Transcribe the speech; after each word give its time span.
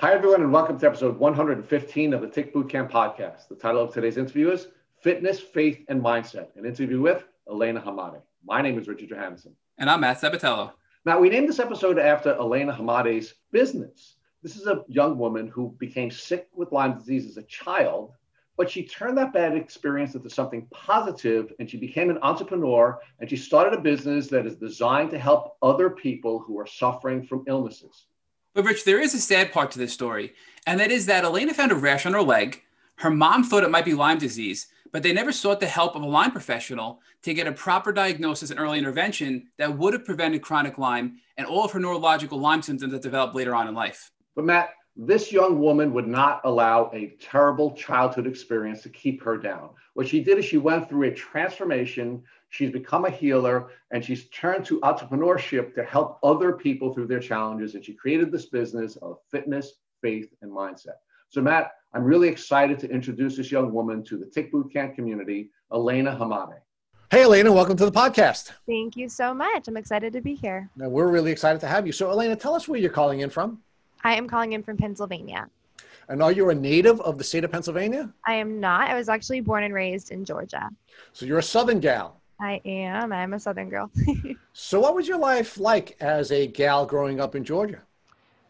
Hi, 0.00 0.14
everyone, 0.14 0.40
and 0.40 0.50
welcome 0.50 0.78
to 0.78 0.86
episode 0.86 1.18
115 1.18 2.14
of 2.14 2.22
the 2.22 2.26
Tick 2.26 2.54
Bootcamp 2.54 2.90
podcast. 2.90 3.48
The 3.48 3.54
title 3.54 3.82
of 3.82 3.92
today's 3.92 4.16
interview 4.16 4.50
is 4.50 4.68
Fitness, 5.02 5.40
Faith, 5.40 5.84
and 5.88 6.02
Mindset, 6.02 6.56
an 6.56 6.64
interview 6.64 7.02
with 7.02 7.22
Elena 7.46 7.82
Hamade. 7.82 8.22
My 8.42 8.62
name 8.62 8.78
is 8.78 8.88
Richard 8.88 9.10
Johannesson. 9.10 9.52
And 9.76 9.90
I'm 9.90 10.00
Matt 10.00 10.18
Sabatello. 10.18 10.72
Now, 11.04 11.20
we 11.20 11.28
named 11.28 11.50
this 11.50 11.58
episode 11.58 11.98
after 11.98 12.32
Elena 12.32 12.72
Hamade's 12.72 13.34
business. 13.52 14.16
This 14.42 14.56
is 14.56 14.66
a 14.66 14.84
young 14.88 15.18
woman 15.18 15.48
who 15.48 15.76
became 15.78 16.10
sick 16.10 16.48
with 16.54 16.72
Lyme 16.72 16.96
disease 16.96 17.26
as 17.26 17.36
a 17.36 17.42
child, 17.42 18.14
but 18.56 18.70
she 18.70 18.86
turned 18.86 19.18
that 19.18 19.34
bad 19.34 19.54
experience 19.54 20.14
into 20.14 20.30
something 20.30 20.66
positive 20.70 21.52
and 21.58 21.68
she 21.68 21.76
became 21.76 22.08
an 22.08 22.18
entrepreneur 22.22 22.98
and 23.18 23.28
she 23.28 23.36
started 23.36 23.78
a 23.78 23.82
business 23.82 24.28
that 24.28 24.46
is 24.46 24.56
designed 24.56 25.10
to 25.10 25.18
help 25.18 25.58
other 25.60 25.90
people 25.90 26.38
who 26.38 26.58
are 26.58 26.66
suffering 26.66 27.22
from 27.22 27.44
illnesses. 27.46 28.06
But 28.52 28.64
Rich, 28.64 28.84
there 28.84 29.00
is 29.00 29.14
a 29.14 29.20
sad 29.20 29.52
part 29.52 29.70
to 29.72 29.78
this 29.78 29.92
story, 29.92 30.34
and 30.66 30.80
that 30.80 30.90
is 30.90 31.06
that 31.06 31.24
Elena 31.24 31.54
found 31.54 31.70
a 31.70 31.76
rash 31.76 32.04
on 32.04 32.14
her 32.14 32.22
leg. 32.22 32.62
Her 32.96 33.10
mom 33.10 33.44
thought 33.44 33.62
it 33.62 33.70
might 33.70 33.84
be 33.84 33.94
Lyme 33.94 34.18
disease, 34.18 34.66
but 34.90 35.04
they 35.04 35.12
never 35.12 35.30
sought 35.30 35.60
the 35.60 35.66
help 35.66 35.94
of 35.94 36.02
a 36.02 36.06
Lyme 36.06 36.32
professional 36.32 37.00
to 37.22 37.32
get 37.32 37.46
a 37.46 37.52
proper 37.52 37.92
diagnosis 37.92 38.50
and 38.50 38.58
early 38.58 38.78
intervention 38.78 39.46
that 39.56 39.78
would 39.78 39.92
have 39.92 40.04
prevented 40.04 40.42
chronic 40.42 40.78
Lyme 40.78 41.20
and 41.36 41.46
all 41.46 41.64
of 41.64 41.70
her 41.70 41.78
neurological 41.78 42.40
Lyme 42.40 42.60
symptoms 42.60 42.92
that 42.92 43.02
developed 43.02 43.36
later 43.36 43.54
on 43.54 43.68
in 43.68 43.74
life. 43.74 44.10
But 44.34 44.46
Matt, 44.46 44.70
this 44.96 45.30
young 45.30 45.60
woman 45.60 45.94
would 45.94 46.08
not 46.08 46.40
allow 46.42 46.90
a 46.92 47.14
terrible 47.20 47.70
childhood 47.72 48.26
experience 48.26 48.82
to 48.82 48.88
keep 48.88 49.22
her 49.22 49.38
down. 49.38 49.70
What 49.94 50.08
she 50.08 50.24
did 50.24 50.38
is 50.38 50.44
she 50.44 50.58
went 50.58 50.88
through 50.88 51.08
a 51.08 51.14
transformation 51.14 52.24
She's 52.50 52.70
become 52.70 53.04
a 53.04 53.10
healer 53.10 53.70
and 53.92 54.04
she's 54.04 54.28
turned 54.28 54.64
to 54.66 54.80
entrepreneurship 54.80 55.72
to 55.74 55.84
help 55.84 56.18
other 56.22 56.52
people 56.52 56.92
through 56.92 57.06
their 57.06 57.20
challenges. 57.20 57.74
And 57.74 57.84
she 57.84 57.94
created 57.94 58.32
this 58.32 58.46
business 58.46 58.96
of 58.96 59.18
fitness, 59.30 59.74
faith, 60.02 60.28
and 60.42 60.50
mindset. 60.50 60.98
So, 61.28 61.40
Matt, 61.40 61.70
I'm 61.94 62.02
really 62.02 62.28
excited 62.28 62.78
to 62.80 62.90
introduce 62.90 63.36
this 63.36 63.52
young 63.52 63.72
woman 63.72 64.02
to 64.04 64.18
the 64.18 64.26
Tick 64.26 64.52
Bootcamp 64.52 64.96
community, 64.96 65.50
Elena 65.72 66.16
Hamade. 66.20 66.58
Hey, 67.08 67.22
Elena, 67.22 67.52
welcome 67.52 67.76
to 67.76 67.84
the 67.84 67.92
podcast. 67.92 68.50
Thank 68.66 68.96
you 68.96 69.08
so 69.08 69.32
much. 69.32 69.68
I'm 69.68 69.76
excited 69.76 70.12
to 70.12 70.20
be 70.20 70.34
here. 70.34 70.68
Now, 70.76 70.88
we're 70.88 71.08
really 71.08 71.30
excited 71.30 71.60
to 71.60 71.68
have 71.68 71.86
you. 71.86 71.92
So, 71.92 72.10
Elena, 72.10 72.34
tell 72.34 72.54
us 72.54 72.66
where 72.66 72.80
you're 72.80 72.90
calling 72.90 73.20
in 73.20 73.30
from. 73.30 73.62
I 74.02 74.16
am 74.16 74.26
calling 74.28 74.54
in 74.54 74.62
from 74.64 74.76
Pennsylvania. 74.76 75.48
And 76.08 76.20
are 76.20 76.32
you 76.32 76.50
a 76.50 76.54
native 76.54 77.00
of 77.02 77.16
the 77.16 77.24
state 77.24 77.44
of 77.44 77.52
Pennsylvania? 77.52 78.12
I 78.26 78.34
am 78.34 78.58
not. 78.58 78.90
I 78.90 78.94
was 78.96 79.08
actually 79.08 79.40
born 79.40 79.62
and 79.62 79.72
raised 79.72 80.10
in 80.10 80.24
Georgia. 80.24 80.68
So, 81.12 81.26
you're 81.26 81.38
a 81.38 81.42
Southern 81.42 81.78
gal. 81.78 82.19
I 82.40 82.60
am. 82.64 83.12
I'm 83.12 83.34
a 83.34 83.40
Southern 83.40 83.68
girl. 83.68 83.90
so, 84.52 84.80
what 84.80 84.94
was 84.94 85.06
your 85.06 85.18
life 85.18 85.58
like 85.58 85.96
as 86.00 86.32
a 86.32 86.46
gal 86.46 86.86
growing 86.86 87.20
up 87.20 87.34
in 87.34 87.44
Georgia? 87.44 87.82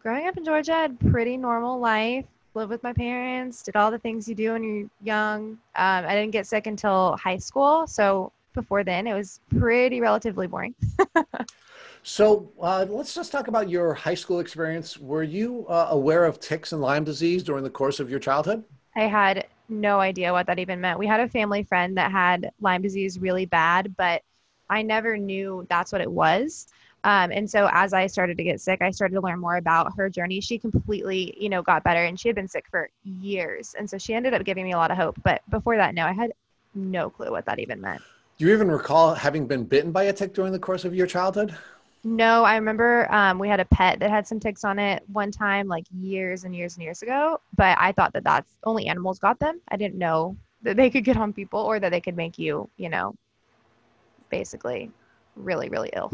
Growing 0.02 0.26
up 0.28 0.36
in 0.36 0.44
Georgia, 0.44 0.74
I 0.74 0.82
had 0.82 1.00
pretty 1.10 1.36
normal 1.36 1.78
life. 1.78 2.24
Lived 2.54 2.70
with 2.70 2.82
my 2.82 2.92
parents, 2.92 3.62
did 3.62 3.76
all 3.76 3.90
the 3.90 3.98
things 3.98 4.28
you 4.28 4.34
do 4.34 4.52
when 4.52 4.62
you're 4.62 4.88
young. 5.02 5.50
Um, 5.76 6.04
I 6.04 6.14
didn't 6.14 6.32
get 6.32 6.46
sick 6.46 6.66
until 6.66 7.16
high 7.16 7.36
school, 7.36 7.86
so 7.86 8.32
before 8.54 8.82
then, 8.82 9.06
it 9.06 9.14
was 9.14 9.40
pretty 9.56 10.00
relatively 10.00 10.46
boring. 10.46 10.74
so, 12.02 12.50
uh, 12.60 12.86
let's 12.88 13.14
just 13.14 13.30
talk 13.30 13.48
about 13.48 13.68
your 13.68 13.94
high 13.94 14.14
school 14.14 14.40
experience. 14.40 14.98
Were 14.98 15.22
you 15.22 15.66
uh, 15.68 15.88
aware 15.90 16.24
of 16.24 16.40
ticks 16.40 16.72
and 16.72 16.80
Lyme 16.80 17.04
disease 17.04 17.42
during 17.42 17.62
the 17.62 17.70
course 17.70 18.00
of 18.00 18.10
your 18.10 18.18
childhood? 18.18 18.64
I 18.96 19.02
had 19.02 19.46
no 19.70 20.00
idea 20.00 20.32
what 20.32 20.46
that 20.46 20.58
even 20.58 20.80
meant. 20.80 20.98
We 20.98 21.06
had 21.06 21.20
a 21.20 21.28
family 21.28 21.62
friend 21.62 21.96
that 21.96 22.10
had 22.10 22.50
Lyme 22.60 22.82
disease 22.82 23.18
really 23.18 23.46
bad, 23.46 23.96
but 23.96 24.22
I 24.68 24.82
never 24.82 25.16
knew 25.16 25.66
that's 25.68 25.92
what 25.92 26.00
it 26.00 26.10
was. 26.10 26.68
Um, 27.02 27.32
and 27.32 27.50
so 27.50 27.68
as 27.72 27.92
I 27.92 28.06
started 28.06 28.36
to 28.36 28.44
get 28.44 28.60
sick, 28.60 28.82
I 28.82 28.90
started 28.90 29.14
to 29.14 29.20
learn 29.20 29.40
more 29.40 29.56
about 29.56 29.96
her 29.96 30.10
journey. 30.10 30.40
She 30.40 30.58
completely, 30.58 31.34
you 31.38 31.48
know, 31.48 31.62
got 31.62 31.82
better 31.82 32.04
and 32.04 32.20
she 32.20 32.28
had 32.28 32.34
been 32.34 32.48
sick 32.48 32.66
for 32.70 32.90
years. 33.04 33.74
And 33.78 33.88
so 33.88 33.96
she 33.96 34.12
ended 34.12 34.34
up 34.34 34.44
giving 34.44 34.64
me 34.64 34.72
a 34.72 34.76
lot 34.76 34.90
of 34.90 34.98
hope. 34.98 35.18
But 35.22 35.42
before 35.48 35.76
that, 35.76 35.94
no, 35.94 36.04
I 36.04 36.12
had 36.12 36.32
no 36.74 37.08
clue 37.08 37.30
what 37.30 37.46
that 37.46 37.58
even 37.58 37.80
meant. 37.80 38.02
Do 38.38 38.46
you 38.46 38.52
even 38.52 38.70
recall 38.70 39.14
having 39.14 39.46
been 39.46 39.64
bitten 39.64 39.92
by 39.92 40.04
a 40.04 40.12
tick 40.12 40.34
during 40.34 40.52
the 40.52 40.58
course 40.58 40.84
of 40.84 40.94
your 40.94 41.06
childhood? 41.06 41.56
No, 42.02 42.44
I 42.44 42.56
remember 42.56 43.12
um, 43.12 43.38
we 43.38 43.48
had 43.48 43.60
a 43.60 43.64
pet 43.66 44.00
that 44.00 44.10
had 44.10 44.26
some 44.26 44.40
ticks 44.40 44.64
on 44.64 44.78
it 44.78 45.02
one 45.12 45.30
time, 45.30 45.68
like 45.68 45.84
years 45.92 46.44
and 46.44 46.54
years 46.54 46.76
and 46.76 46.82
years 46.82 47.02
ago. 47.02 47.40
But 47.56 47.76
I 47.78 47.92
thought 47.92 48.14
that 48.14 48.24
that's 48.24 48.56
only 48.64 48.86
animals 48.86 49.18
got 49.18 49.38
them. 49.38 49.60
I 49.68 49.76
didn't 49.76 49.98
know 49.98 50.36
that 50.62 50.76
they 50.76 50.88
could 50.88 51.04
get 51.04 51.16
on 51.16 51.32
people 51.32 51.60
or 51.60 51.78
that 51.78 51.90
they 51.90 52.00
could 52.00 52.16
make 52.16 52.38
you, 52.38 52.70
you 52.76 52.88
know, 52.88 53.14
basically 54.30 54.90
really, 55.36 55.68
really 55.68 55.90
ill. 55.94 56.10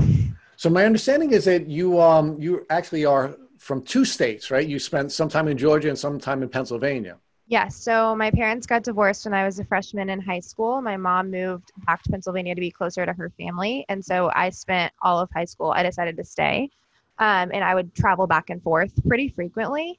So 0.57 0.71
my 0.71 0.85
understanding 0.85 1.33
is 1.33 1.45
that 1.45 1.69
you 1.69 2.01
um 2.01 2.41
you 2.41 2.65
actually 2.71 3.05
are 3.05 3.37
from 3.59 3.83
two 3.83 4.05
states, 4.05 4.51
right? 4.51 4.67
You 4.67 4.79
spent 4.79 5.13
some 5.13 5.29
time 5.29 5.49
in 5.49 5.59
Georgia 5.59 5.89
and 5.89 5.99
some 5.99 6.19
time 6.19 6.43
in 6.43 6.49
Pennsylvania. 6.49 7.19
Yes. 7.49 7.77
So 7.77 8.17
my 8.17 8.31
parents 8.31 8.67
got 8.67 8.83
divorced 8.83 9.25
when 9.25 9.35
I 9.35 9.45
was 9.45 9.61
a 9.61 9.65
freshman 9.65 10.11
in 10.11 10.21
high 10.21 10.41
school. 10.41 10.83
My 10.83 10.97
mom 10.97 11.31
moved 11.31 11.71
back 11.87 12.03
to 12.03 12.11
Pennsylvania 12.11 12.55
to 12.57 12.61
be 12.61 12.73
closer 12.73 13.07
to 13.07 13.13
her 13.13 13.31
family. 13.39 13.85
And 13.89 14.05
so 14.05 14.33
I 14.35 14.51
spent 14.51 14.93
all 15.01 15.21
of 15.21 15.31
high 15.33 15.45
school, 15.45 15.71
I 15.71 15.85
decided 15.85 16.17
to 16.17 16.25
stay. 16.25 16.71
Um, 17.19 17.51
and 17.55 17.63
I 17.63 17.75
would 17.75 17.95
travel 17.95 18.27
back 18.27 18.51
and 18.51 18.61
forth 18.63 18.93
pretty 19.07 19.29
frequently. 19.29 19.99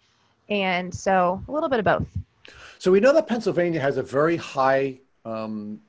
And 0.49 0.93
so 0.93 1.41
a 1.47 1.51
little 1.51 1.69
bit 1.69 1.79
of 1.79 1.85
both. 1.85 2.07
So 2.79 2.91
we 2.91 2.99
know 2.99 3.13
that 3.13 3.27
Pennsylvania 3.27 3.79
has 3.79 3.97
a 3.97 4.03
very 4.03 4.35
high 4.35 4.99
um, 5.25 5.81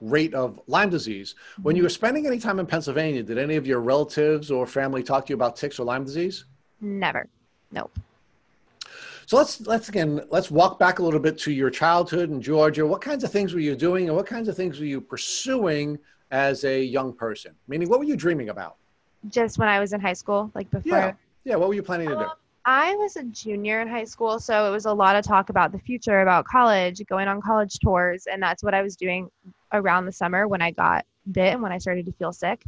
rate 0.00 0.32
of 0.32 0.60
Lyme 0.68 0.90
disease. 0.90 1.34
When 1.62 1.76
you 1.76 1.82
were 1.82 1.90
spending 1.90 2.26
any 2.26 2.38
time 2.38 2.60
in 2.60 2.66
Pennsylvania, 2.66 3.22
did 3.22 3.36
any 3.36 3.56
of 3.56 3.66
your 3.66 3.80
relatives 3.80 4.50
or 4.50 4.66
family 4.66 5.02
talk 5.02 5.26
to 5.26 5.30
you 5.30 5.34
about 5.34 5.56
ticks 5.56 5.78
or 5.78 5.84
Lyme 5.84 6.04
disease? 6.04 6.44
Never. 6.80 7.28
Nope. 7.72 7.98
So 9.30 9.36
let's 9.36 9.60
let's 9.60 9.88
again 9.88 10.20
let's 10.30 10.50
walk 10.50 10.80
back 10.80 10.98
a 10.98 11.04
little 11.04 11.20
bit 11.20 11.38
to 11.38 11.52
your 11.52 11.70
childhood 11.70 12.30
in 12.30 12.42
Georgia. 12.42 12.84
What 12.84 13.00
kinds 13.00 13.22
of 13.22 13.30
things 13.30 13.54
were 13.54 13.60
you 13.60 13.76
doing, 13.76 14.08
and 14.08 14.16
what 14.16 14.26
kinds 14.26 14.48
of 14.48 14.56
things 14.56 14.80
were 14.80 14.86
you 14.86 15.00
pursuing 15.00 16.00
as 16.32 16.64
a 16.64 16.82
young 16.82 17.12
person? 17.12 17.54
Meaning, 17.68 17.88
what 17.88 18.00
were 18.00 18.04
you 18.06 18.16
dreaming 18.16 18.48
about? 18.48 18.74
Just 19.28 19.56
when 19.56 19.68
I 19.68 19.78
was 19.78 19.92
in 19.92 20.00
high 20.00 20.14
school, 20.14 20.50
like 20.56 20.68
before. 20.72 20.98
Yeah. 20.98 21.12
Yeah. 21.44 21.54
What 21.54 21.68
were 21.68 21.76
you 21.76 21.82
planning 21.84 22.08
to 22.08 22.16
do? 22.16 22.22
Um, 22.22 22.32
I 22.64 22.96
was 22.96 23.14
a 23.14 23.22
junior 23.22 23.80
in 23.80 23.86
high 23.86 24.02
school, 24.02 24.40
so 24.40 24.66
it 24.66 24.72
was 24.72 24.86
a 24.86 24.92
lot 24.92 25.14
of 25.14 25.24
talk 25.24 25.48
about 25.48 25.70
the 25.70 25.78
future, 25.78 26.22
about 26.22 26.44
college, 26.44 27.00
going 27.06 27.28
on 27.28 27.40
college 27.40 27.78
tours, 27.78 28.26
and 28.26 28.42
that's 28.42 28.64
what 28.64 28.74
I 28.74 28.82
was 28.82 28.96
doing 28.96 29.30
around 29.72 30.06
the 30.06 30.12
summer 30.12 30.48
when 30.48 30.60
I 30.60 30.72
got 30.72 31.06
bit 31.30 31.52
and 31.52 31.62
when 31.62 31.70
I 31.70 31.78
started 31.78 32.04
to 32.06 32.12
feel 32.14 32.32
sick 32.32 32.64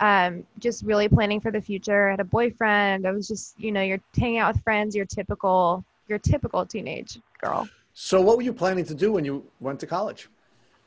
um, 0.00 0.44
just 0.58 0.84
really 0.84 1.08
planning 1.08 1.40
for 1.40 1.50
the 1.50 1.60
future. 1.60 2.08
I 2.08 2.10
had 2.10 2.20
a 2.20 2.24
boyfriend. 2.24 3.06
I 3.06 3.12
was 3.12 3.28
just, 3.28 3.58
you 3.58 3.70
know, 3.70 3.80
you're 3.80 4.00
hanging 4.18 4.38
out 4.38 4.54
with 4.54 4.62
friends, 4.62 4.96
your 4.96 5.06
typical 5.06 5.84
your 6.12 6.18
typical 6.18 6.66
teenage 6.66 7.18
girl. 7.40 7.66
So, 7.94 8.20
what 8.20 8.36
were 8.36 8.42
you 8.42 8.52
planning 8.52 8.84
to 8.84 8.94
do 8.94 9.12
when 9.12 9.24
you 9.24 9.44
went 9.60 9.80
to 9.80 9.86
college? 9.86 10.28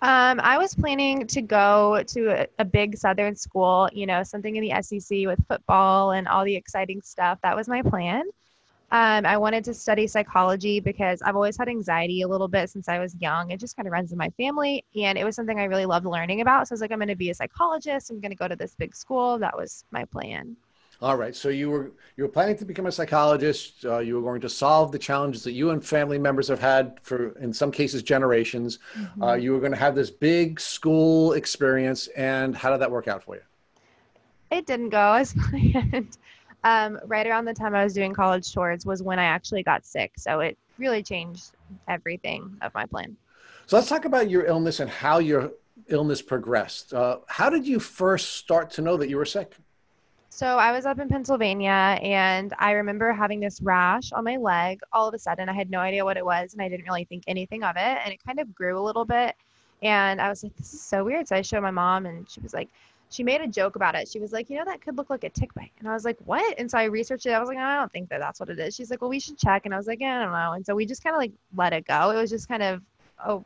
Um, 0.01 0.39
I 0.39 0.57
was 0.59 0.75
planning 0.75 1.25
to 1.25 1.41
go 1.41 2.03
to 2.07 2.41
a, 2.41 2.47
a, 2.59 2.65
big 2.65 2.95
Southern 2.95 3.35
school, 3.35 3.89
you 3.91 4.05
know, 4.05 4.21
something 4.21 4.55
in 4.55 4.61
the 4.61 4.73
SEC 4.83 5.25
with 5.25 5.39
football 5.47 6.11
and 6.11 6.27
all 6.27 6.45
the 6.45 6.55
exciting 6.55 7.01
stuff. 7.01 7.39
That 7.41 7.55
was 7.55 7.67
my 7.67 7.81
plan. 7.81 8.23
Um, 8.91 9.25
I 9.25 9.37
wanted 9.37 9.63
to 9.63 9.73
study 9.73 10.05
psychology 10.05 10.79
because 10.79 11.23
I've 11.23 11.35
always 11.35 11.57
had 11.57 11.69
anxiety 11.69 12.21
a 12.21 12.27
little 12.27 12.47
bit 12.47 12.69
since 12.69 12.87
I 12.87 12.99
was 12.99 13.15
young. 13.19 13.49
It 13.49 13.59
just 13.59 13.75
kind 13.75 13.87
of 13.87 13.93
runs 13.93 14.11
in 14.11 14.17
my 14.17 14.29
family. 14.37 14.85
And 14.95 15.17
it 15.17 15.23
was 15.23 15.35
something 15.35 15.59
I 15.59 15.63
really 15.63 15.87
loved 15.87 16.05
learning 16.05 16.41
about. 16.41 16.67
So 16.67 16.73
I 16.73 16.75
was 16.75 16.81
like, 16.81 16.91
I'm 16.91 16.99
going 16.99 17.07
to 17.07 17.15
be 17.15 17.31
a 17.31 17.33
psychologist. 17.33 18.11
I'm 18.11 18.19
going 18.19 18.31
to 18.31 18.37
go 18.37 18.47
to 18.47 18.55
this 18.55 18.75
big 18.75 18.95
school. 18.95 19.39
That 19.39 19.57
was 19.57 19.85
my 19.91 20.05
plan. 20.05 20.55
All 21.01 21.17
right. 21.17 21.35
So 21.35 21.50
you 21.50 21.69
were 21.69 21.91
you 22.16 22.23
were 22.23 22.29
planning 22.29 22.57
to 22.57 22.66
become 22.66 22.85
a 22.85 22.91
psychologist. 22.91 23.85
Uh, 23.85 24.00
you 24.00 24.16
were 24.16 24.22
going 24.22 24.41
to 24.41 24.50
solve 24.50 24.91
the 24.91 25.00
challenges 25.00 25.44
that 25.44 25.51
you 25.51 25.72
and 25.72 25.83
family 25.83 26.17
members 26.17 26.47
have 26.47 26.59
had 26.59 27.00
for, 27.01 27.38
in 27.39 27.51
some 27.53 27.72
cases, 27.72 28.03
generations. 28.03 28.79
Mm-hmm. 28.97 29.23
Uh, 29.23 29.34
you 29.34 29.51
were 29.51 29.59
going 29.59 29.73
to 29.73 29.78
have 29.78 29.95
this 29.95 30.09
big 30.09 30.59
school 30.59 31.34
experience. 31.34 32.07
And 32.16 32.55
how 32.55 32.72
did 32.72 32.79
that 32.79 32.91
work 32.91 33.07
out 33.07 33.23
for 33.23 33.35
you? 33.35 33.41
It 34.51 34.66
didn't 34.66 34.89
go 34.89 35.13
as 35.13 35.34
planned. 35.50 36.17
Um, 36.63 37.00
right 37.05 37.28
around 37.28 37.45
the 37.45 37.53
time 37.53 37.75
I 37.75 37.84
was 37.84 37.94
doing 37.94 38.13
college 38.13 38.51
tours 38.51 38.85
was 38.85 39.03
when 39.03 39.19
I 39.19 39.25
actually 39.25 39.61
got 39.61 39.85
sick. 39.85 40.13
So 40.17 40.39
it 40.39 40.58
really 40.79 41.03
changed 41.03 41.52
everything 41.87 42.58
of 42.61 42.73
my 42.73 42.85
plan. 42.85 43.16
So 43.67 43.75
let's 43.75 43.90
talk 43.90 44.05
about 44.05 44.29
your 44.29 44.46
illness 44.46 44.79
and 44.79 44.90
how 44.90 45.19
your 45.19 45.52
illness 45.90 46.22
progressed. 46.22 46.93
Uh, 46.93 47.19
how 47.28 47.49
did 47.49 47.67
you 47.67 47.79
first 47.79 48.37
start 48.37 48.72
to 48.72 48.81
know 48.81 48.97
that 48.97 49.09
you 49.09 49.17
were 49.17 49.25
sick? 49.25 49.55
So 50.35 50.58
I 50.58 50.73
was 50.73 50.85
up 50.85 50.99
in 50.99 51.08
Pennsylvania 51.08 51.97
and 52.02 52.53
I 52.59 52.72
remember 52.72 53.14
having 53.14 53.40
this 53.40 53.61
rash 53.61 54.11
on 54.11 54.26
my 54.26 54.35
leg 54.35 54.82
all 54.91 55.08
of 55.08 55.14
a 55.14 55.17
sudden. 55.17 55.47
I 55.47 55.53
had 55.53 55.70
no 55.70 55.79
idea 55.79 56.03
what 56.03 56.17
it 56.17 56.26
was 56.26 56.52
and 56.52 56.61
I 56.61 56.67
didn't 56.67 56.85
really 56.85 57.05
think 57.05 57.23
anything 57.26 57.64
of 57.64 57.78
it. 57.78 57.99
And 58.03 58.11
it 58.11 58.22
kind 58.22 58.41
of 58.41 58.53
grew 58.53 58.78
a 58.78 58.84
little 58.84 59.05
bit. 59.05 59.34
And 59.82 60.20
I 60.20 60.28
was 60.28 60.43
like, 60.43 60.53
this 60.58 60.73
is 60.73 60.82
so 60.82 61.05
weird. 61.05 61.29
So 61.29 61.37
I 61.37 61.41
showed 61.41 61.61
my 61.61 61.72
mom 61.72 62.05
and 62.05 62.29
she 62.29 62.41
was 62.41 62.53
like, 62.53 62.67
she 63.09 63.23
made 63.23 63.40
a 63.40 63.47
joke 63.47 63.78
about 63.78 63.96
it. 63.96 64.09
She 64.09 64.20
was 64.20 64.34
like, 64.34 64.49
you 64.49 64.58
know, 64.58 64.66
that 64.66 64.82
could 64.82 64.97
look 64.97 65.09
like 65.09 65.23
a 65.23 65.29
tick 65.29 65.53
bite. 65.53 65.72
And 65.79 65.87
I 65.87 65.93
was 65.93 66.03
like, 66.03 66.17
what? 66.26 66.59
And 66.59 66.70
so 66.70 66.79
I 66.79 66.84
researched 66.84 67.28
it. 67.28 67.31
I 67.31 67.40
was 67.40 67.47
like, 67.47 67.58
I 67.58 67.78
don't 67.78 67.93
think 67.93 68.09
that 68.09 68.20
that's 68.20 68.41
what 68.41 68.49
it 68.49 68.59
is. 68.59 68.76
She's 68.76 68.90
like, 68.90 68.99
well, 68.99 69.09
we 69.09 69.22
should 69.22 69.38
check. 69.38 69.61
And 69.64 69.73
I 69.73 69.78
was 69.78 69.88
like, 69.88 70.02
yeah, 70.02 70.20
I 70.20 70.23
don't 70.23 70.34
know. 70.34 70.52
And 70.52 70.66
so 70.66 70.76
we 70.76 70.85
just 70.85 71.02
kind 71.02 71.16
of 71.16 71.20
like 71.22 71.31
let 71.55 71.72
it 71.72 71.88
go. 71.88 72.09
It 72.09 72.17
was 72.17 72.29
just 72.29 72.49
kind 72.49 72.61
of 72.61 72.81
a 73.26 73.40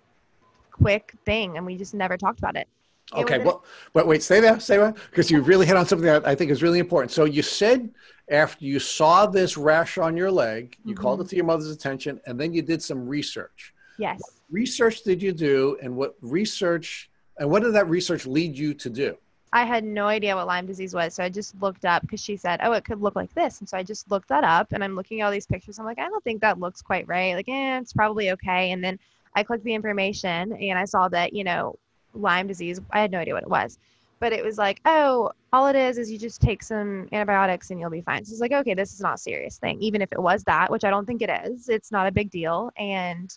quick 0.72 1.14
thing 1.24 1.56
and 1.56 1.68
we 1.68 1.78
just 1.78 1.94
never 1.94 2.18
talked 2.18 2.40
about 2.40 2.56
it. 2.56 2.68
Okay, 3.14 3.40
well, 3.40 3.64
but 3.94 4.06
wait, 4.06 4.22
stay 4.22 4.40
there, 4.40 4.60
stay 4.60 4.78
there, 4.78 4.94
because 5.10 5.32
you 5.32 5.42
really 5.42 5.66
hit 5.66 5.76
on 5.76 5.86
something 5.86 6.06
that 6.06 6.28
I 6.28 6.36
think 6.36 6.52
is 6.52 6.62
really 6.62 6.80
important. 6.80 7.12
So 7.12 7.26
you 7.26 7.42
said 7.42 7.90
after 8.30 8.64
you 8.64 8.80
saw 8.80 9.26
this 9.26 9.58
rash 9.58 9.98
on 9.98 10.16
your 10.16 10.32
leg, 10.32 10.78
you 10.86 10.94
called 10.94 11.22
it 11.22 11.28
to 11.30 11.36
your 11.36 11.46
mother's 11.46 11.72
attention, 11.72 12.22
and 12.28 12.40
then 12.40 12.54
you 12.54 12.62
did 12.62 12.84
some 12.84 13.08
research. 13.08 13.74
Yes. 13.98 14.22
Research 14.52 15.02
did 15.04 15.22
you 15.22 15.32
do, 15.32 15.78
and 15.82 15.96
what 15.96 16.16
research, 16.22 17.10
and 17.38 17.50
what 17.50 17.64
did 17.64 17.74
that 17.74 17.90
research 17.90 18.28
lead 18.28 18.56
you 18.58 18.74
to 18.76 18.90
do? 18.90 19.18
I 19.52 19.66
had 19.66 19.84
no 19.84 20.06
idea 20.06 20.36
what 20.36 20.46
Lyme 20.46 20.68
disease 20.68 20.94
was. 20.94 21.16
So 21.16 21.24
I 21.24 21.30
just 21.30 21.60
looked 21.60 21.86
up 21.86 22.04
because 22.04 22.22
she 22.22 22.38
said, 22.38 22.60
oh, 22.62 22.74
it 22.74 22.86
could 22.86 23.02
look 23.02 23.16
like 23.16 23.34
this. 23.34 23.60
And 23.60 23.68
so 23.68 23.78
I 23.78 23.84
just 23.84 24.10
looked 24.12 24.30
that 24.30 24.44
up 24.44 24.74
and 24.74 24.84
I'm 24.84 24.96
looking 24.96 25.22
at 25.22 25.26
all 25.26 25.32
these 25.32 25.48
pictures. 25.48 25.80
I'm 25.80 25.86
like, 25.86 25.98
I 25.98 26.08
don't 26.08 26.24
think 26.24 26.42
that 26.42 26.60
looks 26.60 26.84
quite 26.84 27.08
right. 27.08 27.34
Like, 27.34 27.50
eh, 27.50 27.80
it's 27.80 27.94
probably 27.94 28.32
okay. 28.32 28.72
And 28.72 28.84
then 28.84 29.00
I 29.36 29.42
clicked 29.42 29.64
the 29.64 29.74
information 29.74 30.54
and 30.54 30.78
I 30.78 30.86
saw 30.86 31.08
that, 31.10 31.34
you 31.34 31.44
know, 31.44 31.78
Lyme 32.14 32.48
disease, 32.48 32.80
I 32.92 33.02
had 33.02 33.12
no 33.12 33.20
idea 33.20 33.34
what 33.34 33.44
it 33.44 33.50
was. 33.50 33.78
But 34.20 34.34
it 34.34 34.44
was 34.44 34.58
like, 34.58 34.82
oh, 34.86 35.32
all 35.54 35.68
it 35.68 35.76
is 35.78 35.98
is 35.98 36.12
you 36.12 36.18
just 36.20 36.42
take 36.42 36.62
some 36.62 37.08
antibiotics 37.14 37.70
and 37.72 37.80
you'll 37.80 37.90
be 37.90 38.02
fine. 38.02 38.26
So 38.26 38.34
it's 38.34 38.42
like, 38.42 38.52
okay, 38.52 38.74
this 38.74 38.94
is 38.94 39.00
not 39.00 39.16
a 39.16 39.18
serious 39.18 39.58
thing. 39.58 39.82
Even 39.82 40.02
if 40.02 40.12
it 40.12 40.22
was 40.22 40.44
that, 40.44 40.70
which 40.70 40.84
I 40.84 40.90
don't 40.90 41.06
think 41.06 41.22
it 41.22 41.30
is, 41.46 41.70
it's 41.70 41.92
not 41.92 42.06
a 42.08 42.12
big 42.12 42.30
deal. 42.30 42.72
And 42.78 43.34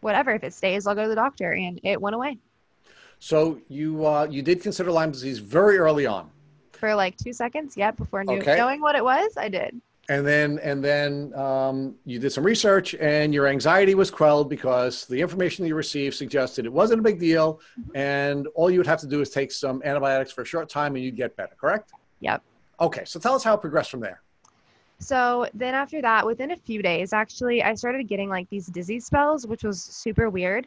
whatever, 0.00 0.32
if 0.32 0.42
it 0.42 0.54
stays, 0.54 0.86
I'll 0.86 0.94
go 0.96 1.04
to 1.04 1.08
the 1.08 1.14
doctor. 1.14 1.52
And 1.52 1.80
it 1.84 2.00
went 2.00 2.16
away 2.16 2.38
So 3.20 3.60
you 3.68 4.04
uh, 4.04 4.26
you 4.28 4.42
did 4.42 4.60
consider 4.62 4.90
Lyme 4.90 5.12
disease 5.12 5.38
very 5.38 5.78
early 5.78 6.06
on, 6.06 6.30
for 6.72 6.94
like 6.94 7.16
two 7.16 7.32
seconds. 7.32 7.76
Yep. 7.76 7.96
Before 7.96 8.24
knew, 8.24 8.40
Okay. 8.40 8.56
knowing 8.56 8.80
what 8.80 8.96
it 8.96 9.04
was, 9.04 9.32
I 9.36 9.48
did. 9.48 9.80
And 10.08 10.26
then 10.26 10.58
and 10.62 10.82
then 10.82 11.34
um, 11.34 11.96
you 12.04 12.18
did 12.18 12.30
some 12.30 12.44
research, 12.44 12.94
and 12.94 13.34
your 13.34 13.46
anxiety 13.46 13.94
was 13.94 14.10
quelled 14.10 14.48
because 14.48 15.04
the 15.06 15.20
information 15.20 15.64
that 15.64 15.68
you 15.68 15.74
received 15.74 16.14
suggested 16.14 16.64
it 16.64 16.72
wasn't 16.72 17.00
a 17.00 17.02
big 17.02 17.18
deal, 17.18 17.60
and 17.94 18.46
all 18.54 18.70
you 18.70 18.78
would 18.78 18.86
have 18.86 19.00
to 19.00 19.06
do 19.06 19.20
is 19.20 19.30
take 19.30 19.50
some 19.50 19.82
antibiotics 19.84 20.32
for 20.32 20.42
a 20.42 20.46
short 20.46 20.68
time, 20.68 20.94
and 20.94 21.04
you'd 21.04 21.16
get 21.16 21.36
better. 21.36 21.54
Correct? 21.60 21.92
Yep. 22.20 22.42
Okay, 22.80 23.04
so 23.04 23.18
tell 23.18 23.34
us 23.34 23.42
how 23.42 23.54
it 23.54 23.60
progressed 23.60 23.90
from 23.90 24.00
there. 24.00 24.22
So 24.98 25.46
then 25.52 25.74
after 25.74 26.00
that, 26.02 26.24
within 26.24 26.52
a 26.52 26.56
few 26.56 26.82
days, 26.82 27.12
actually, 27.12 27.62
I 27.62 27.74
started 27.74 28.08
getting 28.08 28.28
like 28.28 28.48
these 28.48 28.66
dizzy 28.66 29.00
spells, 29.00 29.46
which 29.46 29.64
was 29.64 29.82
super 29.82 30.30
weird. 30.30 30.66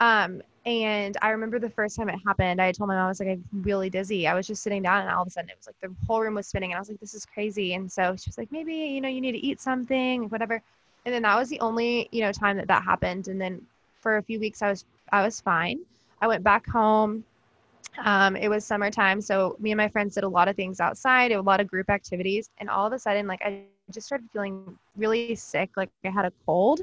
Um, 0.00 0.42
and 0.66 1.16
I 1.22 1.30
remember 1.30 1.60
the 1.60 1.70
first 1.70 1.96
time 1.96 2.08
it 2.08 2.18
happened, 2.26 2.60
I 2.60 2.72
told 2.72 2.88
my 2.88 2.96
mom, 2.96 3.06
I 3.06 3.08
was 3.08 3.20
like, 3.20 3.28
I'm 3.28 3.44
really 3.62 3.88
dizzy. 3.88 4.26
I 4.26 4.34
was 4.34 4.48
just 4.48 4.64
sitting 4.64 4.82
down 4.82 5.02
and 5.02 5.10
all 5.10 5.22
of 5.22 5.28
a 5.28 5.30
sudden 5.30 5.48
it 5.48 5.56
was 5.56 5.68
like 5.68 5.76
the 5.80 5.94
whole 6.08 6.20
room 6.20 6.34
was 6.34 6.48
spinning 6.48 6.72
and 6.72 6.76
I 6.76 6.80
was 6.80 6.88
like, 6.88 6.98
this 6.98 7.14
is 7.14 7.24
crazy. 7.24 7.74
And 7.74 7.90
so 7.90 8.16
she 8.16 8.28
was 8.28 8.36
like, 8.36 8.50
maybe, 8.50 8.74
you 8.74 9.00
know, 9.00 9.08
you 9.08 9.20
need 9.20 9.32
to 9.32 9.38
eat 9.38 9.60
something, 9.60 10.28
whatever. 10.28 10.60
And 11.04 11.14
then 11.14 11.22
that 11.22 11.36
was 11.36 11.48
the 11.48 11.60
only, 11.60 12.08
you 12.10 12.20
know, 12.20 12.32
time 12.32 12.56
that 12.56 12.66
that 12.66 12.82
happened. 12.82 13.28
And 13.28 13.40
then 13.40 13.64
for 14.00 14.16
a 14.16 14.22
few 14.22 14.40
weeks, 14.40 14.60
I 14.60 14.70
was, 14.70 14.84
I 15.12 15.22
was 15.22 15.40
fine. 15.40 15.78
I 16.20 16.26
went 16.26 16.42
back 16.42 16.66
home. 16.66 17.24
Um, 18.04 18.34
it 18.34 18.48
was 18.48 18.64
summertime. 18.64 19.20
So 19.20 19.56
me 19.60 19.70
and 19.70 19.78
my 19.78 19.88
friends 19.88 20.16
did 20.16 20.24
a 20.24 20.28
lot 20.28 20.48
of 20.48 20.56
things 20.56 20.80
outside, 20.80 21.30
a 21.30 21.40
lot 21.40 21.60
of 21.60 21.68
group 21.68 21.88
activities. 21.90 22.50
And 22.58 22.68
all 22.68 22.88
of 22.88 22.92
a 22.92 22.98
sudden, 22.98 23.28
like 23.28 23.40
I 23.42 23.62
just 23.92 24.08
started 24.08 24.28
feeling 24.32 24.76
really 24.96 25.36
sick, 25.36 25.70
like 25.76 25.90
I 26.04 26.10
had 26.10 26.24
a 26.24 26.32
cold. 26.44 26.80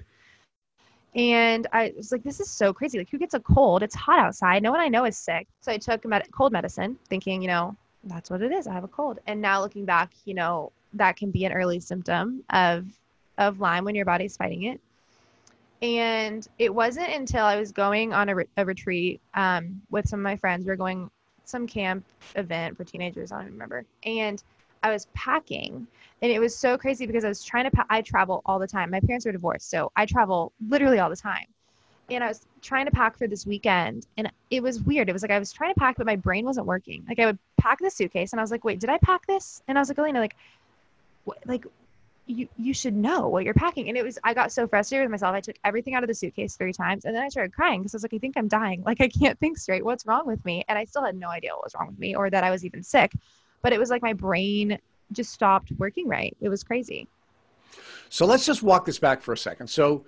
And 1.16 1.68
I 1.72 1.94
was 1.96 2.12
like, 2.12 2.24
this 2.24 2.40
is 2.40 2.50
so 2.50 2.74
crazy. 2.74 2.98
Like, 2.98 3.10
who 3.10 3.20
gets 3.20 3.36
a 3.36 3.40
cold? 3.40 3.84
It's 3.84 3.94
hot 3.94 4.20
outside. 4.20 4.64
No 4.64 4.72
one 4.72 4.80
I 4.80 4.88
know 4.88 5.06
is 5.06 5.18
sick. 5.18 5.48
So 5.62 5.72
I 5.72 5.78
took 5.78 6.06
med- 6.06 6.32
cold 6.32 6.52
medicine, 6.52 6.98
thinking, 7.08 7.42
you 7.42 7.48
know, 7.48 7.76
that's 8.06 8.30
what 8.30 8.42
it 8.42 8.52
is. 8.52 8.68
I 8.68 8.74
have 8.74 8.84
a 8.84 8.88
cold. 8.88 9.20
And 9.28 9.40
now 9.40 9.62
looking 9.62 9.86
back, 9.86 10.12
you 10.26 10.34
know, 10.34 10.72
that 10.94 11.16
can 11.16 11.32
be 11.32 11.46
an 11.46 11.54
early 11.54 11.80
symptom 11.80 12.44
of 12.50 12.86
of 13.38 13.60
Lyme 13.60 13.84
when 13.84 13.96
your 13.96 14.06
body's 14.06 14.38
fighting 14.38 14.64
it. 14.64 14.80
And 15.82 16.48
it 16.60 16.74
wasn't 16.74 17.10
until 17.10 17.44
I 17.44 17.60
was 17.60 17.72
going 17.72 18.14
on 18.14 18.30
a, 18.30 18.36
re- 18.36 18.46
a 18.58 18.64
retreat 18.64 19.22
um, 19.34 19.82
with 19.90 20.08
some 20.08 20.20
of 20.20 20.24
my 20.24 20.36
friends. 20.36 20.66
We 20.66 20.70
were 20.70 20.76
going 20.76 21.10
some 21.46 21.68
camp 21.68 22.06
event 22.36 22.78
for 22.78 22.84
teenagers. 22.84 23.32
I 23.32 23.42
don't 23.42 23.52
remember. 23.52 23.86
And 24.06 24.42
I 24.84 24.92
was 24.92 25.08
packing, 25.14 25.88
and 26.22 26.32
it 26.32 26.40
was 26.40 26.56
so 26.56 26.78
crazy 26.78 27.06
because 27.06 27.24
I 27.24 27.30
was 27.30 27.44
trying 27.44 27.64
to. 27.64 27.72
Pa- 27.72 27.86
I 27.90 28.02
travel 28.02 28.42
all 28.46 28.60
the 28.60 28.68
time. 28.68 28.92
My 28.92 29.00
parents 29.00 29.26
are 29.26 29.32
divorced, 29.32 29.70
so 29.70 29.92
I 29.96 30.06
travel 30.06 30.52
literally 30.68 31.00
all 31.00 31.10
the 31.10 31.16
time. 31.16 31.46
And 32.10 32.22
I 32.22 32.28
was 32.28 32.46
trying 32.62 32.86
to 32.86 32.92
pack 32.92 33.18
for 33.18 33.26
this 33.26 33.46
weekend, 33.46 34.06
and 34.18 34.30
it 34.52 34.62
was 34.62 34.82
weird. 34.82 35.08
It 35.08 35.14
was 35.14 35.22
like 35.22 35.32
I 35.32 35.40
was 35.40 35.54
trying 35.54 35.74
to 35.74 35.80
pack, 35.80 35.96
but 35.98 36.06
my 36.06 36.18
brain 36.18 36.46
wasn't 36.46 36.68
working. 36.68 37.06
Like 37.08 37.18
I 37.20 37.26
would 37.26 37.40
pack 37.58 37.80
the 37.80 37.90
suitcase, 37.90 38.34
and 38.34 38.42
I 38.42 38.44
was 38.44 38.52
like, 38.52 38.66
"Wait, 38.66 38.80
did 38.82 38.90
I 38.90 38.98
pack 38.98 39.26
this?" 39.26 39.64
And 39.68 39.78
I 39.78 39.82
was 39.82 39.88
like, 39.90 39.98
"Elena, 39.98 40.20
like, 40.20 40.36
like." 41.46 41.66
You, 42.26 42.48
you 42.58 42.74
should 42.74 42.96
know 42.96 43.28
what 43.28 43.44
you're 43.44 43.54
packing. 43.54 43.90
And 43.90 43.98
it 43.98 44.02
was, 44.02 44.18
I 44.24 44.34
got 44.34 44.54
so 44.54 44.66
frustrated 44.66 45.04
with 45.04 45.12
myself. 45.12 45.36
I 45.36 45.42
took 45.42 45.58
everything 45.66 45.94
out 45.94 46.04
of 46.06 46.08
the 46.08 46.14
suitcase 46.14 46.56
three 46.56 46.72
times 46.72 47.04
and 47.04 47.14
then 47.14 47.22
I 47.22 47.28
started 47.28 47.52
crying 47.52 47.82
because 47.82 47.94
I 47.94 47.98
was 47.98 48.04
like, 48.04 48.14
I 48.14 48.18
think 48.18 48.38
I'm 48.38 48.48
dying. 48.48 48.82
Like, 48.82 49.02
I 49.02 49.10
can't 49.10 49.38
think 49.40 49.58
straight. 49.58 49.84
What's 49.84 50.06
wrong 50.06 50.26
with 50.26 50.44
me? 50.46 50.64
And 50.70 50.80
I 50.80 50.86
still 50.86 51.04
had 51.04 51.18
no 51.18 51.28
idea 51.28 51.52
what 51.52 51.66
was 51.66 51.76
wrong 51.78 51.88
with 51.88 52.00
me 52.00 52.16
or 52.16 52.30
that 52.30 52.46
I 52.46 52.50
was 52.50 52.64
even 52.64 52.82
sick. 52.82 53.12
But 53.64 53.74
it 53.74 53.80
was 53.80 53.90
like 53.90 54.04
my 54.04 54.14
brain 54.14 54.78
just 55.12 55.32
stopped 55.32 55.72
working 55.78 56.08
right. 56.08 56.36
It 56.42 56.50
was 56.50 56.64
crazy. 56.64 57.08
So 58.10 58.26
let's 58.28 58.46
just 58.46 58.62
walk 58.62 58.86
this 58.86 59.00
back 59.00 59.22
for 59.22 59.34
a 59.34 59.38
second. 59.38 59.68
So 59.68 60.06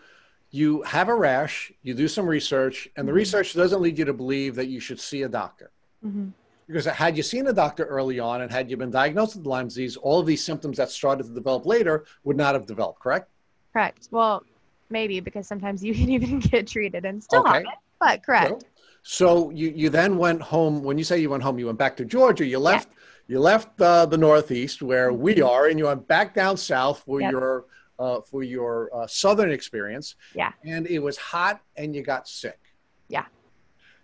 you 0.51 0.83
have 0.83 1.09
a 1.09 1.15
rash, 1.15 1.71
you 1.81 1.93
do 1.95 2.07
some 2.07 2.27
research, 2.27 2.87
and 2.95 3.07
the 3.07 3.11
Mhm. 3.11 3.15
research 3.15 3.53
doesn't 3.53 3.81
lead 3.81 3.97
you 3.97 4.05
to 4.05 4.13
believe 4.13 4.55
that 4.55 4.67
you 4.67 4.79
should 4.79 4.99
see 4.99 5.23
a 5.23 5.29
doctor. 5.29 5.71
Mm-hmm. 6.05 6.27
Because 6.67 6.85
had 6.85 7.15
you 7.15 7.23
seen 7.23 7.47
a 7.47 7.53
doctor 7.53 7.85
early 7.85 8.19
on 8.19 8.41
and 8.41 8.51
had 8.51 8.69
you 8.69 8.77
been 8.77 8.91
diagnosed 8.91 9.35
with 9.35 9.45
Lyme 9.45 9.67
disease, 9.67 9.97
all 9.97 10.19
of 10.19 10.25
these 10.25 10.43
symptoms 10.43 10.77
that 10.77 10.89
started 10.89 11.23
to 11.27 11.33
develop 11.33 11.65
later 11.65 12.05
would 12.23 12.37
not 12.37 12.55
have 12.55 12.65
developed, 12.65 12.99
correct? 12.99 13.29
Correct. 13.71 14.07
Well, 14.11 14.43
maybe 14.89 15.19
because 15.19 15.47
sometimes 15.47 15.83
you 15.83 15.93
can 15.99 16.09
even 16.09 16.39
get 16.39 16.67
treated 16.67 17.05
and 17.05 17.23
still 17.23 17.41
Okay. 17.41 17.53
have 17.53 17.63
it, 17.63 17.79
but 17.99 18.23
correct. 18.23 18.65
So 19.03 19.51
you, 19.51 19.69
you 19.69 19.89
then 19.89 20.17
went 20.17 20.41
home. 20.41 20.81
When 20.83 20.97
you 20.97 21.03
say 21.03 21.19
you 21.19 21.29
went 21.29 21.43
home, 21.43 21.59
you 21.59 21.67
went 21.67 21.77
back 21.77 21.95
to 21.97 22.05
Georgia. 22.05 22.45
You 22.45 22.57
left 22.57 22.89
you 23.27 23.39
left 23.39 23.79
uh, 23.81 24.05
the 24.05 24.17
Northeast 24.17 24.81
where 24.81 25.11
we 25.11 25.41
are, 25.41 25.67
and 25.67 25.79
you 25.79 25.85
went 25.85 26.07
back 26.07 26.33
down 26.33 26.57
south 26.57 27.03
for 27.05 27.21
Yep. 27.21 27.31
your 27.31 27.65
uh, 27.97 28.19
for 28.21 28.43
your 28.43 28.89
uh, 28.93 29.07
southern 29.07 29.51
experience. 29.51 30.15
Yeah. 30.33 30.51
And 30.65 30.85
it 30.87 30.99
was 30.99 31.15
hot, 31.17 31.61
and 31.77 31.95
you 31.95 32.01
got 32.01 32.27
sick. 32.27 32.59
Yeah. 33.07 33.25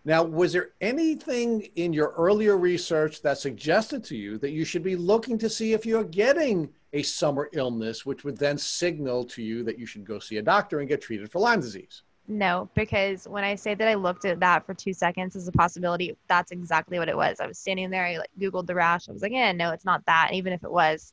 Now, 0.05 0.23
was 0.23 0.53
there 0.53 0.69
anything 0.79 1.67
in 1.75 1.91
your 1.91 2.13
earlier 2.17 2.57
research 2.57 3.21
that 3.21 3.37
suggested 3.37 4.03
to 4.05 4.15
you 4.15 4.37
that 4.39 4.51
you 4.51 4.63
should 4.65 4.81
be 4.81 4.95
looking 4.95 5.37
to 5.39 5.49
see 5.49 5.73
if 5.73 5.85
you're 5.85 6.05
getting 6.05 6.69
a 6.93 7.03
summer 7.03 7.49
illness, 7.51 8.05
which 8.05 8.23
would 8.23 8.37
then 8.37 8.57
signal 8.57 9.25
to 9.25 9.43
you 9.43 9.63
that 9.65 9.77
you 9.77 9.85
should 9.85 10.05
go 10.05 10.19
see 10.19 10.37
a 10.37 10.41
doctor 10.41 10.79
and 10.79 10.87
get 10.89 11.01
treated 11.01 11.29
for 11.29 11.39
Lyme 11.39 11.59
disease? 11.59 12.01
No, 12.31 12.69
because 12.75 13.27
when 13.27 13.43
I 13.43 13.55
say 13.55 13.75
that 13.75 13.89
I 13.89 13.95
looked 13.95 14.23
at 14.23 14.39
that 14.39 14.65
for 14.65 14.73
two 14.73 14.93
seconds 14.93 15.35
as 15.35 15.49
a 15.49 15.51
possibility, 15.51 16.15
that's 16.29 16.51
exactly 16.51 16.97
what 16.97 17.09
it 17.09 17.17
was. 17.17 17.41
I 17.41 17.45
was 17.45 17.57
standing 17.57 17.89
there, 17.89 18.05
I 18.05 18.19
like 18.19 18.29
Googled 18.39 18.67
the 18.67 18.73
rash. 18.73 19.09
I 19.09 19.11
was 19.11 19.21
like, 19.21 19.33
yeah, 19.33 19.51
no, 19.51 19.71
it's 19.71 19.83
not 19.83 20.05
that. 20.05 20.29
Even 20.31 20.53
if 20.53 20.63
it 20.63 20.71
was, 20.71 21.11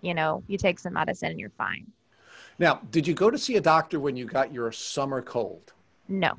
you 0.00 0.12
know, 0.12 0.42
you 0.48 0.58
take 0.58 0.80
some 0.80 0.94
medicine 0.94 1.30
and 1.30 1.38
you're 1.38 1.50
fine. 1.50 1.86
Now, 2.58 2.80
did 2.90 3.06
you 3.06 3.14
go 3.14 3.30
to 3.30 3.38
see 3.38 3.54
a 3.54 3.60
doctor 3.60 4.00
when 4.00 4.16
you 4.16 4.24
got 4.24 4.52
your 4.52 4.72
summer 4.72 5.22
cold? 5.22 5.72
No. 6.08 6.32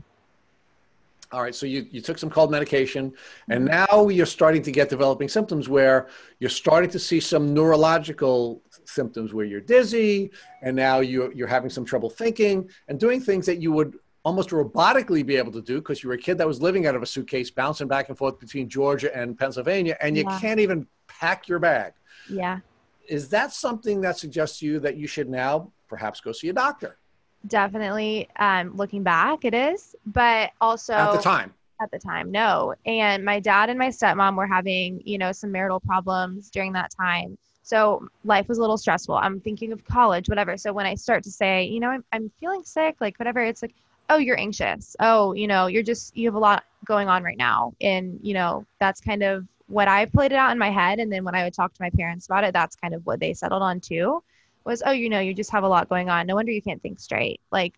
All 1.31 1.41
right, 1.41 1.55
so 1.55 1.65
you, 1.65 1.87
you 1.89 2.01
took 2.01 2.17
some 2.17 2.29
cold 2.29 2.51
medication, 2.51 3.13
and 3.49 3.65
mm-hmm. 3.65 3.95
now 3.95 4.09
you're 4.09 4.25
starting 4.25 4.61
to 4.63 4.73
get 4.73 4.89
developing 4.89 5.29
symptoms 5.29 5.69
where 5.69 6.09
you're 6.39 6.49
starting 6.49 6.89
to 6.89 6.99
see 6.99 7.21
some 7.21 7.53
neurological 7.53 8.61
symptoms 8.83 9.33
where 9.33 9.45
you're 9.45 9.61
dizzy, 9.61 10.31
and 10.61 10.75
now 10.75 10.99
you're, 10.99 11.31
you're 11.31 11.47
having 11.47 11.69
some 11.69 11.85
trouble 11.85 12.09
thinking 12.09 12.69
and 12.89 12.99
doing 12.99 13.21
things 13.21 13.45
that 13.45 13.61
you 13.61 13.71
would 13.71 13.97
almost 14.23 14.49
robotically 14.49 15.25
be 15.25 15.37
able 15.37 15.51
to 15.53 15.61
do 15.61 15.75
because 15.79 16.03
you 16.03 16.09
were 16.09 16.15
a 16.15 16.17
kid 16.17 16.37
that 16.37 16.47
was 16.47 16.61
living 16.61 16.85
out 16.85 16.95
of 16.95 17.01
a 17.01 17.05
suitcase, 17.05 17.49
bouncing 17.49 17.87
back 17.87 18.09
and 18.09 18.17
forth 18.17 18.39
between 18.39 18.67
Georgia 18.67 19.15
and 19.15 19.37
Pennsylvania, 19.37 19.97
and 20.01 20.17
you 20.17 20.23
Yeah. 20.23 20.39
can't 20.39 20.59
even 20.59 20.87
pack 21.07 21.47
your 21.47 21.59
bag. 21.59 21.93
Yeah. 22.29 22.59
Is 23.07 23.29
that 23.29 23.53
something 23.53 24.01
that 24.01 24.17
suggests 24.17 24.59
to 24.59 24.65
you 24.65 24.79
that 24.81 24.97
you 24.97 25.07
should 25.07 25.29
now 25.29 25.71
perhaps 25.87 26.19
go 26.19 26.31
see 26.31 26.49
a 26.49 26.53
doctor 26.53 26.97
Definitely 27.45 28.27
um, 28.39 28.75
looking 28.75 29.03
back, 29.03 29.45
it 29.45 29.53
is. 29.53 29.95
But 30.05 30.51
also 30.59 30.93
at 30.93 31.13
the 31.13 31.19
time? 31.21 31.53
at 31.79 31.91
the 31.91 31.99
time 31.99 32.31
no 32.31 32.73
and 32.87 33.23
my 33.23 33.39
dad 33.39 33.69
and 33.69 33.77
my 33.77 33.89
stepmom 33.89 34.35
were 34.35 34.47
having 34.47 34.99
you 35.05 35.19
know 35.19 35.31
some 35.31 35.51
marital 35.51 35.79
problems 35.79 36.49
during 36.49 36.73
that 36.73 36.89
time 36.89 37.37
so 37.61 38.03
life 38.25 38.47
was 38.47 38.57
a 38.57 38.61
little 38.61 38.79
stressful 38.79 39.13
i'm 39.13 39.39
thinking 39.39 39.71
of 39.71 39.85
college 39.85 40.27
whatever 40.27 40.57
so 40.57 40.73
when 40.73 40.87
i 40.87 40.95
start 40.95 41.23
to 41.23 41.29
say 41.29 41.65
you 41.65 41.79
know 41.79 41.89
i'm, 41.89 42.03
I'm 42.11 42.31
feeling 42.39 42.63
sick 42.63 42.95
like 42.99 43.19
whatever 43.19 43.41
it's 43.43 43.61
like 43.61 43.75
oh 44.09 44.17
you're 44.17 44.39
anxious 44.39 44.95
oh 44.99 45.33
you 45.33 45.47
know 45.47 45.67
you're 45.67 45.83
just 45.83 46.15
you 46.15 46.27
have 46.27 46.35
a 46.35 46.39
lot 46.39 46.63
going 46.85 47.07
on 47.07 47.23
right 47.23 47.37
now 47.37 47.73
and 47.81 48.19
you 48.21 48.33
know 48.33 48.65
that's 48.79 49.01
kind 49.01 49.23
of 49.23 49.45
what 49.67 49.87
i 49.87 50.05
played 50.05 50.31
it 50.31 50.35
out 50.37 50.51
in 50.51 50.57
my 50.57 50.69
head 50.69 50.99
and 50.99 51.11
then 51.11 51.23
when 51.23 51.35
i 51.35 51.43
would 51.43 51.53
talk 51.53 51.73
to 51.73 51.81
my 51.81 51.89
parents 51.91 52.25
about 52.27 52.43
it 52.43 52.53
that's 52.53 52.75
kind 52.75 52.93
of 52.93 53.05
what 53.05 53.19
they 53.19 53.33
settled 53.33 53.61
on 53.61 53.79
too 53.79 54.23
was 54.65 54.81
oh 54.85 54.91
you 54.91 55.09
know 55.09 55.19
you 55.19 55.33
just 55.33 55.51
have 55.51 55.63
a 55.63 55.67
lot 55.67 55.89
going 55.89 56.09
on 56.09 56.25
no 56.27 56.35
wonder 56.35 56.51
you 56.51 56.61
can't 56.61 56.81
think 56.81 56.99
straight 56.99 57.41
like 57.51 57.73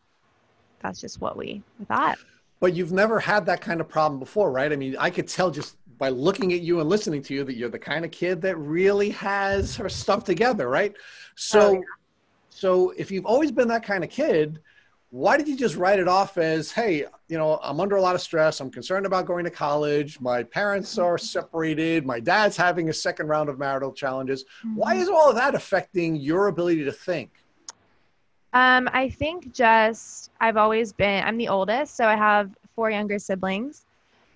that's 0.82 1.02
just 1.02 1.22
what 1.22 1.38
we 1.38 1.64
thought 1.88 2.20
But 2.60 2.76
you've 2.76 2.92
never 2.92 3.20
had 3.20 3.46
that 3.46 3.62
kind 3.62 3.80
of 3.80 3.88
problem 3.88 4.20
before, 4.20 4.52
right? 4.52 4.72
I 4.72 4.76
mean, 4.76 4.96
I 5.00 5.10
could 5.10 5.28
tell 5.30 5.50
just 5.50 5.78
by 5.98 6.10
looking 6.10 6.52
at 6.54 6.60
you 6.62 6.80
and 6.82 6.90
listening 6.90 7.22
to 7.24 7.34
you 7.34 7.44
that 7.46 7.56
you're 7.56 7.70
the 7.70 7.80
kind 7.80 8.04
of 8.04 8.12
kid 8.12 8.42
that 8.42 8.58
really 8.58 9.12
has 9.12 9.76
her 9.78 9.88
stuff 9.88 10.26
together, 10.26 10.68
right? 10.68 10.94
So, 11.36 11.70
Oh, 11.70 11.74
yeah. 11.74 12.00
so 12.50 12.92
if 12.92 13.12
you've 13.12 13.26
always 13.26 13.52
been 13.52 13.70
that 13.70 13.84
kind 13.84 14.04
of 14.04 14.10
kid, 14.10 14.62
why 15.12 15.38
did 15.38 15.48
you 15.48 15.58
just 15.58 15.76
write 15.76 16.00
it 16.00 16.08
off 16.08 16.38
as, 16.38 16.72
hey, 16.72 17.06
you 17.28 17.38
know, 17.38 17.60
I'm 17.64 17.80
under 17.80 17.96
a 17.96 18.02
lot 18.02 18.14
of 18.14 18.22
stress. 18.22 18.60
I'm 18.60 18.70
concerned 18.70 19.08
about 19.08 19.26
going 19.26 19.44
to 19.44 19.50
college. 19.50 20.20
My 20.22 20.44
parents 20.44 21.00
are 21.00 21.18
separated. 21.18 22.06
My 22.06 22.20
dad's 22.20 22.56
having 22.56 22.90
a 22.90 22.94
second 22.94 23.28
round 23.28 23.50
of 23.50 23.58
marital 23.58 23.92
challenges. 23.92 24.46
Why 24.76 24.96
Mhm. 24.96 25.02
is 25.02 25.10
all 25.10 25.30
of 25.30 25.36
that 25.36 25.56
affecting 25.56 26.16
your 26.16 26.48
ability 26.48 26.84
to 26.86 26.92
think? 26.92 27.32
Um, 28.54 28.88
I 28.94 29.10
think 29.10 29.52
just 29.54 30.32
I've 30.40 30.58
always 30.58 30.94
been, 30.94 31.24
I'm 31.24 31.38
the 31.38 31.48
oldest, 31.48 31.96
so 31.96 32.06
I 32.06 32.16
have 32.16 32.52
four 32.76 32.92
younger 32.92 33.18
siblings. 33.18 33.86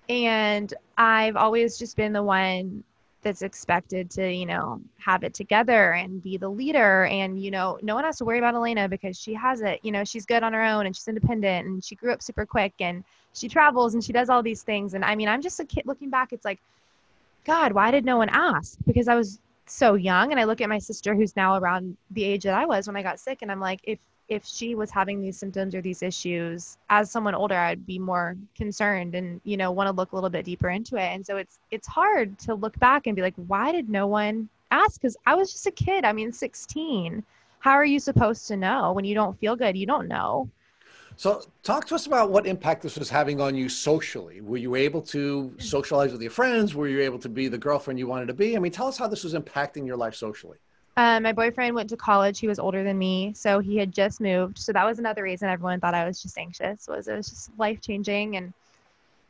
And 0.08 0.74
I've 0.98 1.36
always 1.36 1.78
just 1.78 1.96
been 1.96 2.12
the 2.12 2.22
one 2.22 2.84
that's 3.24 3.42
expected 3.42 4.10
to, 4.12 4.32
you 4.32 4.46
know, 4.46 4.80
have 4.98 5.24
it 5.24 5.34
together 5.34 5.92
and 5.92 6.22
be 6.22 6.36
the 6.36 6.48
leader. 6.48 7.06
And, 7.06 7.42
you 7.42 7.50
know, 7.50 7.78
no 7.82 7.94
one 7.94 8.04
has 8.04 8.18
to 8.18 8.24
worry 8.24 8.38
about 8.38 8.54
Elena 8.54 8.88
because 8.88 9.18
she 9.18 9.34
has 9.34 9.60
it. 9.60 9.80
You 9.82 9.90
know, 9.90 10.04
she's 10.04 10.24
good 10.24 10.44
on 10.44 10.52
her 10.52 10.62
own 10.62 10.86
and 10.86 10.94
she's 10.94 11.08
independent 11.08 11.66
and 11.66 11.82
she 11.82 11.96
grew 11.96 12.12
up 12.12 12.22
super 12.22 12.46
quick 12.46 12.74
and 12.78 13.02
she 13.32 13.48
travels 13.48 13.94
and 13.94 14.04
she 14.04 14.12
does 14.12 14.28
all 14.28 14.42
these 14.42 14.62
things. 14.62 14.94
And 14.94 15.04
I 15.04 15.16
mean, 15.16 15.28
I'm 15.28 15.42
just 15.42 15.58
a 15.58 15.64
kid 15.64 15.86
looking 15.86 16.10
back, 16.10 16.32
it's 16.32 16.44
like, 16.44 16.60
God, 17.44 17.72
why 17.72 17.90
did 17.90 18.04
no 18.04 18.16
one 18.16 18.28
ask? 18.28 18.78
Because 18.86 19.08
I 19.08 19.16
was 19.16 19.40
so 19.66 19.94
young 19.94 20.30
and 20.30 20.40
I 20.40 20.44
look 20.44 20.60
at 20.60 20.68
my 20.68 20.78
sister 20.78 21.14
who's 21.14 21.34
now 21.36 21.58
around 21.58 21.96
the 22.10 22.22
age 22.22 22.44
that 22.44 22.54
I 22.54 22.66
was 22.66 22.86
when 22.86 22.96
I 22.96 23.02
got 23.02 23.18
sick 23.18 23.38
and 23.42 23.50
I'm 23.50 23.60
like 23.60 23.80
if 23.84 23.98
if 24.28 24.44
she 24.44 24.74
was 24.74 24.90
having 24.90 25.20
these 25.20 25.36
symptoms 25.36 25.74
or 25.74 25.82
these 25.82 26.02
issues 26.02 26.78
as 26.90 27.10
someone 27.10 27.34
older 27.34 27.56
I'd 27.56 27.86
be 27.86 27.98
more 27.98 28.36
concerned 28.56 29.14
and 29.14 29.40
you 29.44 29.56
know 29.56 29.70
want 29.70 29.88
to 29.88 29.92
look 29.92 30.12
a 30.12 30.14
little 30.14 30.30
bit 30.30 30.44
deeper 30.44 30.70
into 30.70 30.96
it 30.96 31.08
and 31.14 31.24
so 31.26 31.36
it's 31.36 31.58
it's 31.70 31.86
hard 31.86 32.38
to 32.40 32.54
look 32.54 32.78
back 32.78 33.06
and 33.06 33.16
be 33.16 33.22
like 33.22 33.34
why 33.36 33.72
did 33.72 33.88
no 33.88 34.06
one 34.06 34.48
ask 34.70 35.00
cuz 35.00 35.16
I 35.26 35.34
was 35.34 35.52
just 35.52 35.66
a 35.66 35.70
kid 35.70 36.04
I 36.04 36.12
mean 36.12 36.32
16 36.32 37.22
how 37.60 37.72
are 37.72 37.84
you 37.84 37.98
supposed 38.00 38.48
to 38.48 38.56
know 38.56 38.92
when 38.92 39.04
you 39.04 39.14
don't 39.14 39.38
feel 39.38 39.56
good 39.56 39.76
you 39.76 39.86
don't 39.86 40.08
know 40.08 40.50
So, 41.16 41.42
talk 41.62 41.86
to 41.86 41.94
us 41.94 42.06
about 42.06 42.30
what 42.30 42.46
impact 42.46 42.82
this 42.82 42.96
was 42.98 43.08
having 43.08 43.40
on 43.40 43.54
you 43.54 43.68
socially. 43.68 44.40
Were 44.40 44.56
you 44.56 44.74
able 44.74 45.00
to 45.02 45.54
socialize 45.58 46.12
with 46.12 46.20
your 46.22 46.30
friends? 46.32 46.74
Were 46.74 46.88
you 46.88 47.00
able 47.02 47.20
to 47.20 47.28
be 47.28 47.46
the 47.48 47.58
girlfriend 47.58 47.98
you 48.00 48.08
wanted 48.08 48.26
to 48.26 48.34
be? 48.34 48.56
I 48.56 48.58
mean, 48.60 48.72
tell 48.72 48.88
us 48.88 48.98
how 48.98 49.06
this 49.06 49.22
was 49.24 49.34
impacting 49.34 49.86
your 49.86 49.96
life 49.96 50.14
socially. 50.16 50.58
Uh, 50.96 51.18
my 51.18 51.32
boyfriend 51.32 51.74
went 51.74 51.90
to 51.90 51.96
college. 51.96 52.38
He 52.38 52.46
was 52.46 52.58
older 52.58 52.84
than 52.84 52.96
me, 52.96 53.32
so 53.34 53.58
he 53.58 53.76
had 53.76 53.92
just 53.92 54.20
moved. 54.20 54.58
So 54.58 54.72
that 54.72 54.84
was 54.84 54.98
another 54.98 55.24
reason 55.24 55.48
everyone 55.48 55.80
thought 55.80 55.94
I 55.94 56.06
was 56.06 56.22
just 56.22 56.38
anxious. 56.38 56.86
Was 56.86 57.08
it 57.08 57.16
was 57.16 57.28
just 57.28 57.50
life 57.58 57.80
changing, 57.80 58.36
and 58.36 58.52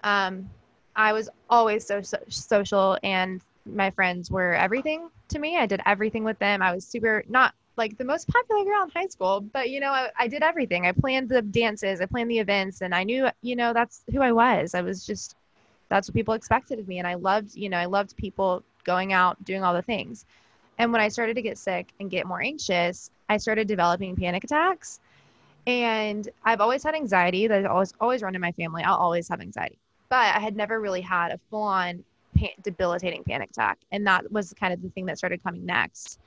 um, 0.03 0.51
I 0.95 1.13
was 1.13 1.31
always 1.49 1.87
so, 1.87 2.03
so 2.03 2.19
social, 2.29 2.99
and 3.03 3.41
my 3.65 3.91
friends 3.91 4.31
were 4.31 4.55
everything 4.55 5.09
to 5.29 5.39
me. 5.39 5.57
I 5.57 5.67
did 5.67 5.81
everything 5.87 6.23
with 6.23 6.39
them. 6.39 6.61
I 6.61 6.75
was 6.75 6.87
super 6.87 7.25
not 7.29 7.55
like 7.77 7.97
the 7.97 8.05
most 8.05 8.29
popular 8.29 8.65
girl 8.65 8.85
in 8.85 8.91
high 8.91 9.07
school, 9.09 9.41
but 9.41 9.71
you 9.71 9.81
know, 9.81 9.91
I, 9.91 10.11
I 10.19 10.29
did 10.29 10.43
everything. 10.43 10.87
I 10.87 10.93
planned 10.93 11.29
the 11.29 11.43
dances, 11.43 12.01
I 12.01 12.07
planned 12.07 12.31
the 12.31 12.39
events, 12.39 12.83
and 12.83 12.95
I 12.95 13.05
knew, 13.05 13.29
you 13.43 13.57
know, 13.57 13.73
that's 13.73 14.03
who 14.13 14.21
I 14.21 14.33
was. 14.33 14.75
I 14.75 14.83
was 14.83 15.05
just 15.05 15.35
that's 15.89 16.09
what 16.09 16.15
people 16.15 16.35
expected 16.35 16.79
of 16.79 16.89
me, 16.89 16.99
and 16.99 17.09
I 17.09 17.15
loved, 17.15 17.55
you 17.57 17.69
know, 17.69 17.79
I 17.79 17.87
loved 17.87 18.17
people 18.17 18.63
going 18.85 19.13
out, 19.13 19.43
doing 19.45 19.65
all 19.65 19.75
the 19.75 19.83
things. 19.83 20.25
And 20.79 20.93
when 20.93 21.01
I 21.01 21.09
started 21.09 21.35
to 21.35 21.43
get 21.43 21.59
sick 21.59 21.89
and 22.01 22.11
get 22.11 22.27
more 22.27 22.43
anxious, 22.43 23.11
I 23.29 23.37
started 23.37 23.69
developing 23.69 24.17
panic 24.17 24.45
attacks. 24.45 25.01
And 25.67 26.29
I've 26.45 26.61
always 26.61 26.83
had 26.83 26.95
anxiety 26.95 27.47
that 27.47 27.65
always 27.65 27.95
always 28.01 28.23
run 28.23 28.35
in 28.35 28.41
my 28.41 28.53
family. 28.53 28.83
I'll 28.83 28.97
always 28.97 29.29
have 29.29 29.41
anxiety, 29.41 29.79
but 30.11 30.35
I 30.35 30.39
had 30.39 30.57
never 30.57 30.81
really 30.81 31.01
had 31.01 31.33
a 31.33 31.41
full 31.51 31.63
on 31.63 32.05
debilitating 32.63 33.25
panic 33.25 33.51
attack, 33.51 33.79
and 33.91 34.07
that 34.07 34.31
was 34.31 34.53
kind 34.59 34.75
of 34.75 34.83
the 34.83 34.91
thing 34.91 35.07
that 35.07 35.17
started 35.17 35.43
coming 35.43 35.65
next. 35.65 36.19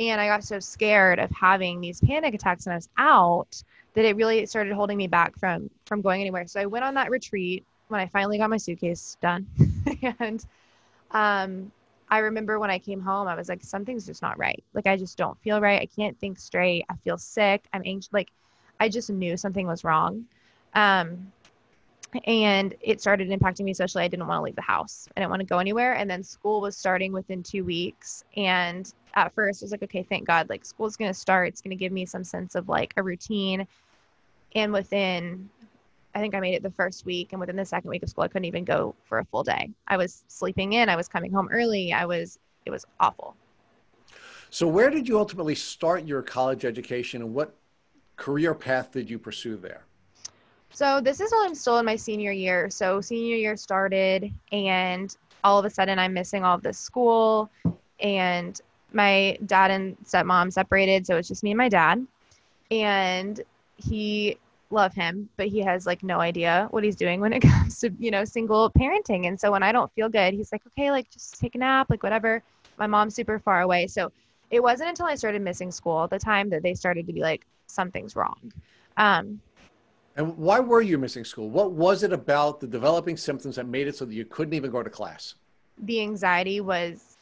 And 0.00 0.20
I 0.20 0.26
got 0.26 0.44
so 0.44 0.58
scared 0.60 1.18
of 1.18 1.30
having 1.32 1.80
these 1.80 2.00
panic 2.00 2.32
attacks 2.32 2.64
when 2.64 2.72
I 2.72 2.76
was 2.76 2.88
out 2.96 3.62
that 3.94 4.04
it 4.04 4.16
really 4.16 4.46
started 4.46 4.72
holding 4.72 4.96
me 4.96 5.06
back 5.06 5.36
from 5.38 5.68
from 5.84 6.00
going 6.00 6.22
anywhere. 6.22 6.46
So 6.46 6.60
I 6.60 6.66
went 6.66 6.84
on 6.84 6.94
that 6.94 7.10
retreat 7.10 7.66
when 7.88 8.00
I 8.00 8.06
finally 8.06 8.38
got 8.38 8.48
my 8.48 8.56
suitcase 8.56 9.18
done, 9.20 9.46
and 10.18 10.46
um, 11.10 11.72
I 12.10 12.18
remember 12.18 12.58
when 12.58 12.70
I 12.70 12.78
came 12.78 13.00
home, 13.00 13.28
I 13.28 13.34
was 13.34 13.48
like, 13.48 13.62
something's 13.62 14.06
just 14.06 14.22
not 14.22 14.38
right. 14.38 14.62
Like, 14.72 14.86
I 14.86 14.96
just 14.96 15.18
don't 15.18 15.38
feel 15.40 15.60
right. 15.60 15.80
I 15.80 15.86
can't 15.86 16.18
think 16.18 16.38
straight. 16.38 16.84
I 16.88 16.94
feel 17.04 17.18
sick. 17.18 17.64
I'm 17.72 17.82
anxious. 17.84 18.12
Like, 18.12 18.28
I 18.80 18.88
just 18.88 19.10
knew 19.10 19.36
something 19.36 19.66
was 19.66 19.84
wrong. 19.84 20.24
Um, 20.74 21.32
and 22.24 22.74
it 22.80 23.02
started 23.02 23.28
impacting 23.28 23.64
me 23.64 23.74
socially. 23.74 24.04
I 24.04 24.08
didn't 24.08 24.26
want 24.26 24.38
to 24.38 24.42
leave 24.42 24.56
the 24.56 24.62
house. 24.62 25.08
I 25.14 25.20
didn't 25.20 25.30
want 25.30 25.40
to 25.40 25.46
go 25.46 25.58
anywhere. 25.58 25.94
And 25.94 26.08
then 26.08 26.22
school 26.22 26.62
was 26.62 26.76
starting 26.76 27.12
within 27.12 27.42
two 27.42 27.64
weeks. 27.64 28.24
And 28.36 28.90
at 29.14 29.34
first, 29.34 29.62
I 29.62 29.64
was 29.64 29.72
like, 29.72 29.82
okay, 29.82 30.02
thank 30.02 30.26
God. 30.26 30.48
Like, 30.48 30.64
school's 30.64 30.96
going 30.96 31.10
to 31.10 31.18
start. 31.18 31.48
It's 31.48 31.60
going 31.60 31.70
to 31.70 31.76
give 31.76 31.92
me 31.92 32.06
some 32.06 32.24
sense 32.24 32.54
of 32.54 32.68
like 32.68 32.94
a 32.96 33.02
routine. 33.02 33.66
And 34.54 34.72
within 34.72 35.50
I 36.18 36.20
think 36.20 36.34
I 36.34 36.40
made 36.40 36.54
it 36.54 36.64
the 36.64 36.70
first 36.72 37.06
week, 37.06 37.28
and 37.30 37.38
within 37.38 37.54
the 37.54 37.64
second 37.64 37.90
week 37.90 38.02
of 38.02 38.08
school, 38.08 38.24
I 38.24 38.28
couldn't 38.28 38.46
even 38.46 38.64
go 38.64 38.92
for 39.04 39.20
a 39.20 39.24
full 39.26 39.44
day. 39.44 39.70
I 39.86 39.96
was 39.96 40.24
sleeping 40.26 40.72
in. 40.72 40.88
I 40.88 40.96
was 40.96 41.06
coming 41.06 41.32
home 41.32 41.48
early. 41.52 41.92
I 41.92 42.06
was. 42.06 42.40
It 42.66 42.70
was 42.70 42.84
awful. 42.98 43.36
So, 44.50 44.66
where 44.66 44.90
did 44.90 45.06
you 45.06 45.16
ultimately 45.16 45.54
start 45.54 46.04
your 46.04 46.22
college 46.22 46.64
education, 46.64 47.22
and 47.22 47.32
what 47.32 47.54
career 48.16 48.52
path 48.52 48.90
did 48.90 49.08
you 49.08 49.16
pursue 49.16 49.56
there? 49.56 49.84
So 50.70 51.00
this 51.00 51.20
is 51.20 51.30
while 51.30 51.42
I'm 51.42 51.54
still 51.54 51.78
in 51.78 51.86
my 51.86 51.94
senior 51.94 52.32
year. 52.32 52.68
So 52.68 53.00
senior 53.00 53.36
year 53.36 53.56
started, 53.56 54.32
and 54.50 55.16
all 55.44 55.56
of 55.56 55.64
a 55.64 55.70
sudden 55.70 56.00
I'm 56.00 56.12
missing 56.12 56.44
all 56.44 56.56
of 56.56 56.62
this 56.62 56.78
school, 56.78 57.48
and 58.00 58.60
my 58.92 59.38
dad 59.46 59.70
and 59.70 59.96
stepmom 60.04 60.52
separated, 60.52 61.06
so 61.06 61.16
it's 61.16 61.28
just 61.28 61.44
me 61.44 61.52
and 61.52 61.58
my 61.58 61.68
dad, 61.68 62.04
and 62.72 63.40
he 63.76 64.36
love 64.70 64.94
him, 64.94 65.28
but 65.36 65.48
he 65.48 65.60
has 65.60 65.86
like 65.86 66.02
no 66.02 66.20
idea 66.20 66.68
what 66.70 66.84
he's 66.84 66.96
doing 66.96 67.20
when 67.20 67.32
it 67.32 67.40
comes 67.50 67.80
to, 67.80 67.90
you 67.98 68.10
know, 68.10 68.24
single 68.24 68.70
parenting. 68.70 69.26
And 69.26 69.38
so 69.38 69.50
when 69.52 69.62
I 69.62 69.72
don't 69.72 69.92
feel 69.94 70.08
good, 70.08 70.34
he's 70.34 70.52
like, 70.52 70.62
okay, 70.68 70.90
like 70.90 71.10
just 71.10 71.40
take 71.40 71.54
a 71.54 71.58
nap, 71.58 71.88
like 71.90 72.02
whatever. 72.02 72.42
My 72.78 72.86
mom's 72.86 73.14
super 73.14 73.38
far 73.38 73.62
away. 73.62 73.86
So 73.86 74.12
it 74.50 74.62
wasn't 74.62 74.90
until 74.90 75.06
I 75.06 75.14
started 75.14 75.42
missing 75.42 75.70
school 75.70 76.04
at 76.04 76.10
the 76.10 76.18
time 76.18 76.50
that 76.50 76.62
they 76.62 76.74
started 76.74 77.06
to 77.06 77.12
be 77.12 77.20
like, 77.20 77.46
something's 77.66 78.16
wrong. 78.16 78.52
Um, 78.96 79.40
And 80.16 80.36
why 80.36 80.60
were 80.60 80.82
you 80.82 80.98
missing 80.98 81.24
school? 81.24 81.48
What 81.50 81.72
was 81.72 82.02
it 82.02 82.12
about 82.12 82.60
the 82.60 82.66
developing 82.66 83.16
symptoms 83.16 83.56
that 83.56 83.66
made 83.66 83.86
it 83.88 83.96
so 83.96 84.04
that 84.04 84.14
you 84.14 84.24
couldn't 84.24 84.54
even 84.54 84.70
go 84.70 84.82
to 84.82 84.90
class? 84.90 85.34
the 85.80 86.00
anxiety 86.00 86.60
was, 86.60 87.16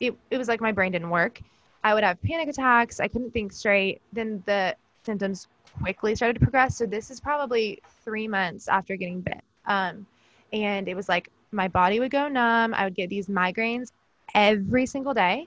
it, 0.00 0.16
it 0.30 0.38
was 0.38 0.48
like 0.48 0.60
my 0.60 0.72
brain 0.72 0.92
didn't 0.92 1.10
work. 1.10 1.40
I 1.84 1.92
would 1.94 2.02
have 2.02 2.20
panic 2.22 2.48
attacks. 2.48 2.98
I 2.98 3.08
couldn't 3.08 3.32
think 3.32 3.52
straight. 3.52 4.00
Then 4.12 4.42
the 4.46 4.74
symptoms 5.04 5.48
quickly 5.82 6.14
started 6.14 6.34
to 6.34 6.40
progress. 6.40 6.76
So 6.76 6.86
this 6.86 7.10
is 7.10 7.20
probably 7.20 7.80
three 8.04 8.28
months 8.28 8.68
after 8.68 8.96
getting 8.96 9.20
bit. 9.20 9.40
Um, 9.66 10.06
and 10.52 10.88
it 10.88 10.94
was 10.94 11.08
like 11.08 11.30
my 11.52 11.68
body 11.68 12.00
would 12.00 12.10
go 12.10 12.28
numb. 12.28 12.74
I 12.74 12.84
would 12.84 12.94
get 12.94 13.10
these 13.10 13.26
migraines 13.28 13.92
every 14.34 14.86
single 14.86 15.14
day, 15.14 15.46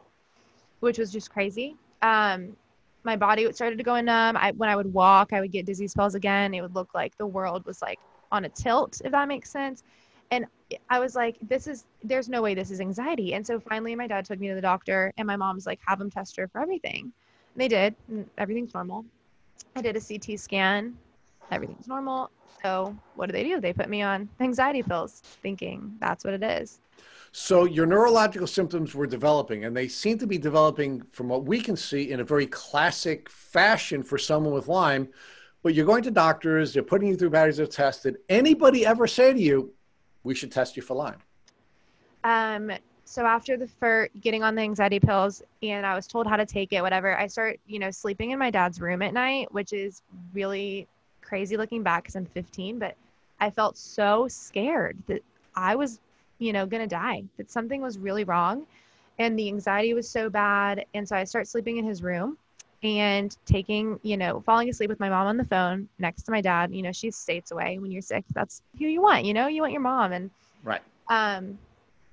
which 0.80 0.98
was 0.98 1.12
just 1.12 1.32
crazy. 1.32 1.76
Um, 2.02 2.56
my 3.04 3.16
body 3.16 3.52
started 3.54 3.78
to 3.78 3.84
go 3.84 4.00
numb. 4.00 4.38
I, 4.38 4.52
when 4.52 4.70
I 4.70 4.76
would 4.76 4.94
walk, 4.94 5.34
I 5.34 5.42
would 5.42 5.52
get 5.52 5.66
dizzy 5.66 5.88
spells 5.88 6.16
again. 6.16 6.54
It 6.54 6.62
would 6.62 6.76
look 6.76 6.94
like 6.94 7.18
the 7.18 7.26
world 7.26 7.66
was 7.66 7.82
like 7.82 8.00
on 8.32 8.46
a 8.46 8.50
tilt, 8.50 9.02
if 9.04 9.12
that 9.12 9.28
makes 9.28 9.50
sense. 9.50 9.84
And 10.30 10.46
I 10.90 11.00
was 11.00 11.16
like, 11.16 11.38
this 11.42 11.68
is, 11.68 11.86
there's 12.04 12.30
no 12.30 12.42
way 12.42 12.54
this 12.54 12.72
is 12.72 12.80
anxiety. 12.80 13.34
And 13.34 13.46
so 13.46 13.60
finally, 13.60 13.96
my 13.96 14.08
dad 14.08 14.24
took 14.24 14.40
me 14.40 14.48
to 14.48 14.56
the 14.56 14.62
doctor, 14.62 15.12
and 15.18 15.28
my 15.28 15.36
mom's 15.36 15.66
like, 15.66 15.80
have 15.86 16.00
them 16.00 16.10
test 16.10 16.38
her 16.38 16.48
for 16.48 16.62
everything. 16.62 17.12
And 17.54 17.62
they 17.62 17.68
did, 17.68 17.96
everything's 18.38 18.74
normal. 18.74 19.04
I 19.76 19.82
did 19.82 19.96
a 19.96 20.02
CT 20.02 20.40
scan. 20.40 20.98
Everything's 21.52 21.88
normal. 21.88 22.32
So 22.64 22.96
what 23.16 23.28
do 23.28 23.34
they 23.34 23.44
do? 23.44 23.60
They 23.60 23.74
put 23.74 23.90
me 23.90 24.02
on 24.02 24.30
anxiety 24.40 24.84
pills, 24.84 25.22
thinking 25.42 25.96
that's 26.00 26.24
what 26.24 26.34
it 26.34 26.44
is. 26.44 26.80
So 27.32 27.64
your 27.64 27.86
neurological 27.86 28.48
symptoms 28.48 28.94
were 28.94 29.08
developing, 29.08 29.66
and 29.66 29.76
they 29.76 29.88
seem 29.88 30.18
to 30.20 30.28
be 30.28 30.38
developing, 30.38 31.02
from 31.12 31.30
what 31.30 31.46
we 31.46 31.62
can 31.62 31.78
see, 31.78 32.12
in 32.12 32.20
a 32.20 32.24
very 32.24 32.46
classic 32.46 33.30
fashion 33.30 34.04
for 34.04 34.18
someone 34.18 34.54
with 34.54 34.68
Lyme. 34.68 35.08
But 35.64 35.74
you're 35.74 35.86
going 35.86 36.04
to 36.04 36.12
doctors, 36.12 36.74
they're 36.74 36.84
putting 36.84 37.08
you 37.08 37.16
through 37.16 37.30
batteries 37.30 37.60
of 37.60 37.70
tests. 37.70 38.04
Did 38.04 38.18
anybody 38.30 38.86
ever 38.86 39.08
say 39.08 39.32
to 39.32 39.40
you, 39.40 39.74
we 40.24 40.36
should 40.36 40.52
test 40.52 40.76
you 40.76 40.84
for 40.84 40.96
Lyme? 40.96 41.20
Um, 42.24 42.72
so 43.12 43.26
after 43.26 43.58
the 43.58 43.68
for 43.68 44.08
getting 44.22 44.42
on 44.42 44.56
the 44.56 44.62
anxiety 44.62 45.00
pills 45.00 45.44
and 45.62 45.86
I 45.86 45.96
was 45.96 46.08
told 46.08 46.28
how 46.28 46.38
to 46.38 46.46
take 46.46 46.72
it, 46.72 46.82
whatever, 46.82 47.18
I 47.18 47.28
start, 47.28 47.60
you 47.68 47.78
know, 47.78 47.92
sleeping 47.92 48.32
in 48.32 48.40
my 48.40 48.50
dad's 48.50 48.80
room 48.80 49.02
at 49.02 49.14
night, 49.14 49.52
which 49.54 49.74
is 49.74 50.02
really 50.34 50.88
crazy 51.22 51.58
looking 51.58 51.84
back 51.84 52.04
because 52.04 52.16
I'm 52.16 52.26
15, 52.26 52.80
but 52.80 52.96
I 53.42 53.50
felt 53.50 53.78
so 53.78 54.28
scared 54.30 54.98
that 55.08 55.22
I 55.56 55.76
was, 55.76 56.00
you 56.40 56.54
know, 56.54 56.66
gonna 56.66 56.88
die, 56.88 57.24
that 57.36 57.52
something 57.52 57.82
was 57.82 57.98
really 58.00 58.24
wrong. 58.24 58.66
And 59.20 59.38
the 59.38 59.50
anxiety 59.50 59.94
was 59.94 60.10
so 60.10 60.30
bad. 60.30 60.86
And 60.94 61.06
so 61.08 61.18
I 61.18 61.26
start 61.26 61.48
sleeping 61.50 61.78
in 61.78 61.86
his 61.86 62.02
room 62.02 62.38
and 62.82 63.36
taking, 63.46 64.00
you 64.04 64.16
know, 64.16 64.40
falling 64.46 64.70
asleep 64.70 64.90
with 64.90 65.02
my 65.02 65.10
mom 65.10 65.28
on 65.28 65.36
the 65.36 65.44
phone 65.44 65.90
next 66.00 66.24
to 66.24 66.32
my 66.32 66.40
dad. 66.40 66.74
You 66.74 66.82
know, 66.82 66.94
she's 66.94 67.18
states 67.18 67.52
away 67.52 67.78
when 67.78 67.92
you're 67.92 68.02
sick. 68.02 68.24
That's 68.34 68.62
who 68.80 68.86
you 68.86 69.02
want, 69.02 69.26
you 69.26 69.34
know, 69.34 69.48
you 69.48 69.62
want 69.62 69.74
your 69.74 69.82
mom. 69.82 70.14
And 70.14 70.32
Right. 70.64 70.82
um, 71.10 71.58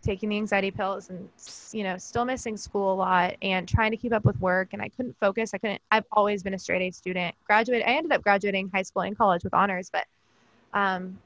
taking 0.02 0.28
the 0.28 0.36
anxiety 0.36 0.70
pills 0.70 1.10
and 1.10 1.28
you 1.72 1.82
know 1.82 1.98
still 1.98 2.24
missing 2.24 2.56
school 2.56 2.92
a 2.92 2.96
lot 2.96 3.34
and 3.42 3.68
trying 3.68 3.90
to 3.90 3.96
keep 3.96 4.12
up 4.12 4.24
with 4.24 4.40
work 4.40 4.68
and 4.72 4.80
i 4.80 4.88
couldn't 4.88 5.16
focus. 5.18 5.52
I 5.54 5.58
couldn't 5.58 5.82
i've 5.90 6.04
always 6.12 6.42
been 6.42 6.54
a 6.54 6.58
straight 6.58 6.82
a 6.82 6.90
student. 6.90 7.34
Graduated 7.46 7.86
i 7.86 7.92
ended 7.92 8.12
up 8.12 8.22
graduating 8.22 8.70
high 8.72 8.82
school 8.82 9.02
and 9.02 9.16
college 9.16 9.44
with 9.44 9.54
honors 9.54 9.90
but 9.90 10.06
um 10.72 11.18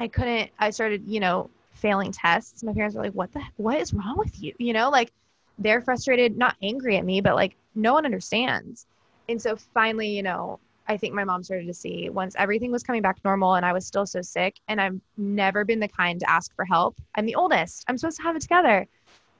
i 0.00 0.08
couldn't 0.08 0.50
i 0.58 0.70
started 0.70 1.04
you 1.06 1.20
know 1.20 1.50
failing 1.74 2.12
tests. 2.12 2.62
My 2.62 2.72
parents 2.72 2.96
were 2.96 3.02
like 3.02 3.12
what 3.12 3.32
the 3.32 3.42
what 3.56 3.78
is 3.80 3.92
wrong 3.92 4.16
with 4.16 4.42
you? 4.42 4.54
You 4.58 4.72
know 4.72 4.90
like 4.90 5.12
they're 5.58 5.80
frustrated 5.80 6.36
not 6.36 6.56
angry 6.62 6.96
at 6.96 7.04
me 7.04 7.20
but 7.20 7.34
like 7.34 7.56
no 7.74 7.92
one 7.92 8.04
understands. 8.04 8.86
And 9.28 9.40
so 9.40 9.56
finally 9.56 10.08
you 10.08 10.22
know 10.22 10.60
I 10.88 10.96
think 10.96 11.14
my 11.14 11.24
mom 11.24 11.42
started 11.42 11.66
to 11.66 11.74
see 11.74 12.10
once 12.10 12.34
everything 12.38 12.72
was 12.72 12.82
coming 12.82 13.02
back 13.02 13.18
normal 13.24 13.54
and 13.54 13.64
I 13.64 13.72
was 13.72 13.86
still 13.86 14.06
so 14.06 14.20
sick 14.20 14.56
and 14.68 14.80
I've 14.80 15.00
never 15.16 15.64
been 15.64 15.80
the 15.80 15.88
kind 15.88 16.18
to 16.20 16.30
ask 16.30 16.54
for 16.54 16.64
help. 16.64 16.96
I'm 17.14 17.26
the 17.26 17.34
oldest. 17.34 17.84
I'm 17.88 17.96
supposed 17.96 18.16
to 18.18 18.22
have 18.24 18.36
it 18.36 18.42
together. 18.42 18.86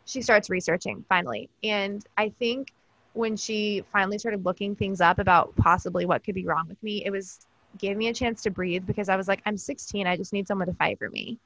She 0.05 0.23
starts 0.23 0.51
researching 0.51 1.05
finally. 1.09 1.49
And 1.63 2.05
I 2.17 2.31
think 2.39 2.73
when 3.15 3.37
she 3.37 3.85
finally 3.93 4.19
started 4.19 4.45
looking 4.45 4.75
things 4.75 5.01
up 5.01 5.19
about 5.19 5.55
possibly 5.57 6.07
what 6.07 6.25
could 6.25 6.35
be 6.35 6.47
wrong 6.47 6.67
with 6.69 6.83
me, 6.83 7.05
it 7.05 7.11
was 7.11 7.47
gave 7.79 7.97
me 7.97 8.09
a 8.09 8.15
chance 8.15 8.43
to 8.43 8.51
breathe 8.51 8.87
because 8.87 9.09
I 9.09 9.17
was 9.17 9.29
like, 9.29 9.41
I'm 9.47 9.57
16. 9.57 10.07
I 10.07 10.17
just 10.17 10.33
need 10.33 10.47
someone 10.47 10.69
to 10.69 10.75
fight 10.75 10.99
for 10.99 11.09
me. 11.09 11.39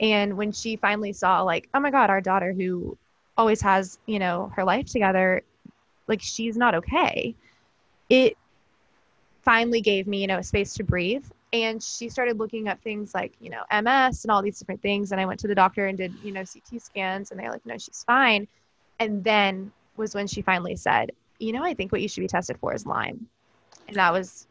And 0.00 0.36
when 0.36 0.50
she 0.52 0.76
finally 0.76 1.12
saw 1.12 1.42
like, 1.42 1.68
oh 1.74 1.80
my 1.80 1.90
God, 1.90 2.10
our 2.10 2.20
daughter 2.20 2.52
who 2.52 2.96
always 3.36 3.60
has, 3.62 3.98
you 4.06 4.18
know, 4.18 4.50
her 4.56 4.64
life 4.64 4.86
together, 4.86 5.42
like 6.08 6.20
she's 6.20 6.56
not 6.56 6.74
okay. 6.74 7.34
It 8.08 8.36
finally 9.44 9.80
gave 9.80 10.06
me, 10.06 10.20
you 10.20 10.26
know, 10.26 10.38
a 10.38 10.42
space 10.42 10.74
to 10.74 10.84
breathe. 10.84 11.24
And 11.52 11.82
she 11.82 12.08
started 12.08 12.38
looking 12.38 12.66
up 12.68 12.80
things 12.82 13.14
like, 13.14 13.34
you 13.40 13.50
know, 13.50 13.62
MS 13.70 14.24
and 14.24 14.30
all 14.30 14.42
these 14.42 14.58
different 14.58 14.82
things. 14.82 15.12
And 15.12 15.20
I 15.20 15.26
went 15.26 15.38
to 15.40 15.48
the 15.48 15.54
doctor 15.54 15.86
and 15.86 15.96
did, 15.96 16.12
you 16.24 16.32
know, 16.32 16.42
CT 16.44 16.82
scans 16.82 17.30
and 17.30 17.38
they're 17.38 17.50
like, 17.50 17.64
no, 17.64 17.78
she's 17.78 18.02
fine. 18.04 18.48
And 18.98 19.22
then 19.22 19.70
was 19.96 20.14
when 20.14 20.26
she 20.26 20.42
finally 20.42 20.74
said, 20.74 21.12
you 21.38 21.52
know, 21.52 21.62
I 21.62 21.74
think 21.74 21.92
what 21.92 22.00
you 22.00 22.08
should 22.08 22.22
be 22.22 22.26
tested 22.26 22.58
for 22.58 22.74
is 22.74 22.86
Lyme. 22.86 23.26
And 23.86 23.96
that 23.96 24.12
was 24.12 24.46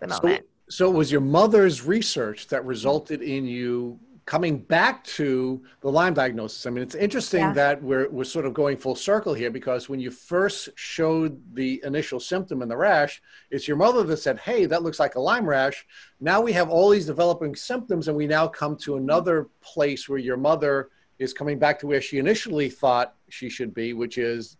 the 0.00 0.08
moment. 0.08 0.44
So, 0.68 0.86
so 0.86 0.90
it 0.90 0.94
was 0.94 1.10
your 1.10 1.20
mother's 1.20 1.82
research 1.82 2.48
that 2.48 2.64
resulted 2.64 3.22
in 3.22 3.46
you 3.46 3.98
coming 4.24 4.58
back 4.58 5.02
to 5.04 5.62
the 5.80 5.90
Lyme 5.90 6.14
diagnosis, 6.14 6.66
I 6.66 6.70
mean, 6.70 6.82
it's 6.82 6.94
interesting 6.94 7.40
yeah. 7.40 7.52
that 7.54 7.82
we're, 7.82 8.08
we're 8.10 8.24
sort 8.24 8.46
of 8.46 8.54
going 8.54 8.76
full 8.76 8.94
circle 8.94 9.34
here 9.34 9.50
because 9.50 9.88
when 9.88 10.00
you 10.00 10.10
first 10.10 10.68
showed 10.76 11.40
the 11.54 11.80
initial 11.84 12.20
symptom 12.20 12.62
in 12.62 12.68
the 12.68 12.76
rash, 12.76 13.20
it's 13.50 13.66
your 13.66 13.76
mother 13.76 14.04
that 14.04 14.18
said, 14.18 14.38
Hey, 14.38 14.66
that 14.66 14.82
looks 14.82 15.00
like 15.00 15.16
a 15.16 15.20
Lyme 15.20 15.46
rash. 15.46 15.84
Now 16.20 16.40
we 16.40 16.52
have 16.52 16.70
all 16.70 16.90
these 16.90 17.06
developing 17.06 17.56
symptoms, 17.56 18.08
and 18.08 18.16
we 18.16 18.26
now 18.26 18.46
come 18.46 18.76
to 18.78 18.96
another 18.96 19.48
place 19.60 20.08
where 20.08 20.18
your 20.18 20.36
mother 20.36 20.90
is 21.18 21.32
coming 21.32 21.58
back 21.58 21.78
to 21.80 21.86
where 21.86 22.00
she 22.00 22.18
initially 22.18 22.70
thought 22.70 23.14
she 23.28 23.48
should 23.48 23.74
be, 23.74 23.92
which 23.92 24.18
is 24.18 24.56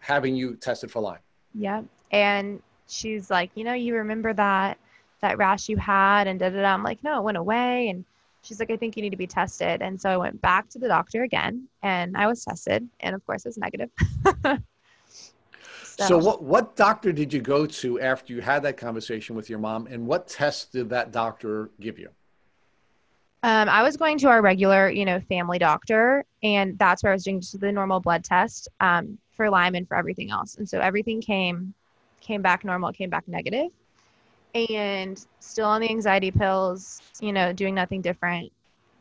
having 0.00 0.36
you 0.36 0.56
tested 0.56 0.90
for 0.90 1.00
Lyme. 1.00 1.18
Yeah. 1.54 1.82
And 2.10 2.62
she's 2.86 3.30
like, 3.30 3.50
You 3.54 3.64
know, 3.64 3.72
you 3.74 3.94
remember 3.96 4.34
that 4.34 4.78
that 5.24 5.38
rash 5.38 5.70
you 5.70 5.78
had 5.78 6.26
and 6.26 6.38
da 6.38 6.50
da 6.50 6.60
da. 6.60 6.74
I'm 6.74 6.82
like, 6.82 7.02
no, 7.02 7.18
it 7.18 7.22
went 7.22 7.38
away. 7.38 7.88
And 7.88 8.04
she's 8.44 8.60
like, 8.60 8.70
I 8.70 8.76
think 8.76 8.96
you 8.96 9.02
need 9.02 9.10
to 9.10 9.16
be 9.16 9.26
tested. 9.26 9.82
And 9.82 10.00
so 10.00 10.10
I 10.10 10.16
went 10.16 10.40
back 10.40 10.68
to 10.70 10.78
the 10.78 10.86
doctor 10.86 11.22
again 11.22 11.66
and 11.82 12.16
I 12.16 12.26
was 12.26 12.44
tested. 12.44 12.88
And 13.00 13.14
of 13.14 13.24
course, 13.26 13.44
it 13.44 13.48
was 13.48 13.58
negative. 13.58 13.90
so, 15.82 16.06
so, 16.06 16.18
what, 16.18 16.42
what 16.42 16.76
doctor 16.76 17.12
did 17.12 17.32
you 17.32 17.40
go 17.40 17.66
to 17.66 18.00
after 18.00 18.32
you 18.32 18.40
had 18.40 18.62
that 18.62 18.76
conversation 18.76 19.34
with 19.34 19.48
your 19.48 19.58
mom? 19.58 19.86
And 19.86 20.06
what 20.06 20.28
test 20.28 20.72
did 20.72 20.90
that 20.90 21.10
doctor 21.10 21.70
give 21.80 21.98
you? 21.98 22.10
Um, 23.42 23.68
I 23.68 23.82
was 23.82 23.96
going 23.96 24.16
to 24.18 24.28
our 24.28 24.40
regular, 24.40 24.88
you 24.90 25.04
know, 25.04 25.20
family 25.20 25.58
doctor, 25.58 26.24
and 26.42 26.78
that's 26.78 27.02
where 27.02 27.12
I 27.12 27.14
was 27.14 27.24
doing 27.24 27.40
just 27.40 27.60
the 27.60 27.70
normal 27.70 28.00
blood 28.00 28.24
test 28.24 28.68
um, 28.80 29.18
for 29.32 29.50
Lyme 29.50 29.74
and 29.74 29.86
for 29.86 29.98
everything 29.98 30.30
else. 30.30 30.56
And 30.56 30.66
so 30.66 30.80
everything 30.80 31.20
came 31.20 31.74
came 32.22 32.40
back 32.40 32.64
normal, 32.64 32.90
came 32.90 33.10
back 33.10 33.28
negative 33.28 33.70
and 34.54 35.24
still 35.40 35.66
on 35.66 35.80
the 35.80 35.90
anxiety 35.90 36.30
pills, 36.30 37.02
you 37.20 37.32
know, 37.32 37.52
doing 37.52 37.74
nothing 37.74 38.00
different. 38.00 38.52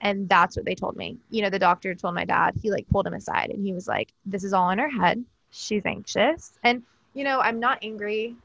And 0.02 0.28
that's 0.28 0.58
what 0.58 0.66
they 0.66 0.76
told 0.76 0.98
me. 0.98 1.18
You 1.30 1.44
know, 1.44 1.50
the 1.50 1.60
doctor 1.60 1.96
told 1.96 2.16
my 2.16 2.26
dad, 2.26 2.56
he 2.62 2.72
like 2.72 2.88
pulled 2.90 3.08
him 3.08 3.14
aside 3.14 3.52
and 3.52 3.66
he 3.66 3.74
was 3.74 3.88
like, 3.88 4.12
This 4.26 4.44
is 4.44 4.54
all 4.54 4.70
in 4.72 4.80
her 4.80 4.90
head. 4.90 5.24
She's 5.52 5.86
anxious. 5.86 6.54
And, 6.64 6.84
you 7.14 7.24
know, 7.24 7.40
I'm 7.40 7.60
not 7.60 7.80
angry 7.82 8.36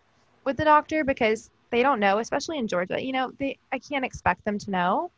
with 0.45 0.57
the 0.57 0.65
doctor 0.65 1.03
because 1.05 1.50
they 1.71 1.83
don't 1.83 2.00
know, 2.00 2.19
especially 2.19 2.59
in 2.59 2.69
Georgia. 2.69 3.03
You 3.03 3.12
know, 3.12 3.33
they 3.38 3.59
I 3.73 3.79
can't 3.79 4.05
expect 4.05 4.45
them 4.45 4.59
to 4.59 4.71
know. 4.71 5.11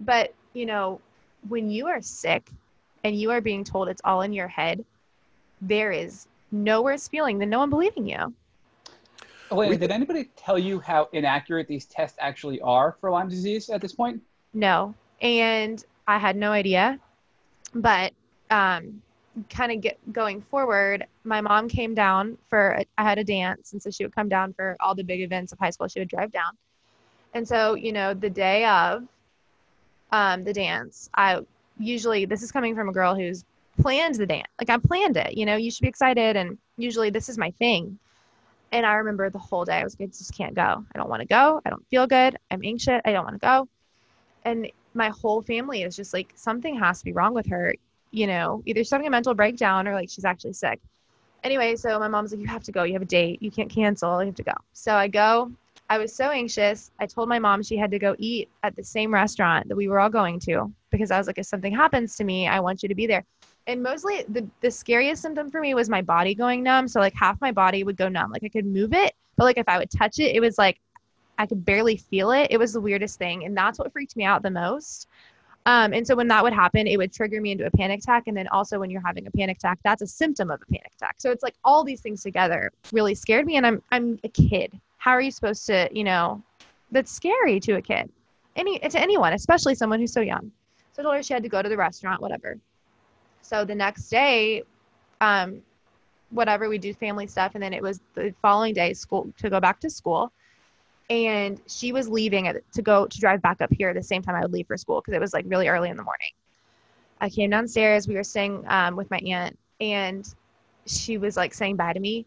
But, 0.00 0.34
you 0.52 0.66
know, 0.66 1.00
when 1.48 1.70
you 1.70 1.86
are 1.86 2.02
sick 2.02 2.50
and 3.02 3.18
you 3.18 3.30
are 3.30 3.40
being 3.40 3.64
told 3.64 3.88
it's 3.88 4.02
all 4.04 4.22
in 4.22 4.32
your 4.32 4.48
head, 4.48 4.84
there 5.60 5.90
is 5.90 6.28
no 6.52 6.82
worse 6.82 7.08
feeling 7.08 7.38
than 7.38 7.50
no 7.50 7.58
one 7.58 7.70
believing 7.70 8.06
you. 8.06 8.32
Oh, 9.50 9.56
wait, 9.56 9.80
did 9.80 9.90
anybody 9.90 10.30
tell 10.36 10.58
you 10.58 10.80
how 10.80 11.08
inaccurate 11.12 11.68
these 11.68 11.86
tests 11.86 12.18
actually 12.20 12.60
are 12.60 12.96
for 13.00 13.10
Lyme 13.10 13.28
disease 13.28 13.70
at 13.70 13.80
this 13.80 13.92
point? 13.92 14.20
No, 14.52 14.94
and 15.20 15.84
I 16.06 16.18
had 16.18 16.36
no 16.36 16.52
idea. 16.52 16.98
But 17.74 18.12
um, 18.50 19.02
kind 19.50 19.72
of 19.72 19.80
get 19.80 19.98
going 20.12 20.42
forward, 20.42 21.06
my 21.24 21.40
mom 21.40 21.68
came 21.68 21.94
down 21.94 22.36
for 22.48 22.70
a, 22.70 22.86
I 22.96 23.04
had 23.04 23.18
a 23.18 23.24
dance, 23.24 23.72
and 23.72 23.82
so 23.82 23.90
she 23.90 24.04
would 24.04 24.14
come 24.14 24.28
down 24.28 24.52
for 24.52 24.76
all 24.80 24.94
the 24.94 25.04
big 25.04 25.20
events 25.20 25.52
of 25.52 25.58
high 25.58 25.70
school. 25.70 25.88
She 25.88 26.00
would 26.00 26.08
drive 26.08 26.32
down, 26.32 26.52
and 27.34 27.46
so 27.46 27.74
you 27.74 27.92
know 27.92 28.14
the 28.14 28.30
day 28.30 28.64
of 28.64 29.04
um, 30.12 30.44
the 30.44 30.52
dance, 30.52 31.10
I 31.14 31.40
usually 31.78 32.24
this 32.24 32.42
is 32.42 32.50
coming 32.50 32.74
from 32.74 32.88
a 32.88 32.92
girl 32.92 33.14
who's 33.14 33.44
planned 33.80 34.16
the 34.16 34.26
dance. 34.26 34.48
Like 34.58 34.70
I 34.70 34.78
planned 34.78 35.16
it. 35.16 35.36
You 35.36 35.46
know, 35.46 35.56
you 35.56 35.70
should 35.70 35.82
be 35.82 35.88
excited, 35.88 36.36
and 36.36 36.58
usually 36.76 37.10
this 37.10 37.28
is 37.28 37.38
my 37.38 37.50
thing. 37.52 37.98
And 38.72 38.84
I 38.84 38.94
remember 38.94 39.30
the 39.30 39.38
whole 39.38 39.64
day 39.64 39.76
I 39.76 39.84
was 39.84 39.98
like, 39.98 40.08
I 40.08 40.12
just 40.12 40.36
can't 40.36 40.54
go. 40.54 40.84
I 40.94 40.98
don't 40.98 41.08
want 41.08 41.20
to 41.20 41.28
go. 41.28 41.60
I 41.64 41.70
don't 41.70 41.86
feel 41.88 42.06
good. 42.06 42.36
I'm 42.50 42.60
anxious. 42.64 43.00
I 43.04 43.12
don't 43.12 43.24
want 43.24 43.40
to 43.40 43.46
go. 43.46 43.68
And 44.44 44.70
my 44.94 45.08
whole 45.08 45.42
family 45.42 45.82
is 45.82 45.96
just 45.96 46.12
like, 46.12 46.32
something 46.34 46.78
has 46.78 46.98
to 46.98 47.04
be 47.04 47.12
wrong 47.12 47.34
with 47.34 47.46
her. 47.46 47.74
You 48.10 48.26
know, 48.26 48.62
either 48.66 48.80
she's 48.80 48.90
having 48.90 49.06
a 49.06 49.10
mental 49.10 49.34
breakdown 49.34 49.86
or 49.86 49.94
like 49.94 50.10
she's 50.10 50.24
actually 50.24 50.54
sick. 50.54 50.80
Anyway, 51.44 51.76
so 51.76 51.98
my 51.98 52.08
mom's 52.08 52.32
like, 52.32 52.40
You 52.40 52.46
have 52.48 52.64
to 52.64 52.72
go. 52.72 52.82
You 52.82 52.94
have 52.94 53.02
a 53.02 53.06
date. 53.06 53.42
You 53.42 53.50
can't 53.50 53.70
cancel. 53.70 54.20
You 54.22 54.26
have 54.26 54.34
to 54.36 54.42
go. 54.42 54.54
So 54.72 54.94
I 54.94 55.08
go. 55.08 55.52
I 55.90 55.96
was 55.96 56.14
so 56.14 56.30
anxious. 56.30 56.90
I 56.98 57.06
told 57.06 57.30
my 57.30 57.38
mom 57.38 57.62
she 57.62 57.78
had 57.78 57.90
to 57.92 57.98
go 57.98 58.14
eat 58.18 58.50
at 58.62 58.76
the 58.76 58.84
same 58.84 59.12
restaurant 59.12 59.68
that 59.68 59.76
we 59.76 59.88
were 59.88 60.00
all 60.00 60.10
going 60.10 60.38
to 60.40 60.70
because 60.90 61.10
I 61.10 61.16
was 61.16 61.26
like, 61.26 61.38
if 61.38 61.46
something 61.46 61.74
happens 61.74 62.16
to 62.16 62.24
me, 62.24 62.46
I 62.46 62.60
want 62.60 62.82
you 62.82 62.90
to 62.90 62.94
be 62.94 63.06
there 63.06 63.24
and 63.68 63.82
mostly 63.82 64.24
the, 64.30 64.48
the 64.62 64.70
scariest 64.70 65.22
symptom 65.22 65.50
for 65.50 65.60
me 65.60 65.74
was 65.74 65.90
my 65.90 66.00
body 66.00 66.34
going 66.34 66.62
numb. 66.62 66.88
So 66.88 67.00
like 67.00 67.14
half 67.14 67.40
my 67.40 67.52
body 67.52 67.84
would 67.84 67.96
go 67.96 68.08
numb. 68.08 68.32
Like 68.32 68.42
I 68.42 68.48
could 68.48 68.66
move 68.66 68.94
it, 68.94 69.14
but 69.36 69.44
like 69.44 69.58
if 69.58 69.68
I 69.68 69.78
would 69.78 69.90
touch 69.90 70.18
it, 70.18 70.34
it 70.34 70.40
was 70.40 70.56
like 70.56 70.80
I 71.36 71.46
could 71.46 71.64
barely 71.64 71.96
feel 71.96 72.32
it. 72.32 72.48
It 72.50 72.56
was 72.56 72.72
the 72.72 72.80
weirdest 72.80 73.18
thing. 73.18 73.44
And 73.44 73.56
that's 73.56 73.78
what 73.78 73.92
freaked 73.92 74.16
me 74.16 74.24
out 74.24 74.42
the 74.42 74.50
most. 74.50 75.06
Um, 75.66 75.92
and 75.92 76.06
so 76.06 76.16
when 76.16 76.28
that 76.28 76.42
would 76.42 76.54
happen, 76.54 76.86
it 76.86 76.96
would 76.96 77.12
trigger 77.12 77.42
me 77.42 77.52
into 77.52 77.66
a 77.66 77.70
panic 77.70 78.00
attack. 78.00 78.24
And 78.26 78.34
then 78.34 78.48
also 78.48 78.78
when 78.78 78.88
you're 78.88 79.04
having 79.04 79.26
a 79.26 79.30
panic 79.30 79.58
attack, 79.58 79.78
that's 79.84 80.00
a 80.00 80.06
symptom 80.06 80.50
of 80.50 80.62
a 80.62 80.66
panic 80.66 80.90
attack. 80.96 81.16
So 81.18 81.30
it's 81.30 81.42
like 81.42 81.54
all 81.62 81.84
these 81.84 82.00
things 82.00 82.22
together 82.22 82.72
really 82.90 83.14
scared 83.14 83.44
me. 83.44 83.56
And 83.56 83.66
I'm 83.66 83.82
I'm 83.92 84.18
a 84.24 84.28
kid. 84.30 84.80
How 84.96 85.10
are 85.10 85.20
you 85.20 85.30
supposed 85.30 85.66
to, 85.66 85.90
you 85.92 86.04
know, 86.04 86.42
that's 86.90 87.12
scary 87.12 87.60
to 87.60 87.74
a 87.74 87.82
kid. 87.82 88.10
Any 88.56 88.78
to 88.78 88.98
anyone, 88.98 89.34
especially 89.34 89.74
someone 89.74 90.00
who's 90.00 90.12
so 90.12 90.22
young. 90.22 90.50
So 90.92 91.02
I 91.02 91.04
told 91.04 91.16
her 91.16 91.22
she 91.22 91.34
had 91.34 91.42
to 91.42 91.50
go 91.50 91.60
to 91.60 91.68
the 91.68 91.76
restaurant, 91.76 92.22
whatever. 92.22 92.58
So 93.42 93.64
the 93.64 93.74
next 93.74 94.08
day, 94.08 94.62
um, 95.20 95.62
whatever 96.30 96.68
we 96.68 96.78
do 96.78 96.92
family 96.94 97.26
stuff, 97.26 97.52
and 97.54 97.62
then 97.62 97.72
it 97.72 97.82
was 97.82 98.00
the 98.14 98.34
following 98.42 98.74
day 98.74 98.92
school 98.92 99.32
to 99.38 99.50
go 99.50 99.60
back 99.60 99.80
to 99.80 99.90
school. 99.90 100.32
And 101.10 101.60
she 101.66 101.92
was 101.92 102.08
leaving 102.08 102.52
to 102.72 102.82
go 102.82 103.06
to 103.06 103.20
drive 103.20 103.40
back 103.40 103.62
up 103.62 103.72
here 103.72 103.94
the 103.94 104.02
same 104.02 104.22
time 104.22 104.34
I 104.34 104.42
would 104.42 104.52
leave 104.52 104.66
for 104.66 104.76
school 104.76 105.00
because 105.00 105.14
it 105.14 105.20
was 105.20 105.32
like 105.32 105.46
really 105.48 105.68
early 105.68 105.88
in 105.88 105.96
the 105.96 106.02
morning. 106.02 106.28
I 107.20 107.30
came 107.30 107.50
downstairs. 107.50 108.06
We 108.06 108.14
were 108.14 108.24
staying 108.24 108.64
um, 108.68 108.94
with 108.94 109.10
my 109.10 109.18
aunt, 109.18 109.58
and 109.80 110.28
she 110.86 111.16
was 111.16 111.36
like 111.36 111.54
saying 111.54 111.76
bye 111.76 111.92
to 111.94 112.00
me. 112.00 112.26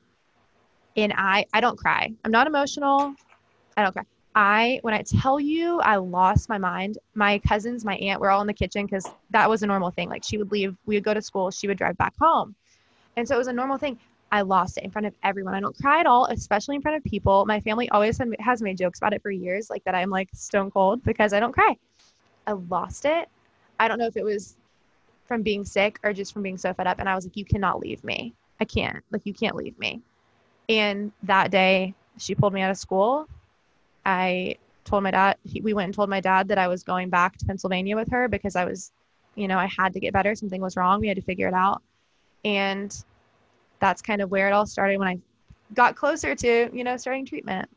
And 0.97 1.13
I, 1.15 1.45
I 1.54 1.62
don't 1.62 1.78
cry. 1.78 2.12
I'm 2.26 2.32
not 2.32 2.47
emotional. 2.47 3.13
I 3.78 3.84
don't 3.84 3.93
cry. 3.93 4.04
I, 4.34 4.80
when 4.82 4.94
I 4.94 5.02
tell 5.02 5.39
you, 5.39 5.80
I 5.82 5.98
lost 5.98 6.48
my 6.48 6.58
mind. 6.58 6.98
My 7.15 7.39
cousins, 7.39 7.84
my 7.84 7.96
aunt, 7.98 8.22
we're 8.22 8.30
all 8.30 8.41
in 8.41 8.48
the 8.48 8.54
kitchen 8.54 8.86
because 8.86 9.10
that 9.32 9.50
was 9.50 9.62
a 9.62 9.67
normal 9.67 9.91
thing. 9.91 10.10
Like 10.10 10.24
she 10.24 10.38
would 10.38 10.52
leave, 10.52 10.76
we 10.86 10.96
would 10.96 11.04
go 11.04 11.13
to 11.13 11.22
school, 11.22 11.52
she 11.52 11.67
would 11.67 11.78
drive 11.78 11.98
back 11.98 12.13
home. 12.17 12.56
And 13.17 13.28
so 13.28 13.36
it 13.36 13.38
was 13.38 13.48
a 13.48 13.54
normal 13.54 13.78
thing. 13.78 14.00
I 14.32 14.41
lost 14.41 14.78
it 14.78 14.86
in 14.86 14.91
front 14.91 15.06
of 15.06 15.13
everyone. 15.24 15.54
I 15.54 15.60
don't 15.60 15.76
cry 15.76 16.00
at 16.00 16.06
all, 16.06 16.26
especially 16.28 16.78
in 16.78 16.82
front 16.82 16.96
of 16.96 17.04
people. 17.04 17.46
My 17.46 17.60
family 17.60 17.89
always 17.89 18.20
has 18.39 18.62
made 18.62 18.78
jokes 18.78 19.00
about 19.00 19.13
it 19.13 19.22
for 19.22 19.32
years, 19.32 19.70
like 19.70 19.84
that 19.84 19.96
I'm 19.96 20.10
like 20.10 20.30
stone 20.34 20.72
cold 20.72 21.04
because 21.04 21.34
I 21.34 21.41
don't 21.41 21.52
cry. 21.52 21.76
I 22.48 22.54
lost 22.54 23.04
it. 23.04 23.28
I 23.80 23.89
don't 23.89 24.00
know 24.00 24.08
if 24.08 24.15
it 24.15 24.24
was 24.24 24.56
from 25.26 25.41
being 25.41 25.65
sick 25.65 26.00
or 26.04 26.13
just 26.13 26.32
from 26.32 26.44
being 26.44 26.58
so 26.58 26.74
fed 26.74 26.88
up. 26.88 27.00
And 27.00 27.10
I 27.10 27.15
was 27.15 27.26
like, 27.26 27.36
you 27.36 27.44
cannot 27.44 27.82
leave 27.82 28.02
me. 28.06 28.34
I 28.62 28.65
can't. 28.65 29.04
Like, 29.12 29.26
you 29.26 29.34
can't 29.34 29.56
leave 29.56 29.78
me. 29.78 30.02
And 30.70 31.12
that 31.24 31.52
day, 31.52 31.94
she 32.17 32.36
pulled 32.36 32.54
me 32.54 32.62
out 32.62 32.72
of 32.72 32.78
school 32.78 33.28
I 34.06 34.56
told 34.86 35.04
my 35.04 35.12
dad, 35.12 35.38
he, 35.44 35.62
we 35.62 35.74
went 35.74 35.86
and 35.86 35.94
told 35.94 36.10
my 36.10 36.22
dad 36.22 36.48
that 36.48 36.58
I 36.58 36.68
was 36.68 36.84
going 36.84 37.10
back 37.10 37.38
to 37.38 37.46
Pennsylvania 37.46 37.96
with 37.96 38.10
her 38.10 38.28
because 38.28 38.56
I 38.56 38.66
was 38.66 38.92
You 39.36 39.48
know, 39.48 39.58
I 39.58 39.70
had 39.78 39.94
to 39.94 40.00
get 40.00 40.12
better. 40.12 40.36
Something 40.36 40.62
was 40.62 40.76
wrong. 40.76 41.00
We 41.00 41.08
had 41.08 41.16
to 41.16 41.24
figure 41.24 41.48
it 41.48 41.54
out. 41.54 41.82
And 42.44 42.92
that's 43.80 44.02
kind 44.02 44.22
of 44.22 44.30
where 44.30 44.48
it 44.50 44.52
all 44.52 44.66
started 44.66 45.00
when 45.00 45.08
I 45.08 45.18
got 45.74 45.96
closer 45.96 46.36
to, 46.36 46.70
you 46.74 46.84
know, 46.84 46.98
starting 46.98 47.26
treatment. 47.26 47.70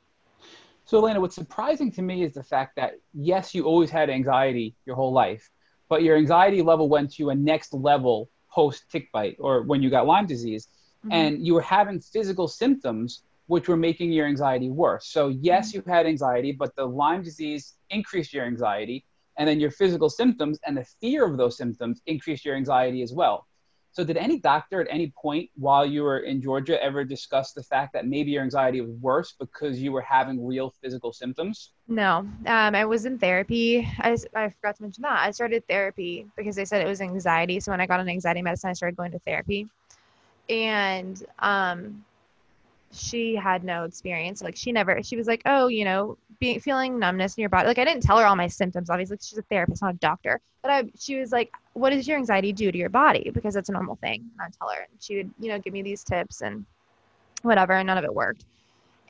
So, 0.84 0.98
Elena, 0.98 1.20
what's 1.20 1.36
surprising 1.36 1.92
to 1.92 2.02
me 2.02 2.24
is 2.24 2.34
the 2.34 2.42
fact 2.42 2.74
that, 2.76 2.94
yes, 3.12 3.54
you 3.54 3.64
always 3.64 3.90
had 3.90 4.10
anxiety 4.10 4.74
your 4.84 4.96
whole 4.96 5.12
life, 5.12 5.48
but 5.88 6.02
your 6.02 6.16
anxiety 6.16 6.60
level 6.60 6.88
went 6.88 7.14
to 7.14 7.30
a 7.30 7.34
next 7.34 7.72
level 7.72 8.28
post 8.50 8.84
tick 8.90 9.10
bite 9.12 9.36
or 9.38 9.62
when 9.62 9.80
you 9.82 9.90
got 9.90 10.06
Lyme 10.06 10.26
disease. 10.26 10.68
Mm-hmm. 11.04 11.12
And 11.12 11.46
you 11.46 11.54
were 11.54 11.62
having 11.62 12.00
physical 12.00 12.48
symptoms 12.48 13.22
which 13.46 13.68
were 13.68 13.76
making 13.76 14.12
your 14.12 14.26
anxiety 14.26 14.70
worse. 14.70 15.08
So, 15.08 15.28
yes, 15.28 15.68
mm-hmm. 15.68 15.88
you 15.88 15.94
had 15.94 16.06
anxiety, 16.06 16.52
but 16.52 16.74
the 16.76 16.84
Lyme 16.84 17.22
disease 17.22 17.74
increased 17.90 18.32
your 18.32 18.44
anxiety. 18.44 19.04
And 19.36 19.48
then 19.48 19.58
your 19.58 19.70
physical 19.70 20.08
symptoms 20.08 20.58
and 20.64 20.76
the 20.76 20.86
fear 21.00 21.24
of 21.24 21.36
those 21.36 21.56
symptoms 21.56 22.00
increased 22.06 22.44
your 22.44 22.54
anxiety 22.54 23.02
as 23.02 23.12
well. 23.12 23.46
So, 23.94 24.02
did 24.02 24.16
any 24.16 24.40
doctor 24.40 24.80
at 24.80 24.88
any 24.90 25.12
point 25.16 25.50
while 25.54 25.86
you 25.86 26.02
were 26.02 26.18
in 26.18 26.42
Georgia 26.42 26.82
ever 26.82 27.04
discuss 27.04 27.52
the 27.52 27.62
fact 27.62 27.92
that 27.92 28.08
maybe 28.08 28.32
your 28.32 28.42
anxiety 28.42 28.80
was 28.80 28.90
worse 29.00 29.34
because 29.38 29.80
you 29.80 29.92
were 29.92 30.00
having 30.00 30.44
real 30.44 30.74
physical 30.82 31.12
symptoms? 31.12 31.70
No, 31.86 32.26
um, 32.46 32.74
I 32.74 32.84
was 32.86 33.06
in 33.06 33.20
therapy. 33.20 33.88
I, 33.98 34.16
I 34.34 34.48
forgot 34.48 34.76
to 34.76 34.82
mention 34.82 35.02
that. 35.02 35.20
I 35.20 35.30
started 35.30 35.62
therapy 35.68 36.26
because 36.36 36.56
they 36.56 36.64
said 36.64 36.84
it 36.84 36.88
was 36.88 37.00
anxiety. 37.00 37.60
So, 37.60 37.70
when 37.70 37.80
I 37.80 37.86
got 37.86 38.00
on 38.00 38.08
anxiety 38.08 38.42
medicine, 38.42 38.70
I 38.70 38.72
started 38.72 38.96
going 38.96 39.12
to 39.12 39.20
therapy. 39.20 39.68
And 40.48 41.24
um, 41.38 42.04
she 42.94 43.34
had 43.34 43.64
no 43.64 43.84
experience. 43.84 44.42
Like 44.42 44.56
she 44.56 44.72
never, 44.72 45.02
she 45.02 45.16
was 45.16 45.26
like, 45.26 45.42
oh, 45.46 45.68
you 45.68 45.84
know, 45.84 46.16
being 46.38 46.60
feeling 46.60 46.98
numbness 46.98 47.36
in 47.36 47.42
your 47.42 47.50
body. 47.50 47.68
Like 47.68 47.78
I 47.78 47.84
didn't 47.84 48.02
tell 48.02 48.18
her 48.18 48.26
all 48.26 48.36
my 48.36 48.46
symptoms. 48.46 48.90
Obviously, 48.90 49.18
she's 49.20 49.38
a 49.38 49.42
therapist, 49.42 49.82
not 49.82 49.94
a 49.94 49.98
doctor. 49.98 50.40
But 50.62 50.70
I, 50.70 50.84
she 50.98 51.16
was 51.16 51.30
like, 51.32 51.52
what 51.74 51.90
does 51.90 52.08
your 52.08 52.16
anxiety 52.16 52.52
do 52.52 52.72
to 52.72 52.78
your 52.78 52.88
body? 52.88 53.30
Because 53.30 53.56
it's 53.56 53.68
a 53.68 53.72
normal 53.72 53.96
thing. 53.96 54.20
And 54.20 54.40
I'd 54.40 54.58
tell 54.58 54.68
her, 54.68 54.80
and 54.80 55.02
she 55.02 55.16
would, 55.16 55.30
you 55.38 55.48
know, 55.48 55.58
give 55.58 55.72
me 55.72 55.82
these 55.82 56.02
tips 56.02 56.40
and 56.40 56.64
whatever, 57.42 57.74
and 57.74 57.86
none 57.86 57.98
of 57.98 58.04
it 58.04 58.14
worked. 58.14 58.44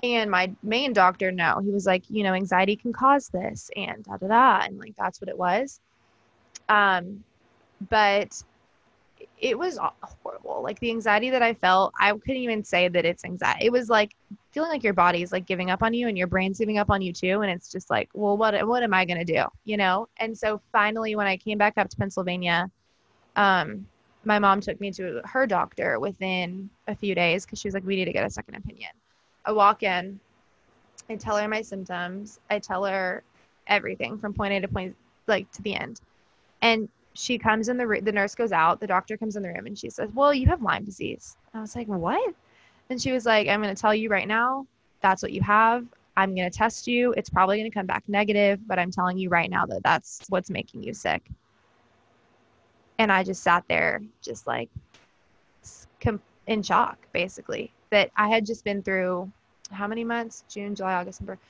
And 0.03 0.31
my 0.31 0.53
main 0.63 0.93
doctor, 0.93 1.31
no, 1.31 1.61
he 1.65 1.71
was 1.71 1.87
like, 1.87 2.03
you 2.09 2.25
know, 2.25 2.35
anxiety 2.35 2.77
can 2.77 2.93
cause 2.93 3.29
this, 3.29 3.71
and 3.77 4.05
da 4.05 4.17
da 4.17 4.27
da, 4.27 4.67
and 4.67 4.79
like 4.79 4.95
that's 4.97 5.21
what 5.21 5.29
it 5.29 5.39
was. 5.39 5.81
Um, 6.69 7.23
but 7.89 8.43
it 9.39 9.59
was 9.59 9.79
horrible. 10.23 10.63
Like 10.63 10.79
the 10.81 10.91
anxiety 10.91 11.31
that 11.31 11.43
I 11.43 11.55
felt, 11.55 11.93
I 12.01 12.13
couldn't 12.13 12.37
even 12.37 12.65
say 12.65 12.89
that 12.89 13.05
it's 13.05 13.25
anxiety. 13.25 13.67
It 13.67 13.73
was 13.73 13.89
like 13.89 14.15
feeling 14.53 14.71
like 14.71 14.83
your 14.83 14.95
body 14.95 15.23
is 15.23 15.33
like 15.33 15.47
giving 15.47 15.71
up 15.71 15.83
on 15.83 15.93
you 15.93 16.09
and 16.09 16.17
your 16.17 16.27
brain's 16.27 16.59
giving 16.59 16.79
up 16.79 16.91
on 16.91 17.03
you 17.03 17.13
too. 17.13 17.43
And 17.43 17.51
it's 17.51 17.71
just 17.71 17.91
like, 17.91 18.09
well, 18.15 18.37
what 18.37 18.67
what 18.67 18.83
am 18.83 18.95
I 18.95 19.05
gonna 19.05 19.25
do? 19.25 19.45
You 19.65 19.77
know? 19.77 20.09
And 20.19 20.37
so 20.37 20.61
finally 20.73 21.17
when 21.17 21.27
I 21.27 21.37
came 21.37 21.59
back 21.59 21.75
up 21.77 21.89
to 21.91 21.97
Pennsylvania, 21.97 22.71
um, 23.37 23.87
my 24.25 24.39
mom 24.39 24.61
took 24.61 24.81
me 24.81 24.91
to 24.93 25.21
her 25.25 25.47
doctor 25.47 26.01
within 26.01 26.71
a 26.89 26.95
few 26.95 27.15
days 27.15 27.45
because 27.45 27.61
she 27.61 27.69
was 27.69 27.75
like, 27.75 27.85
we 27.85 27.97
need 27.97 28.07
to 28.07 28.13
get 28.13 28.25
a 28.25 28.31
second 28.31 28.55
opinion. 28.55 28.91
I 29.45 29.53
walk 29.53 29.83
in, 29.83 30.19
I 31.11 31.17
tell 31.17 31.37
her 31.37 31.47
my 31.49 31.61
symptoms, 31.61 32.41
I 32.49 32.59
tell 32.59 32.85
her 32.85 33.23
everything 33.67 34.19
from 34.19 34.33
point 34.33 34.55
A 34.55 34.61
to 34.61 34.69
point 34.69 34.97
like 35.27 35.51
to 35.53 35.63
the 35.63 35.75
end. 35.75 36.01
And 36.63 36.89
she 37.15 37.39
comes 37.39 37.69
in 37.69 37.77
the 37.77 37.87
room, 37.87 38.05
the 38.05 38.13
nurse 38.13 38.35
goes 38.35 38.53
out, 38.53 38.81
the 38.81 38.87
doctor 38.87 39.17
comes 39.17 39.37
in 39.37 39.43
the 39.43 39.49
room 39.49 39.67
and 39.67 39.79
she 39.79 39.91
says, 39.91 40.11
Well, 40.13 40.35
you 40.35 40.47
have 40.49 40.63
Lyme 40.63 40.85
disease. 40.85 41.37
I 41.55 41.61
was 41.61 41.75
like, 41.75 41.87
What? 41.87 42.35
And 42.91 43.01
she 43.01 43.13
was 43.13 43.25
like, 43.25 43.49
I'm 43.49 43.63
going 43.63 43.75
to 43.75 43.81
tell 43.81 43.95
you 43.95 44.09
right 44.09 44.29
now, 44.29 44.67
that's 45.01 45.23
what 45.23 45.33
you 45.33 45.41
have. 45.41 45.87
I'm 46.17 46.35
going 46.35 46.49
to 46.49 46.57
test 46.57 46.87
you. 46.87 47.13
It's 47.17 47.31
probably 47.31 47.59
going 47.59 47.71
to 47.71 47.75
come 47.75 47.87
back 47.87 48.05
negative, 48.09 48.61
but 48.67 48.79
I'm 48.79 48.91
telling 48.91 49.19
you 49.19 49.29
right 49.29 49.51
now 49.51 49.67
that 49.67 49.83
that's 49.83 50.23
what's 50.29 50.51
making 50.51 50.83
you 50.83 50.95
sick. 50.95 51.23
And 52.99 53.11
I 53.11 53.25
just 53.25 53.43
sat 53.43 53.65
there, 53.69 54.01
just 54.23 54.47
like 54.47 54.69
in 56.47 56.63
shock, 56.63 56.99
basically, 57.13 57.73
that 57.91 58.11
I 58.17 58.29
had 58.29 58.45
just 58.45 58.65
been 58.65 58.83
through 58.83 59.31
how 59.71 59.87
many 59.87 60.05
months? 60.05 60.45
June, 60.49 60.75
July, 60.75 60.95
August, 60.95 61.19
September, 61.19 61.41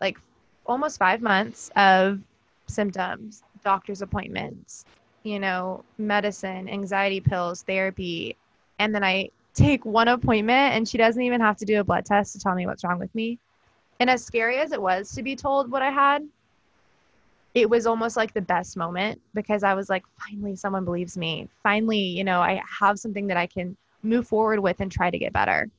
like 0.00 0.18
almost 0.66 0.98
five 0.98 1.22
months 1.22 1.70
of 1.76 2.20
symptoms, 2.66 3.42
doctor's 3.64 4.02
appointments, 4.02 4.84
you 5.24 5.40
know, 5.40 5.84
medicine, 5.98 6.68
anxiety 6.68 7.20
pills, 7.20 7.62
therapy. 7.62 8.36
And 8.78 8.94
then 8.94 9.02
I 9.02 9.30
take 9.54 9.84
one 9.84 10.08
appointment 10.08 10.74
and 10.74 10.86
she 10.86 10.98
doesn't 10.98 11.22
even 11.22 11.40
have 11.40 11.56
to 11.56 11.64
do 11.64 11.80
a 11.80 11.84
blood 11.84 12.04
test 12.04 12.32
to 12.34 12.38
tell 12.38 12.54
me 12.54 12.66
what's 12.66 12.84
wrong 12.84 12.98
with 12.98 13.14
me. 13.14 13.38
And 14.00 14.10
as 14.10 14.24
scary 14.24 14.58
as 14.58 14.72
it 14.72 14.80
was 14.80 15.12
to 15.12 15.22
be 15.22 15.34
told 15.34 15.70
what 15.70 15.82
I 15.82 15.90
had, 15.90 16.28
it 17.54 17.70
was 17.70 17.86
almost 17.86 18.16
like 18.16 18.34
the 18.34 18.40
best 18.40 18.76
moment 18.76 19.20
because 19.32 19.62
I 19.62 19.74
was 19.74 19.88
like, 19.88 20.04
finally, 20.28 20.56
someone 20.56 20.84
believes 20.84 21.16
me. 21.16 21.48
Finally, 21.62 22.00
you 22.00 22.24
know, 22.24 22.40
I 22.40 22.60
have 22.80 22.98
something 22.98 23.28
that 23.28 23.36
I 23.36 23.46
can 23.46 23.76
move 24.02 24.26
forward 24.26 24.58
with 24.58 24.80
and 24.80 24.90
try 24.90 25.10
to 25.10 25.18
get 25.18 25.32
better. 25.32 25.70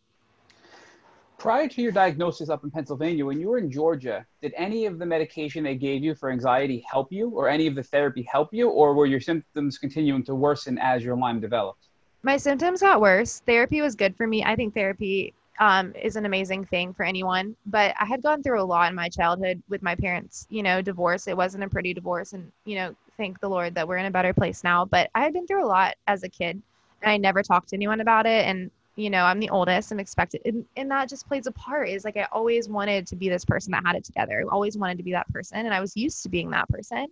Prior 1.37 1.67
to 1.67 1.81
your 1.81 1.91
diagnosis 1.91 2.49
up 2.49 2.63
in 2.63 2.71
Pennsylvania, 2.71 3.25
when 3.25 3.39
you 3.39 3.49
were 3.49 3.57
in 3.57 3.69
Georgia, 3.69 4.25
did 4.41 4.53
any 4.57 4.85
of 4.85 4.97
the 4.97 5.05
medication 5.05 5.63
they 5.63 5.75
gave 5.75 6.03
you 6.03 6.15
for 6.15 6.31
anxiety 6.31 6.83
help 6.89 7.11
you, 7.11 7.29
or 7.29 7.49
any 7.49 7.67
of 7.67 7.75
the 7.75 7.83
therapy 7.83 8.23
help 8.23 8.53
you, 8.53 8.69
or 8.69 8.93
were 8.93 9.05
your 9.05 9.19
symptoms 9.19 9.77
continuing 9.77 10.23
to 10.23 10.33
worsen 10.33 10.77
as 10.79 11.03
your 11.03 11.15
Lyme 11.15 11.39
developed? 11.39 11.87
My 12.23 12.37
symptoms 12.37 12.81
got 12.81 13.01
worse. 13.01 13.41
Therapy 13.45 13.81
was 13.81 13.95
good 13.95 14.15
for 14.15 14.25
me. 14.25 14.43
I 14.43 14.55
think 14.55 14.73
therapy 14.73 15.33
um, 15.59 15.93
is 16.01 16.15
an 16.15 16.25
amazing 16.25 16.65
thing 16.65 16.93
for 16.93 17.03
anyone, 17.03 17.55
but 17.67 17.93
I 17.99 18.05
had 18.05 18.23
gone 18.23 18.41
through 18.41 18.61
a 18.61 18.65
lot 18.65 18.89
in 18.89 18.95
my 18.95 19.09
childhood 19.09 19.61
with 19.69 19.83
my 19.83 19.93
parents, 19.95 20.47
you 20.49 20.63
know, 20.63 20.81
divorce. 20.81 21.27
It 21.27 21.37
wasn't 21.37 21.63
a 21.63 21.69
pretty 21.69 21.93
divorce, 21.93 22.33
and, 22.33 22.51
you 22.65 22.75
know, 22.75 22.95
thank 23.17 23.39
the 23.39 23.49
Lord 23.49 23.75
that 23.75 23.87
we're 23.87 23.97
in 23.97 24.07
a 24.07 24.11
better 24.11 24.33
place 24.33 24.63
now. 24.63 24.85
But 24.85 25.11
I 25.13 25.21
had 25.21 25.33
been 25.33 25.45
through 25.45 25.63
a 25.63 25.67
lot 25.67 25.95
as 26.07 26.23
a 26.23 26.29
kid, 26.29 26.61
and 27.01 27.11
I 27.11 27.17
never 27.17 27.43
talked 27.43 27.69
to 27.69 27.75
anyone 27.75 28.01
about 28.01 28.25
it. 28.25 28.45
And 28.45 28.71
you 28.95 29.09
know 29.09 29.23
i'm 29.23 29.39
the 29.39 29.49
oldest 29.49 29.91
i'm 29.91 29.99
expected 29.99 30.41
and, 30.45 30.65
and 30.77 30.89
that 30.89 31.09
just 31.09 31.27
plays 31.27 31.47
a 31.47 31.51
part 31.51 31.89
is 31.89 32.05
like 32.05 32.17
i 32.17 32.27
always 32.31 32.69
wanted 32.69 33.05
to 33.07 33.15
be 33.15 33.29
this 33.29 33.45
person 33.45 33.71
that 33.71 33.83
had 33.85 33.95
it 33.95 34.03
together. 34.03 34.41
I 34.41 34.53
always 34.53 34.77
wanted 34.77 34.97
to 34.97 35.03
be 35.03 35.11
that 35.11 35.31
person 35.31 35.57
and 35.57 35.73
i 35.73 35.79
was 35.79 35.95
used 35.95 36.23
to 36.23 36.29
being 36.29 36.49
that 36.51 36.69
person. 36.69 37.07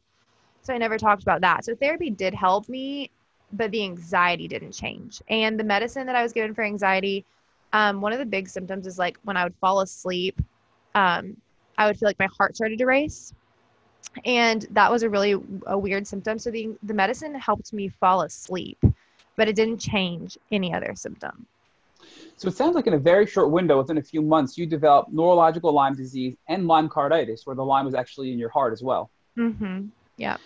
So 0.62 0.74
i 0.74 0.78
never 0.78 0.98
talked 0.98 1.24
about 1.24 1.41
that. 1.41 1.65
So 1.65 1.76
therapy 1.76 2.10
did 2.10 2.34
help 2.34 2.69
me 2.69 3.10
but 3.56 3.69
the 3.69 3.84
anxiety 3.84 4.48
didn't 4.48 4.72
change. 4.72 5.22
And 5.28 5.60
the 5.60 5.63
medicine 5.63 6.08
that 6.08 6.15
i 6.15 6.24
was 6.24 6.34
given 6.34 6.54
for 6.54 6.63
anxiety 6.63 7.26
um, 7.74 8.02
one 8.02 8.13
of 8.13 8.19
the 8.19 8.26
big 8.26 8.48
symptoms 8.48 8.88
is 8.88 8.98
like 8.98 9.17
when 9.24 9.36
i 9.36 9.43
would 9.43 9.56
fall 9.56 9.82
asleep 9.82 10.41
um, 10.96 11.36
i 11.78 11.86
would 11.86 11.98
feel 11.98 12.08
like 12.08 12.19
my 12.19 12.30
heart 12.38 12.56
started 12.56 12.78
to 12.78 12.86
race. 12.86 13.34
And 14.26 14.67
that 14.72 14.91
was 14.91 15.02
a 15.02 15.10
really 15.10 15.36
a 15.65 15.78
weird 15.78 16.06
symptom. 16.06 16.38
So 16.38 16.52
the, 16.52 16.69
the 16.84 16.93
medicine 16.93 17.34
helped 17.34 17.74
me 17.74 17.89
fall 17.89 18.22
asleep 18.22 18.78
but 19.36 19.48
it 19.48 19.56
didn't 19.56 19.80
change 19.80 20.38
any 20.52 20.74
other 20.74 20.93
symptom 20.96 21.48
so 22.38 22.48
it 22.48 22.56
sounds 22.56 22.76
like 22.76 22.88
in 22.88 22.93
a 22.93 23.00
very 23.00 23.26
short 23.26 23.52
window, 23.52 23.78
within 23.78 23.98
a 23.98 24.04
few 24.04 24.22
months, 24.22 24.58
you 24.58 24.65
developed 24.65 25.12
neurological 25.13 25.72
Lyme 25.72 25.96
disease 25.96 26.36
and 26.48 26.67
Lyme 26.67 26.89
carditis, 26.89 27.46
where 27.46 27.56
the 27.56 27.63
Lyme 27.63 27.86
was 27.86 27.96
actually 27.96 28.32
in 28.32 28.39
your 28.39 28.50
heart 28.50 28.74
as 28.74 28.82
well. 28.82 29.10
Mm-hmm. 29.38 29.88
Yeah. 30.17 30.38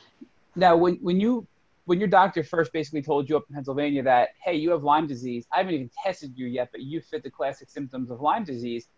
Now, 0.56 0.76
when, 0.76 0.96
when 0.96 1.20
you 1.20 1.48
when 1.86 2.00
your 2.00 2.10
doctor 2.10 2.44
first 2.44 2.74
basically 2.74 3.02
told 3.02 3.30
you 3.30 3.38
up 3.38 3.46
in 3.48 3.56
Pennsylvania 3.56 4.04
that, 4.04 4.30
hey, 4.44 4.56
you 4.56 4.72
have 4.72 4.84
Lyme 4.84 5.08
disease, 5.08 5.48
I 5.54 5.58
haven't 5.60 5.74
even 5.74 5.90
tested 6.04 6.34
you 6.36 6.46
yet, 6.46 6.68
but 6.74 6.82
you 6.82 7.00
fit 7.00 7.24
the 7.24 7.32
classic 7.32 7.70
symptoms 7.70 8.12
of 8.12 8.20
Lyme 8.20 8.44
disease. 8.44 8.90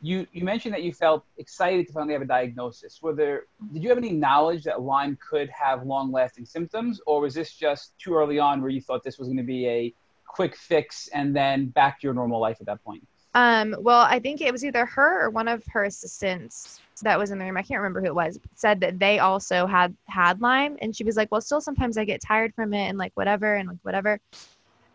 You 0.00 0.26
you 0.32 0.44
mentioned 0.44 0.72
that 0.74 0.82
you 0.82 0.92
felt 0.92 1.24
excited 1.38 1.88
to 1.88 1.92
finally 1.92 2.12
have 2.12 2.22
a 2.22 2.26
diagnosis. 2.26 3.00
Were 3.02 3.14
there 3.14 3.44
did 3.72 3.82
you 3.82 3.88
have 3.88 3.98
any 3.98 4.12
knowledge 4.12 4.62
that 4.64 4.80
Lyme 4.80 5.18
could 5.28 5.48
have 5.50 5.84
long 5.84 6.12
lasting 6.12 6.44
symptoms, 6.44 7.00
or 7.06 7.20
was 7.22 7.34
this 7.34 7.52
just 7.52 7.98
too 7.98 8.14
early 8.14 8.38
on 8.38 8.60
where 8.60 8.70
you 8.70 8.80
thought 8.80 9.02
this 9.02 9.18
was 9.18 9.26
going 9.26 9.38
to 9.38 9.42
be 9.42 9.66
a 9.66 9.94
quick 10.26 10.56
fix 10.56 11.08
and 11.08 11.34
then 11.34 11.66
back 11.66 12.00
to 12.00 12.06
your 12.06 12.14
normal 12.14 12.40
life 12.40 12.58
at 12.60 12.66
that 12.66 12.82
point? 12.84 13.06
Um, 13.34 13.76
well, 13.80 14.00
I 14.00 14.18
think 14.18 14.40
it 14.40 14.50
was 14.50 14.64
either 14.64 14.86
her 14.86 15.26
or 15.26 15.30
one 15.30 15.46
of 15.46 15.62
her 15.66 15.84
assistants 15.84 16.80
that 17.02 17.18
was 17.18 17.30
in 17.30 17.38
the 17.38 17.44
room. 17.44 17.58
I 17.58 17.62
can't 17.62 17.80
remember 17.80 18.00
who 18.00 18.06
it 18.06 18.14
was. 18.14 18.38
Said 18.54 18.80
that 18.80 18.98
they 18.98 19.18
also 19.18 19.66
had 19.66 19.94
had 20.08 20.40
Lyme, 20.40 20.78
and 20.80 20.96
she 20.96 21.04
was 21.04 21.16
like, 21.16 21.30
"Well, 21.30 21.42
still 21.42 21.60
sometimes 21.60 21.98
I 21.98 22.06
get 22.06 22.22
tired 22.22 22.54
from 22.54 22.72
it, 22.72 22.88
and 22.88 22.96
like 22.96 23.12
whatever, 23.14 23.54
and 23.54 23.68
like 23.68 23.78
whatever." 23.82 24.18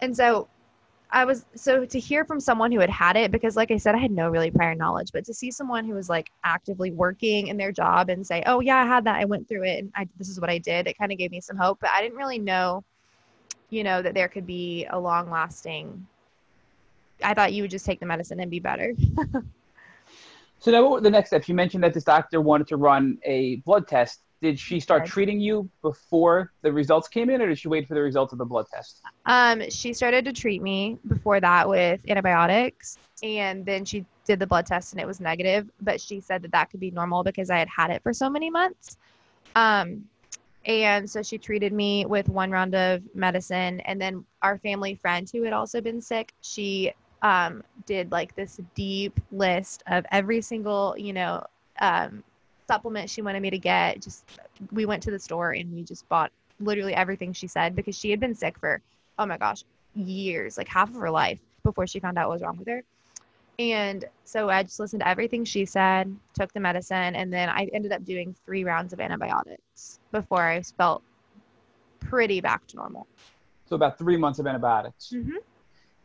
And 0.01 0.17
so 0.17 0.47
I 1.11 1.25
was 1.25 1.45
so 1.55 1.85
to 1.85 1.99
hear 1.99 2.25
from 2.25 2.39
someone 2.39 2.71
who 2.71 2.79
had 2.79 2.89
had 2.89 3.15
it 3.17 3.31
because, 3.31 3.55
like 3.55 3.69
I 3.69 3.77
said, 3.77 3.93
I 3.93 3.99
had 3.99 4.11
no 4.11 4.29
really 4.29 4.49
prior 4.49 4.73
knowledge, 4.73 5.11
but 5.11 5.25
to 5.25 5.33
see 5.35 5.51
someone 5.51 5.85
who 5.85 5.93
was 5.93 6.09
like 6.09 6.31
actively 6.43 6.89
working 6.89 7.47
in 7.47 7.57
their 7.57 7.71
job 7.71 8.09
and 8.09 8.25
say, 8.25 8.41
"Oh 8.47 8.59
yeah, 8.59 8.77
I 8.77 8.85
had 8.87 9.03
that. 9.03 9.17
I 9.17 9.25
went 9.25 9.47
through 9.47 9.65
it, 9.65 9.79
and 9.79 9.91
I, 9.95 10.07
this 10.17 10.29
is 10.29 10.39
what 10.39 10.49
I 10.49 10.57
did," 10.57 10.87
it 10.87 10.97
kind 10.97 11.11
of 11.11 11.17
gave 11.19 11.31
me 11.31 11.41
some 11.41 11.57
hope. 11.57 11.79
But 11.81 11.91
I 11.93 12.01
didn't 12.01 12.17
really 12.17 12.39
know 12.39 12.83
you 13.71 13.83
know, 13.83 14.01
that 14.01 14.13
there 14.13 14.27
could 14.27 14.45
be 14.45 14.85
a 14.91 14.99
long 14.99 15.31
lasting. 15.31 16.05
I 17.23 17.33
thought 17.33 17.53
you 17.53 17.63
would 17.63 17.71
just 17.71 17.85
take 17.85 17.99
the 17.99 18.05
medicine 18.05 18.39
and 18.39 18.51
be 18.51 18.59
better. 18.59 18.93
so 20.59 20.71
now, 20.71 20.83
what 20.83 20.91
were 20.91 21.01
the 21.01 21.09
next 21.09 21.29
steps? 21.29 21.47
You 21.49 21.55
mentioned 21.55 21.83
that 21.83 21.93
this 21.93 22.03
doctor 22.03 22.41
wanted 22.41 22.67
to 22.67 22.77
run 22.77 23.17
a 23.23 23.55
blood 23.57 23.87
test. 23.87 24.19
Did 24.41 24.59
she 24.59 24.79
start 24.79 25.05
treating 25.05 25.39
you 25.39 25.69
before 25.83 26.51
the 26.63 26.73
results 26.73 27.07
came 27.07 27.29
in, 27.29 27.41
or 27.41 27.47
did 27.47 27.59
she 27.59 27.67
wait 27.67 27.87
for 27.87 27.93
the 27.93 28.01
results 28.01 28.33
of 28.33 28.39
the 28.39 28.45
blood 28.45 28.65
test? 28.73 29.01
Um, 29.27 29.69
she 29.69 29.93
started 29.93 30.25
to 30.25 30.33
treat 30.33 30.63
me 30.63 30.97
before 31.07 31.39
that 31.39 31.69
with 31.69 32.01
antibiotics, 32.09 32.97
and 33.21 33.63
then 33.65 33.85
she 33.85 34.03
did 34.25 34.39
the 34.39 34.47
blood 34.47 34.65
test, 34.65 34.93
and 34.93 34.99
it 34.99 35.05
was 35.05 35.19
negative. 35.19 35.69
But 35.79 36.01
she 36.01 36.19
said 36.19 36.41
that 36.41 36.51
that 36.51 36.71
could 36.71 36.79
be 36.79 36.89
normal 36.89 37.23
because 37.23 37.51
I 37.51 37.59
had 37.59 37.69
had 37.69 37.91
it 37.91 38.01
for 38.01 38.13
so 38.13 38.31
many 38.31 38.49
months. 38.49 38.97
Um, 39.55 40.05
And 40.65 41.09
so 41.09 41.23
she 41.23 41.37
treated 41.37 41.73
me 41.73 42.05
with 42.05 42.29
one 42.29 42.51
round 42.51 42.75
of 42.75 43.01
medicine. 43.15 43.79
And 43.81 43.99
then 43.99 44.25
our 44.41 44.57
family 44.59 44.95
friend 44.95 45.29
who 45.31 45.43
had 45.43 45.53
also 45.53 45.81
been 45.81 46.01
sick, 46.01 46.33
she 46.41 46.93
um, 47.23 47.63
did 47.85 48.11
like 48.11 48.35
this 48.35 48.59
deep 48.75 49.19
list 49.31 49.83
of 49.87 50.05
every 50.11 50.41
single, 50.41 50.95
you 50.97 51.13
know, 51.13 51.43
um, 51.79 52.23
supplement 52.67 53.09
she 53.09 53.21
wanted 53.21 53.41
me 53.41 53.49
to 53.49 53.57
get. 53.57 54.01
Just 54.01 54.39
we 54.71 54.85
went 54.85 55.01
to 55.03 55.11
the 55.11 55.19
store 55.19 55.51
and 55.51 55.73
we 55.73 55.83
just 55.83 56.07
bought 56.09 56.31
literally 56.59 56.93
everything 56.93 57.33
she 57.33 57.47
said 57.47 57.75
because 57.75 57.97
she 57.97 58.11
had 58.11 58.19
been 58.19 58.35
sick 58.35 58.59
for, 58.59 58.81
oh 59.17 59.25
my 59.25 59.37
gosh, 59.37 59.63
years, 59.95 60.57
like 60.57 60.67
half 60.67 60.89
of 60.89 60.95
her 60.95 61.09
life 61.09 61.39
before 61.63 61.87
she 61.87 61.99
found 61.99 62.17
out 62.19 62.29
what 62.29 62.35
was 62.35 62.43
wrong 62.43 62.57
with 62.57 62.67
her. 62.67 62.83
And 63.57 64.05
so 64.25 64.49
I 64.49 64.63
just 64.63 64.79
listened 64.79 65.01
to 65.01 65.07
everything 65.07 65.43
she 65.43 65.65
said, 65.65 66.15
took 66.33 66.53
the 66.53 66.59
medicine, 66.59 67.15
and 67.15 67.31
then 67.31 67.49
I 67.49 67.69
ended 67.73 67.91
up 67.91 68.03
doing 68.05 68.35
three 68.45 68.63
rounds 68.63 68.93
of 68.93 68.99
antibiotics 68.99 69.99
before 70.11 70.41
I 70.41 70.61
felt 70.61 71.03
pretty 71.99 72.41
back 72.41 72.67
to 72.67 72.75
normal. 72.75 73.07
So 73.67 73.75
about 73.75 73.97
three 73.97 74.17
months 74.17 74.39
of 74.39 74.47
antibiotics. 74.47 75.13
Mm-hmm. 75.15 75.37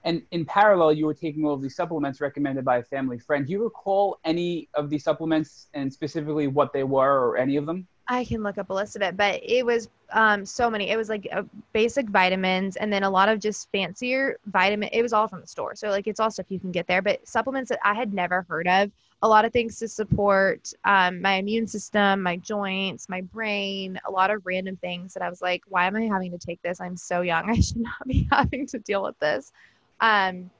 And 0.05 0.23
in 0.31 0.45
parallel, 0.45 0.93
you 0.93 1.05
were 1.05 1.15
taking 1.15 1.45
all 1.45 1.55
of 1.55 1.61
these 1.61 1.75
supplements 1.75 2.21
recommended 2.21 2.65
by 2.65 2.79
a 2.79 2.83
family 2.85 3.19
friend. 3.19 3.45
Do 3.45 3.53
you 3.53 3.65
recall 3.65 4.21
any 4.25 4.69
of 4.75 4.89
these 4.89 5.03
supplements 5.03 5.67
and 5.75 5.93
specifically 5.93 6.47
what 6.47 6.73
they 6.73 6.85
were 6.85 7.27
or 7.27 7.37
any 7.37 7.57
of 7.57 7.67
them? 7.67 7.89
I 8.07 8.25
can 8.25 8.45
look 8.45 8.57
up 8.57 8.71
a 8.71 8.73
list 8.73 8.95
of 8.95 9.03
it, 9.03 9.17
but 9.17 9.41
it 9.43 9.67
was 9.67 9.89
um, 10.13 10.47
so 10.47 10.71
many. 10.71 10.91
It 10.91 10.97
was 10.97 11.09
like 11.09 11.27
a 11.33 11.45
basic 11.73 12.09
vitamins 12.09 12.77
and 12.77 12.93
then 12.93 13.03
a 13.03 13.11
lot 13.11 13.29
of 13.29 13.41
just 13.41 13.69
fancier 13.73 14.39
vitamin. 14.47 14.91
It 14.93 15.03
was 15.03 15.13
all 15.13 15.27
from 15.27 15.41
the 15.41 15.47
store. 15.49 15.75
So, 15.75 15.89
like, 15.89 16.07
it's 16.07 16.21
all 16.21 16.31
stuff 16.31 16.47
you 16.51 16.61
can 16.61 16.71
get 16.71 16.87
there, 16.87 17.03
but 17.03 17.27
supplements 17.27 17.69
that 17.71 17.81
I 17.83 17.95
had 17.95 18.15
never 18.15 18.47
heard 18.49 18.69
of. 18.69 18.93
A 19.23 19.29
lot 19.29 19.45
of 19.45 19.53
things 19.53 19.79
to 19.79 19.89
support 19.89 20.73
um, 20.85 21.23
my 21.23 21.35
immune 21.35 21.67
system, 21.67 22.23
my 22.23 22.37
joints, 22.37 23.09
my 23.09 23.23
brain, 23.23 23.99
a 24.07 24.11
lot 24.11 24.31
of 24.31 24.45
random 24.45 24.77
things 24.77 25.15
that 25.15 25.23
I 25.23 25.31
was 25.31 25.41
like, 25.41 25.63
why 25.69 25.87
am 25.87 25.97
I 25.97 26.03
having 26.03 26.31
to 26.33 26.39
take 26.39 26.61
this? 26.63 26.81
I'm 26.81 26.97
so 26.97 27.23
young. 27.23 27.51
I 27.51 27.61
should 27.61 27.79
not 27.79 28.07
be 28.07 28.29
having 28.33 28.67
to 28.69 28.79
deal 28.79 29.03
with 29.03 29.19
this. 29.19 29.53
Um, 30.01 30.51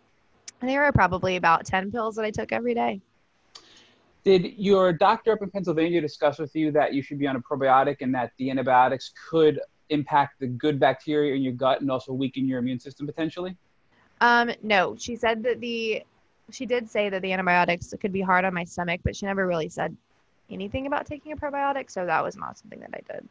and 0.61 0.71
there 0.71 0.83
were 0.83 0.93
probably 0.93 1.37
about 1.37 1.67
10 1.67 1.93
pills 1.93 2.17
that 2.17 2.25
I 2.25 2.31
took 2.31 2.51
every 2.53 2.75
day. 2.75 3.01
Did 4.25 4.55
your 4.57 4.93
doctor 4.93 5.33
up 5.33 5.43
in 5.43 5.51
Pennsylvania 5.51 6.01
discuss 6.01 6.39
with 6.39 6.57
you 6.57 6.73
that 6.73 6.95
you 6.95 7.03
should 7.03 7.19
be 7.19 7.29
on 7.29 7.37
a 7.37 7.41
probiotic 7.41 7.99
and 8.01 8.13
that 8.15 8.33
the 8.39 8.51
antibiotics 8.51 9.13
could 9.31 9.61
impact 9.91 10.41
the 10.41 10.49
good 10.49 10.81
bacteria 10.81 11.35
in 11.35 11.43
your 11.43 11.53
gut 11.53 11.81
and 11.81 11.91
also 11.91 12.13
weaken 12.13 12.49
your 12.49 12.59
immune 12.59 12.81
system 12.81 13.07
potentially? 13.07 13.57
Um, 14.21 14.51
no, 14.63 14.97
she 14.99 15.15
said 15.15 15.43
that 15.45 15.61
the 15.61 16.03
she 16.51 16.67
did 16.67 16.89
say 16.89 17.09
that 17.09 17.23
the 17.23 17.33
antibiotics 17.33 17.93
could 18.01 18.13
be 18.13 18.21
hard 18.21 18.45
on 18.45 18.55
my 18.55 18.65
stomach, 18.65 19.01
but 19.05 19.17
she 19.17 19.27
never 19.27 19.47
really 19.47 19.69
said 19.69 19.97
anything 20.51 20.87
about 20.87 21.07
taking 21.07 21.33
a 21.33 21.37
probiotic, 21.37 21.91
so 21.91 22.07
that 22.07 22.23
was 22.23 22.37
not 22.37 22.59
something 22.59 22.81
that 22.81 22.91
I 22.95 23.13
did 23.13 23.29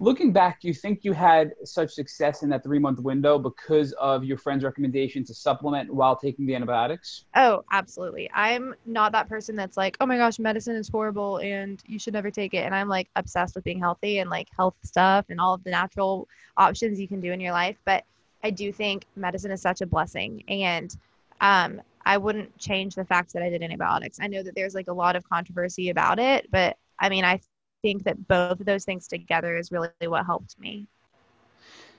looking 0.00 0.32
back, 0.32 0.60
do 0.60 0.68
you 0.68 0.74
think 0.74 1.04
you 1.04 1.12
had 1.12 1.52
such 1.64 1.90
success 1.90 2.42
in 2.42 2.48
that 2.50 2.62
three 2.62 2.78
month 2.78 3.00
window 3.00 3.38
because 3.38 3.92
of 3.94 4.24
your 4.24 4.38
friend's 4.38 4.64
recommendation 4.64 5.24
to 5.24 5.34
supplement 5.34 5.92
while 5.92 6.16
taking 6.16 6.46
the 6.46 6.54
antibiotics? 6.54 7.24
Oh, 7.34 7.64
absolutely. 7.72 8.30
I'm 8.32 8.74
not 8.86 9.12
that 9.12 9.28
person 9.28 9.56
that's 9.56 9.76
like, 9.76 9.96
oh 10.00 10.06
my 10.06 10.16
gosh, 10.16 10.38
medicine 10.38 10.76
is 10.76 10.88
horrible 10.88 11.38
and 11.38 11.82
you 11.86 11.98
should 11.98 12.14
never 12.14 12.30
take 12.30 12.54
it. 12.54 12.58
And 12.58 12.74
I'm 12.74 12.88
like 12.88 13.08
obsessed 13.16 13.54
with 13.54 13.64
being 13.64 13.80
healthy 13.80 14.18
and 14.18 14.30
like 14.30 14.48
health 14.56 14.76
stuff 14.84 15.26
and 15.28 15.40
all 15.40 15.54
of 15.54 15.64
the 15.64 15.70
natural 15.70 16.28
options 16.56 17.00
you 17.00 17.08
can 17.08 17.20
do 17.20 17.32
in 17.32 17.40
your 17.40 17.52
life. 17.52 17.76
But 17.84 18.04
I 18.44 18.50
do 18.50 18.72
think 18.72 19.04
medicine 19.16 19.50
is 19.50 19.60
such 19.60 19.80
a 19.80 19.86
blessing. 19.86 20.44
And 20.48 20.96
um, 21.40 21.80
I 22.08 22.16
wouldn't 22.16 22.56
change 22.56 22.94
the 22.94 23.04
fact 23.04 23.34
that 23.34 23.42
I 23.42 23.50
did 23.50 23.62
antibiotics. 23.62 24.18
I 24.18 24.28
know 24.28 24.42
that 24.42 24.54
there's 24.54 24.74
like 24.74 24.88
a 24.88 24.92
lot 24.94 25.14
of 25.14 25.28
controversy 25.28 25.90
about 25.90 26.18
it, 26.18 26.50
but 26.50 26.78
I 26.98 27.10
mean, 27.10 27.22
I 27.22 27.38
think 27.82 28.02
that 28.04 28.26
both 28.26 28.58
of 28.58 28.64
those 28.64 28.86
things 28.86 29.06
together 29.06 29.58
is 29.58 29.70
really 29.70 29.90
what 30.06 30.24
helped 30.24 30.58
me. 30.58 30.88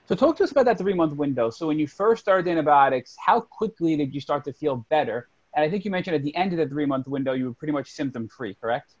So, 0.08 0.16
talk 0.16 0.36
to 0.38 0.42
us 0.42 0.50
about 0.50 0.64
that 0.64 0.78
three 0.78 0.94
month 0.94 1.14
window. 1.14 1.48
So, 1.48 1.68
when 1.68 1.78
you 1.78 1.86
first 1.86 2.22
started 2.22 2.50
antibiotics, 2.50 3.14
how 3.24 3.40
quickly 3.40 3.96
did 3.96 4.12
you 4.12 4.20
start 4.20 4.44
to 4.46 4.52
feel 4.52 4.84
better? 4.90 5.28
And 5.54 5.64
I 5.64 5.70
think 5.70 5.84
you 5.84 5.92
mentioned 5.92 6.16
at 6.16 6.24
the 6.24 6.34
end 6.34 6.52
of 6.52 6.58
the 6.58 6.66
three 6.66 6.86
month 6.86 7.06
window, 7.06 7.32
you 7.34 7.44
were 7.44 7.54
pretty 7.54 7.72
much 7.72 7.88
symptom 7.88 8.28
free, 8.28 8.56
correct? 8.60 8.96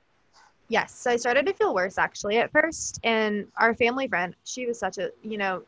Yes. 0.68 0.94
So, 0.96 1.10
I 1.10 1.16
started 1.16 1.44
to 1.46 1.52
feel 1.54 1.74
worse 1.74 1.98
actually 1.98 2.38
at 2.38 2.52
first. 2.52 3.00
And 3.02 3.48
our 3.56 3.74
family 3.74 4.06
friend, 4.06 4.36
she 4.44 4.64
was 4.66 4.78
such 4.78 4.98
a, 4.98 5.10
you 5.24 5.38
know, 5.38 5.64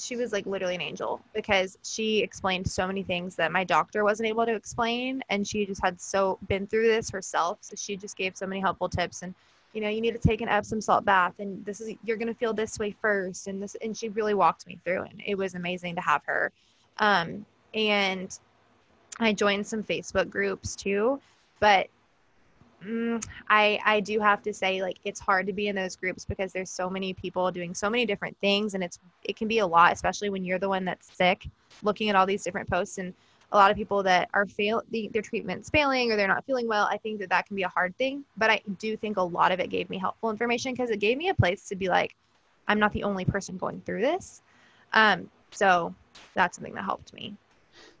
she 0.00 0.16
was 0.16 0.32
like 0.32 0.46
literally 0.46 0.74
an 0.74 0.80
angel 0.80 1.20
because 1.34 1.78
she 1.82 2.18
explained 2.18 2.68
so 2.68 2.86
many 2.86 3.02
things 3.02 3.36
that 3.36 3.52
my 3.52 3.64
doctor 3.64 4.04
wasn't 4.04 4.28
able 4.28 4.44
to 4.44 4.54
explain 4.54 5.22
and 5.30 5.46
she 5.46 5.66
just 5.66 5.82
had 5.82 6.00
so 6.00 6.38
been 6.48 6.66
through 6.66 6.86
this 6.86 7.10
herself 7.10 7.58
so 7.60 7.74
she 7.76 7.96
just 7.96 8.16
gave 8.16 8.36
so 8.36 8.46
many 8.46 8.60
helpful 8.60 8.88
tips 8.88 9.22
and 9.22 9.34
you 9.76 9.82
know, 9.82 9.90
you 9.90 10.00
need 10.00 10.12
to 10.12 10.28
take 10.28 10.40
an 10.40 10.48
Epsom 10.48 10.80
salt 10.80 11.04
bath 11.04 11.34
and 11.38 11.62
this 11.66 11.82
is, 11.82 11.94
you're 12.02 12.16
going 12.16 12.32
to 12.32 12.34
feel 12.34 12.54
this 12.54 12.78
way 12.78 12.96
first. 13.02 13.46
And 13.46 13.62
this, 13.62 13.76
and 13.82 13.94
she 13.94 14.08
really 14.08 14.32
walked 14.32 14.66
me 14.66 14.78
through 14.82 15.02
and 15.02 15.22
it 15.24 15.34
was 15.34 15.54
amazing 15.54 15.96
to 15.96 16.00
have 16.00 16.22
her. 16.24 16.50
Um, 16.96 17.44
and 17.74 18.38
I 19.20 19.34
joined 19.34 19.66
some 19.66 19.82
Facebook 19.82 20.30
groups 20.30 20.76
too, 20.76 21.20
but 21.60 21.88
mm, 22.84 23.24
I, 23.48 23.78
I 23.84 24.00
do 24.00 24.20
have 24.20 24.42
to 24.42 24.52
say 24.52 24.82
like, 24.82 24.98
it's 25.04 25.20
hard 25.20 25.46
to 25.46 25.52
be 25.52 25.68
in 25.68 25.76
those 25.76 25.96
groups 25.96 26.24
because 26.24 26.52
there's 26.52 26.70
so 26.70 26.90
many 26.90 27.12
people 27.14 27.50
doing 27.50 27.74
so 27.74 27.90
many 27.90 28.06
different 28.06 28.36
things 28.40 28.74
and 28.74 28.82
it's, 28.82 28.98
it 29.24 29.36
can 29.36 29.48
be 29.48 29.58
a 29.58 29.66
lot, 29.66 29.92
especially 29.92 30.30
when 30.30 30.44
you're 30.44 30.58
the 30.58 30.68
one 30.68 30.84
that's 30.84 31.14
sick 31.14 31.46
looking 31.82 32.08
at 32.08 32.16
all 32.16 32.26
these 32.26 32.42
different 32.42 32.68
posts 32.68 32.98
and 32.98 33.12
a 33.52 33.56
lot 33.56 33.70
of 33.70 33.76
people 33.76 34.02
that 34.02 34.28
are 34.34 34.44
fail 34.44 34.82
the, 34.90 35.08
their 35.12 35.22
treatment's 35.22 35.70
failing 35.70 36.10
or 36.10 36.16
they're 36.16 36.26
not 36.26 36.44
feeling 36.44 36.66
well 36.66 36.88
i 36.90 36.96
think 36.96 37.20
that 37.20 37.28
that 37.28 37.46
can 37.46 37.54
be 37.54 37.62
a 37.62 37.68
hard 37.68 37.96
thing 37.96 38.24
but 38.36 38.50
i 38.50 38.60
do 38.78 38.96
think 38.96 39.18
a 39.18 39.22
lot 39.22 39.52
of 39.52 39.60
it 39.60 39.70
gave 39.70 39.88
me 39.88 39.98
helpful 39.98 40.30
information 40.30 40.72
because 40.72 40.90
it 40.90 40.98
gave 40.98 41.16
me 41.16 41.28
a 41.28 41.34
place 41.34 41.68
to 41.68 41.76
be 41.76 41.88
like 41.88 42.16
i'm 42.68 42.78
not 42.78 42.92
the 42.92 43.04
only 43.04 43.24
person 43.24 43.56
going 43.56 43.80
through 43.84 44.00
this. 44.00 44.42
Um, 44.92 45.30
so 45.50 45.94
that's 46.34 46.56
something 46.56 46.74
that 46.74 46.84
helped 46.84 47.12
me. 47.12 47.34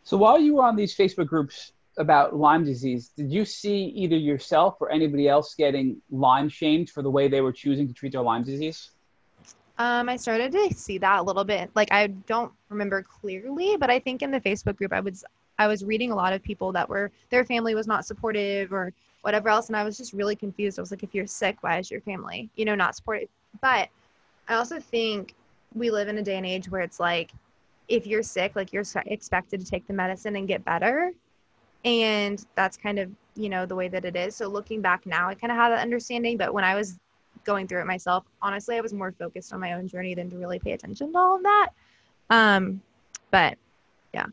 So 0.02 0.16
while 0.16 0.38
you 0.38 0.56
were 0.56 0.64
on 0.64 0.76
these 0.76 0.96
facebook 0.96 1.26
groups 1.26 1.72
about 1.98 2.36
lyme 2.36 2.64
disease 2.64 3.08
did 3.16 3.30
you 3.32 3.44
see 3.44 3.86
either 3.86 4.16
yourself 4.16 4.76
or 4.80 4.90
anybody 4.90 5.28
else 5.28 5.54
getting 5.54 5.96
lyme 6.10 6.48
shamed 6.48 6.90
for 6.90 7.02
the 7.02 7.10
way 7.10 7.26
they 7.28 7.40
were 7.40 7.52
choosing 7.52 7.86
to 7.88 7.94
treat 7.94 8.12
their 8.12 8.22
lyme 8.22 8.42
disease 8.42 8.90
um, 9.78 10.08
I 10.08 10.16
started 10.16 10.52
to 10.52 10.72
see 10.74 10.96
that 10.98 11.18
a 11.18 11.22
little 11.22 11.44
bit. 11.44 11.70
Like 11.74 11.92
I 11.92 12.06
don't 12.06 12.50
remember 12.70 13.02
clearly, 13.02 13.76
but 13.76 13.90
I 13.90 13.98
think 13.98 14.22
in 14.22 14.30
the 14.30 14.40
Facebook 14.40 14.76
group 14.76 14.92
I 14.92 15.00
was 15.00 15.22
I 15.58 15.66
was 15.66 15.84
reading 15.84 16.12
a 16.12 16.14
lot 16.14 16.32
of 16.32 16.42
people 16.42 16.72
that 16.72 16.88
were 16.88 17.10
their 17.30 17.44
family 17.44 17.74
was 17.74 17.86
not 17.86 18.06
supportive 18.06 18.72
or 18.72 18.92
whatever 19.22 19.48
else, 19.48 19.68
and 19.68 19.76
I 19.76 19.84
was 19.84 19.96
just 19.96 20.12
really 20.12 20.36
confused. 20.36 20.78
I 20.78 20.82
was 20.82 20.90
like, 20.90 21.02
if 21.02 21.14
you're 21.14 21.26
sick, 21.26 21.58
why 21.60 21.78
is 21.78 21.90
your 21.90 22.00
family, 22.02 22.48
you 22.56 22.64
know, 22.64 22.74
not 22.74 22.94
supportive? 22.94 23.28
But 23.60 23.88
I 24.48 24.54
also 24.54 24.78
think 24.78 25.34
we 25.74 25.90
live 25.90 26.08
in 26.08 26.16
a 26.18 26.22
day 26.22 26.36
and 26.36 26.46
age 26.46 26.70
where 26.70 26.80
it's 26.80 27.00
like, 27.00 27.32
if 27.88 28.06
you're 28.06 28.22
sick, 28.22 28.54
like 28.54 28.72
you're 28.72 28.84
expected 29.06 29.60
to 29.60 29.66
take 29.66 29.86
the 29.86 29.92
medicine 29.92 30.36
and 30.36 30.46
get 30.46 30.64
better, 30.64 31.12
and 31.86 32.44
that's 32.54 32.76
kind 32.76 32.98
of 32.98 33.10
you 33.34 33.48
know 33.48 33.64
the 33.64 33.74
way 33.74 33.88
that 33.88 34.04
it 34.04 34.16
is. 34.16 34.36
So 34.36 34.48
looking 34.48 34.82
back 34.82 35.06
now, 35.06 35.28
I 35.28 35.34
kind 35.34 35.50
of 35.50 35.56
have 35.56 35.72
that 35.72 35.80
understanding. 35.80 36.36
But 36.36 36.52
when 36.52 36.64
I 36.64 36.74
was 36.74 36.98
going 37.46 37.66
through 37.66 37.80
it 37.80 37.86
myself. 37.86 38.24
Honestly, 38.42 38.76
I 38.76 38.80
was 38.82 38.92
more 38.92 39.12
focused 39.12 39.54
on 39.54 39.60
my 39.60 39.72
own 39.72 39.88
journey 39.88 40.14
than 40.14 40.28
to 40.30 40.36
really 40.36 40.58
pay 40.58 40.72
attention 40.72 41.12
to 41.12 41.18
all 41.18 41.36
of 41.36 41.42
that. 41.44 41.68
Um, 42.28 42.82
but 43.30 43.56
yeah. 44.12 44.26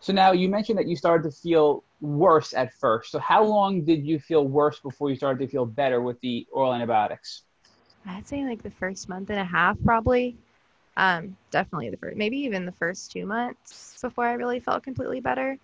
So 0.00 0.12
now 0.12 0.32
you 0.32 0.48
mentioned 0.48 0.78
that 0.78 0.88
you 0.88 0.96
started 0.96 1.30
to 1.30 1.36
feel 1.36 1.84
worse 2.00 2.54
at 2.54 2.72
first. 2.74 3.12
So 3.12 3.20
how 3.20 3.44
long 3.44 3.84
did 3.84 4.04
you 4.04 4.18
feel 4.18 4.44
worse 4.48 4.80
before 4.80 5.10
you 5.10 5.16
started 5.16 5.38
to 5.44 5.46
feel 5.46 5.66
better 5.66 6.00
with 6.00 6.20
the 6.20 6.44
oral 6.50 6.74
antibiotics? 6.74 7.42
I'd 8.04 8.26
say 8.26 8.44
like 8.44 8.62
the 8.62 8.70
first 8.70 9.08
month 9.08 9.30
and 9.30 9.38
a 9.38 9.44
half, 9.44 9.76
probably. 9.84 10.36
Um, 10.96 11.36
definitely 11.50 11.88
the 11.88 11.96
first, 11.96 12.16
maybe 12.18 12.36
even 12.38 12.66
the 12.66 12.72
first 12.72 13.12
two 13.12 13.24
months 13.24 13.98
before 14.02 14.26
I 14.26 14.32
really 14.32 14.60
felt 14.60 14.82
completely 14.82 15.20
better. 15.20 15.56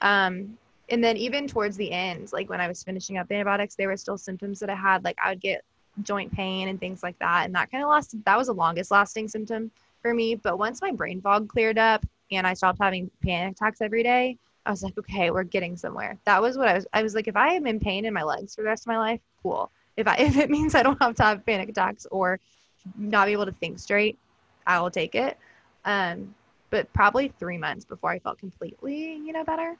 Um, 0.00 0.58
and 0.88 1.02
then 1.02 1.16
even 1.16 1.48
towards 1.48 1.76
the 1.76 1.90
end, 1.90 2.32
like 2.32 2.48
when 2.48 2.60
I 2.60 2.68
was 2.68 2.82
finishing 2.82 3.18
up 3.18 3.28
the 3.28 3.34
antibiotics, 3.34 3.74
there 3.74 3.88
were 3.88 3.96
still 3.96 4.18
symptoms 4.18 4.60
that 4.60 4.70
I 4.70 4.74
had. 4.74 5.04
Like 5.04 5.16
I 5.22 5.30
would 5.30 5.40
get 5.40 5.64
joint 6.02 6.32
pain 6.32 6.68
and 6.68 6.78
things 6.78 7.02
like 7.02 7.18
that. 7.18 7.46
And 7.46 7.54
that 7.54 7.70
kind 7.70 7.82
of 7.82 7.90
lasted, 7.90 8.24
that 8.24 8.38
was 8.38 8.46
the 8.46 8.52
longest 8.52 8.90
lasting 8.90 9.28
symptom 9.28 9.70
for 10.02 10.14
me. 10.14 10.34
But 10.34 10.58
once 10.58 10.80
my 10.80 10.92
brain 10.92 11.20
fog 11.20 11.48
cleared 11.48 11.78
up 11.78 12.04
and 12.30 12.46
I 12.46 12.54
stopped 12.54 12.78
having 12.80 13.10
panic 13.22 13.56
attacks 13.56 13.80
every 13.80 14.02
day, 14.02 14.38
I 14.64 14.70
was 14.70 14.82
like, 14.82 14.98
okay, 14.98 15.30
we're 15.30 15.44
getting 15.44 15.76
somewhere. 15.76 16.18
That 16.24 16.42
was 16.42 16.58
what 16.58 16.68
I 16.68 16.74
was, 16.74 16.86
I 16.92 17.02
was 17.02 17.14
like, 17.14 17.28
if 17.28 17.36
I 17.36 17.54
am 17.54 17.66
in 17.66 17.80
pain 17.80 18.04
in 18.04 18.12
my 18.12 18.22
legs 18.22 18.54
for 18.54 18.62
the 18.62 18.68
rest 18.68 18.84
of 18.84 18.88
my 18.88 18.98
life, 18.98 19.20
cool. 19.42 19.70
If 19.96 20.06
I, 20.06 20.16
if 20.18 20.36
it 20.36 20.50
means 20.50 20.74
I 20.74 20.82
don't 20.82 21.00
have 21.00 21.14
to 21.16 21.22
have 21.22 21.46
panic 21.46 21.68
attacks 21.68 22.06
or 22.10 22.40
not 22.96 23.26
be 23.26 23.32
able 23.32 23.46
to 23.46 23.52
think 23.52 23.78
straight, 23.78 24.18
I 24.66 24.80
will 24.80 24.90
take 24.90 25.14
it. 25.14 25.38
Um, 25.84 26.34
but 26.70 26.92
probably 26.92 27.32
three 27.38 27.58
months 27.58 27.84
before 27.84 28.10
I 28.10 28.18
felt 28.18 28.38
completely, 28.38 29.14
you 29.14 29.32
know, 29.32 29.44
better. 29.44 29.76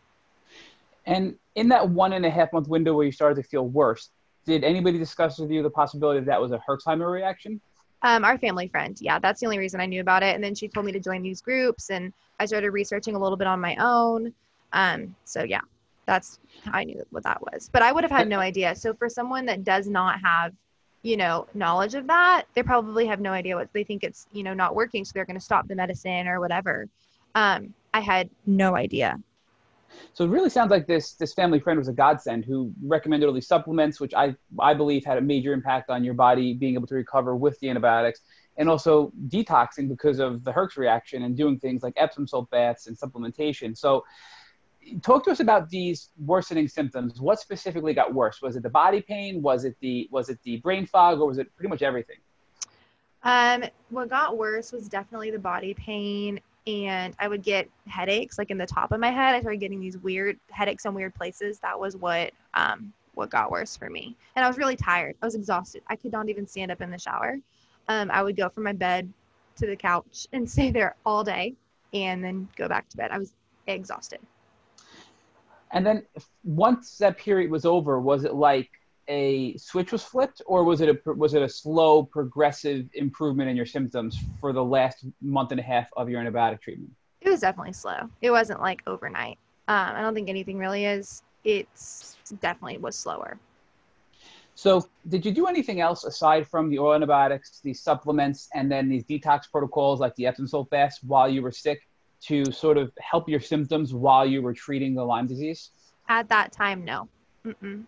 And 1.07 1.37
in 1.55 1.69
that 1.69 1.89
one 1.89 2.13
and 2.13 2.27
a 2.27 2.31
half 2.31 2.53
month 2.53 2.69
window 2.69 2.95
where 2.95 3.07
you 3.07 3.13
started 3.13 3.37
to 3.37 3.49
feel 3.49 3.67
worse, 3.67 4.11
did 4.45 4.65
anybody 4.65 4.99
discuss 4.99 5.39
with 5.39 5.51
you 5.51 5.63
the 5.63 5.71
possibility 5.71 6.21
that 6.21 6.27
that 6.27 6.41
was 6.41 6.53
a 6.53 6.61
Herxheimer 6.69 7.11
reaction? 7.11 7.61
Um, 8.03 8.25
our 8.25 8.39
family 8.39 8.69
friend. 8.69 8.97
Yeah, 9.01 9.19
that's 9.19 9.41
the 9.41 9.47
only 9.47 9.59
reason 9.59 9.81
I 9.81 9.87
knew 9.87 10.01
about 10.01 10.23
it. 10.23 10.35
And 10.35 10.45
then 10.45 10.55
she 10.55 10.69
told 10.69 10.87
me 10.87 10.93
to 10.93 11.01
join 11.01 11.23
these 11.23 11.41
groups, 11.41 11.91
and 11.91 12.13
I 12.39 12.47
started 12.47 12.71
researching 12.71 13.17
a 13.17 13.19
little 13.19 13.37
bit 13.37 13.47
on 13.47 13.61
my 13.61 13.77
own. 13.77 14.33
Um, 14.73 15.17
so 15.25 15.43
yeah, 15.43 15.63
that's 16.07 16.39
how 16.65 16.79
I 16.79 16.85
knew 16.85 17.05
what 17.11 17.25
that 17.25 17.41
was. 17.41 17.69
But 17.73 17.83
I 17.83 17.93
would 17.93 18.05
have 18.05 18.11
had 18.11 18.29
no 18.29 18.39
idea. 18.39 18.75
So 18.77 18.95
for 18.95 19.09
someone 19.09 19.47
that 19.47 19.65
does 19.65 19.89
not 19.89 20.21
have, 20.21 20.53
you 21.03 21.17
know, 21.17 21.47
knowledge 21.55 21.95
of 21.95 22.07
that, 22.07 22.45
they 22.55 22.63
probably 22.63 23.07
have 23.07 23.21
no 23.21 23.33
idea 23.33 23.57
what 23.57 23.73
they 23.73 23.85
think 23.85 24.05
it's, 24.05 24.27
you 24.33 24.43
know, 24.43 24.55
not 24.55 24.75
working. 24.75 25.05
So 25.05 25.13
they're 25.15 25.25
going 25.25 25.39
to 25.39 25.45
stop 25.45 25.67
the 25.67 25.75
medicine 25.75 26.29
or 26.29 26.39
whatever. 26.41 26.89
Um, 27.35 27.75
I 27.95 28.01
had 28.01 28.29
no 28.47 28.77
idea. 28.77 29.19
So 30.13 30.25
it 30.25 30.29
really 30.29 30.51
sounds 30.51 30.71
like 30.71 30.87
this 30.87 31.13
this 31.15 31.35
family 31.35 31.61
friend 31.61 31.79
was 31.79 31.89
a 31.89 31.93
godsend 31.93 32.45
who 32.45 32.73
recommended 32.83 33.27
all 33.27 33.33
these 33.33 33.47
supplements, 33.47 34.01
which 34.01 34.15
I 34.15 34.35
I 34.59 34.75
believe 34.75 35.05
had 35.05 35.19
a 35.19 35.21
major 35.21 35.53
impact 35.53 35.91
on 35.91 36.05
your 36.05 36.15
body 36.15 36.55
being 36.55 36.75
able 36.75 36.87
to 36.89 36.95
recover 36.95 37.37
with 37.37 37.59
the 37.61 37.69
antibiotics, 37.71 38.21
and 38.57 38.69
also 38.69 39.13
detoxing 39.29 39.89
because 39.89 40.19
of 40.19 40.45
the 40.45 40.53
Herx 40.53 40.77
reaction 40.77 41.23
and 41.23 41.37
doing 41.37 41.59
things 41.59 41.83
like 41.83 41.95
Epsom 41.97 42.27
salt 42.27 42.51
baths 42.51 42.87
and 42.87 42.99
supplementation. 42.99 43.77
So 43.77 44.05
talk 45.03 45.25
to 45.25 45.31
us 45.31 45.41
about 45.41 45.69
these 45.69 46.11
worsening 46.25 46.69
symptoms. 46.69 47.21
What 47.21 47.41
specifically 47.41 47.95
got 47.95 48.15
worse? 48.15 48.41
Was 48.43 48.57
it 48.57 48.63
the 48.63 48.71
body 48.71 49.01
pain? 49.01 49.43
Was 49.43 49.65
it 49.65 49.77
the 49.81 50.09
was 50.11 50.29
it 50.29 50.39
the 50.45 50.59
brain 50.59 50.87
fog, 50.87 51.21
or 51.21 51.27
was 51.27 51.39
it 51.39 51.55
pretty 51.57 51.69
much 51.69 51.83
everything? 51.83 52.17
Um, 53.23 53.65
what 53.91 54.09
got 54.09 54.39
worse 54.39 54.71
was 54.73 54.89
definitely 54.89 55.31
the 55.33 55.39
body 55.39 55.75
pain, 55.75 56.41
and 56.67 57.15
I 57.19 57.29
would 57.29 57.43
get 57.43 57.69
headaches 57.87 58.39
like 58.39 58.51
in 58.51 58.59
the 58.59 58.67
top 58.67 58.93
of 58.93 59.01
my 59.01 59.11
head. 59.11 59.35
I 59.35 59.41
started 59.41 59.61
getting 59.61 59.81
these 59.81 59.99
weird 59.99 60.39
headaches 60.51 60.85
in 60.85 60.95
weird 60.95 61.15
places. 61.15 61.59
That 61.61 61.79
was 61.79 61.97
what 61.97 62.33
um 62.55 62.93
what 63.15 63.31
got 63.31 63.51
worse 63.51 63.77
for 63.77 63.89
me, 63.89 64.17
and 64.35 64.45
I 64.45 64.49
was 64.49 64.59
really 64.59 64.77
tired. 64.77 65.17
I 65.23 65.27
was 65.27 65.35
exhausted. 65.35 65.83
I 65.87 65.97
could 65.97 66.13
not 66.13 66.29
even 66.29 66.47
stand 66.47 66.71
up 66.71 66.81
in 66.81 66.91
the 66.91 66.99
shower. 66.99 67.39
Um, 67.89 68.11
I 68.11 68.23
would 68.23 68.37
go 68.37 68.49
from 68.49 68.65
my 68.65 68.73
bed 68.73 69.11
to 69.57 69.67
the 69.67 69.77
couch 69.77 70.27
and 70.33 70.51
stay 70.57 70.71
there 70.71 70.97
all 71.07 71.25
day, 71.25 71.55
and 71.93 72.23
then 72.23 72.49
go 72.57 72.69
back 72.69 72.89
to 72.91 72.97
bed. 72.97 73.11
I 73.11 73.19
was 73.19 73.33
exhausted. 73.67 74.21
And 75.73 75.85
then 75.85 76.05
once 76.45 76.99
that 76.99 77.19
period 77.19 77.51
was 77.51 77.65
over, 77.65 78.01
was 78.01 78.25
it 78.25 78.35
like 78.35 78.71
a 79.09 79.57
switch 79.57 79.93
was 79.93 80.03
flipped, 80.03 80.43
or 80.47 80.65
was 80.65 80.81
it 80.81 80.89
a 80.89 81.13
was 81.13 81.35
it 81.35 81.43
a 81.43 81.49
slow 81.49 82.03
progressive 82.03 82.89
improvement 82.95 83.49
in 83.49 83.57
your 83.57 83.67
symptoms 83.67 84.19
for 84.41 84.53
the 84.53 84.65
last 84.65 85.05
month 85.21 85.51
and 85.53 85.61
a 85.61 85.63
half 85.63 85.89
of 85.97 86.09
your 86.09 86.23
antibiotic 86.23 86.61
treatment? 86.61 86.91
It 87.21 87.29
was 87.29 87.41
definitely 87.41 87.73
slow. 87.73 88.09
It 88.23 88.31
wasn't 88.31 88.61
like 88.61 88.83
overnight. 88.87 89.39
Um, 89.69 89.97
I 89.97 90.01
don't 90.01 90.15
think 90.15 90.29
anything 90.29 90.59
really 90.59 90.85
is. 90.85 91.23
It's 91.45 92.17
definitely 92.41 92.79
was 92.79 92.97
slower. 92.97 93.39
So, 94.55 94.89
did 95.09 95.27
you 95.27 95.33
do 95.33 95.47
anything 95.47 95.81
else 95.81 96.05
aside 96.05 96.49
from 96.49 96.71
the 96.71 96.79
oral 96.79 96.95
antibiotics, 96.95 97.61
these 97.63 97.83
supplements, 97.83 98.49
and 98.55 98.73
then 98.73 98.89
these 98.89 99.05
detox 99.05 99.43
protocols 99.51 100.01
like 100.01 100.15
the 100.17 100.27
Epsom 100.27 100.47
salt 100.47 100.71
baths 100.71 101.01
while 101.03 101.29
you 101.29 101.43
were 101.43 101.53
sick? 101.53 101.81
to 102.23 102.51
sort 102.51 102.79
of 102.79 102.93
help 103.01 103.29
your 103.29 103.41
symptoms 103.41 103.95
while 103.95 104.27
you 104.27 104.43
were 104.43 104.55
treating 104.55 104.95
the 104.95 105.05
Lyme 105.05 105.27
disease? 105.27 105.71
At 106.09 106.29
that 106.29 106.53
time, 106.53 106.85
no. 106.85 107.09
Mm-mm. 107.45 107.85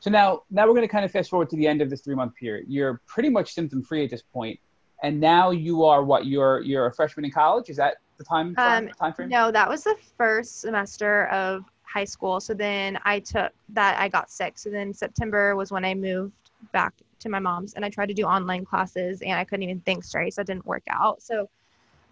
So 0.00 0.10
now, 0.10 0.42
now 0.50 0.66
we're 0.66 0.74
going 0.74 0.86
to 0.86 0.92
kind 0.92 1.04
of 1.04 1.10
fast 1.10 1.30
forward 1.30 1.48
to 1.50 1.56
the 1.56 1.66
end 1.66 1.80
of 1.80 1.90
this 1.90 2.02
three 2.02 2.14
month 2.14 2.34
period. 2.34 2.66
You're 2.68 3.00
pretty 3.06 3.30
much 3.30 3.52
symptom 3.52 3.82
free 3.82 4.04
at 4.04 4.10
this 4.10 4.22
point, 4.22 4.60
and 5.02 5.20
now 5.20 5.50
you 5.50 5.84
are 5.84 6.04
what? 6.04 6.26
You're 6.26 6.60
you're 6.60 6.86
a 6.86 6.92
freshman 6.92 7.24
in 7.24 7.30
college. 7.30 7.70
Is 7.70 7.76
that 7.76 7.96
the 8.18 8.24
time 8.24 8.54
um, 8.58 8.88
time 8.88 9.12
frame? 9.12 9.28
No, 9.28 9.50
that 9.50 9.68
was 9.68 9.84
the 9.84 9.96
first 10.18 10.60
semester 10.60 11.26
of 11.28 11.64
high 11.82 12.04
school. 12.04 12.40
So 12.40 12.54
then 12.54 12.98
I 13.04 13.20
took 13.20 13.52
that. 13.70 13.98
I 13.98 14.08
got 14.08 14.30
sick. 14.30 14.58
So 14.58 14.70
then 14.70 14.92
September 14.92 15.56
was 15.56 15.70
when 15.70 15.84
I 15.84 15.94
moved 15.94 16.34
back 16.72 16.92
to 17.20 17.28
my 17.28 17.38
mom's, 17.38 17.74
and 17.74 17.84
I 17.84 17.88
tried 17.88 18.08
to 18.08 18.14
do 18.14 18.24
online 18.24 18.64
classes, 18.64 19.22
and 19.22 19.32
I 19.32 19.44
couldn't 19.44 19.62
even 19.62 19.80
think 19.80 20.04
straight. 20.04 20.34
So 20.34 20.42
it 20.42 20.46
didn't 20.46 20.66
work 20.66 20.82
out. 20.90 21.22
So 21.22 21.48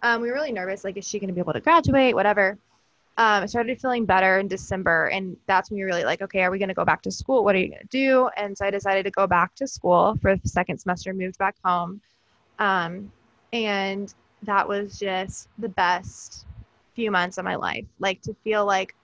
um, 0.01 0.21
we 0.21 0.29
were 0.29 0.33
really 0.33 0.51
nervous. 0.51 0.83
Like, 0.83 0.97
is 0.97 1.07
she 1.07 1.19
going 1.19 1.29
to 1.29 1.33
be 1.33 1.39
able 1.39 1.53
to 1.53 1.61
graduate? 1.61 2.15
Whatever. 2.15 2.57
Um, 3.15 3.43
I 3.43 3.45
started 3.45 3.79
feeling 3.79 4.05
better 4.05 4.39
in 4.39 4.47
December, 4.47 5.05
and 5.07 5.37
that's 5.45 5.69
when 5.69 5.77
you're 5.77 5.87
really 5.87 6.03
like, 6.03 6.21
okay, 6.23 6.41
are 6.41 6.49
we 6.49 6.57
going 6.57 6.69
to 6.69 6.73
go 6.73 6.85
back 6.85 7.03
to 7.03 7.11
school? 7.11 7.43
What 7.43 7.55
are 7.55 7.59
you 7.59 7.67
going 7.69 7.81
to 7.81 7.87
do? 7.87 8.29
And 8.37 8.57
so 8.57 8.65
I 8.65 8.71
decided 8.71 9.03
to 9.03 9.11
go 9.11 9.27
back 9.27 9.53
to 9.55 9.67
school 9.67 10.17
for 10.21 10.35
the 10.35 10.47
second 10.47 10.79
semester, 10.79 11.13
moved 11.13 11.37
back 11.37 11.55
home. 11.63 12.01
Um, 12.57 13.11
and 13.51 14.11
that 14.41 14.67
was 14.67 14.97
just 14.97 15.47
the 15.59 15.69
best 15.69 16.47
few 16.95 17.11
months 17.11 17.37
of 17.37 17.45
my 17.45 17.55
life. 17.55 17.85
Like 17.99 18.21
to 18.23 18.35
feel 18.43 18.65
like, 18.65 18.95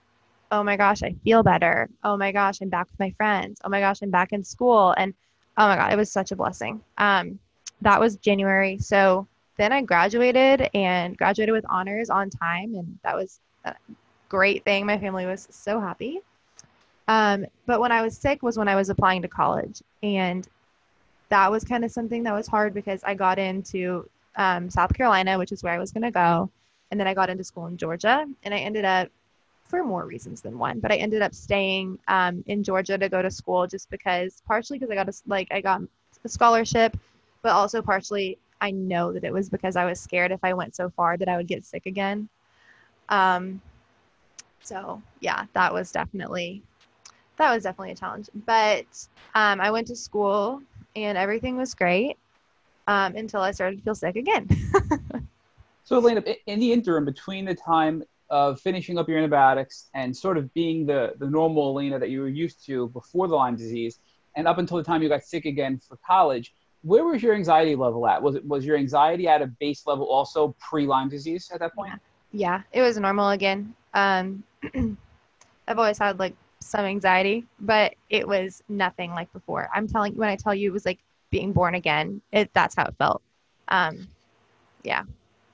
oh 0.50 0.64
my 0.64 0.76
gosh, 0.76 1.04
I 1.04 1.14
feel 1.22 1.44
better. 1.44 1.88
Oh 2.02 2.16
my 2.16 2.32
gosh, 2.32 2.60
I'm 2.60 2.68
back 2.68 2.88
with 2.90 2.98
my 2.98 3.10
friends. 3.16 3.60
Oh 3.64 3.68
my 3.68 3.78
gosh, 3.78 4.02
I'm 4.02 4.10
back 4.10 4.32
in 4.32 4.42
school. 4.42 4.92
And 4.96 5.14
oh 5.56 5.68
my 5.68 5.76
God, 5.76 5.92
it 5.92 5.96
was 5.96 6.10
such 6.10 6.32
a 6.32 6.36
blessing. 6.36 6.80
Um, 6.98 7.38
that 7.82 8.00
was 8.00 8.16
January. 8.16 8.78
So 8.78 9.28
then 9.56 9.72
I 9.72 9.82
graduated 9.82 10.68
and 10.74 11.16
graduated 11.16 11.52
with 11.52 11.64
honors 11.68 12.10
on 12.10 12.30
time, 12.30 12.74
and 12.74 12.98
that 13.04 13.14
was 13.14 13.40
great 14.28 14.64
thing. 14.64 14.86
My 14.86 14.98
family 14.98 15.26
was 15.26 15.48
so 15.50 15.80
happy. 15.80 16.20
Um, 17.08 17.44
but 17.66 17.80
when 17.80 17.92
I 17.92 18.02
was 18.02 18.16
sick 18.16 18.42
was 18.42 18.56
when 18.56 18.68
I 18.68 18.76
was 18.76 18.88
applying 18.88 19.22
to 19.22 19.28
college, 19.28 19.82
and 20.02 20.46
that 21.28 21.50
was 21.50 21.64
kind 21.64 21.84
of 21.84 21.90
something 21.90 22.22
that 22.22 22.34
was 22.34 22.46
hard 22.46 22.72
because 22.72 23.02
I 23.04 23.14
got 23.14 23.38
into 23.38 24.08
um, 24.36 24.70
South 24.70 24.94
Carolina, 24.94 25.38
which 25.38 25.52
is 25.52 25.62
where 25.62 25.72
I 25.72 25.78
was 25.78 25.92
going 25.92 26.04
to 26.04 26.10
go, 26.10 26.50
and 26.90 26.98
then 26.98 27.06
I 27.06 27.14
got 27.14 27.30
into 27.30 27.44
school 27.44 27.66
in 27.66 27.76
Georgia, 27.76 28.26
and 28.44 28.54
I 28.54 28.58
ended 28.58 28.84
up 28.84 29.08
for 29.64 29.84
more 29.84 30.04
reasons 30.04 30.40
than 30.40 30.58
one, 30.58 30.80
but 30.80 30.90
I 30.90 30.96
ended 30.96 31.22
up 31.22 31.34
staying 31.34 31.98
um, 32.08 32.42
in 32.46 32.64
Georgia 32.64 32.98
to 32.98 33.08
go 33.08 33.22
to 33.22 33.30
school 33.30 33.66
just 33.66 33.88
because, 33.88 34.42
partially 34.46 34.78
because 34.78 34.90
I 34.90 34.96
got 34.96 35.08
a 35.08 35.12
like 35.26 35.48
I 35.50 35.60
got 35.60 35.82
a 36.24 36.28
scholarship, 36.28 36.96
but 37.42 37.52
also 37.52 37.80
partially 37.80 38.38
I 38.60 38.72
know 38.72 39.12
that 39.12 39.24
it 39.24 39.32
was 39.32 39.48
because 39.48 39.76
I 39.76 39.84
was 39.84 40.00
scared 40.00 40.32
if 40.32 40.40
I 40.42 40.54
went 40.54 40.74
so 40.74 40.90
far 40.90 41.16
that 41.16 41.28
I 41.28 41.36
would 41.36 41.46
get 41.46 41.64
sick 41.64 41.86
again. 41.86 42.28
Um, 43.10 43.60
so 44.62 45.02
yeah, 45.20 45.46
that 45.52 45.72
was 45.72 45.92
definitely 45.92 46.62
that 47.36 47.54
was 47.54 47.62
definitely 47.62 47.92
a 47.92 47.96
challenge. 47.96 48.28
But 48.46 48.86
um, 49.34 49.60
I 49.60 49.70
went 49.70 49.86
to 49.88 49.96
school 49.96 50.62
and 50.94 51.16
everything 51.16 51.56
was 51.56 51.74
great 51.74 52.18
um, 52.86 53.16
until 53.16 53.40
I 53.40 53.50
started 53.50 53.78
to 53.78 53.82
feel 53.82 53.94
sick 53.94 54.16
again. 54.16 54.48
so 55.84 55.96
Elena, 55.96 56.22
in 56.46 56.60
the 56.60 56.72
interim 56.72 57.04
between 57.04 57.44
the 57.44 57.54
time 57.54 58.02
of 58.30 58.60
finishing 58.60 58.98
up 58.98 59.08
your 59.08 59.18
antibiotics 59.18 59.88
and 59.94 60.16
sort 60.16 60.38
of 60.38 60.52
being 60.54 60.86
the, 60.86 61.14
the 61.18 61.28
normal 61.28 61.70
Elena 61.70 61.98
that 61.98 62.10
you 62.10 62.20
were 62.20 62.28
used 62.28 62.64
to 62.66 62.88
before 62.88 63.26
the 63.26 63.34
Lyme 63.34 63.56
disease, 63.56 63.98
and 64.36 64.46
up 64.46 64.58
until 64.58 64.76
the 64.76 64.84
time 64.84 65.02
you 65.02 65.08
got 65.08 65.24
sick 65.24 65.46
again 65.46 65.78
for 65.78 65.98
college, 66.06 66.54
where 66.82 67.04
was 67.04 67.22
your 67.22 67.34
anxiety 67.34 67.74
level 67.74 68.06
at? 68.06 68.22
Was 68.22 68.36
it 68.36 68.44
was 68.46 68.64
your 68.64 68.76
anxiety 68.76 69.28
at 69.28 69.42
a 69.42 69.46
base 69.46 69.86
level 69.86 70.06
also 70.06 70.54
pre 70.60 70.86
Lyme 70.86 71.08
disease 71.08 71.50
at 71.52 71.60
that 71.60 71.74
point? 71.74 71.90
Yeah, 71.92 71.98
it 72.72 72.82
was 72.82 72.96
normal 72.96 73.30
again. 73.30 73.74
Um, 73.94 74.42
I've 75.68 75.78
always 75.78 75.98
had 75.98 76.18
like 76.18 76.34
some 76.60 76.84
anxiety, 76.84 77.46
but 77.60 77.94
it 78.08 78.26
was 78.26 78.62
nothing 78.68 79.12
like 79.12 79.32
before. 79.32 79.68
I'm 79.74 79.88
telling 79.88 80.14
when 80.14 80.28
I 80.28 80.36
tell 80.36 80.54
you 80.54 80.70
it 80.70 80.72
was 80.72 80.86
like 80.86 80.98
being 81.30 81.52
born 81.52 81.74
again. 81.74 82.20
It 82.32 82.50
that's 82.52 82.74
how 82.74 82.84
it 82.84 82.94
felt. 82.98 83.22
Um, 83.68 84.08
yeah. 84.82 85.04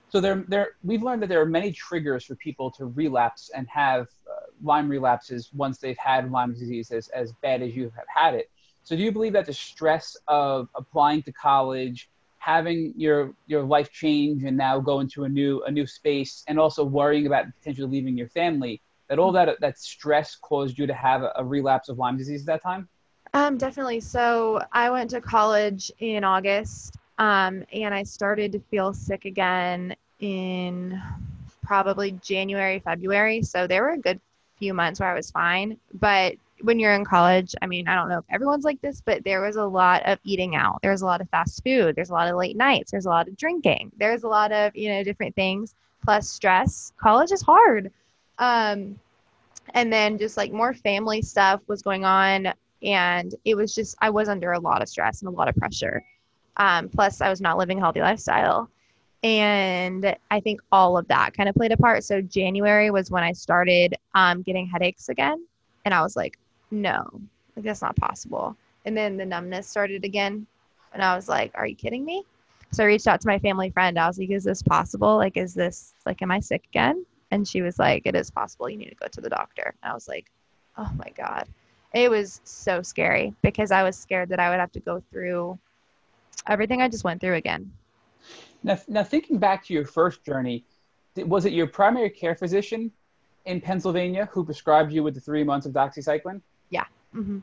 So 0.09 0.21
there, 0.21 0.45
there, 0.49 0.69
we've 0.85 1.03
learned 1.03 1.23
that 1.23 1.29
there 1.29 1.41
are 1.41 1.47
many 1.47 1.73
triggers 1.73 2.25
for 2.25 2.37
people 2.37 2.71
to 2.73 2.87
relapse 2.87 3.51
and 3.55 3.67
have 3.69 4.07
uh, 4.31 4.47
Lyme 4.63 4.89
relapses 4.89 5.51
once 5.53 5.79
they've 5.79 5.99
had 5.99 6.31
Lyme 6.31 6.55
disease 6.55 6.91
as, 6.91 7.09
as 7.09 7.33
bad 7.43 7.61
as 7.61 7.75
you 7.75 7.93
have 7.97 8.07
had 8.15 8.35
it. 8.35 8.51
So 8.85 8.97
do 8.97 9.03
you 9.03 9.11
believe 9.11 9.33
that 9.33 9.47
the 9.47 9.53
stress 9.53 10.17
of 10.29 10.69
applying 10.77 11.23
to 11.25 11.33
college, 11.33 12.09
having 12.47 12.93
your 12.97 13.33
your 13.49 13.65
life 13.65 13.91
change 13.91 14.45
and 14.45 14.57
now 14.57 14.79
go 14.79 15.01
into 15.01 15.25
a 15.25 15.29
new 15.29 15.63
a 15.65 15.71
new 15.71 15.85
space 15.85 16.45
and 16.47 16.61
also 16.61 16.85
worrying 16.85 17.27
about 17.27 17.45
potentially 17.59 17.89
leaving 17.89 18.17
your 18.17 18.29
family, 18.29 18.81
that 19.09 19.19
all 19.19 19.33
that 19.33 19.61
that 19.61 19.77
stress 19.77 20.37
caused 20.37 20.79
you 20.79 20.87
to 20.87 20.95
have 20.95 21.23
a, 21.23 21.33
a 21.37 21.45
relapse 21.45 21.89
of 21.89 21.99
Lyme 21.99 22.17
disease 22.17 22.43
at 22.43 22.47
that 22.47 22.63
time? 22.63 22.89
Um, 23.35 23.59
definitely. 23.59 23.99
So 23.99 24.63
I 24.73 24.91
went 24.91 25.11
to 25.11 25.21
college 25.21 25.91
in 25.99 26.23
August, 26.23 26.95
um, 27.19 27.65
and 27.73 27.93
I 27.93 28.05
started 28.05 28.53
to 28.53 28.61
feel 28.61 28.95
sick 28.95 29.25
again 29.25 29.97
in 30.21 31.03
probably 31.65 32.13
January, 32.23 32.79
February. 32.79 33.43
So 33.43 33.67
there 33.67 33.83
were 33.83 33.95
a 33.95 33.99
good 33.99 34.21
few 34.57 34.73
months 34.73 35.01
where 35.01 35.11
I 35.11 35.15
was 35.15 35.33
fine, 35.33 35.79
but 35.95 36.37
when 36.63 36.79
you're 36.79 36.95
in 36.95 37.05
college, 37.05 37.55
I 37.63 37.67
mean, 37.67 37.89
I 37.89 37.95
don't 37.95 38.09
know 38.09 38.19
if 38.19 38.25
everyone's 38.31 38.65
like 38.65 38.81
this, 38.81 39.03
but 39.05 39.25
there 39.25 39.43
was 39.43 39.57
a 39.57 39.65
lot 39.65 40.03
of 40.07 40.19
eating 40.25 40.57
out. 40.57 40.79
There's 40.83 41.03
a 41.03 41.07
lot 41.07 41.21
of 41.21 41.29
fast 41.31 41.63
food. 41.63 41.95
There's 41.97 42.11
a 42.11 42.15
lot 42.15 42.29
of 42.29 42.37
late 42.37 42.57
nights. 42.57 42.91
There's 42.91 43.07
a 43.07 43.11
lot 43.11 43.29
of 43.29 43.37
drinking. 43.37 43.93
There's 43.99 44.25
a 44.25 44.29
lot 44.29 44.53
of, 44.53 44.75
you 44.75 44.89
know, 44.89 45.03
different 45.03 45.35
things 45.35 45.75
plus 46.05 46.29
stress. 46.31 46.93
College 46.99 47.33
is 47.33 47.43
hard. 47.43 47.91
Um, 48.39 48.99
and 49.75 49.93
then 49.93 50.19
just 50.19 50.37
like 50.37 50.53
more 50.53 50.73
family 50.73 51.23
stuff 51.23 51.61
was 51.67 51.83
going 51.83 52.05
on. 52.05 52.53
And 52.83 53.35
it 53.45 53.55
was 53.55 53.75
just, 53.75 53.97
I 54.01 54.11
was 54.11 54.29
under 54.29 54.53
a 54.53 54.59
lot 54.59 54.83
of 54.83 54.89
stress 54.89 55.23
and 55.23 55.29
a 55.29 55.37
lot 55.37 55.49
of 55.49 55.57
pressure. 55.57 56.05
Um, 56.57 56.89
plus, 56.89 57.21
I 57.21 57.29
was 57.29 57.41
not 57.41 57.59
living 57.59 57.79
a 57.79 57.81
healthy 57.81 58.01
lifestyle. 58.01 58.71
And 59.23 60.15
I 60.31 60.41
think 60.41 60.61
all 60.71 60.97
of 60.97 61.09
that 61.09 61.35
kind 61.35 61.49
of 61.49 61.55
played 61.55 61.73
a 61.73 61.77
part. 61.77 62.05
So, 62.05 62.21
January 62.21 62.91
was 62.91 63.11
when 63.11 63.25
I 63.25 63.33
started 63.33 63.95
um, 64.15 64.43
getting 64.43 64.67
headaches 64.67 65.09
again. 65.09 65.45
And 65.85 65.93
I 65.93 66.03
was 66.03 66.17
like, 66.17 66.39
no, 66.71 67.09
like 67.55 67.65
that's 67.65 67.83
not 67.83 67.97
possible. 67.97 68.57
And 68.85 68.97
then 68.97 69.17
the 69.17 69.25
numbness 69.25 69.69
started 69.69 70.05
again. 70.05 70.47
And 70.93 71.03
I 71.03 71.15
was 71.17 71.29
like, 71.29 71.53
are 71.55 71.67
you 71.67 71.75
kidding 71.75 72.05
me? 72.05 72.25
So 72.73 72.85
I 72.85 72.87
reached 72.87 73.07
out 73.07 73.21
to 73.21 73.29
my 73.29 73.39
family 73.39 73.71
friend. 73.71 73.99
I 73.99 74.07
was 74.07 74.19
like, 74.19 74.31
is 74.31 74.45
this 74.45 74.63
possible? 74.63 75.17
Like, 75.17 75.37
is 75.37 75.55
this 75.55 75.95
like, 76.05 76.23
am 76.23 76.31
I 76.31 76.41
sick 76.41 76.65
again? 76.71 77.05
And 77.31 77.47
she 77.47 77.63
was 77.63 77.79
like, 77.79 78.03
it 78.07 78.15
is 78.15 78.31
possible. 78.31 78.69
You 78.69 78.77
need 78.77 78.91
to 78.91 78.95
go 78.97 79.07
to 79.09 79.21
the 79.21 79.29
doctor. 79.29 79.75
And 79.83 79.91
I 79.91 79.95
was 79.95 80.09
like, 80.09 80.31
oh 80.79 80.91
my 80.97 81.11
God. 81.17 81.47
it 81.95 82.11
was 82.11 82.41
so 82.45 82.83
scary 82.83 83.35
because 83.43 83.71
I 83.71 83.83
was 83.83 83.97
scared 83.97 84.29
that 84.29 84.41
I 84.41 84.51
would 84.51 84.61
have 84.61 84.73
to 84.73 84.81
go 84.81 85.03
through 85.11 85.59
everything 86.47 86.83
I 86.83 86.89
just 86.89 87.05
went 87.05 87.21
through 87.21 87.35
again. 87.35 87.71
Now, 88.63 88.79
now 88.89 89.05
thinking 89.05 89.39
back 89.39 89.65
to 89.67 89.75
your 89.75 89.85
first 89.85 90.25
journey, 90.25 90.65
was 91.17 91.45
it 91.45 91.53
your 91.53 91.67
primary 91.67 92.11
care 92.11 92.35
physician 92.35 92.91
in 93.47 93.61
Pennsylvania 93.61 94.29
who 94.33 94.45
prescribed 94.45 94.93
you 94.93 95.03
with 95.03 95.15
the 95.15 95.21
three 95.21 95.45
months 95.45 95.67
of 95.67 95.73
doxycycline? 95.73 96.41
Mm-hmm. 97.17 97.39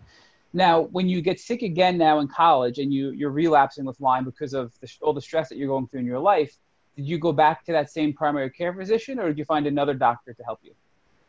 Now, 0.53 0.81
when 0.81 1.09
you 1.09 1.21
get 1.21 1.39
sick 1.39 1.63
again 1.63 1.97
now 1.97 2.19
in 2.19 2.27
college 2.27 2.77
and 2.77 2.93
you, 2.93 3.09
you're 3.11 3.31
relapsing 3.31 3.85
with 3.85 3.99
Lyme 3.99 4.23
because 4.23 4.53
of 4.53 4.71
the, 4.81 4.91
all 5.01 5.13
the 5.13 5.21
stress 5.21 5.49
that 5.49 5.57
you're 5.57 5.67
going 5.67 5.87
through 5.87 6.01
in 6.01 6.05
your 6.05 6.19
life, 6.19 6.55
did 6.95 7.05
you 7.05 7.17
go 7.17 7.31
back 7.31 7.65
to 7.65 7.71
that 7.71 7.89
same 7.89 8.13
primary 8.13 8.51
care 8.51 8.73
physician 8.73 9.19
or 9.19 9.29
did 9.29 9.39
you 9.39 9.45
find 9.45 9.65
another 9.65 9.95
doctor 9.95 10.33
to 10.33 10.43
help 10.43 10.59
you? 10.61 10.73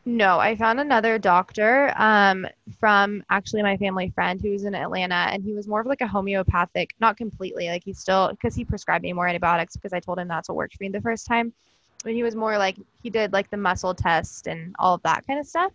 No, 0.07 0.39
I 0.39 0.55
found 0.55 0.81
another 0.81 1.19
doctor 1.19 1.91
um, 1.97 2.47
from 2.79 3.25
actually 3.31 3.63
my 3.63 3.79
family 3.79 4.11
friend 4.11 4.39
who's 4.39 4.65
in 4.65 4.75
Atlanta, 4.75 5.15
and 5.15 5.43
he 5.43 5.55
was 5.55 5.67
more 5.67 5.81
of 5.81 5.87
like 5.87 6.03
a 6.03 6.07
homeopathic, 6.07 6.95
not 7.01 7.17
completely, 7.17 7.69
like 7.69 7.83
he 7.83 7.95
still, 7.95 8.29
because 8.29 8.55
he 8.55 8.67
prescribed 8.67 9.03
me 9.03 9.15
more 9.15 9.27
antibiotics 9.27 9.75
because 9.75 9.95
I 9.95 10.01
told 10.01 10.19
him 10.19 10.29
that's 10.29 10.51
what 10.51 10.57
worked 10.57 10.77
for 10.77 10.83
me 10.83 10.91
the 10.91 11.01
first 11.01 11.27
time. 11.27 11.55
But 12.03 12.13
he 12.13 12.23
was 12.23 12.37
more 12.37 12.59
like, 12.59 12.77
he 13.03 13.09
did 13.09 13.33
like 13.33 13.49
the 13.49 13.57
muscle 13.57 13.95
test 13.95 14.47
and 14.47 14.77
all 14.79 14.93
of 14.93 15.03
that 15.05 15.27
kind 15.27 15.41
of 15.41 15.47
stuff. 15.47 15.73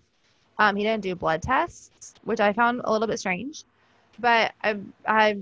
Um, 0.59 0.75
he 0.75 0.83
didn't 0.83 1.03
do 1.03 1.15
blood 1.15 1.41
tests, 1.41 2.13
which 2.23 2.39
I 2.39 2.53
found 2.53 2.81
a 2.83 2.91
little 2.91 3.07
bit 3.07 3.19
strange, 3.19 3.63
but 4.19 4.53
I, 4.63 4.77
I 5.07 5.37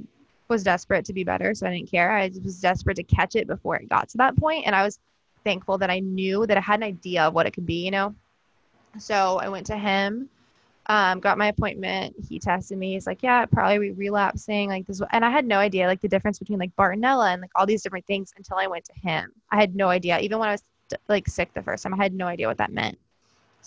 was 0.47 0.63
desperate 0.63 1.03
to 1.05 1.13
be 1.13 1.25
better, 1.25 1.53
so 1.53 1.67
I 1.67 1.75
didn't 1.75 1.91
care. 1.91 2.11
I 2.11 2.31
was 2.43 2.61
desperate 2.61 2.95
to 2.95 3.03
catch 3.03 3.35
it 3.35 3.47
before 3.47 3.75
it 3.75 3.89
got 3.89 4.07
to 4.09 4.17
that 4.19 4.37
point, 4.37 4.65
and 4.65 4.75
I 4.75 4.83
was 4.83 4.99
thankful 5.43 5.77
that 5.79 5.89
I 5.89 5.99
knew 5.99 6.45
that 6.45 6.57
I 6.57 6.61
had 6.61 6.79
an 6.79 6.83
idea 6.83 7.23
of 7.23 7.33
what 7.33 7.45
it 7.45 7.51
could 7.51 7.65
be, 7.65 7.83
you 7.83 7.91
know 7.91 8.15
so 8.99 9.37
I 9.37 9.49
went 9.49 9.65
to 9.67 9.77
him, 9.77 10.29
um, 10.87 11.19
got 11.19 11.37
my 11.37 11.47
appointment. 11.47 12.15
He 12.27 12.39
tested 12.39 12.77
me. 12.77 12.93
He's 12.93 13.07
like, 13.07 13.21
yeah, 13.21 13.45
probably 13.45 13.91
relapsing 13.91 14.69
like 14.69 14.87
this. 14.87 15.01
And 15.11 15.25
I 15.25 15.29
had 15.29 15.45
no 15.45 15.57
idea 15.57 15.87
like 15.87 16.01
the 16.01 16.07
difference 16.07 16.39
between 16.39 16.59
like 16.59 16.75
Bartonella 16.75 17.33
and 17.33 17.41
like 17.41 17.51
all 17.55 17.65
these 17.65 17.83
different 17.83 18.05
things 18.07 18.33
until 18.37 18.57
I 18.57 18.67
went 18.67 18.85
to 18.85 18.93
him. 18.93 19.31
I 19.51 19.57
had 19.57 19.75
no 19.75 19.89
idea. 19.89 20.19
Even 20.19 20.39
when 20.39 20.49
I 20.49 20.53
was 20.53 20.63
like 21.09 21.27
sick 21.27 21.53
the 21.53 21.61
first 21.61 21.83
time, 21.83 21.93
I 21.93 21.97
had 21.97 22.13
no 22.13 22.27
idea 22.27 22.47
what 22.47 22.57
that 22.57 22.71
meant. 22.71 22.97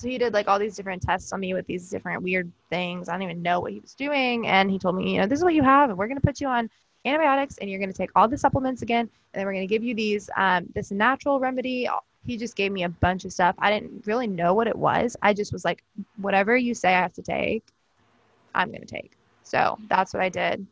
So 0.01 0.09
he 0.09 0.19
did 0.19 0.33
like 0.33 0.49
all 0.49 0.59
these 0.59 0.77
different 0.77 1.03
tests 1.03 1.33
on 1.33 1.41
me 1.41 1.55
with 1.55 1.67
these 1.67 1.91
different 1.91 2.23
weird 2.23 2.51
things. 2.71 3.09
I 3.09 3.13
don't 3.13 3.23
even 3.23 3.43
know 3.43 3.61
what 3.61 3.73
he 3.73 3.81
was 3.81 3.95
doing. 3.95 4.47
And 4.47 4.71
he 4.71 4.79
told 4.79 4.97
me, 4.97 5.15
you 5.15 5.21
know, 5.21 5.27
this 5.27 5.39
is 5.39 5.45
what 5.45 5.55
you 5.55 5.63
have, 5.63 5.91
and 5.91 5.99
we're 5.99 6.09
gonna 6.09 6.21
put 6.21 6.41
you 6.41 6.49
on 6.49 6.71
antibiotics, 7.05 7.59
and 7.59 7.71
you're 7.71 7.81
gonna 7.81 7.93
take 7.93 8.11
all 8.17 8.29
the 8.29 8.39
supplements 8.39 8.83
again, 8.83 9.01
and 9.01 9.41
then 9.41 9.47
we're 9.47 9.53
gonna 9.53 9.67
give 9.67 9.85
you 9.85 9.95
these 9.95 10.31
um, 10.37 10.67
this 10.75 10.91
natural 10.91 11.39
remedy, 11.39 11.89
he 12.27 12.37
just 12.37 12.57
gave 12.57 12.73
me 12.73 12.85
a 12.85 12.89
bunch 12.89 13.25
of 13.25 13.33
stuff. 13.33 13.55
I 13.59 13.71
didn't 13.71 14.07
really 14.07 14.27
know 14.27 14.55
what 14.55 14.67
it 14.67 14.77
was. 14.77 15.17
I 15.23 15.33
just 15.33 15.53
was 15.53 15.65
like, 15.65 15.83
whatever 16.19 16.57
you 16.57 16.75
say 16.75 16.95
I 16.95 17.01
have 17.01 17.15
to 17.15 17.23
take, 17.23 17.65
I'm 18.55 18.73
to 18.73 18.85
take. 18.85 19.13
So 19.43 19.79
that's 19.89 20.13
what 20.13 20.23
I 20.23 20.29
did. 20.29 20.67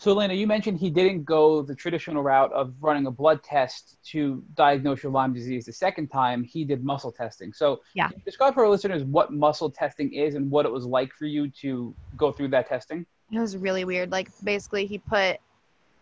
So, 0.00 0.12
Elena, 0.12 0.32
you 0.32 0.46
mentioned 0.46 0.78
he 0.78 0.90
didn't 0.90 1.24
go 1.24 1.60
the 1.60 1.74
traditional 1.74 2.22
route 2.22 2.52
of 2.52 2.72
running 2.80 3.06
a 3.06 3.10
blood 3.10 3.42
test 3.42 3.98
to 4.06 4.44
diagnose 4.54 5.02
your 5.02 5.10
Lyme 5.10 5.34
disease 5.34 5.66
the 5.66 5.72
second 5.72 6.06
time. 6.06 6.44
He 6.44 6.64
did 6.64 6.84
muscle 6.84 7.10
testing. 7.10 7.52
So, 7.52 7.80
yeah. 7.94 8.08
describe 8.24 8.54
for 8.54 8.64
our 8.64 8.70
listeners 8.70 9.02
what 9.02 9.32
muscle 9.32 9.70
testing 9.70 10.12
is 10.12 10.36
and 10.36 10.48
what 10.50 10.66
it 10.66 10.72
was 10.72 10.86
like 10.86 11.12
for 11.12 11.26
you 11.26 11.50
to 11.62 11.92
go 12.16 12.30
through 12.30 12.48
that 12.48 12.68
testing. 12.68 13.04
It 13.32 13.40
was 13.40 13.56
really 13.56 13.84
weird. 13.84 14.12
Like, 14.12 14.30
basically, 14.44 14.86
he 14.86 14.98
put 14.98 15.38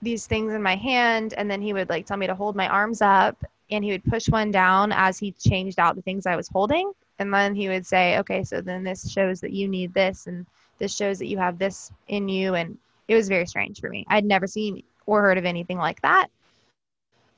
these 0.02 0.26
things 0.26 0.52
in 0.52 0.62
my 0.62 0.76
hand 0.76 1.32
and 1.34 1.50
then 1.50 1.62
he 1.62 1.72
would 1.72 1.88
like 1.88 2.04
tell 2.04 2.18
me 2.18 2.26
to 2.26 2.34
hold 2.34 2.54
my 2.54 2.68
arms 2.68 3.00
up 3.00 3.42
and 3.70 3.82
he 3.82 3.90
would 3.90 4.04
push 4.04 4.28
one 4.28 4.50
down 4.50 4.92
as 4.92 5.18
he 5.18 5.32
changed 5.32 5.78
out 5.78 5.96
the 5.96 6.02
things 6.02 6.26
I 6.26 6.36
was 6.36 6.48
holding. 6.48 6.92
And 7.18 7.32
then 7.32 7.54
he 7.54 7.68
would 7.68 7.86
say, 7.86 8.18
okay, 8.18 8.44
so 8.44 8.60
then 8.60 8.84
this 8.84 9.10
shows 9.10 9.40
that 9.40 9.52
you 9.52 9.68
need 9.68 9.94
this, 9.94 10.26
and 10.26 10.44
this 10.78 10.94
shows 10.94 11.18
that 11.18 11.26
you 11.26 11.38
have 11.38 11.58
this 11.58 11.90
in 12.08 12.28
you. 12.28 12.54
And 12.54 12.76
it 13.08 13.14
was 13.14 13.28
very 13.28 13.46
strange 13.46 13.80
for 13.80 13.88
me. 13.88 14.04
I'd 14.08 14.24
never 14.24 14.46
seen 14.46 14.82
or 15.06 15.22
heard 15.22 15.38
of 15.38 15.44
anything 15.44 15.78
like 15.78 16.00
that. 16.02 16.28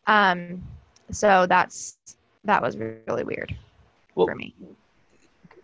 Um, 0.07 0.63
so 1.11 1.47
that's 1.47 1.99
that 2.45 2.63
was 2.63 2.77
really 2.77 3.25
weird 3.25 3.55
well, 4.15 4.27
for 4.27 4.35
me. 4.35 4.55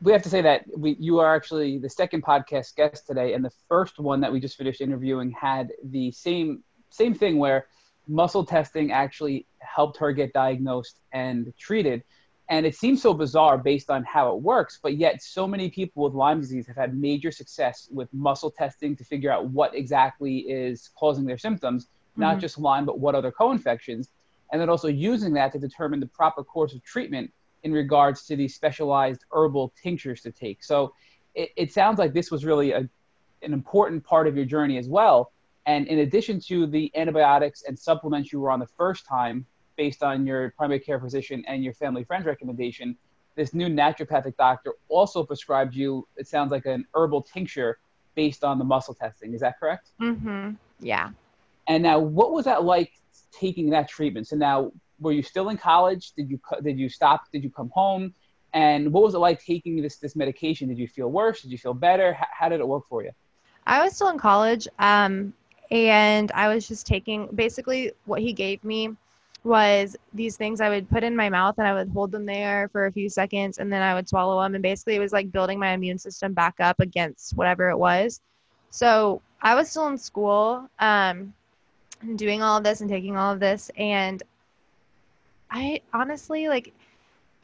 We 0.02 0.12
have 0.12 0.22
to 0.22 0.28
say 0.28 0.42
that 0.42 0.64
we, 0.76 0.96
you 0.98 1.18
are 1.20 1.34
actually 1.34 1.78
the 1.78 1.88
second 1.88 2.22
podcast 2.22 2.76
guest 2.76 3.06
today, 3.06 3.32
and 3.32 3.44
the 3.44 3.52
first 3.68 3.98
one 3.98 4.20
that 4.20 4.30
we 4.30 4.40
just 4.40 4.56
finished 4.56 4.80
interviewing 4.80 5.30
had 5.30 5.72
the 5.82 6.10
same 6.12 6.62
same 6.90 7.14
thing 7.14 7.38
where 7.38 7.66
muscle 8.06 8.44
testing 8.44 8.92
actually 8.92 9.46
helped 9.60 9.96
her 9.96 10.12
get 10.12 10.32
diagnosed 10.32 11.00
and 11.12 11.52
treated. 11.58 12.04
And 12.48 12.66
it 12.66 12.74
seems 12.74 13.00
so 13.00 13.14
bizarre 13.14 13.56
based 13.56 13.90
on 13.90 14.04
how 14.04 14.34
it 14.34 14.42
works, 14.42 14.78
but 14.82 14.96
yet 14.96 15.22
so 15.22 15.46
many 15.46 15.70
people 15.70 16.04
with 16.04 16.12
Lyme 16.12 16.40
disease 16.40 16.66
have 16.66 16.76
had 16.76 16.96
major 16.96 17.32
success 17.32 17.88
with 17.90 18.12
muscle 18.12 18.50
testing 18.50 18.94
to 18.96 19.04
figure 19.04 19.32
out 19.32 19.46
what 19.48 19.74
exactly 19.74 20.38
is 20.40 20.90
causing 20.94 21.24
their 21.24 21.38
symptoms, 21.38 21.84
mm-hmm. 21.84 22.20
not 22.20 22.38
just 22.40 22.58
Lyme, 22.58 22.84
but 22.84 22.98
what 22.98 23.14
other 23.14 23.32
co 23.32 23.50
infections. 23.50 24.10
And 24.52 24.60
then 24.60 24.68
also 24.68 24.88
using 24.88 25.32
that 25.34 25.52
to 25.52 25.58
determine 25.58 26.00
the 26.00 26.06
proper 26.06 26.44
course 26.44 26.74
of 26.74 26.84
treatment 26.84 27.32
in 27.62 27.72
regards 27.72 28.26
to 28.26 28.36
these 28.36 28.54
specialized 28.54 29.24
herbal 29.32 29.72
tinctures 29.82 30.20
to 30.20 30.30
take. 30.30 30.62
So 30.62 30.92
it, 31.34 31.50
it 31.56 31.72
sounds 31.72 31.98
like 31.98 32.12
this 32.12 32.30
was 32.30 32.44
really 32.44 32.72
a, 32.72 32.86
an 33.42 33.52
important 33.54 34.04
part 34.04 34.28
of 34.28 34.36
your 34.36 34.44
journey 34.44 34.76
as 34.76 34.86
well 34.86 35.32
and 35.66 35.86
in 35.86 36.00
addition 36.00 36.40
to 36.40 36.66
the 36.66 36.90
antibiotics 36.94 37.62
and 37.62 37.78
supplements 37.78 38.32
you 38.32 38.40
were 38.40 38.50
on 38.50 38.60
the 38.60 38.66
first 38.66 39.06
time, 39.06 39.46
based 39.76 40.02
on 40.02 40.26
your 40.26 40.50
primary 40.56 40.80
care 40.80 41.00
physician 41.00 41.44
and 41.46 41.64
your 41.64 41.74
family 41.74 42.04
friend's 42.04 42.26
recommendation, 42.26 42.96
this 43.36 43.54
new 43.54 43.68
naturopathic 43.68 44.36
doctor 44.36 44.74
also 44.88 45.24
prescribed 45.24 45.74
you, 45.74 46.06
it 46.16 46.28
sounds 46.28 46.50
like 46.50 46.66
an 46.66 46.86
herbal 46.94 47.22
tincture 47.22 47.78
based 48.14 48.44
on 48.44 48.58
the 48.58 48.64
muscle 48.64 48.94
testing. 48.94 49.34
Is 49.34 49.40
that 49.40 49.58
correct? 49.58 49.90
Mm-hmm. 50.00 50.52
Yeah. 50.80 51.10
And 51.66 51.82
now, 51.82 51.98
what 51.98 52.32
was 52.32 52.44
that 52.44 52.64
like 52.64 52.92
taking 53.32 53.70
that 53.70 53.88
treatment? 53.88 54.28
So 54.28 54.36
now, 54.36 54.70
were 55.00 55.12
you 55.12 55.22
still 55.22 55.48
in 55.48 55.56
college? 55.56 56.12
Did 56.12 56.30
you 56.30 56.38
did 56.62 56.78
you 56.78 56.88
stop? 56.88 57.30
Did 57.32 57.42
you 57.42 57.50
come 57.50 57.70
home? 57.70 58.14
And 58.52 58.92
what 58.92 59.02
was 59.02 59.14
it 59.14 59.18
like 59.18 59.44
taking 59.44 59.82
this 59.82 59.96
this 59.96 60.14
medication? 60.14 60.68
Did 60.68 60.78
you 60.78 60.86
feel 60.86 61.10
worse? 61.10 61.42
Did 61.42 61.50
you 61.50 61.58
feel 61.58 61.74
better? 61.74 62.12
How, 62.12 62.26
how 62.38 62.48
did 62.48 62.60
it 62.60 62.68
work 62.68 62.84
for 62.88 63.02
you? 63.02 63.10
I 63.66 63.82
was 63.82 63.94
still 63.96 64.10
in 64.10 64.18
college. 64.18 64.68
Um, 64.78 65.32
and 65.70 66.30
I 66.32 66.54
was 66.54 66.68
just 66.68 66.86
taking 66.86 67.28
basically 67.34 67.92
what 68.04 68.20
he 68.20 68.32
gave 68.32 68.62
me 68.62 68.94
was 69.44 69.94
these 70.14 70.36
things 70.36 70.60
I 70.60 70.70
would 70.70 70.88
put 70.88 71.04
in 71.04 71.14
my 71.14 71.28
mouth 71.28 71.56
and 71.58 71.66
I 71.66 71.74
would 71.74 71.90
hold 71.90 72.10
them 72.10 72.24
there 72.24 72.68
for 72.72 72.86
a 72.86 72.92
few 72.92 73.10
seconds 73.10 73.58
and 73.58 73.72
then 73.72 73.82
I 73.82 73.94
would 73.94 74.08
swallow 74.08 74.42
them 74.42 74.54
and 74.54 74.62
basically 74.62 74.96
it 74.96 75.00
was 75.00 75.12
like 75.12 75.30
building 75.30 75.58
my 75.58 75.72
immune 75.72 75.98
system 75.98 76.32
back 76.32 76.54
up 76.60 76.80
against 76.80 77.36
whatever 77.36 77.68
it 77.68 77.76
was. 77.76 78.20
So 78.70 79.20
I 79.42 79.54
was 79.54 79.70
still 79.70 79.88
in 79.88 79.98
school, 79.98 80.68
um, 80.78 81.34
doing 82.16 82.42
all 82.42 82.56
of 82.56 82.64
this 82.64 82.80
and 82.80 82.90
taking 82.90 83.16
all 83.16 83.32
of 83.32 83.40
this 83.40 83.70
and 83.76 84.22
I 85.50 85.82
honestly 85.92 86.48
like 86.48 86.72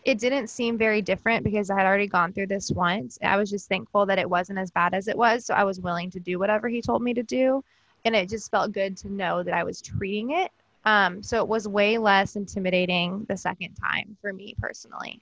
it 0.05 0.19
didn't 0.19 0.49
seem 0.49 0.79
very 0.79 1.03
different 1.03 1.45
because 1.45 1.69
I 1.69 1.77
had 1.77 1.87
already 1.87 2.07
gone 2.07 2.33
through 2.33 2.47
this 2.47 2.71
once. 2.71 3.19
I 3.23 3.37
was 3.37 3.51
just 3.51 3.69
thankful 3.69 4.07
that 4.07 4.19
it 4.19 4.29
wasn't 4.29 4.59
as 4.59 4.71
bad 4.71 4.95
as 4.95 5.09
it 5.09 5.17
was, 5.17 5.45
so 5.45 5.53
I 5.53 5.65
was 5.65 5.79
willing 5.79 6.11
to 6.13 6.21
do 6.21 6.39
whatever 6.39 6.69
he 6.69 6.81
told 6.81 7.03
me 7.03 7.13
to 7.13 7.23
do 7.23 7.63
and 8.07 8.17
it 8.17 8.31
just 8.31 8.51
felt 8.51 8.73
good 8.73 8.97
to 8.99 9.13
know 9.13 9.43
that 9.43 9.53
I 9.53 9.65
was 9.65 9.83
treating 9.83 10.31
it. 10.31 10.51
Um, 10.85 11.23
so 11.23 11.39
it 11.39 11.49
was 11.49 11.69
way 11.69 11.99
less 11.99 12.37
intimidating 12.37 13.27
the 13.29 13.37
second 13.37 13.75
time 13.75 14.17
for 14.21 14.33
me 14.33 14.55
personally. 14.59 15.21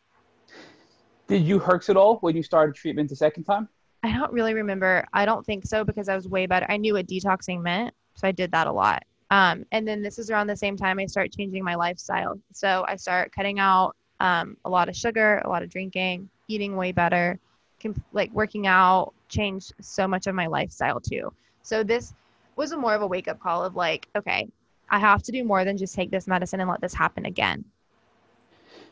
Did 1.27 1.43
you 1.43 1.61
herx 1.61 1.89
at 1.91 1.97
all 1.97 2.17
when 2.19 2.37
you 2.37 2.43
started 2.43 2.75
treatment 2.75 3.09
the 3.09 3.17
second 3.17 3.45
time? 3.45 3.69
I 4.03 4.17
don't 4.17 4.33
really 4.33 4.55
remember. 4.55 5.05
I 5.13 5.27
don't 5.27 5.45
think 5.45 5.67
so 5.67 5.85
because 5.85 6.09
I 6.09 6.15
was 6.15 6.29
way 6.29 6.47
better. 6.47 6.67
I 6.69 6.77
knew 6.77 6.95
what 6.95 7.07
detoxing 7.07 7.61
meant, 7.61 7.95
so 8.15 8.29
I 8.29 8.33
did 8.33 8.53
that 8.53 8.67
a 8.67 8.73
lot. 8.73 9.05
Um, 9.31 9.67
and 9.73 9.87
then 9.87 10.01
this 10.01 10.19
is 10.19 10.31
around 10.31 10.47
the 10.47 10.57
same 10.57 10.77
time 10.77 10.99
I 10.99 11.07
start 11.07 11.33
changing 11.33 11.63
my 11.65 11.75
lifestyle. 11.75 12.39
So 12.53 12.85
I 12.89 12.97
start 12.97 13.33
cutting 13.33 13.59
out 13.59 13.95
um, 14.21 14.57
a 14.65 14.71
lot 14.71 14.89
of 14.89 14.97
sugar, 14.97 15.43
a 15.45 15.49
lot 15.49 15.63
of 15.63 15.69
drinking, 15.69 16.31
eating 16.49 16.77
way 16.77 16.93
better, 16.93 17.39
comp- 17.81 18.03
like 18.13 18.33
working 18.33 18.67
out, 18.67 19.13
changed 19.29 19.75
so 19.81 20.09
much 20.09 20.27
of 20.27 20.35
my 20.35 20.47
lifestyle 20.47 21.01
too. 21.01 21.33
So 21.63 21.83
this 21.83 22.15
was 22.57 22.73
a 22.73 22.77
more 22.77 22.95
of 22.95 23.03
a 23.03 23.07
wake 23.07 23.29
up 23.29 23.41
call 23.41 23.65
of 23.65 23.77
like, 23.77 24.09
okay, 24.17 24.49
I 24.91 24.99
have 24.99 25.23
to 25.25 25.33
do 25.33 25.45
more 25.45 25.65
than 25.65 25.77
just 25.77 25.95
take 25.95 26.11
this 26.11 26.27
medicine 26.27 26.61
and 26.61 26.69
let 26.69 26.81
this 26.81 26.95
happen 26.95 27.27
again. 27.27 27.65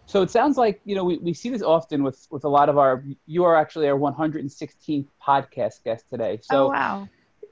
So 0.06 0.22
it 0.22 0.30
sounds 0.30 0.56
like 0.56 0.80
you 0.84 0.94
know 0.94 1.04
we, 1.04 1.18
we 1.18 1.34
see 1.34 1.50
this 1.50 1.62
often 1.62 2.02
with 2.02 2.26
with 2.30 2.44
a 2.44 2.48
lot 2.48 2.68
of 2.68 2.78
our. 2.78 3.04
You 3.26 3.44
are 3.44 3.56
actually 3.56 3.88
our 3.88 3.98
116th 3.98 5.06
podcast 5.24 5.82
guest 5.84 6.08
today. 6.08 6.38
So 6.42 6.66
oh, 6.66 6.68
wow. 6.70 7.08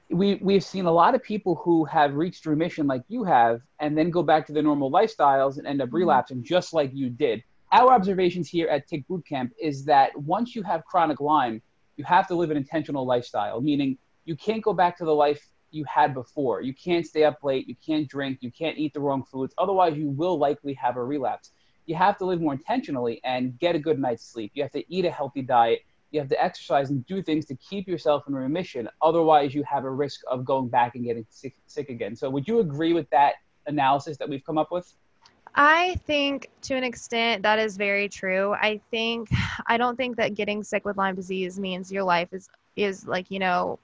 We 0.09 0.35
we've 0.35 0.63
seen 0.63 0.85
a 0.85 0.91
lot 0.91 1.15
of 1.15 1.23
people 1.23 1.55
who 1.55 1.83
have 1.85 2.13
reached 2.13 2.45
remission 2.45 2.87
like 2.87 3.03
you 3.09 3.23
have, 3.23 3.61
and 3.79 3.97
then 3.97 4.09
go 4.11 4.23
back 4.23 4.45
to 4.47 4.53
their 4.53 4.63
normal 4.63 4.91
lifestyles 4.91 5.57
and 5.57 5.67
end 5.67 5.81
up 5.81 5.87
mm-hmm. 5.87 5.97
relapsing 5.97 6.37
mm-hmm. 6.37 6.45
just 6.45 6.73
like 6.73 6.91
you 6.93 7.09
did. 7.09 7.43
Our 7.71 7.91
observations 7.91 8.47
here 8.47 8.69
at 8.69 8.87
Tick 8.87 9.05
Bootcamp 9.09 9.51
is 9.59 9.83
that 9.85 10.15
once 10.17 10.55
you 10.55 10.63
have 10.63 10.85
chronic 10.85 11.19
Lyme, 11.19 11.61
you 11.97 12.05
have 12.05 12.27
to 12.27 12.35
live 12.35 12.51
an 12.51 12.57
intentional 12.57 13.05
lifestyle, 13.05 13.59
meaning 13.59 13.97
you 14.23 14.35
can't 14.35 14.63
go 14.63 14.73
back 14.73 14.97
to 14.99 15.05
the 15.05 15.13
life 15.13 15.45
you 15.75 15.83
had 15.85 16.13
before. 16.13 16.61
You 16.61 16.73
can't 16.73 17.05
stay 17.05 17.23
up 17.23 17.43
late, 17.43 17.67
you 17.67 17.75
can't 17.85 18.07
drink, 18.07 18.39
you 18.41 18.51
can't 18.51 18.77
eat 18.77 18.93
the 18.93 18.99
wrong 18.99 19.23
foods. 19.23 19.53
Otherwise, 19.57 19.97
you 19.97 20.09
will 20.09 20.37
likely 20.37 20.73
have 20.73 20.95
a 20.95 21.03
relapse. 21.03 21.51
You 21.85 21.95
have 21.95 22.17
to 22.17 22.25
live 22.25 22.41
more 22.41 22.53
intentionally 22.53 23.21
and 23.23 23.59
get 23.59 23.75
a 23.75 23.79
good 23.79 23.99
night's 23.99 24.25
sleep. 24.25 24.51
You 24.55 24.63
have 24.63 24.71
to 24.71 24.83
eat 24.93 25.05
a 25.05 25.11
healthy 25.11 25.41
diet. 25.41 25.81
you 26.11 26.19
have 26.21 26.29
to 26.29 26.41
exercise 26.41 26.91
and 26.91 27.05
do 27.07 27.21
things 27.21 27.45
to 27.45 27.55
keep 27.55 27.87
yourself 27.87 28.23
in 28.27 28.33
remission. 28.33 28.87
Otherwise, 29.01 29.53
you 29.53 29.63
have 29.63 29.83
a 29.83 29.89
risk 29.91 30.21
of 30.31 30.45
going 30.45 30.69
back 30.69 30.95
and 30.95 31.03
getting 31.03 31.25
sick, 31.29 31.55
sick 31.67 31.89
again. 31.89 32.15
So, 32.15 32.29
would 32.29 32.47
you 32.47 32.59
agree 32.59 32.93
with 32.93 33.09
that 33.09 33.33
analysis 33.67 34.17
that 34.17 34.29
we've 34.29 34.45
come 34.45 34.57
up 34.57 34.71
with? 34.71 34.95
I 35.55 35.95
think 36.05 36.49
to 36.63 36.75
an 36.75 36.83
extent 36.83 37.43
that 37.43 37.59
is 37.59 37.77
very 37.77 38.09
true. 38.09 38.53
I 38.53 38.79
think 38.91 39.29
I 39.67 39.77
don't 39.77 39.95
think 39.95 40.17
that 40.17 40.35
getting 40.35 40.63
sick 40.63 40.85
with 40.85 40.97
Lyme 40.97 41.15
disease 41.15 41.59
means 41.59 41.91
your 41.91 42.03
life 42.03 42.29
is 42.31 42.49
is 42.75 43.07
like, 43.07 43.31
you 43.31 43.39
know, 43.39 43.79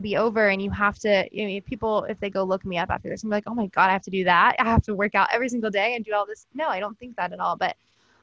be 0.00 0.16
over 0.16 0.48
and 0.48 0.62
you 0.62 0.70
have 0.70 0.98
to 1.00 1.28
you 1.32 1.48
know, 1.48 1.60
people 1.62 2.04
if 2.04 2.18
they 2.20 2.30
go 2.30 2.42
look 2.44 2.64
me 2.64 2.78
up 2.78 2.90
after 2.90 3.08
this 3.08 3.22
and 3.22 3.30
be 3.30 3.36
like, 3.36 3.44
"Oh 3.46 3.54
my 3.54 3.66
god, 3.66 3.90
I 3.90 3.92
have 3.92 4.02
to 4.02 4.10
do 4.10 4.24
that. 4.24 4.56
I 4.58 4.64
have 4.64 4.82
to 4.84 4.94
work 4.94 5.14
out 5.14 5.28
every 5.32 5.48
single 5.48 5.70
day 5.70 5.94
and 5.94 6.04
do 6.04 6.12
all 6.14 6.26
this." 6.26 6.46
No, 6.54 6.68
I 6.68 6.80
don't 6.80 6.98
think 6.98 7.16
that 7.16 7.32
at 7.32 7.40
all, 7.40 7.56
but 7.56 7.76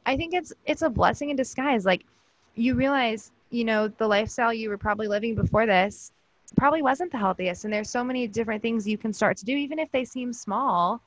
I 0.06 0.18
think 0.18 0.34
it's 0.34 0.54
it's 0.66 0.82
a 0.82 0.90
blessing 0.90 1.30
in 1.30 1.36
disguise. 1.36 1.86
Like 1.86 2.06
you 2.56 2.76
realize, 2.76 3.32
you 3.50 3.66
know, 3.66 3.88
the 3.88 4.08
lifestyle 4.08 4.54
you 4.54 4.70
were 4.70 4.78
probably 4.78 5.08
living 5.08 5.36
before 5.36 5.66
this 5.66 6.12
probably 6.56 6.82
wasn't 6.82 7.12
the 7.12 7.18
healthiest 7.18 7.66
and 7.66 7.74
there's 7.74 7.90
so 7.90 8.04
many 8.04 8.28
different 8.28 8.62
things 8.62 8.88
you 8.88 8.98
can 8.98 9.12
start 9.12 9.36
to 9.38 9.46
do 9.46 9.56
even 9.56 9.80
if 9.80 9.92
they 9.92 10.06
seem 10.06 10.32
small 10.32 11.02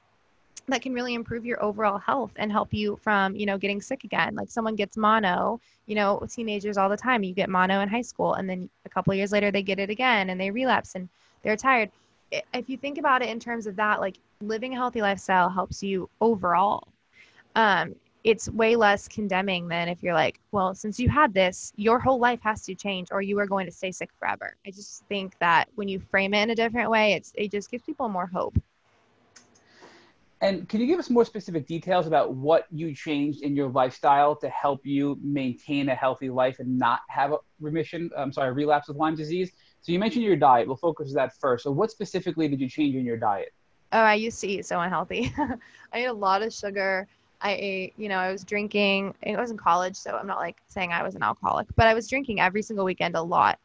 that 0.66 0.82
can 0.82 0.92
really 0.92 1.14
improve 1.14 1.44
your 1.44 1.62
overall 1.62 1.98
health 1.98 2.32
and 2.36 2.52
help 2.52 2.72
you 2.72 2.98
from 3.02 3.34
you 3.34 3.46
know 3.46 3.58
getting 3.58 3.80
sick 3.80 4.04
again. 4.04 4.34
Like 4.34 4.50
someone 4.50 4.76
gets 4.76 4.96
mono 4.96 5.60
you 5.86 5.94
know 5.94 6.22
teenagers 6.28 6.76
all 6.76 6.88
the 6.88 6.96
time 6.96 7.22
you 7.22 7.34
get 7.34 7.48
mono 7.48 7.80
in 7.80 7.88
high 7.88 8.02
school 8.02 8.34
and 8.34 8.48
then 8.48 8.68
a 8.84 8.88
couple 8.88 9.14
years 9.14 9.32
later 9.32 9.50
they 9.50 9.62
get 9.62 9.78
it 9.78 9.90
again 9.90 10.30
and 10.30 10.40
they 10.40 10.50
relapse 10.50 10.94
and 10.94 11.08
they're 11.42 11.56
tired. 11.56 11.90
If 12.52 12.68
you 12.68 12.76
think 12.76 12.98
about 12.98 13.22
it 13.22 13.30
in 13.30 13.40
terms 13.40 13.66
of 13.66 13.76
that 13.76 14.00
like 14.00 14.18
living 14.40 14.74
a 14.74 14.76
healthy 14.76 15.00
lifestyle 15.00 15.48
helps 15.48 15.82
you 15.82 16.08
overall. 16.20 16.86
Um, 17.56 17.94
it's 18.24 18.48
way 18.50 18.76
less 18.76 19.08
condemning 19.08 19.68
than 19.68 19.88
if 19.88 20.02
you're 20.02 20.12
like 20.12 20.40
well 20.52 20.74
since 20.74 20.98
you 20.98 21.08
had 21.08 21.32
this 21.32 21.72
your 21.76 21.98
whole 21.98 22.18
life 22.18 22.40
has 22.42 22.62
to 22.62 22.74
change 22.74 23.08
or 23.10 23.22
you 23.22 23.38
are 23.38 23.46
going 23.46 23.64
to 23.64 23.72
stay 23.72 23.90
sick 23.90 24.10
forever. 24.18 24.56
I 24.66 24.70
just 24.70 25.04
think 25.04 25.38
that 25.38 25.68
when 25.76 25.88
you 25.88 26.00
frame 26.00 26.34
it 26.34 26.42
in 26.42 26.50
a 26.50 26.54
different 26.54 26.90
way 26.90 27.14
it's 27.14 27.32
it 27.36 27.50
just 27.50 27.70
gives 27.70 27.84
people 27.84 28.08
more 28.08 28.26
hope 28.26 28.58
and 30.40 30.68
can 30.68 30.80
you 30.80 30.86
give 30.86 30.98
us 30.98 31.10
more 31.10 31.24
specific 31.24 31.66
details 31.66 32.06
about 32.06 32.34
what 32.34 32.66
you 32.70 32.94
changed 32.94 33.42
in 33.42 33.56
your 33.56 33.68
lifestyle 33.70 34.36
to 34.36 34.48
help 34.48 34.86
you 34.86 35.18
maintain 35.22 35.88
a 35.88 35.94
healthy 35.94 36.30
life 36.30 36.60
and 36.60 36.78
not 36.78 37.00
have 37.08 37.32
a 37.32 37.38
remission? 37.60 38.10
I'm 38.16 38.32
sorry, 38.32 38.52
relapse 38.52 38.88
with 38.88 38.96
Lyme 38.96 39.16
disease. 39.16 39.50
So 39.80 39.92
you 39.92 39.98
mentioned 39.98 40.24
your 40.24 40.36
diet. 40.36 40.66
We'll 40.66 40.76
focus 40.76 41.08
on 41.08 41.14
that 41.14 41.32
first. 41.40 41.64
So 41.64 41.72
what 41.72 41.90
specifically 41.90 42.46
did 42.48 42.60
you 42.60 42.68
change 42.68 42.94
in 42.94 43.04
your 43.04 43.16
diet? 43.16 43.52
Oh, 43.92 44.00
I 44.00 44.14
used 44.14 44.40
to 44.42 44.48
eat 44.48 44.66
so 44.66 44.80
unhealthy. 44.80 45.32
I 45.38 46.00
ate 46.00 46.04
a 46.06 46.12
lot 46.12 46.42
of 46.42 46.52
sugar. 46.52 47.08
I 47.40 47.52
ate, 47.52 47.94
you 47.96 48.08
know, 48.08 48.18
I 48.18 48.30
was 48.30 48.44
drinking. 48.44 49.14
It 49.22 49.36
was 49.36 49.50
in 49.50 49.56
college, 49.56 49.96
so 49.96 50.16
I'm 50.16 50.26
not 50.26 50.38
like 50.38 50.56
saying 50.68 50.92
I 50.92 51.02
was 51.02 51.14
an 51.14 51.22
alcoholic, 51.22 51.68
but 51.74 51.86
I 51.86 51.94
was 51.94 52.08
drinking 52.08 52.40
every 52.40 52.62
single 52.62 52.84
weekend 52.84 53.16
a 53.16 53.22
lot. 53.22 53.58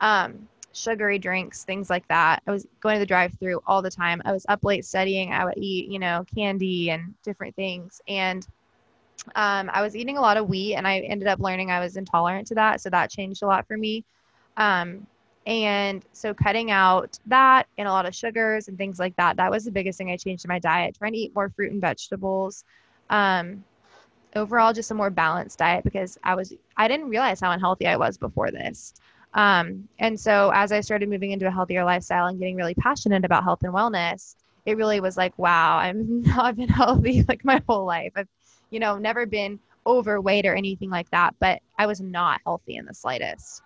Um, 0.00 0.48
sugary 0.78 1.18
drinks, 1.18 1.64
things 1.64 1.90
like 1.90 2.06
that. 2.08 2.42
I 2.46 2.50
was 2.50 2.66
going 2.80 2.94
to 2.94 3.00
the 3.00 3.06
drive 3.06 3.34
through 3.38 3.60
all 3.66 3.82
the 3.82 3.90
time. 3.90 4.22
I 4.24 4.32
was 4.32 4.46
up 4.48 4.64
late 4.64 4.84
studying. 4.84 5.32
I 5.32 5.44
would 5.44 5.58
eat, 5.58 5.88
you 5.88 5.98
know, 5.98 6.24
candy 6.34 6.90
and 6.90 7.14
different 7.22 7.54
things. 7.56 8.00
And 8.08 8.46
um, 9.34 9.70
I 9.72 9.82
was 9.82 9.96
eating 9.96 10.16
a 10.16 10.20
lot 10.20 10.36
of 10.36 10.48
wheat 10.48 10.76
and 10.76 10.86
I 10.86 11.00
ended 11.00 11.28
up 11.28 11.40
learning 11.40 11.70
I 11.70 11.80
was 11.80 11.96
intolerant 11.96 12.46
to 12.48 12.54
that. 12.54 12.80
So 12.80 12.90
that 12.90 13.10
changed 13.10 13.42
a 13.42 13.46
lot 13.46 13.66
for 13.66 13.76
me. 13.76 14.04
Um, 14.56 15.06
and 15.46 16.04
so 16.12 16.34
cutting 16.34 16.70
out 16.70 17.18
that 17.26 17.66
and 17.78 17.88
a 17.88 17.90
lot 17.90 18.06
of 18.06 18.14
sugars 18.14 18.68
and 18.68 18.76
things 18.76 18.98
like 18.98 19.16
that, 19.16 19.36
that 19.36 19.50
was 19.50 19.64
the 19.64 19.70
biggest 19.70 19.98
thing 19.98 20.10
I 20.10 20.16
changed 20.16 20.44
in 20.44 20.48
my 20.48 20.58
diet. 20.58 20.96
Trying 20.96 21.12
to 21.12 21.18
eat 21.18 21.34
more 21.34 21.48
fruit 21.48 21.72
and 21.72 21.80
vegetables. 21.80 22.64
Um, 23.08 23.64
overall, 24.36 24.72
just 24.72 24.90
a 24.90 24.94
more 24.94 25.10
balanced 25.10 25.58
diet 25.58 25.84
because 25.84 26.18
I 26.22 26.34
was, 26.34 26.52
I 26.76 26.86
didn't 26.86 27.08
realize 27.08 27.40
how 27.40 27.50
unhealthy 27.50 27.86
I 27.86 27.96
was 27.96 28.18
before 28.18 28.50
this. 28.50 28.94
Um, 29.34 29.88
and 29.98 30.18
so 30.18 30.50
as 30.54 30.72
I 30.72 30.80
started 30.80 31.08
moving 31.08 31.30
into 31.32 31.46
a 31.46 31.50
healthier 31.50 31.84
lifestyle 31.84 32.26
and 32.26 32.38
getting 32.38 32.56
really 32.56 32.74
passionate 32.74 33.24
about 33.24 33.44
health 33.44 33.62
and 33.62 33.72
wellness, 33.72 34.34
it 34.66 34.76
really 34.76 35.00
was 35.00 35.16
like, 35.16 35.38
wow, 35.38 35.78
I'm 35.78 36.22
not 36.22 36.56
been 36.56 36.68
healthy 36.68 37.24
like 37.28 37.44
my 37.44 37.62
whole 37.68 37.84
life. 37.84 38.12
I've, 38.16 38.28
you 38.70 38.80
know, 38.80 38.98
never 38.98 39.26
been 39.26 39.58
overweight 39.86 40.46
or 40.46 40.54
anything 40.54 40.90
like 40.90 41.10
that, 41.10 41.34
but 41.40 41.60
I 41.78 41.86
was 41.86 42.00
not 42.00 42.40
healthy 42.44 42.76
in 42.76 42.84
the 42.84 42.94
slightest. 42.94 43.62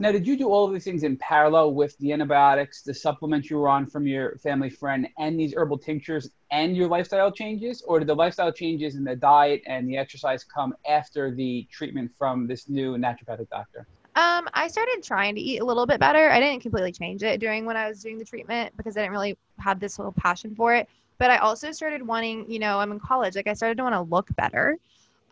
Now, 0.00 0.10
did 0.10 0.26
you 0.26 0.36
do 0.36 0.48
all 0.48 0.66
of 0.66 0.72
these 0.72 0.82
things 0.82 1.04
in 1.04 1.16
parallel 1.18 1.72
with 1.72 1.96
the 1.98 2.12
antibiotics, 2.12 2.82
the 2.82 2.92
supplements 2.92 3.48
you 3.48 3.58
were 3.58 3.68
on 3.68 3.86
from 3.86 4.08
your 4.08 4.36
family 4.38 4.68
friend, 4.68 5.06
and 5.18 5.38
these 5.38 5.54
herbal 5.56 5.78
tinctures 5.78 6.30
and 6.50 6.76
your 6.76 6.88
lifestyle 6.88 7.30
changes? 7.30 7.80
Or 7.82 8.00
did 8.00 8.08
the 8.08 8.14
lifestyle 8.14 8.52
changes 8.52 8.96
and 8.96 9.06
the 9.06 9.14
diet 9.14 9.62
and 9.66 9.88
the 9.88 9.96
exercise 9.96 10.42
come 10.42 10.74
after 10.88 11.32
the 11.32 11.68
treatment 11.70 12.10
from 12.18 12.48
this 12.48 12.68
new 12.68 12.96
naturopathic 12.96 13.48
doctor? 13.50 13.86
Um, 14.16 14.48
I 14.54 14.68
started 14.68 15.02
trying 15.02 15.34
to 15.34 15.40
eat 15.40 15.58
a 15.58 15.64
little 15.64 15.86
bit 15.86 15.98
better. 15.98 16.30
I 16.30 16.38
didn't 16.38 16.60
completely 16.60 16.92
change 16.92 17.22
it 17.24 17.40
during 17.40 17.64
when 17.64 17.76
I 17.76 17.88
was 17.88 18.00
doing 18.00 18.18
the 18.18 18.24
treatment 18.24 18.76
because 18.76 18.96
I 18.96 19.00
didn't 19.00 19.12
really 19.12 19.36
have 19.58 19.80
this 19.80 19.96
whole 19.96 20.12
passion 20.12 20.54
for 20.54 20.74
it. 20.74 20.88
But 21.18 21.30
I 21.30 21.38
also 21.38 21.72
started 21.72 22.06
wanting, 22.06 22.48
you 22.50 22.58
know, 22.58 22.78
I'm 22.78 22.92
in 22.92 23.00
college, 23.00 23.34
like 23.34 23.48
I 23.48 23.54
started 23.54 23.76
to 23.78 23.82
want 23.82 23.94
to 23.94 24.02
look 24.02 24.28
better 24.36 24.78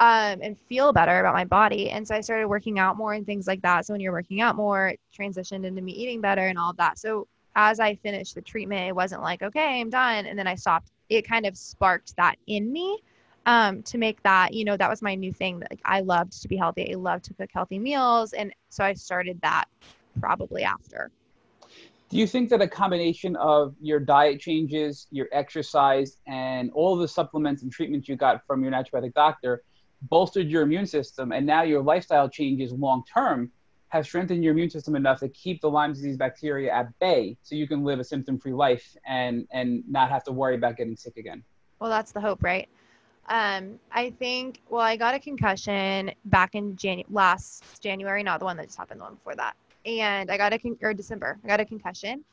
um, 0.00 0.40
and 0.42 0.58
feel 0.58 0.92
better 0.92 1.20
about 1.20 1.34
my 1.34 1.44
body. 1.44 1.90
And 1.90 2.06
so 2.06 2.14
I 2.14 2.20
started 2.20 2.48
working 2.48 2.80
out 2.80 2.96
more 2.96 3.12
and 3.12 3.24
things 3.24 3.46
like 3.46 3.62
that. 3.62 3.86
So 3.86 3.94
when 3.94 4.00
you're 4.00 4.12
working 4.12 4.40
out 4.40 4.56
more, 4.56 4.88
it 4.88 5.00
transitioned 5.16 5.64
into 5.64 5.80
me 5.80 5.92
eating 5.92 6.20
better 6.20 6.46
and 6.48 6.58
all 6.58 6.70
of 6.70 6.76
that. 6.78 6.98
So 6.98 7.28
as 7.54 7.78
I 7.78 7.94
finished 7.96 8.34
the 8.34 8.42
treatment, 8.42 8.88
it 8.88 8.96
wasn't 8.96 9.22
like, 9.22 9.42
okay, 9.42 9.80
I'm 9.80 9.90
done. 9.90 10.26
And 10.26 10.36
then 10.36 10.46
I 10.48 10.56
stopped. 10.56 10.90
It 11.08 11.28
kind 11.28 11.46
of 11.46 11.56
sparked 11.56 12.16
that 12.16 12.36
in 12.48 12.72
me 12.72 12.98
um, 13.46 13.82
to 13.84 13.98
make 13.98 14.22
that, 14.22 14.54
you 14.54 14.64
know, 14.64 14.76
that 14.76 14.88
was 14.88 15.02
my 15.02 15.14
new 15.14 15.32
thing. 15.32 15.60
Like 15.60 15.80
I 15.84 16.00
loved 16.00 16.40
to 16.42 16.48
be 16.48 16.56
healthy. 16.56 16.92
I 16.92 16.96
loved 16.96 17.24
to 17.24 17.34
cook 17.34 17.50
healthy 17.52 17.78
meals. 17.78 18.32
And 18.32 18.52
so 18.68 18.84
I 18.84 18.94
started 18.94 19.40
that 19.42 19.66
probably 20.20 20.62
after. 20.62 21.10
Do 22.10 22.18
you 22.18 22.26
think 22.26 22.50
that 22.50 22.60
a 22.60 22.68
combination 22.68 23.36
of 23.36 23.74
your 23.80 23.98
diet 23.98 24.38
changes, 24.38 25.06
your 25.10 25.28
exercise, 25.32 26.18
and 26.26 26.70
all 26.74 26.94
the 26.94 27.08
supplements 27.08 27.62
and 27.62 27.72
treatments 27.72 28.06
you 28.06 28.16
got 28.16 28.46
from 28.46 28.62
your 28.62 28.70
naturopathic 28.70 29.14
doctor 29.14 29.62
bolstered 30.10 30.48
your 30.48 30.62
immune 30.62 30.84
system, 30.84 31.32
and 31.32 31.46
now 31.46 31.62
your 31.62 31.82
lifestyle 31.82 32.28
changes 32.28 32.72
long 32.72 33.02
term 33.12 33.50
have 33.88 34.04
strengthened 34.04 34.42
your 34.42 34.52
immune 34.52 34.68
system 34.68 34.96
enough 34.96 35.20
to 35.20 35.28
keep 35.28 35.60
the 35.60 35.70
Lyme 35.70 35.92
disease 35.92 36.16
bacteria 36.16 36.70
at 36.72 36.98
bay, 36.98 37.36
so 37.42 37.54
you 37.54 37.68
can 37.68 37.82
live 37.84 37.98
a 37.98 38.04
symptom-free 38.04 38.52
life 38.52 38.96
and 39.06 39.46
and 39.50 39.82
not 39.88 40.10
have 40.10 40.24
to 40.24 40.32
worry 40.32 40.54
about 40.54 40.76
getting 40.76 40.96
sick 40.96 41.16
again? 41.16 41.42
Well, 41.78 41.88
that's 41.88 42.12
the 42.12 42.20
hope, 42.20 42.42
right? 42.42 42.68
Um, 43.28 43.78
I 43.92 44.10
think, 44.10 44.60
well, 44.68 44.82
I 44.82 44.96
got 44.96 45.14
a 45.14 45.18
concussion 45.18 46.12
back 46.26 46.54
in 46.54 46.76
Janu- 46.76 47.06
last 47.10 47.80
January, 47.80 48.22
not 48.22 48.40
the 48.40 48.44
one 48.44 48.56
that 48.56 48.66
just 48.66 48.78
happened, 48.78 49.00
the 49.00 49.04
one 49.04 49.14
before 49.14 49.36
that. 49.36 49.54
And 49.86 50.30
I 50.30 50.36
got 50.36 50.52
a, 50.52 50.58
con- 50.58 50.78
or 50.82 50.92
December, 50.92 51.38
I 51.44 51.48
got 51.48 51.60
a 51.60 51.64
concussion. 51.64 52.24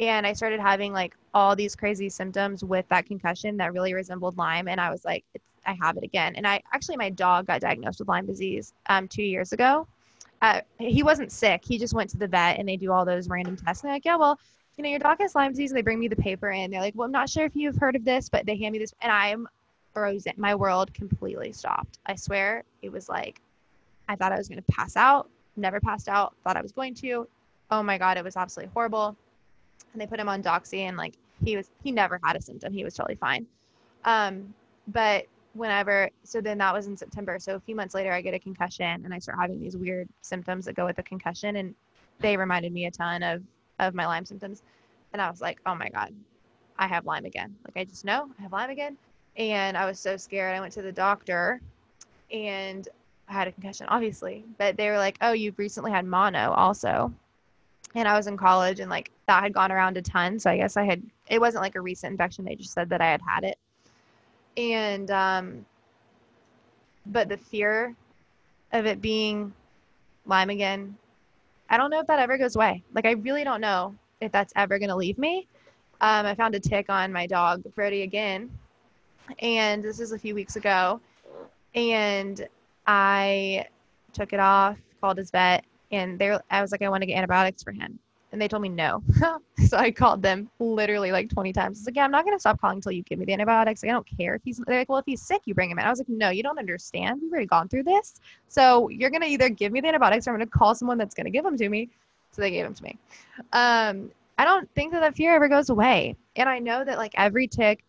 And 0.00 0.26
I 0.26 0.32
started 0.32 0.60
having 0.60 0.92
like 0.92 1.16
all 1.34 1.56
these 1.56 1.74
crazy 1.74 2.08
symptoms 2.08 2.62
with 2.62 2.88
that 2.88 3.06
concussion 3.06 3.56
that 3.56 3.72
really 3.72 3.94
resembled 3.94 4.38
Lyme. 4.38 4.68
And 4.68 4.80
I 4.80 4.90
was 4.90 5.04
like, 5.04 5.24
I 5.66 5.76
have 5.80 5.96
it 5.96 6.04
again. 6.04 6.36
And 6.36 6.46
I 6.46 6.62
actually, 6.72 6.96
my 6.96 7.10
dog 7.10 7.46
got 7.46 7.60
diagnosed 7.60 7.98
with 7.98 8.08
Lyme 8.08 8.26
disease 8.26 8.72
um, 8.88 9.08
two 9.08 9.24
years 9.24 9.52
ago. 9.52 9.86
Uh, 10.40 10.60
he 10.78 11.02
wasn't 11.02 11.32
sick. 11.32 11.62
He 11.64 11.78
just 11.78 11.94
went 11.94 12.10
to 12.10 12.16
the 12.16 12.28
vet 12.28 12.58
and 12.58 12.68
they 12.68 12.76
do 12.76 12.92
all 12.92 13.04
those 13.04 13.28
random 13.28 13.56
tests. 13.56 13.82
And 13.82 13.88
they're 13.88 13.96
like, 13.96 14.04
yeah, 14.04 14.16
well, 14.16 14.38
you 14.76 14.84
know, 14.84 14.90
your 14.90 15.00
dog 15.00 15.18
has 15.18 15.34
Lyme 15.34 15.50
disease. 15.50 15.72
They 15.72 15.82
bring 15.82 15.98
me 15.98 16.06
the 16.06 16.16
paper 16.16 16.50
and 16.50 16.72
they're 16.72 16.80
like, 16.80 16.94
well, 16.94 17.06
I'm 17.06 17.12
not 17.12 17.28
sure 17.28 17.44
if 17.44 17.56
you've 17.56 17.76
heard 17.76 17.96
of 17.96 18.04
this, 18.04 18.28
but 18.28 18.46
they 18.46 18.56
hand 18.56 18.72
me 18.72 18.78
this. 18.78 18.94
And 19.02 19.10
I'm 19.10 19.48
frozen. 19.98 20.32
My 20.36 20.54
world 20.54 20.94
completely 20.94 21.52
stopped. 21.52 21.98
I 22.06 22.14
swear 22.14 22.62
it 22.82 22.92
was 22.92 23.08
like 23.08 23.40
I 24.08 24.14
thought 24.16 24.32
I 24.32 24.36
was 24.36 24.48
going 24.48 24.62
to 24.62 24.72
pass 24.72 24.96
out, 24.96 25.28
never 25.56 25.80
passed 25.80 26.08
out, 26.08 26.34
thought 26.44 26.56
I 26.56 26.62
was 26.62 26.72
going 26.72 26.94
to. 26.94 27.26
Oh 27.70 27.82
my 27.82 27.98
God, 27.98 28.16
it 28.16 28.24
was 28.24 28.36
absolutely 28.36 28.70
horrible. 28.72 29.16
And 29.92 30.00
they 30.00 30.06
put 30.06 30.20
him 30.20 30.28
on 30.28 30.42
Doxy 30.42 30.80
and 30.80 30.96
like 30.96 31.14
he 31.44 31.56
was, 31.56 31.70
he 31.82 31.90
never 31.90 32.20
had 32.22 32.36
a 32.36 32.40
symptom. 32.40 32.72
He 32.72 32.84
was 32.84 32.94
totally 32.94 33.16
fine. 33.16 33.46
Um, 34.04 34.54
but 34.86 35.26
whenever, 35.54 36.10
so 36.22 36.40
then 36.40 36.58
that 36.58 36.72
was 36.72 36.86
in 36.86 36.96
September. 36.96 37.38
So 37.38 37.56
a 37.56 37.60
few 37.60 37.74
months 37.74 37.94
later, 37.94 38.12
I 38.12 38.22
get 38.22 38.34
a 38.34 38.38
concussion 38.38 39.02
and 39.04 39.12
I 39.12 39.18
start 39.18 39.38
having 39.38 39.60
these 39.60 39.76
weird 39.76 40.08
symptoms 40.22 40.64
that 40.66 40.74
go 40.74 40.86
with 40.86 40.96
the 40.96 41.02
concussion. 41.02 41.56
And 41.56 41.74
they 42.20 42.36
reminded 42.36 42.72
me 42.72 42.86
a 42.86 42.90
ton 42.90 43.22
of, 43.22 43.42
of 43.78 43.94
my 43.94 44.06
Lyme 44.06 44.24
symptoms. 44.24 44.62
And 45.12 45.20
I 45.20 45.28
was 45.28 45.40
like, 45.40 45.58
oh 45.66 45.74
my 45.74 45.88
God, 45.88 46.14
I 46.78 46.86
have 46.86 47.04
Lyme 47.04 47.24
again. 47.24 47.56
Like 47.66 47.76
I 47.76 47.84
just 47.84 48.04
know 48.04 48.30
I 48.38 48.42
have 48.42 48.52
Lyme 48.52 48.70
again 48.70 48.96
and 49.38 49.76
I 49.76 49.86
was 49.86 49.98
so 49.98 50.16
scared. 50.16 50.54
I 50.54 50.60
went 50.60 50.72
to 50.74 50.82
the 50.82 50.92
doctor 50.92 51.60
and 52.32 52.86
I 53.28 53.32
had 53.32 53.48
a 53.48 53.52
concussion, 53.52 53.86
obviously. 53.88 54.44
But 54.58 54.76
they 54.76 54.90
were 54.90 54.98
like, 54.98 55.16
oh, 55.20 55.32
you've 55.32 55.58
recently 55.58 55.92
had 55.92 56.04
mono 56.04 56.50
also. 56.50 57.12
And 57.94 58.06
I 58.06 58.16
was 58.16 58.26
in 58.26 58.36
college 58.36 58.80
and 58.80 58.90
like 58.90 59.10
that 59.26 59.42
had 59.42 59.54
gone 59.54 59.72
around 59.72 59.96
a 59.96 60.02
ton. 60.02 60.38
So 60.38 60.50
I 60.50 60.56
guess 60.56 60.76
I 60.76 60.84
had, 60.84 61.02
it 61.28 61.40
wasn't 61.40 61.62
like 61.62 61.76
a 61.76 61.80
recent 61.80 62.10
infection. 62.10 62.44
They 62.44 62.56
just 62.56 62.72
said 62.72 62.90
that 62.90 63.00
I 63.00 63.06
had 63.06 63.20
had 63.22 63.44
it. 63.44 63.58
And, 64.56 65.10
um, 65.10 65.66
but 67.06 67.28
the 67.28 67.36
fear 67.36 67.94
of 68.72 68.86
it 68.86 69.00
being 69.00 69.52
Lyme 70.26 70.50
again, 70.50 70.96
I 71.70 71.76
don't 71.76 71.90
know 71.90 72.00
if 72.00 72.06
that 72.08 72.18
ever 72.18 72.36
goes 72.36 72.56
away. 72.56 72.82
Like, 72.92 73.06
I 73.06 73.12
really 73.12 73.44
don't 73.44 73.60
know 73.60 73.94
if 74.20 74.32
that's 74.32 74.52
ever 74.56 74.78
going 74.78 74.88
to 74.88 74.96
leave 74.96 75.16
me. 75.16 75.46
Um, 76.00 76.26
I 76.26 76.34
found 76.34 76.54
a 76.54 76.60
tick 76.60 76.86
on 76.88 77.12
my 77.12 77.26
dog, 77.26 77.62
Brody, 77.74 78.02
again, 78.02 78.50
and 79.40 79.82
this 79.82 80.00
is 80.00 80.12
a 80.12 80.18
few 80.18 80.34
weeks 80.34 80.56
ago. 80.56 81.00
And 81.74 82.46
I 82.86 83.66
took 84.12 84.32
it 84.32 84.40
off, 84.40 84.78
called 85.00 85.18
his 85.18 85.30
vet, 85.30 85.64
and 85.92 86.18
they 86.18 86.36
I 86.50 86.60
was 86.60 86.72
like, 86.72 86.82
I 86.82 86.88
want 86.88 87.02
to 87.02 87.06
get 87.06 87.16
antibiotics 87.16 87.62
for 87.62 87.72
him. 87.72 87.98
And 88.30 88.42
they 88.42 88.48
told 88.48 88.62
me 88.62 88.68
no. 88.68 89.02
so 89.66 89.78
I 89.78 89.90
called 89.90 90.22
them 90.22 90.50
literally 90.58 91.12
like 91.12 91.30
20 91.30 91.50
times. 91.52 91.78
I 91.78 91.80
was 91.80 91.86
like, 91.86 91.96
yeah, 91.96 92.04
I'm 92.04 92.10
not 92.10 92.24
going 92.24 92.36
to 92.36 92.40
stop 92.40 92.60
calling 92.60 92.76
until 92.76 92.92
you 92.92 93.02
give 93.02 93.18
me 93.18 93.24
the 93.24 93.32
antibiotics. 93.32 93.82
Like, 93.82 93.88
I 93.88 93.92
don't 93.94 94.06
care 94.06 94.34
if 94.34 94.42
he's, 94.44 94.58
they're 94.66 94.80
like, 94.80 94.88
well, 94.90 94.98
if 94.98 95.06
he's 95.06 95.22
sick, 95.22 95.40
you 95.46 95.54
bring 95.54 95.70
him 95.70 95.78
in. 95.78 95.86
I 95.86 95.88
was 95.88 95.98
like, 95.98 96.10
no, 96.10 96.28
you 96.28 96.42
don't 96.42 96.58
understand. 96.58 97.20
We've 97.22 97.32
already 97.32 97.46
gone 97.46 97.68
through 97.68 97.84
this. 97.84 98.20
So 98.48 98.90
you're 98.90 99.08
going 99.08 99.22
to 99.22 99.28
either 99.28 99.48
give 99.48 99.72
me 99.72 99.80
the 99.80 99.88
antibiotics 99.88 100.26
or 100.26 100.32
I'm 100.32 100.36
going 100.36 100.46
to 100.46 100.50
call 100.50 100.74
someone 100.74 100.98
that's 100.98 101.14
going 101.14 101.24
to 101.24 101.30
give 101.30 101.42
them 101.42 101.56
to 101.56 101.68
me. 101.70 101.88
So 102.32 102.42
they 102.42 102.50
gave 102.50 102.64
them 102.64 102.74
to 102.74 102.82
me. 102.82 102.98
Um, 103.54 104.10
I 104.36 104.44
don't 104.44 104.70
think 104.74 104.92
that 104.92 105.00
that 105.00 105.16
fear 105.16 105.34
ever 105.34 105.48
goes 105.48 105.70
away. 105.70 106.14
And 106.36 106.50
I 106.50 106.58
know 106.58 106.84
that 106.84 106.98
like 106.98 107.12
every 107.16 107.48
tick 107.48 107.82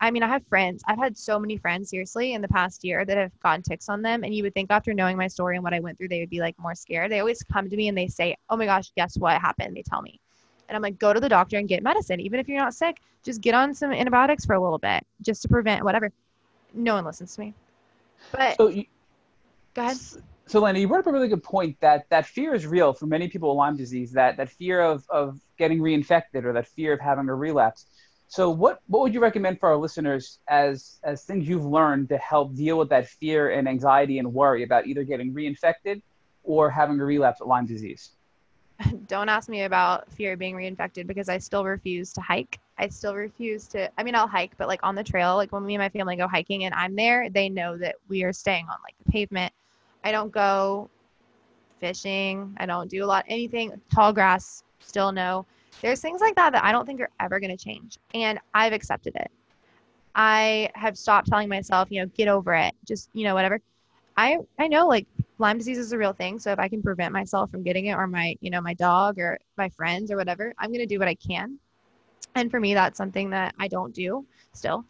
I 0.00 0.10
mean, 0.10 0.22
I 0.22 0.28
have 0.28 0.46
friends. 0.46 0.82
I've 0.86 0.98
had 0.98 1.16
so 1.16 1.38
many 1.38 1.56
friends, 1.56 1.90
seriously, 1.90 2.34
in 2.34 2.42
the 2.42 2.48
past 2.48 2.84
year 2.84 3.04
that 3.04 3.16
have 3.16 3.38
gotten 3.40 3.62
ticks 3.62 3.88
on 3.88 4.02
them. 4.02 4.24
And 4.24 4.34
you 4.34 4.42
would 4.42 4.54
think 4.54 4.70
after 4.70 4.94
knowing 4.94 5.16
my 5.16 5.28
story 5.28 5.56
and 5.56 5.64
what 5.64 5.74
I 5.74 5.80
went 5.80 5.98
through, 5.98 6.08
they 6.08 6.20
would 6.20 6.30
be 6.30 6.40
like 6.40 6.58
more 6.58 6.74
scared. 6.74 7.10
They 7.10 7.20
always 7.20 7.42
come 7.42 7.68
to 7.68 7.76
me 7.76 7.88
and 7.88 7.96
they 7.96 8.06
say, 8.08 8.36
Oh 8.48 8.56
my 8.56 8.66
gosh, 8.66 8.92
guess 8.96 9.16
what 9.16 9.40
happened? 9.40 9.76
They 9.76 9.82
tell 9.82 10.02
me. 10.02 10.20
And 10.68 10.76
I'm 10.76 10.82
like, 10.82 10.98
Go 10.98 11.12
to 11.12 11.20
the 11.20 11.28
doctor 11.28 11.58
and 11.58 11.68
get 11.68 11.82
medicine. 11.82 12.20
Even 12.20 12.40
if 12.40 12.48
you're 12.48 12.58
not 12.58 12.74
sick, 12.74 12.98
just 13.24 13.40
get 13.40 13.54
on 13.54 13.74
some 13.74 13.92
antibiotics 13.92 14.44
for 14.44 14.54
a 14.54 14.60
little 14.60 14.78
bit 14.78 15.04
just 15.22 15.42
to 15.42 15.48
prevent 15.48 15.84
whatever. 15.84 16.10
No 16.74 16.94
one 16.94 17.04
listens 17.04 17.34
to 17.34 17.40
me. 17.40 17.54
But 18.32 18.56
so 18.56 18.68
you, 18.68 18.84
go 19.74 19.82
ahead. 19.82 19.96
So, 20.48 20.60
Lena, 20.60 20.78
you 20.78 20.86
brought 20.86 21.00
up 21.00 21.08
a 21.08 21.12
really 21.12 21.26
good 21.26 21.42
point 21.42 21.76
that 21.80 22.08
that 22.10 22.24
fear 22.26 22.54
is 22.54 22.66
real 22.66 22.92
for 22.92 23.06
many 23.06 23.26
people 23.28 23.48
with 23.48 23.56
Lyme 23.56 23.76
disease. 23.76 24.12
That 24.12 24.36
that 24.36 24.48
fear 24.48 24.80
of 24.80 25.04
of 25.10 25.40
getting 25.58 25.80
reinfected 25.80 26.44
or 26.44 26.52
that 26.52 26.68
fear 26.68 26.92
of 26.92 27.00
having 27.00 27.28
a 27.28 27.34
relapse. 27.34 27.86
So 28.28 28.50
what 28.50 28.80
what 28.88 29.02
would 29.02 29.14
you 29.14 29.20
recommend 29.20 29.60
for 29.60 29.68
our 29.68 29.76
listeners 29.76 30.40
as 30.48 30.98
as 31.04 31.24
things 31.24 31.48
you've 31.48 31.64
learned 31.64 32.08
to 32.08 32.18
help 32.18 32.54
deal 32.54 32.78
with 32.78 32.88
that 32.88 33.06
fear 33.06 33.50
and 33.50 33.68
anxiety 33.68 34.18
and 34.18 34.32
worry 34.32 34.64
about 34.64 34.86
either 34.86 35.04
getting 35.04 35.32
reinfected 35.32 36.02
or 36.42 36.68
having 36.70 36.98
a 37.00 37.04
relapse 37.04 37.40
of 37.40 37.46
Lyme 37.46 37.66
disease? 37.66 38.10
Don't 39.06 39.28
ask 39.28 39.48
me 39.48 39.62
about 39.62 40.12
fear 40.12 40.32
of 40.32 40.38
being 40.38 40.56
reinfected 40.56 41.06
because 41.06 41.28
I 41.28 41.38
still 41.38 41.64
refuse 41.64 42.12
to 42.14 42.20
hike. 42.20 42.58
I 42.78 42.88
still 42.88 43.14
refuse 43.14 43.68
to 43.68 43.90
I 43.96 44.02
mean 44.02 44.16
I'll 44.16 44.26
hike, 44.26 44.56
but 44.58 44.66
like 44.66 44.80
on 44.82 44.96
the 44.96 45.04
trail, 45.04 45.36
like 45.36 45.52
when 45.52 45.64
me 45.64 45.74
and 45.74 45.82
my 45.82 45.88
family 45.88 46.16
go 46.16 46.26
hiking 46.26 46.64
and 46.64 46.74
I'm 46.74 46.96
there, 46.96 47.30
they 47.30 47.48
know 47.48 47.78
that 47.78 47.94
we 48.08 48.24
are 48.24 48.32
staying 48.32 48.66
on 48.66 48.76
like 48.82 48.94
the 49.04 49.12
pavement. 49.12 49.52
I 50.02 50.10
don't 50.10 50.32
go 50.32 50.90
fishing. 51.78 52.56
I 52.58 52.66
don't 52.66 52.90
do 52.90 53.04
a 53.04 53.06
lot 53.06 53.24
anything 53.28 53.80
tall 53.94 54.12
grass, 54.12 54.64
still 54.80 55.12
no 55.12 55.46
there's 55.82 56.00
things 56.00 56.20
like 56.20 56.34
that 56.36 56.52
that 56.52 56.64
I 56.64 56.72
don't 56.72 56.86
think 56.86 57.00
are 57.00 57.10
ever 57.20 57.40
going 57.40 57.56
to 57.56 57.62
change. 57.62 57.98
And 58.14 58.38
I've 58.54 58.72
accepted 58.72 59.14
it. 59.16 59.30
I 60.14 60.70
have 60.74 60.96
stopped 60.96 61.28
telling 61.28 61.48
myself, 61.48 61.88
you 61.90 62.00
know, 62.00 62.06
get 62.16 62.28
over 62.28 62.54
it. 62.54 62.74
Just, 62.86 63.10
you 63.12 63.24
know, 63.24 63.34
whatever. 63.34 63.60
I 64.16 64.38
I 64.58 64.66
know 64.66 64.86
like 64.88 65.06
Lyme 65.38 65.58
disease 65.58 65.76
is 65.76 65.92
a 65.92 65.98
real 65.98 66.14
thing, 66.14 66.38
so 66.38 66.50
if 66.50 66.58
I 66.58 66.68
can 66.68 66.82
prevent 66.82 67.12
myself 67.12 67.50
from 67.50 67.62
getting 67.62 67.86
it 67.86 67.94
or 67.94 68.06
my, 68.06 68.34
you 68.40 68.50
know, 68.50 68.62
my 68.62 68.72
dog 68.72 69.18
or 69.18 69.38
my 69.58 69.68
friends 69.68 70.10
or 70.10 70.16
whatever, 70.16 70.54
I'm 70.58 70.70
going 70.70 70.80
to 70.80 70.86
do 70.86 70.98
what 70.98 71.08
I 71.08 71.14
can. 71.14 71.58
And 72.34 72.50
for 72.50 72.58
me 72.58 72.72
that's 72.72 72.96
something 72.96 73.30
that 73.30 73.54
I 73.58 73.68
don't 73.68 73.94
do 73.94 74.24
still. 74.54 74.84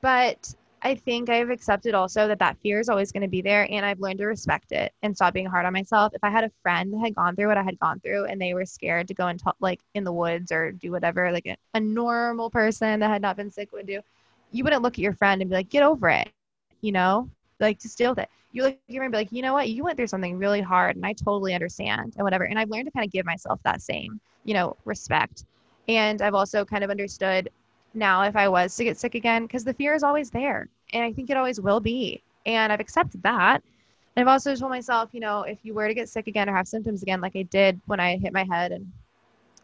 But 0.00 0.52
I 0.84 0.96
think 0.96 1.30
I've 1.30 1.50
accepted 1.50 1.94
also 1.94 2.26
that 2.26 2.40
that 2.40 2.58
fear 2.60 2.80
is 2.80 2.88
always 2.88 3.12
going 3.12 3.22
to 3.22 3.28
be 3.28 3.40
there 3.40 3.68
and 3.70 3.86
I've 3.86 4.00
learned 4.00 4.18
to 4.18 4.26
respect 4.26 4.72
it 4.72 4.92
and 5.02 5.14
stop 5.14 5.32
being 5.32 5.46
hard 5.46 5.64
on 5.64 5.72
myself. 5.72 6.12
If 6.12 6.24
I 6.24 6.30
had 6.30 6.42
a 6.42 6.50
friend 6.60 6.92
that 6.92 6.98
had 6.98 7.14
gone 7.14 7.36
through 7.36 7.46
what 7.48 7.56
I 7.56 7.62
had 7.62 7.78
gone 7.78 8.00
through 8.00 8.24
and 8.24 8.40
they 8.40 8.52
were 8.52 8.66
scared 8.66 9.06
to 9.08 9.14
go 9.14 9.28
and 9.28 9.38
talk 9.38 9.54
like 9.60 9.80
in 9.94 10.02
the 10.02 10.12
woods 10.12 10.50
or 10.50 10.72
do 10.72 10.90
whatever 10.90 11.30
like 11.30 11.46
a, 11.46 11.56
a 11.74 11.80
normal 11.80 12.50
person 12.50 12.98
that 12.98 13.10
had 13.10 13.22
not 13.22 13.36
been 13.36 13.50
sick 13.50 13.70
would 13.72 13.86
do, 13.86 14.00
you 14.50 14.64
wouldn't 14.64 14.82
look 14.82 14.94
at 14.94 14.98
your 14.98 15.12
friend 15.12 15.40
and 15.40 15.48
be 15.50 15.56
like, 15.56 15.68
get 15.68 15.84
over 15.84 16.08
it, 16.08 16.28
you 16.80 16.90
know, 16.90 17.30
like 17.60 17.80
just 17.80 17.96
deal 17.96 18.10
with 18.10 18.18
it. 18.18 18.28
You 18.50 18.64
look 18.64 18.74
at 18.74 18.80
your 18.88 19.02
friend 19.02 19.14
and 19.14 19.20
be 19.20 19.24
like, 19.24 19.32
you 19.32 19.42
know 19.42 19.52
what, 19.52 19.68
you 19.70 19.84
went 19.84 19.96
through 19.96 20.08
something 20.08 20.36
really 20.36 20.60
hard 20.60 20.96
and 20.96 21.06
I 21.06 21.12
totally 21.12 21.54
understand 21.54 22.14
and 22.16 22.24
whatever. 22.24 22.44
And 22.44 22.58
I've 22.58 22.70
learned 22.70 22.86
to 22.86 22.90
kind 22.90 23.06
of 23.06 23.12
give 23.12 23.24
myself 23.24 23.60
that 23.64 23.82
same, 23.82 24.20
you 24.44 24.54
know, 24.54 24.76
respect. 24.84 25.44
And 25.86 26.20
I've 26.22 26.34
also 26.34 26.64
kind 26.64 26.82
of 26.82 26.90
understood 26.90 27.50
now 27.94 28.22
if 28.22 28.36
I 28.36 28.48
was 28.48 28.74
to 28.76 28.84
get 28.84 28.98
sick 28.98 29.14
again 29.14 29.42
because 29.42 29.64
the 29.64 29.74
fear 29.74 29.94
is 29.94 30.02
always 30.02 30.30
there. 30.30 30.68
And 30.92 31.02
I 31.02 31.12
think 31.12 31.30
it 31.30 31.36
always 31.36 31.60
will 31.60 31.80
be. 31.80 32.22
And 32.46 32.72
I've 32.72 32.80
accepted 32.80 33.22
that. 33.22 33.62
And 34.14 34.28
I've 34.28 34.32
also 34.32 34.54
told 34.54 34.70
myself, 34.70 35.10
you 35.12 35.20
know, 35.20 35.42
if 35.42 35.58
you 35.62 35.74
were 35.74 35.88
to 35.88 35.94
get 35.94 36.08
sick 36.08 36.26
again 36.26 36.48
or 36.48 36.54
have 36.54 36.68
symptoms 36.68 37.02
again, 37.02 37.20
like 37.20 37.36
I 37.36 37.42
did 37.42 37.80
when 37.86 38.00
I 38.00 38.18
hit 38.18 38.32
my 38.32 38.44
head 38.44 38.72
and 38.72 38.90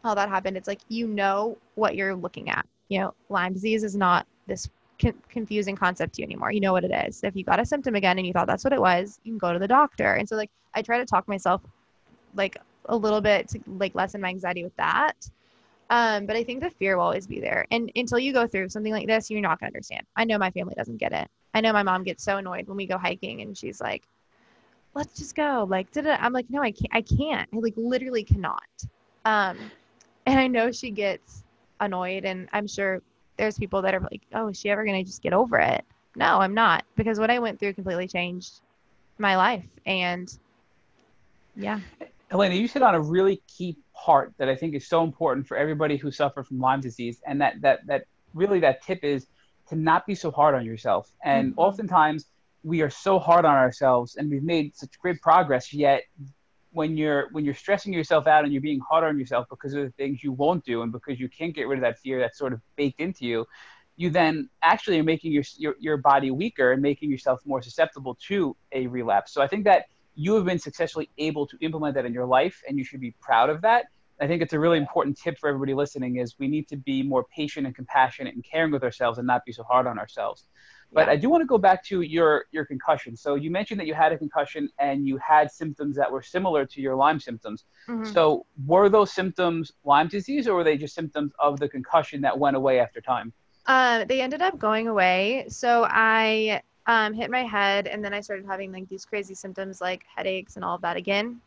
all 0.03 0.15
that 0.15 0.29
happened, 0.29 0.57
it's 0.57 0.67
like 0.67 0.81
you 0.87 1.07
know 1.07 1.57
what 1.75 1.95
you're 1.95 2.15
looking 2.15 2.49
at. 2.49 2.65
You 2.87 2.99
know, 2.99 3.13
Lyme 3.29 3.53
disease 3.53 3.83
is 3.83 3.95
not 3.95 4.25
this 4.47 4.69
con- 4.99 5.21
confusing 5.29 5.75
concept 5.75 6.15
to 6.15 6.21
you 6.21 6.25
anymore. 6.25 6.51
You 6.51 6.61
know 6.61 6.73
what 6.73 6.83
it 6.83 6.91
is. 7.07 7.23
If 7.23 7.35
you 7.35 7.43
got 7.43 7.59
a 7.59 7.65
symptom 7.65 7.95
again 7.95 8.17
and 8.17 8.25
you 8.25 8.33
thought 8.33 8.47
that's 8.47 8.63
what 8.63 8.73
it 8.73 8.81
was, 8.81 9.19
you 9.23 9.33
can 9.33 9.37
go 9.37 9.53
to 9.53 9.59
the 9.59 9.67
doctor. 9.67 10.13
And 10.13 10.27
so, 10.27 10.35
like, 10.35 10.49
I 10.73 10.81
try 10.81 10.97
to 10.97 11.05
talk 11.05 11.27
myself 11.27 11.61
like 12.35 12.57
a 12.85 12.95
little 12.95 13.21
bit 13.21 13.47
to 13.49 13.59
like 13.67 13.93
lessen 13.95 14.21
my 14.21 14.29
anxiety 14.29 14.63
with 14.63 14.75
that. 14.77 15.13
Um, 15.89 16.25
but 16.25 16.35
I 16.35 16.43
think 16.43 16.61
the 16.61 16.69
fear 16.69 16.97
will 16.97 17.03
always 17.03 17.25
be 17.25 17.39
there. 17.39 17.65
And 17.71 17.91
until 17.95 18.19
you 18.19 18.31
go 18.31 18.45
through 18.45 18.69
something 18.69 18.93
like 18.93 19.07
this, 19.07 19.29
you're 19.29 19.41
not 19.41 19.59
going 19.59 19.71
to 19.71 19.75
understand. 19.75 20.05
I 20.15 20.23
know 20.23 20.37
my 20.37 20.51
family 20.51 20.75
doesn't 20.77 20.97
get 20.97 21.13
it. 21.13 21.27
I 21.53 21.61
know 21.61 21.73
my 21.73 21.83
mom 21.83 22.03
gets 22.03 22.23
so 22.23 22.37
annoyed 22.37 22.67
when 22.67 22.77
we 22.77 22.85
go 22.85 22.97
hiking 22.97 23.41
and 23.41 23.57
she's 23.57 23.81
like, 23.81 24.03
let's 24.93 25.17
just 25.17 25.35
go. 25.35 25.65
Like, 25.67 25.91
did? 25.91 26.05
I'm 26.05 26.33
like, 26.33 26.45
no, 26.49 26.61
I 26.61 26.71
can't. 26.71 26.91
I 26.91 27.01
can't. 27.01 27.49
I 27.51 27.57
like 27.57 27.73
literally 27.75 28.23
cannot. 28.23 28.61
Um, 29.25 29.57
and 30.25 30.39
I 30.39 30.47
know 30.47 30.71
she 30.71 30.91
gets 30.91 31.43
annoyed 31.79 32.25
and 32.25 32.47
I'm 32.53 32.67
sure 32.67 33.01
there's 33.37 33.57
people 33.57 33.81
that 33.81 33.95
are 33.95 33.99
like, 33.99 34.21
oh, 34.33 34.49
is 34.49 34.59
she 34.59 34.69
ever 34.69 34.85
going 34.85 35.03
to 35.03 35.09
just 35.09 35.23
get 35.23 35.33
over 35.33 35.57
it? 35.57 35.83
No, 36.15 36.39
I'm 36.39 36.53
not 36.53 36.85
because 36.95 37.19
what 37.19 37.31
I 37.31 37.39
went 37.39 37.59
through 37.59 37.73
completely 37.73 38.07
changed 38.07 38.61
my 39.17 39.37
life. 39.37 39.65
And 39.85 40.35
yeah. 41.55 41.79
Elena, 42.31 42.55
you 42.55 42.67
hit 42.67 42.83
on 42.83 42.95
a 42.95 42.99
really 42.99 43.41
key 43.47 43.75
part 44.05 44.33
that 44.37 44.49
I 44.49 44.55
think 44.55 44.75
is 44.75 44.87
so 44.87 45.03
important 45.03 45.47
for 45.47 45.57
everybody 45.57 45.97
who 45.97 46.11
suffers 46.11 46.47
from 46.47 46.59
Lyme 46.59 46.81
disease, 46.81 47.21
and 47.25 47.41
that 47.41 47.61
that 47.61 47.85
that 47.87 48.05
really 48.33 48.59
that 48.61 48.83
tip 48.83 49.03
is 49.03 49.27
to 49.69 49.75
not 49.75 50.05
be 50.05 50.15
so 50.15 50.31
hard 50.31 50.55
on 50.55 50.65
yourself. 50.65 51.11
And 51.23 51.51
mm-hmm. 51.51 51.59
oftentimes 51.59 52.25
we 52.63 52.81
are 52.81 52.89
so 52.89 53.19
hard 53.19 53.45
on 53.45 53.55
ourselves, 53.55 54.15
and 54.15 54.29
we've 54.29 54.43
made 54.43 54.75
such 54.75 54.99
great 54.99 55.21
progress, 55.21 55.73
yet 55.73 56.03
when 56.71 56.97
you're 56.97 57.29
when 57.31 57.45
you're 57.45 57.53
stressing 57.53 57.93
yourself 57.93 58.27
out 58.27 58.43
and 58.43 58.53
you're 58.53 58.61
being 58.61 58.79
hard 58.79 59.03
on 59.03 59.17
yourself 59.17 59.47
because 59.49 59.73
of 59.73 59.83
the 59.83 59.91
things 59.91 60.23
you 60.23 60.31
won't 60.31 60.63
do 60.65 60.81
and 60.81 60.91
because 60.91 61.19
you 61.19 61.27
can't 61.27 61.55
get 61.55 61.67
rid 61.67 61.79
of 61.79 61.81
that 61.81 61.99
fear 61.99 62.19
that's 62.19 62.37
sort 62.37 62.53
of 62.53 62.61
baked 62.75 62.99
into 62.99 63.25
you 63.25 63.45
you 63.95 64.09
then 64.09 64.49
actually 64.61 64.99
are 64.99 65.03
making 65.03 65.31
your, 65.31 65.43
your 65.57 65.75
your 65.79 65.97
body 65.97 66.31
weaker 66.31 66.71
and 66.71 66.81
making 66.81 67.09
yourself 67.09 67.41
more 67.45 67.61
susceptible 67.61 68.15
to 68.15 68.55
a 68.71 68.85
relapse 68.87 69.33
so 69.33 69.41
i 69.41 69.47
think 69.47 69.63
that 69.63 69.85
you 70.19 70.35
have 70.35 70.43
been 70.43 70.59
successfully 70.59 71.09
able 71.17 71.47
to 71.47 71.57
implement 71.61 71.95
that 71.95 72.05
in 72.05 72.13
your 72.13 72.25
life 72.25 72.61
and 72.67 72.77
you 72.77 72.83
should 72.83 72.99
be 72.99 73.11
proud 73.21 73.49
of 73.49 73.61
that 73.61 73.85
i 74.19 74.27
think 74.27 74.41
it's 74.41 74.53
a 74.53 74.59
really 74.59 74.77
important 74.77 75.17
tip 75.17 75.37
for 75.39 75.47
everybody 75.47 75.73
listening 75.73 76.17
is 76.17 76.37
we 76.37 76.47
need 76.47 76.67
to 76.67 76.75
be 76.75 77.01
more 77.01 77.23
patient 77.35 77.65
and 77.65 77.73
compassionate 77.73 78.33
and 78.35 78.43
caring 78.43 78.71
with 78.71 78.83
ourselves 78.83 79.17
and 79.17 79.25
not 79.25 79.45
be 79.45 79.53
so 79.53 79.63
hard 79.63 79.87
on 79.87 79.97
ourselves 79.97 80.43
but 80.91 81.07
yeah. 81.07 81.13
i 81.13 81.15
do 81.15 81.29
want 81.29 81.41
to 81.41 81.45
go 81.45 81.57
back 81.57 81.81
to 81.81 82.01
your 82.01 82.45
your 82.51 82.65
concussion 82.65 83.15
so 83.15 83.35
you 83.35 83.49
mentioned 83.49 83.79
that 83.79 83.87
you 83.87 83.93
had 83.93 84.11
a 84.11 84.17
concussion 84.17 84.67
and 84.77 85.07
you 85.07 85.17
had 85.17 85.49
symptoms 85.49 85.95
that 85.95 86.11
were 86.11 86.21
similar 86.21 86.65
to 86.65 86.81
your 86.81 86.95
lyme 86.95 87.19
symptoms 87.19 87.63
mm-hmm. 87.87 88.03
so 88.11 88.45
were 88.65 88.89
those 88.89 89.13
symptoms 89.13 89.71
lyme 89.85 90.09
disease 90.09 90.47
or 90.49 90.55
were 90.55 90.65
they 90.65 90.77
just 90.77 90.93
symptoms 90.93 91.31
of 91.39 91.57
the 91.61 91.69
concussion 91.69 92.19
that 92.19 92.37
went 92.37 92.57
away 92.57 92.79
after 92.79 92.99
time 92.99 93.31
uh, 93.69 94.03
they 94.05 94.19
ended 94.19 94.41
up 94.41 94.57
going 94.57 94.87
away. 94.87 95.45
So 95.47 95.85
I 95.87 96.63
um, 96.89 97.13
hit 97.13 97.29
my 97.29 97.43
head, 97.43 97.85
and 97.85 98.03
then 98.03 98.15
I 98.15 98.19
started 98.19 98.47
having 98.47 98.71
like 98.71 98.89
these 98.89 99.05
crazy 99.05 99.35
symptoms 99.35 99.79
like 99.79 100.03
headaches 100.13 100.55
and 100.55 100.65
all 100.65 100.73
of 100.73 100.81
that 100.81 100.97
again, 100.97 101.39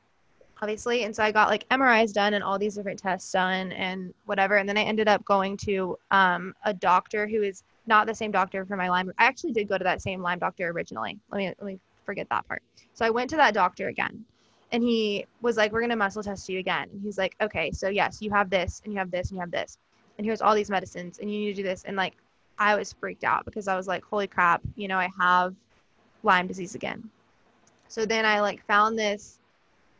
obviously. 0.63 1.03
And 1.03 1.15
so 1.15 1.25
I 1.25 1.33
got 1.33 1.49
like 1.49 1.69
MRIs 1.71 2.13
done 2.13 2.35
and 2.35 2.45
all 2.45 2.61
these 2.61 2.77
different 2.77 3.01
tests 3.01 3.33
done 3.33 3.73
and 3.73 4.15
whatever. 4.27 4.59
And 4.59 4.69
then 4.69 4.79
I 4.79 4.83
ended 4.83 5.09
up 5.09 5.25
going 5.25 5.57
to 5.59 5.99
um, 6.13 6.55
a 6.65 6.73
doctor 6.73 7.27
who 7.27 7.43
is 7.43 7.65
not 7.89 8.07
the 8.07 8.15
same 8.15 8.31
doctor 8.31 8.65
for 8.65 8.77
my 8.77 8.89
Lyme. 8.89 9.13
I 9.19 9.25
actually 9.25 9.53
did 9.53 9.69
go 9.69 9.77
to 9.77 9.83
that 9.83 10.01
same 10.01 10.23
Lyme 10.23 10.39
doctor 10.39 10.69
originally. 10.69 11.19
Let 11.33 11.39
me 11.39 11.47
let 11.47 11.63
me 11.65 11.81
forget 12.07 12.29
that 12.31 12.47
part. 12.47 12.63
So 12.95 13.05
I 13.05 13.11
went 13.11 13.29
to 13.31 13.37
that 13.37 13.53
doctor 13.53 13.89
again. 13.89 14.25
And 14.71 14.81
he 14.81 15.27
was 15.41 15.57
like, 15.57 15.73
We're 15.73 15.81
gonna 15.81 15.97
muscle 15.97 16.23
test 16.23 16.49
you 16.49 16.61
again. 16.61 16.89
And 16.93 17.03
he's 17.03 17.19
like, 17.19 17.35
Okay, 17.43 17.73
so 17.73 17.89
yes, 17.89 18.23
you 18.23 18.31
have 18.31 18.49
this 18.49 18.81
and 18.85 18.93
you 18.93 18.99
have 19.01 19.11
this 19.11 19.31
and 19.31 19.39
you 19.39 19.41
have 19.41 19.51
this. 19.51 19.77
And 20.19 20.25
here's 20.25 20.41
all 20.41 20.55
these 20.55 20.71
medicines 20.71 21.19
and 21.19 21.29
you 21.29 21.41
need 21.41 21.57
to 21.57 21.63
do 21.63 21.65
this. 21.65 21.83
And 21.83 21.97
like 21.97 22.15
I 22.59 22.77
was 22.77 22.93
freaked 22.93 23.25
out 23.25 23.45
because 23.45 23.69
I 23.69 23.77
was 23.77 23.87
like, 23.87 24.05
holy 24.05 24.27
crap, 24.27 24.63
you 24.77 24.89
know, 24.89 24.99
I 24.99 25.09
have 25.19 25.55
Lyme 26.23 26.47
disease 26.47 26.75
again. 26.75 27.11
So 27.89 28.07
then 28.07 28.25
I 28.25 28.41
like 28.41 28.65
found 28.67 28.99
this, 28.99 29.39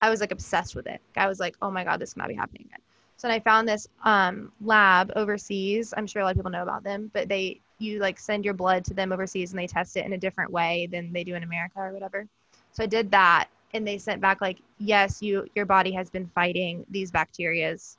I 0.01 0.11
was 0.11 0.21
like 0.21 0.33
obsessed 0.33 0.75
with 0.75 0.87
it. 0.87 1.01
I 1.17 1.27
was 1.27 1.41
like, 1.41 1.57
oh 1.63 1.71
my 1.71 1.85
God, 1.85 2.01
this 2.01 2.15
cannot 2.15 2.29
be 2.29 2.35
happening 2.35 2.65
again. 2.67 2.81
So 3.17 3.29
I 3.29 3.39
found 3.39 3.69
this 3.69 3.87
um, 4.05 4.51
lab 4.61 5.13
overseas. 5.15 5.95
I'm 5.97 6.07
sure 6.07 6.23
a 6.23 6.25
lot 6.25 6.33
of 6.33 6.37
people 6.37 6.51
know 6.51 6.63
about 6.63 6.83
them, 6.83 7.11
but 7.13 7.29
they, 7.29 7.61
you 7.79 7.99
like 8.01 8.19
send 8.19 8.45
your 8.45 8.55
blood 8.55 8.85
to 8.87 8.95
them 8.95 9.13
overseas 9.13 9.53
and 9.53 9.59
they 9.59 9.67
test 9.67 9.97
it 9.97 10.05
in 10.05 10.13
a 10.13 10.19
different 10.19 10.51
way 10.51 10.89
than 10.91 11.13
they 11.13 11.23
do 11.23 11.35
in 11.35 11.43
America 11.43 11.79
or 11.79 11.93
whatever. 11.93 12.27
So 12.73 12.83
I 12.83 12.87
did 12.87 13.11
that 13.13 13.49
and 13.75 13.87
they 13.87 13.99
sent 13.99 14.21
back 14.21 14.41
like, 14.41 14.59
yes, 14.79 15.23
you, 15.23 15.47
your 15.55 15.67
body 15.67 15.93
has 15.93 16.11
been 16.11 16.27
fighting 16.35 16.85
these 16.91 17.11
bacterias, 17.13 17.97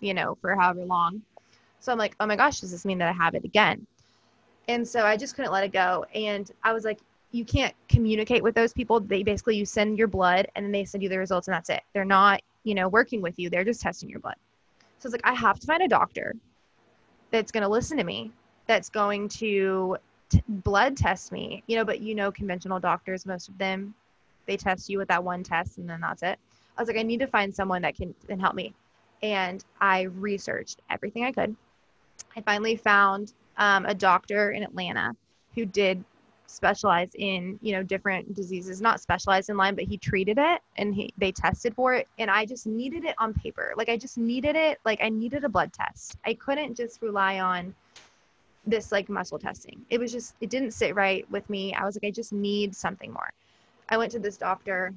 you 0.00 0.14
know, 0.14 0.36
for 0.40 0.54
however 0.54 0.84
long. 0.84 1.22
So 1.84 1.92
I'm 1.92 1.98
like, 1.98 2.16
oh 2.18 2.26
my 2.26 2.34
gosh, 2.34 2.60
does 2.60 2.70
this 2.70 2.86
mean 2.86 2.96
that 2.98 3.08
I 3.08 3.12
have 3.12 3.34
it 3.34 3.44
again? 3.44 3.86
And 4.68 4.88
so 4.88 5.04
I 5.04 5.18
just 5.18 5.36
couldn't 5.36 5.52
let 5.52 5.64
it 5.64 5.72
go. 5.72 6.06
And 6.14 6.50
I 6.62 6.72
was 6.72 6.82
like, 6.82 6.98
you 7.30 7.44
can't 7.44 7.74
communicate 7.90 8.42
with 8.42 8.54
those 8.54 8.72
people. 8.72 9.00
They 9.00 9.22
basically 9.22 9.56
you 9.56 9.66
send 9.66 9.98
your 9.98 10.08
blood 10.08 10.48
and 10.54 10.64
then 10.64 10.72
they 10.72 10.86
send 10.86 11.02
you 11.02 11.10
the 11.10 11.18
results 11.18 11.46
and 11.46 11.54
that's 11.54 11.68
it. 11.68 11.82
They're 11.92 12.06
not, 12.06 12.40
you 12.62 12.74
know, 12.74 12.88
working 12.88 13.20
with 13.20 13.38
you. 13.38 13.50
They're 13.50 13.64
just 13.64 13.82
testing 13.82 14.08
your 14.08 14.20
blood. 14.20 14.36
So 14.98 15.08
it's 15.08 15.12
like 15.12 15.20
I 15.24 15.34
have 15.34 15.60
to 15.60 15.66
find 15.66 15.82
a 15.82 15.88
doctor 15.88 16.34
that's 17.30 17.52
going 17.52 17.64
to 17.64 17.68
listen 17.68 17.98
to 17.98 18.04
me, 18.04 18.30
that's 18.66 18.88
going 18.88 19.28
to 19.28 19.98
t- 20.30 20.42
blood 20.48 20.96
test 20.96 21.32
me. 21.32 21.62
You 21.66 21.76
know, 21.76 21.84
but 21.84 22.00
you 22.00 22.14
know 22.14 22.32
conventional 22.32 22.80
doctors, 22.80 23.26
most 23.26 23.48
of 23.48 23.58
them 23.58 23.94
they 24.46 24.56
test 24.56 24.88
you 24.88 24.96
with 24.96 25.08
that 25.08 25.22
one 25.22 25.42
test 25.42 25.76
and 25.76 25.88
then 25.90 26.00
that's 26.00 26.22
it. 26.22 26.38
I 26.78 26.82
was 26.82 26.88
like 26.88 26.96
I 26.96 27.02
need 27.02 27.20
to 27.20 27.26
find 27.26 27.54
someone 27.54 27.82
that 27.82 27.94
can 27.94 28.14
can 28.26 28.40
help 28.40 28.54
me. 28.54 28.72
And 29.22 29.62
I 29.82 30.02
researched 30.02 30.80
everything 30.88 31.24
I 31.24 31.32
could. 31.32 31.54
I 32.36 32.40
finally 32.40 32.76
found 32.76 33.32
um, 33.56 33.86
a 33.86 33.94
doctor 33.94 34.52
in 34.52 34.62
Atlanta 34.62 35.14
who 35.54 35.64
did 35.64 36.04
specialize 36.46 37.10
in 37.14 37.58
you 37.62 37.72
know 37.72 37.82
different 37.82 38.32
diseases 38.34 38.80
not 38.80 39.00
specialized 39.00 39.50
in 39.50 39.56
lyme 39.56 39.74
but 39.74 39.84
he 39.84 39.96
treated 39.96 40.38
it 40.38 40.60
and 40.76 40.94
he 40.94 41.12
they 41.18 41.32
tested 41.32 41.74
for 41.74 41.94
it. 41.94 42.06
And 42.18 42.30
i 42.30 42.46
just 42.46 42.66
needed 42.66 43.04
it 43.04 43.14
on 43.18 43.34
paper. 43.34 43.72
Like 43.76 43.88
i 43.88 43.96
just 43.96 44.18
needed 44.18 44.56
it. 44.56 44.78
Like 44.84 45.00
i 45.02 45.08
needed 45.08 45.44
a 45.44 45.48
blood 45.48 45.72
test. 45.72 46.16
I 46.24 46.34
couldn't 46.34 46.76
just 46.76 47.02
rely 47.02 47.40
on 47.40 47.74
this 48.66 48.92
like 48.92 49.08
muscle 49.08 49.38
testing. 49.38 49.84
It 49.90 49.98
was 49.98 50.12
just 50.12 50.34
it 50.40 50.50
didn't 50.50 50.72
sit 50.72 50.94
right 50.94 51.28
with 51.30 51.48
me. 51.50 51.74
I 51.74 51.84
was 51.84 51.96
like 51.96 52.04
i 52.04 52.10
just 52.10 52.32
need 52.32 52.74
something 52.74 53.12
more. 53.12 53.30
I 53.88 53.96
went 53.96 54.12
to 54.12 54.18
this 54.18 54.36
doctor. 54.36 54.94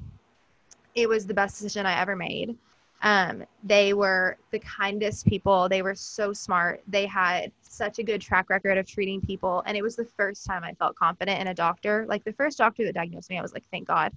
It 0.95 1.09
was 1.09 1.26
the 1.26 1.34
best 1.34 1.57
decision 1.57 1.86
i 1.86 1.99
ever 1.99 2.15
made 2.15 2.55
um, 3.02 3.43
they 3.64 3.93
were 3.93 4.38
the 4.52 4.60
kindest 4.60 5.26
people. 5.26 5.70
They 5.70 5.82
were 5.82 5.95
so 5.95 6.34
smart. 6.34 6.82
They 6.88 7.06
had 7.06 7.52
such 7.62 8.00
a 8.00 8.04
good 8.04 8.22
track 8.22 8.50
record 8.50 8.78
of 8.78 8.88
treating 8.88 9.22
people. 9.22 9.62
And 9.66 9.78
it 9.78 9.84
was 9.84 9.95
the 9.95 10.06
first 10.06 10.45
time 10.45 10.64
I 10.64 10.74
felt 10.74 10.95
confident 10.95 11.39
in 11.39 11.48
a 11.48 11.54
doctor. 11.54 12.06
Like 12.10 12.24
the 12.24 12.34
first 12.34 12.58
doctor 12.58 12.84
that 12.86 12.95
diagnosed 12.95 13.30
me, 13.30 13.38
I 13.38 13.41
was 13.41 13.54
like, 13.54 13.66
thank 13.72 13.88
God, 13.88 14.12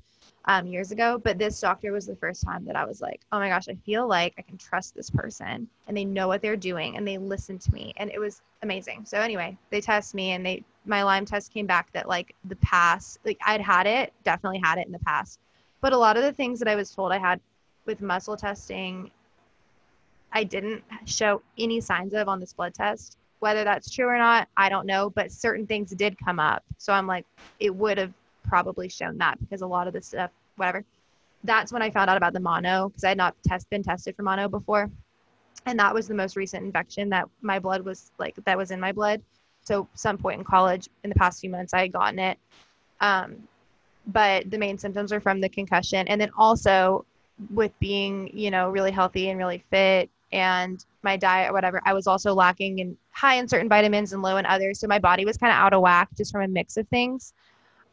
um, 0.47 0.67
years 0.67 0.93
ago. 0.93 1.21
But 1.23 1.39
this 1.39 1.61
doctor 1.61 1.93
was 1.93 2.07
the 2.07 2.17
first 2.17 2.43
time 2.43 2.65
that 2.65 2.77
I 2.77 2.87
was 2.87 3.03
like, 3.03 3.21
oh 3.33 3.39
my 3.39 3.49
gosh, 3.49 3.69
I 3.69 3.75
feel 3.75 4.09
like 4.09 4.35
I 4.39 4.43
can 4.43 4.57
trust 4.57 4.95
this 4.95 5.11
person 5.11 5.69
and 5.87 5.97
they 5.97 6.05
know 6.05 6.29
what 6.29 6.41
they're 6.41 6.57
doing 6.57 6.97
and 6.97 7.07
they 7.07 7.19
listen 7.19 7.59
to 7.59 7.73
me. 7.73 7.93
And 7.99 8.11
it 8.11 8.19
was 8.19 8.41
amazing. 8.63 9.05
So 9.05 9.19
anyway, 9.19 9.59
they 9.69 9.83
test 9.83 10.15
me 10.15 10.31
and 10.31 10.45
they, 10.45 10.65
my 10.87 11.03
Lyme 11.03 11.27
test 11.27 11.53
came 11.53 11.67
back 11.67 11.93
that 11.93 12.09
like 12.09 12.35
the 12.47 12.57
past, 12.57 13.19
like 13.27 13.39
I'd 13.47 13.61
had 13.61 13.87
it, 13.87 14.15
definitely 14.25 14.61
had 14.65 14.79
it 14.79 14.87
in 14.87 14.93
the 14.93 14.99
past. 15.01 15.39
But 15.83 15.93
a 15.93 15.99
lot 15.99 16.17
of 16.17 16.23
the 16.23 16.33
things 16.33 16.59
that 16.59 16.69
I 16.69 16.77
was 16.77 16.95
told 16.95 17.13
I 17.13 17.19
had 17.19 17.41
with 17.87 18.01
muscle 18.01 18.37
testing, 18.37 19.11
I 20.33 20.45
didn't 20.45 20.83
show 21.07 21.43
any 21.59 21.81
signs 21.81 22.15
of 22.15 22.29
on 22.29 22.41
this 22.41 22.53
blood 22.53 22.75
test. 22.75 23.17
Whether 23.41 23.65
that's 23.65 23.91
true 23.91 24.07
or 24.07 24.19
not, 24.19 24.49
I 24.57 24.69
don't 24.69 24.87
know, 24.87 25.11
but 25.11 25.33
certain 25.33 25.67
things 25.67 25.91
did 25.93 26.17
come 26.23 26.39
up. 26.39 26.63
So 26.79 26.93
I'm 26.93 27.07
like, 27.07 27.27
it 27.59 27.75
would 27.75 27.97
have 27.99 28.13
probably 28.47 28.89
shown 28.89 29.19
that 29.19 29.41
because 29.41 29.63
a 29.63 29.67
lot 29.67 29.87
of 29.87 29.95
the 29.95 30.03
stuff, 30.03 30.31
whatever. 30.57 30.85
That's 31.45 31.73
when 31.73 31.81
I 31.81 31.91
found 31.91 32.11
out 32.11 32.19
about 32.19 32.35
the 32.35 32.41
mono 32.41 32.89
because 32.89 33.05
I 33.05 33.09
had 33.09 33.19
not 33.19 33.35
test 33.47 33.69
been 33.71 33.83
tested 33.83 34.15
for 34.15 34.23
mono 34.23 34.49
before. 34.49 34.91
And 35.67 35.79
that 35.79 35.95
was 35.95 36.07
the 36.07 36.15
most 36.15 36.37
recent 36.37 36.65
infection 36.65 37.09
that 37.11 37.29
my 37.41 37.59
blood 37.59 37.83
was 37.83 38.13
like 38.19 38.37
that 38.45 38.59
was 38.59 38.71
in 38.71 38.81
my 38.81 38.93
blood. 38.93 39.23
So 39.63 39.89
some 39.95 40.19
point 40.19 40.39
in 40.39 40.45
college 40.45 40.89
in 41.03 41.11
the 41.11 41.17
past 41.17 41.41
few 41.41 41.51
months 41.51 41.73
I 41.73 41.81
had 41.81 41.93
gotten 41.93 42.19
it. 42.19 42.39
Um, 43.01 43.49
but 44.07 44.51
the 44.51 44.59
main 44.59 44.79
symptoms 44.79 45.13
are 45.13 45.21
from 45.21 45.41
the 45.41 45.49
concussion 45.49 46.09
and 46.09 46.21
then 46.21 46.31
also 46.37 47.05
with 47.49 47.79
being, 47.81 48.31
you 48.37 48.51
know, 48.51 48.71
really 48.71 48.91
healthy 48.91 49.31
and 49.31 49.39
really 49.39 49.65
fit 49.71 50.11
and 50.33 50.85
my 51.03 51.17
diet 51.17 51.51
or 51.51 51.53
whatever, 51.53 51.81
I 51.85 51.93
was 51.93 52.07
also 52.07 52.35
lacking 52.35 52.79
in 52.79 52.97
high 53.11 53.35
in 53.35 53.49
certain 53.49 53.69
vitamins 53.69 54.13
and 54.13 54.23
low 54.23 54.37
in 54.37 54.47
others. 54.47 54.79
So 54.79 54.87
my 54.87 54.99
body 54.99 55.25
was 55.25 55.37
kind 55.37 55.51
of 55.51 55.57
out 55.57 55.73
of 55.73 55.81
whack 55.81 56.09
just 56.17 56.33
from 56.33 56.43
a 56.43 56.49
mix 56.49 56.77
of 56.77 56.87
things. 56.89 57.33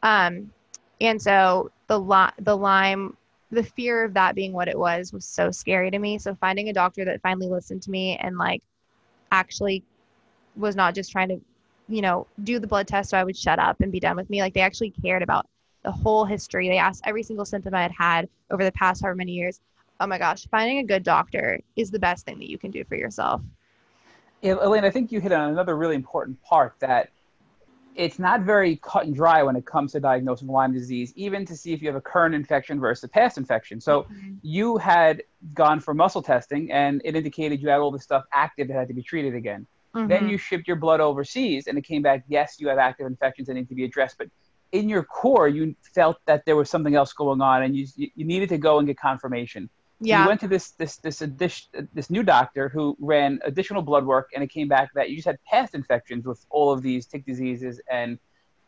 Um, 0.02 0.52
and 1.00 1.20
so 1.20 1.70
the 1.86 1.98
li- 1.98 2.32
the 2.40 2.56
Lyme, 2.56 3.16
the 3.50 3.62
fear 3.62 4.04
of 4.04 4.14
that 4.14 4.34
being 4.34 4.52
what 4.52 4.68
it 4.68 4.78
was 4.78 5.12
was 5.12 5.24
so 5.24 5.50
scary 5.50 5.90
to 5.90 5.98
me. 5.98 6.18
So 6.18 6.34
finding 6.34 6.68
a 6.68 6.72
doctor 6.72 7.04
that 7.06 7.22
finally 7.22 7.48
listened 7.48 7.82
to 7.82 7.90
me 7.90 8.16
and 8.16 8.36
like 8.36 8.62
actually 9.32 9.82
was 10.56 10.76
not 10.76 10.94
just 10.94 11.10
trying 11.10 11.28
to, 11.28 11.40
you 11.88 12.02
know, 12.02 12.26
do 12.44 12.58
the 12.58 12.66
blood 12.66 12.86
test 12.86 13.10
so 13.10 13.18
I 13.18 13.24
would 13.24 13.36
shut 13.36 13.58
up 13.58 13.80
and 13.80 13.90
be 13.90 14.00
done 14.00 14.16
with 14.16 14.30
me. 14.30 14.40
Like 14.40 14.54
they 14.54 14.60
actually 14.60 14.90
cared 14.90 15.22
about 15.22 15.46
the 15.84 15.92
whole 15.92 16.24
history. 16.24 16.68
They 16.68 16.78
asked 16.78 17.02
every 17.06 17.22
single 17.22 17.44
symptom 17.44 17.74
I 17.74 17.82
had 17.82 17.92
had 17.92 18.28
over 18.50 18.64
the 18.64 18.72
past 18.72 19.02
however 19.02 19.16
many 19.16 19.32
years. 19.32 19.60
Oh 20.00 20.06
my 20.06 20.18
gosh, 20.18 20.46
finding 20.50 20.78
a 20.78 20.84
good 20.84 21.02
doctor 21.02 21.60
is 21.76 21.90
the 21.90 21.98
best 21.98 22.24
thing 22.24 22.38
that 22.38 22.50
you 22.50 22.58
can 22.58 22.70
do 22.70 22.84
for 22.84 22.96
yourself. 22.96 23.42
Yeah, 24.42 24.56
Elaine, 24.60 24.84
I 24.84 24.90
think 24.90 25.10
you 25.10 25.20
hit 25.20 25.32
on 25.32 25.50
another 25.50 25.76
really 25.76 25.96
important 25.96 26.40
part 26.42 26.74
that 26.78 27.10
it's 27.96 28.20
not 28.20 28.42
very 28.42 28.76
cut 28.76 29.06
and 29.06 29.14
dry 29.14 29.42
when 29.42 29.56
it 29.56 29.66
comes 29.66 29.90
to 29.92 30.00
diagnosing 30.00 30.46
Lyme 30.46 30.72
disease, 30.72 31.12
even 31.16 31.44
to 31.44 31.56
see 31.56 31.72
if 31.72 31.82
you 31.82 31.88
have 31.88 31.96
a 31.96 32.00
current 32.00 32.32
infection 32.32 32.78
versus 32.78 33.02
a 33.02 33.08
past 33.08 33.38
infection. 33.38 33.80
So 33.80 34.02
mm-hmm. 34.02 34.34
you 34.42 34.76
had 34.76 35.24
gone 35.52 35.80
for 35.80 35.94
muscle 35.94 36.22
testing 36.22 36.70
and 36.70 37.02
it 37.04 37.16
indicated 37.16 37.60
you 37.60 37.68
had 37.68 37.80
all 37.80 37.90
this 37.90 38.04
stuff 38.04 38.22
active 38.32 38.68
that 38.68 38.74
had 38.74 38.86
to 38.86 38.94
be 38.94 39.02
treated 39.02 39.34
again. 39.34 39.66
Mm-hmm. 39.96 40.06
Then 40.06 40.28
you 40.28 40.38
shipped 40.38 40.68
your 40.68 40.76
blood 40.76 41.00
overseas 41.00 41.66
and 41.66 41.76
it 41.76 41.82
came 41.82 42.02
back, 42.02 42.22
yes, 42.28 42.60
you 42.60 42.68
have 42.68 42.78
active 42.78 43.08
infections 43.08 43.48
that 43.48 43.54
need 43.54 43.68
to 43.68 43.74
be 43.74 43.84
addressed, 43.84 44.16
but 44.16 44.28
in 44.72 44.88
your 44.88 45.02
core 45.02 45.48
you 45.48 45.74
felt 45.94 46.18
that 46.26 46.44
there 46.44 46.56
was 46.56 46.68
something 46.68 46.94
else 46.94 47.12
going 47.12 47.40
on 47.40 47.62
and 47.62 47.76
you 47.76 47.86
you 47.96 48.24
needed 48.24 48.48
to 48.50 48.58
go 48.58 48.78
and 48.78 48.86
get 48.86 48.98
confirmation. 48.98 49.68
Yeah. 50.00 50.22
You 50.22 50.28
went 50.28 50.40
to 50.40 50.48
this 50.48 50.70
this 50.72 50.96
this 50.96 51.18
this 51.18 51.68
this 51.92 52.10
new 52.10 52.22
doctor 52.22 52.68
who 52.68 52.96
ran 53.00 53.40
additional 53.44 53.82
blood 53.82 54.04
work 54.04 54.30
and 54.34 54.44
it 54.44 54.48
came 54.48 54.68
back 54.68 54.90
that 54.94 55.10
you 55.10 55.16
just 55.16 55.26
had 55.26 55.38
past 55.44 55.74
infections 55.74 56.26
with 56.26 56.44
all 56.50 56.72
of 56.72 56.82
these 56.82 57.06
tick 57.06 57.24
diseases 57.24 57.80
and 57.90 58.18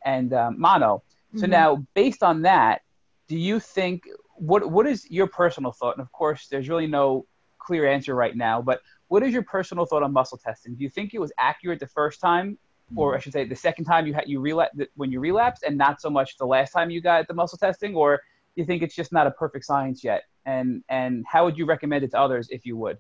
and 0.05 0.33
um, 0.33 0.59
mono. 0.59 1.03
So 1.37 1.43
mm-hmm. 1.43 1.51
now 1.51 1.87
based 1.95 2.23
on 2.23 2.43
that, 2.43 2.83
do 3.29 3.37
you 3.37 3.61
think 3.61 4.03
what 4.35 4.69
what 4.71 4.87
is 4.87 5.09
your 5.11 5.29
personal 5.29 5.73
thought? 5.73 5.97
And 5.97 6.03
of 6.03 6.11
course, 6.13 6.49
there's 6.49 6.69
really 6.69 6.89
no 6.89 7.27
clear 7.59 7.87
answer 7.87 8.15
right 8.15 8.37
now, 8.37 8.61
but 8.63 8.81
what 9.09 9.23
is 9.23 9.33
your 9.33 9.43
personal 9.43 9.85
thought 9.85 10.03
on 10.03 10.13
muscle 10.13 10.39
testing? 10.39 10.75
Do 10.75 10.83
you 10.83 10.91
think 10.91 11.15
it 11.15 11.21
was 11.21 11.33
accurate 11.39 11.79
the 11.79 11.87
first 11.87 12.21
time 12.21 12.59
or 12.97 13.11
mm-hmm. 13.11 13.17
I 13.17 13.21
should 13.21 13.33
say, 13.33 13.45
the 13.45 13.57
second 13.57 13.85
time 13.85 14.07
you 14.07 14.15
had 14.15 14.25
you 14.27 14.41
relapse 14.41 14.77
when 14.97 15.13
you 15.13 15.21
relapse, 15.21 15.63
and 15.63 15.77
not 15.77 16.01
so 16.01 16.11
much 16.11 16.37
the 16.39 16.47
last 16.47 16.73
time 16.73 16.91
you 16.91 17.01
got 17.01 17.29
the 17.29 17.35
muscle 17.35 17.59
testing, 17.59 17.95
or 17.95 18.21
you 18.57 18.65
think 18.65 18.83
it's 18.83 18.95
just 18.95 19.13
not 19.13 19.27
a 19.27 19.31
perfect 19.31 19.65
science 19.65 20.03
yet? 20.05 20.23
And 20.47 20.83
and 20.89 21.25
how 21.29 21.45
would 21.45 21.57
you 21.57 21.67
recommend 21.67 22.05
it 22.05 22.11
to 22.13 22.21
others 22.21 22.49
if 22.51 22.67
you 22.67 22.77
would? 22.77 22.99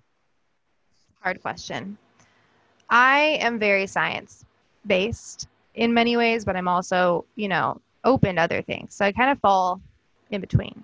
Hard 1.20 1.40
question. 1.42 1.98
I 2.88 3.38
am 3.40 3.58
very 3.58 3.86
science 3.86 4.44
based 4.86 5.48
in 5.74 5.92
many 5.94 6.16
ways, 6.16 6.44
but 6.44 6.56
I'm 6.56 6.68
also, 6.68 7.24
you 7.36 7.48
know, 7.48 7.80
open 8.04 8.36
to 8.36 8.42
other 8.42 8.62
things. 8.62 8.94
So 8.94 9.04
I 9.04 9.12
kind 9.12 9.30
of 9.30 9.38
fall 9.40 9.80
in 10.30 10.40
between. 10.40 10.82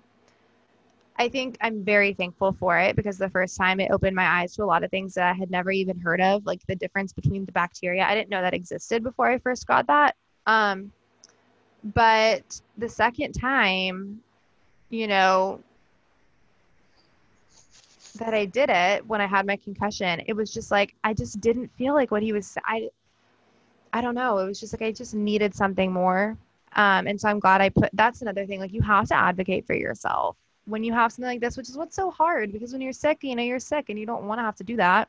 I 1.18 1.28
think 1.28 1.56
I'm 1.60 1.82
very 1.82 2.12
thankful 2.12 2.52
for 2.52 2.78
it 2.78 2.94
because 2.94 3.16
the 3.16 3.30
first 3.30 3.56
time 3.56 3.80
it 3.80 3.90
opened 3.90 4.14
my 4.14 4.26
eyes 4.26 4.54
to 4.56 4.64
a 4.64 4.66
lot 4.66 4.84
of 4.84 4.90
things 4.90 5.14
that 5.14 5.26
I 5.30 5.32
had 5.32 5.50
never 5.50 5.70
even 5.70 5.98
heard 5.98 6.20
of, 6.20 6.44
like 6.44 6.60
the 6.66 6.76
difference 6.76 7.12
between 7.12 7.46
the 7.46 7.52
bacteria. 7.52 8.04
I 8.04 8.14
didn't 8.14 8.28
know 8.28 8.42
that 8.42 8.52
existed 8.52 9.02
before 9.02 9.26
I 9.26 9.38
first 9.38 9.66
got 9.66 9.86
that. 9.86 10.14
Um, 10.46 10.92
but 11.94 12.60
the 12.76 12.88
second 12.88 13.32
time, 13.32 14.20
you 14.90 15.06
know, 15.06 15.60
that 18.16 18.34
I 18.34 18.44
did 18.44 18.68
it 18.70 19.06
when 19.06 19.20
I 19.20 19.26
had 19.26 19.46
my 19.46 19.56
concussion, 19.56 20.22
it 20.26 20.34
was 20.34 20.52
just 20.52 20.70
like 20.70 20.94
I 21.02 21.14
just 21.14 21.40
didn't 21.40 21.70
feel 21.78 21.94
like 21.94 22.10
what 22.10 22.22
he 22.22 22.32
was. 22.32 22.56
I, 22.64 22.90
I 23.92 24.02
don't 24.02 24.14
know. 24.14 24.38
It 24.38 24.46
was 24.46 24.60
just 24.60 24.74
like 24.74 24.82
I 24.82 24.92
just 24.92 25.14
needed 25.14 25.54
something 25.54 25.92
more. 25.92 26.36
Um, 26.74 27.06
and 27.06 27.18
so 27.18 27.28
I'm 27.28 27.38
glad 27.38 27.62
I 27.62 27.70
put. 27.70 27.88
That's 27.94 28.20
another 28.20 28.44
thing. 28.44 28.60
Like 28.60 28.74
you 28.74 28.82
have 28.82 29.08
to 29.08 29.16
advocate 29.16 29.66
for 29.66 29.74
yourself 29.74 30.36
when 30.66 30.84
you 30.84 30.92
have 30.92 31.12
something 31.12 31.30
like 31.30 31.40
this, 31.40 31.56
which 31.56 31.68
is 31.68 31.76
what's 31.76 31.96
so 31.96 32.10
hard 32.10 32.52
because 32.52 32.72
when 32.72 32.80
you're 32.80 32.92
sick, 32.92 33.18
you 33.22 33.34
know, 33.34 33.42
you're 33.42 33.58
sick 33.58 33.88
and 33.88 33.98
you 33.98 34.06
don't 34.06 34.24
want 34.24 34.38
to 34.38 34.42
have 34.42 34.56
to 34.56 34.64
do 34.64 34.76
that, 34.76 35.08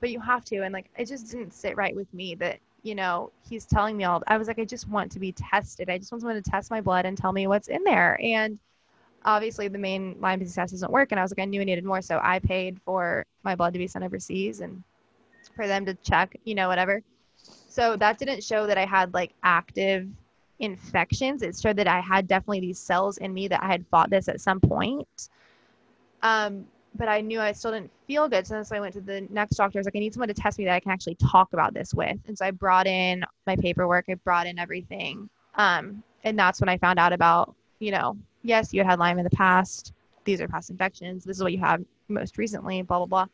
but 0.00 0.10
you 0.10 0.20
have 0.20 0.44
to. 0.46 0.62
And 0.62 0.72
like, 0.72 0.90
it 0.96 1.06
just 1.06 1.30
didn't 1.30 1.54
sit 1.54 1.76
right 1.76 1.96
with 1.96 2.12
me 2.12 2.34
that, 2.36 2.58
you 2.82 2.94
know, 2.94 3.30
he's 3.48 3.64
telling 3.64 3.96
me 3.96 4.04
all, 4.04 4.22
I 4.26 4.36
was 4.36 4.48
like, 4.48 4.58
I 4.58 4.64
just 4.64 4.88
want 4.88 5.10
to 5.12 5.18
be 5.18 5.32
tested. 5.32 5.88
I 5.88 5.98
just 5.98 6.12
want 6.12 6.20
someone 6.22 6.42
to 6.42 6.50
test 6.50 6.70
my 6.70 6.80
blood 6.80 7.06
and 7.06 7.16
tell 7.16 7.32
me 7.32 7.46
what's 7.46 7.68
in 7.68 7.82
there. 7.84 8.18
And 8.22 8.58
obviously 9.24 9.68
the 9.68 9.78
main 9.78 10.16
Lyme 10.20 10.40
disease 10.40 10.56
test 10.56 10.72
doesn't 10.72 10.92
work. 10.92 11.12
And 11.12 11.18
I 11.18 11.22
was 11.22 11.32
like, 11.32 11.42
I 11.42 11.48
knew 11.48 11.60
I 11.60 11.64
needed 11.64 11.84
more. 11.84 12.02
So 12.02 12.20
I 12.22 12.38
paid 12.38 12.78
for 12.84 13.24
my 13.44 13.54
blood 13.54 13.72
to 13.72 13.78
be 13.78 13.86
sent 13.86 14.04
overseas 14.04 14.60
and 14.60 14.82
for 15.56 15.66
them 15.66 15.86
to 15.86 15.94
check, 15.94 16.36
you 16.44 16.54
know, 16.54 16.68
whatever. 16.68 17.02
So 17.68 17.96
that 17.96 18.18
didn't 18.18 18.44
show 18.44 18.66
that 18.66 18.76
I 18.76 18.84
had 18.84 19.14
like 19.14 19.32
active 19.42 20.08
infections. 20.62 21.42
It 21.42 21.58
showed 21.58 21.76
that 21.76 21.88
I 21.88 22.00
had 22.00 22.26
definitely 22.26 22.60
these 22.60 22.78
cells 22.78 23.18
in 23.18 23.34
me 23.34 23.48
that 23.48 23.62
I 23.62 23.66
had 23.66 23.84
fought 23.88 24.08
this 24.08 24.28
at 24.28 24.40
some 24.40 24.60
point. 24.60 25.28
Um, 26.22 26.66
but 26.94 27.08
I 27.08 27.20
knew 27.20 27.40
I 27.40 27.52
still 27.52 27.72
didn't 27.72 27.90
feel 28.06 28.28
good. 28.28 28.46
So, 28.46 28.62
so 28.62 28.76
I 28.76 28.80
went 28.80 28.94
to 28.94 29.00
the 29.00 29.26
next 29.30 29.56
doctor. 29.56 29.78
I 29.78 29.80
was 29.80 29.86
like, 29.86 29.96
I 29.96 29.98
need 29.98 30.14
someone 30.14 30.28
to 30.28 30.34
test 30.34 30.58
me 30.58 30.64
that 30.66 30.74
I 30.74 30.80
can 30.80 30.92
actually 30.92 31.16
talk 31.16 31.52
about 31.52 31.74
this 31.74 31.92
with. 31.92 32.18
And 32.26 32.38
so 32.38 32.46
I 32.46 32.52
brought 32.52 32.86
in 32.86 33.24
my 33.46 33.56
paperwork, 33.56 34.06
I 34.08 34.14
brought 34.14 34.46
in 34.46 34.58
everything. 34.58 35.28
Um, 35.56 36.02
and 36.24 36.38
that's 36.38 36.60
when 36.60 36.68
I 36.68 36.78
found 36.78 36.98
out 36.98 37.12
about, 37.12 37.54
you 37.80 37.90
know, 37.90 38.16
yes, 38.42 38.72
you 38.72 38.84
had 38.84 38.98
Lyme 38.98 39.18
in 39.18 39.24
the 39.24 39.30
past. 39.30 39.92
These 40.24 40.40
are 40.40 40.46
past 40.46 40.70
infections. 40.70 41.24
This 41.24 41.38
is 41.38 41.42
what 41.42 41.52
you 41.52 41.58
have 41.58 41.82
most 42.08 42.38
recently, 42.38 42.82
blah, 42.82 42.98
blah, 42.98 43.06
blah. 43.06 43.26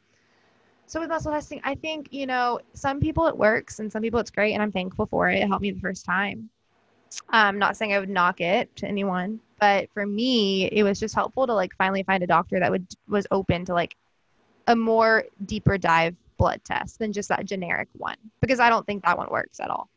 So 0.87 1.01
with 1.01 1.11
muscle 1.11 1.33
testing, 1.33 1.61
I 1.65 1.75
think, 1.75 2.09
you 2.13 2.27
know, 2.27 2.61
some 2.73 3.01
people 3.01 3.27
it 3.27 3.37
works 3.37 3.81
and 3.81 3.93
some 3.93 4.01
people 4.01 4.21
it's 4.21 4.31
great. 4.31 4.55
And 4.55 4.63
I'm 4.63 4.73
thankful 4.73 5.05
for 5.05 5.29
it. 5.29 5.43
It 5.43 5.49
helped 5.49 5.61
me 5.61 5.73
the 5.73 5.81
first 5.81 6.07
time 6.07 6.49
I'm 7.31 7.59
not 7.59 7.77
saying 7.77 7.93
I 7.93 7.99
would 7.99 8.09
knock 8.09 8.41
it 8.41 8.75
to 8.77 8.87
anyone, 8.87 9.41
but 9.61 9.89
for 9.93 10.07
me, 10.07 10.67
it 10.67 10.83
was 10.83 11.01
just 11.01 11.15
helpful 11.15 11.47
to 11.47 11.55
like 11.55 11.75
finally 11.77 12.03
find 12.03 12.23
a 12.23 12.27
doctor 12.27 12.59
that 12.61 12.71
would 12.71 12.87
was 13.09 13.27
open 13.31 13.65
to 13.67 13.75
like 13.75 13.97
a 14.67 14.77
more 14.77 15.25
deeper 15.47 15.79
dive 15.79 16.15
blood 16.37 16.61
test 16.65 16.99
than 16.99 17.13
just 17.13 17.29
that 17.29 17.45
generic 17.45 17.89
one 17.95 18.17
because 18.41 18.61
I 18.61 18.71
don't 18.71 18.87
think 18.87 19.05
that 19.05 19.19
one 19.19 19.29
works 19.31 19.61
at 19.61 19.71
all. 19.71 19.89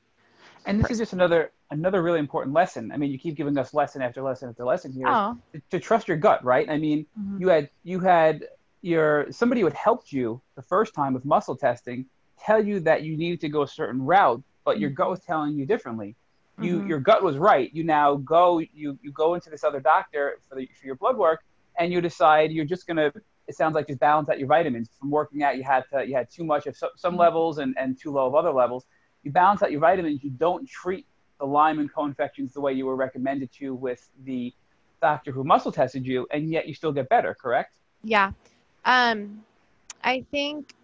And 0.65 0.79
this 0.79 0.91
is 0.91 0.97
just 0.97 1.13
another 1.13 1.51
another 1.71 2.01
really 2.01 2.19
important 2.19 2.53
lesson. 2.53 2.91
I 2.91 2.97
mean, 2.97 3.11
you 3.11 3.17
keep 3.17 3.35
giving 3.35 3.57
us 3.57 3.73
lesson 3.73 4.01
after 4.01 4.21
lesson 4.21 4.49
after 4.49 4.63
lesson 4.63 4.91
here 4.91 5.07
Oh, 5.07 5.37
to, 5.53 5.61
to 5.71 5.79
trust 5.79 6.07
your 6.07 6.17
gut, 6.17 6.43
right? 6.43 6.69
I 6.69 6.77
mean, 6.77 7.05
Mhm. 7.17 7.39
you 7.39 7.47
had 7.49 7.69
you 7.83 7.99
had 7.99 8.47
your 8.81 9.31
somebody 9.31 9.61
who 9.61 9.67
had 9.67 9.75
helped 9.75 10.11
you 10.11 10.41
the 10.55 10.61
first 10.61 10.93
time 10.93 11.13
with 11.13 11.25
muscle 11.25 11.55
testing 11.55 12.05
tell 12.39 12.63
you 12.63 12.79
that 12.81 13.03
you 13.03 13.15
needed 13.17 13.39
to 13.41 13.49
go 13.49 13.61
a 13.61 13.67
certain 13.67 14.01
route, 14.01 14.41
but 14.65 14.79
your 14.79 14.89
gut 14.89 15.09
was 15.09 15.19
telling 15.21 15.53
you 15.55 15.65
differently. 15.65 16.15
You 16.61 16.79
Mhm. 16.79 16.87
your 16.87 16.99
gut 16.99 17.23
was 17.23 17.37
right. 17.37 17.69
You 17.73 17.83
now 17.83 18.15
go 18.17 18.59
you 18.59 18.97
you 19.01 19.11
go 19.11 19.33
into 19.35 19.49
this 19.49 19.63
other 19.63 19.79
doctor 19.79 20.37
for 20.47 20.55
the 20.55 20.67
for 20.79 20.85
your 20.85 20.95
blood 20.95 21.17
work, 21.17 21.41
and 21.79 21.91
you 21.91 22.01
decide 22.01 22.51
you're 22.51 22.65
just 22.65 22.87
gonna. 22.87 23.11
It 23.47 23.55
sounds 23.55 23.75
like 23.75 23.87
just 23.87 23.99
balance 23.99 24.29
out 24.29 24.39
your 24.39 24.47
vitamins. 24.47 24.89
From 24.99 25.09
working 25.11 25.43
out, 25.43 25.57
you 25.57 25.63
had 25.63 25.83
to 25.93 26.05
you 26.07 26.15
had 26.15 26.29
too 26.29 26.43
much 26.45 26.67
of 26.67 26.75
so, 26.77 26.89
some 26.95 27.15
Mhm. 27.15 27.17
levels 27.17 27.57
and 27.59 27.75
and 27.77 27.97
too 27.99 28.11
low 28.11 28.27
of 28.27 28.35
other 28.35 28.51
levels. 28.51 28.85
You 29.23 29.31
balance 29.31 29.61
out 29.63 29.71
your 29.71 29.81
vitamins. 29.81 30.23
You 30.23 30.31
don't 30.31 30.67
treat 30.67 31.07
the 31.39 31.45
Lyme 31.45 31.79
and 31.79 31.91
co-infections 31.93 32.53
the 32.53 32.61
way 32.61 32.73
you 32.73 32.85
were 32.85 32.95
recommended 32.95 33.51
to 33.59 33.75
with 33.75 34.07
the 34.23 34.53
doctor 35.01 35.31
who 35.31 35.43
muscle 35.43 35.71
tested 35.71 36.05
you, 36.05 36.27
and 36.31 36.49
yet 36.51 36.67
you 36.67 36.73
still 36.73 36.91
get 36.93 37.09
better. 37.09 37.35
Correct? 37.41 37.75
yeah. 38.03 38.31
Um, 38.85 39.43
I 40.03 40.25
think, 40.31 40.75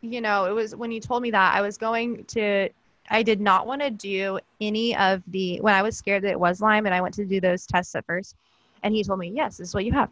you 0.00 0.20
know, 0.20 0.44
it 0.46 0.52
was 0.52 0.74
when 0.74 0.90
you 0.90 1.00
told 1.00 1.22
me 1.22 1.30
that 1.30 1.54
I 1.54 1.60
was 1.62 1.76
going 1.78 2.24
to, 2.26 2.68
I 3.10 3.22
did 3.22 3.40
not 3.40 3.66
want 3.66 3.82
to 3.82 3.90
do 3.90 4.38
any 4.60 4.96
of 4.96 5.22
the, 5.28 5.60
when 5.60 5.74
I 5.74 5.82
was 5.82 5.96
scared 5.96 6.24
that 6.24 6.30
it 6.30 6.40
was 6.40 6.60
Lyme 6.60 6.86
and 6.86 6.94
I 6.94 7.00
went 7.00 7.14
to 7.14 7.24
do 7.24 7.40
those 7.40 7.66
tests 7.66 7.94
at 7.94 8.04
first 8.06 8.36
and 8.82 8.94
he 8.94 9.04
told 9.04 9.18
me, 9.18 9.32
yes, 9.34 9.56
this 9.56 9.68
is 9.68 9.74
what 9.74 9.84
you 9.84 9.92
have. 9.92 10.10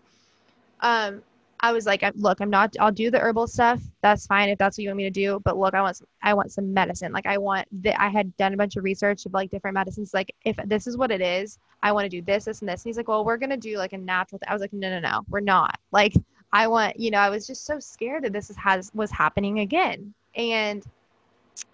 Um, 0.80 1.22
I 1.60 1.72
was 1.72 1.86
like, 1.86 2.04
look, 2.16 2.40
I'm 2.40 2.50
not, 2.50 2.76
I'll 2.78 2.92
do 2.92 3.10
the 3.10 3.18
herbal 3.18 3.46
stuff. 3.46 3.80
That's 4.02 4.26
fine 4.26 4.50
if 4.50 4.58
that's 4.58 4.76
what 4.76 4.82
you 4.82 4.90
want 4.90 4.98
me 4.98 5.04
to 5.04 5.10
do. 5.10 5.40
But 5.44 5.56
look, 5.56 5.72
I 5.72 5.80
want, 5.80 5.96
some, 5.96 6.06
I 6.22 6.34
want 6.34 6.52
some 6.52 6.74
medicine. 6.74 7.10
Like 7.10 7.26
I 7.26 7.38
want 7.38 7.66
that. 7.82 7.98
I 7.98 8.08
had 8.08 8.36
done 8.36 8.52
a 8.52 8.56
bunch 8.56 8.76
of 8.76 8.84
research 8.84 9.24
of 9.24 9.32
like 9.32 9.50
different 9.50 9.74
medicines. 9.74 10.12
Like 10.12 10.34
if 10.44 10.56
this 10.66 10.86
is 10.86 10.98
what 10.98 11.10
it 11.10 11.22
is, 11.22 11.58
I 11.82 11.92
want 11.92 12.04
to 12.04 12.10
do 12.10 12.20
this, 12.20 12.44
this, 12.44 12.60
and 12.60 12.68
this. 12.68 12.82
And 12.82 12.90
he's 12.90 12.98
like, 12.98 13.08
well, 13.08 13.24
we're 13.24 13.38
going 13.38 13.50
to 13.50 13.56
do 13.56 13.78
like 13.78 13.94
a 13.94 13.98
natural. 13.98 14.40
Th-. 14.40 14.50
I 14.50 14.52
was 14.52 14.60
like, 14.60 14.74
no, 14.74 14.90
no, 14.90 15.00
no, 15.00 15.24
we're 15.30 15.40
not. 15.40 15.78
Like 15.90 16.12
I 16.52 16.66
want, 16.66 17.00
you 17.00 17.10
know, 17.10 17.18
I 17.18 17.30
was 17.30 17.46
just 17.46 17.64
so 17.64 17.80
scared 17.80 18.24
that 18.24 18.32
this 18.34 18.50
is, 18.50 18.56
has 18.56 18.90
was 18.94 19.10
happening 19.10 19.60
again. 19.60 20.12
And 20.36 20.84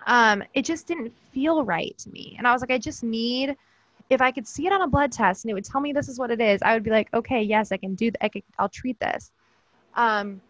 um, 0.07 0.43
it 0.55 0.64
just 0.64 0.87
didn't 0.87 1.12
feel 1.33 1.64
right 1.64 1.97
to 1.99 2.11
me. 2.11 2.35
And 2.39 2.47
I 2.47 2.53
was 2.53 2.61
like, 2.61 2.70
I 2.70 2.78
just 2.78 3.03
need, 3.03 3.57
if 4.09 4.20
I 4.20 4.31
could 4.31 4.47
see 4.47 4.66
it 4.66 4.72
on 4.72 4.83
a 4.83 4.89
blood 4.89 5.12
test 5.12 5.45
and 5.45 5.51
it 5.51 5.55
would 5.55 5.64
tell 5.64 5.81
me 5.81 5.93
this 5.93 6.09
is 6.09 6.18
what 6.18 6.31
it 6.31 6.41
is, 6.41 6.61
I 6.62 6.74
would 6.74 6.83
be 6.83 6.91
like, 6.91 7.09
okay, 7.14 7.43
yes, 7.43 7.72
I 7.72 7.76
can 7.76 7.95
do 7.95 8.11
that. 8.20 8.33
I'll 8.59 8.68
treat 8.68 8.99
this. 9.01 9.31
Um, 9.95 10.41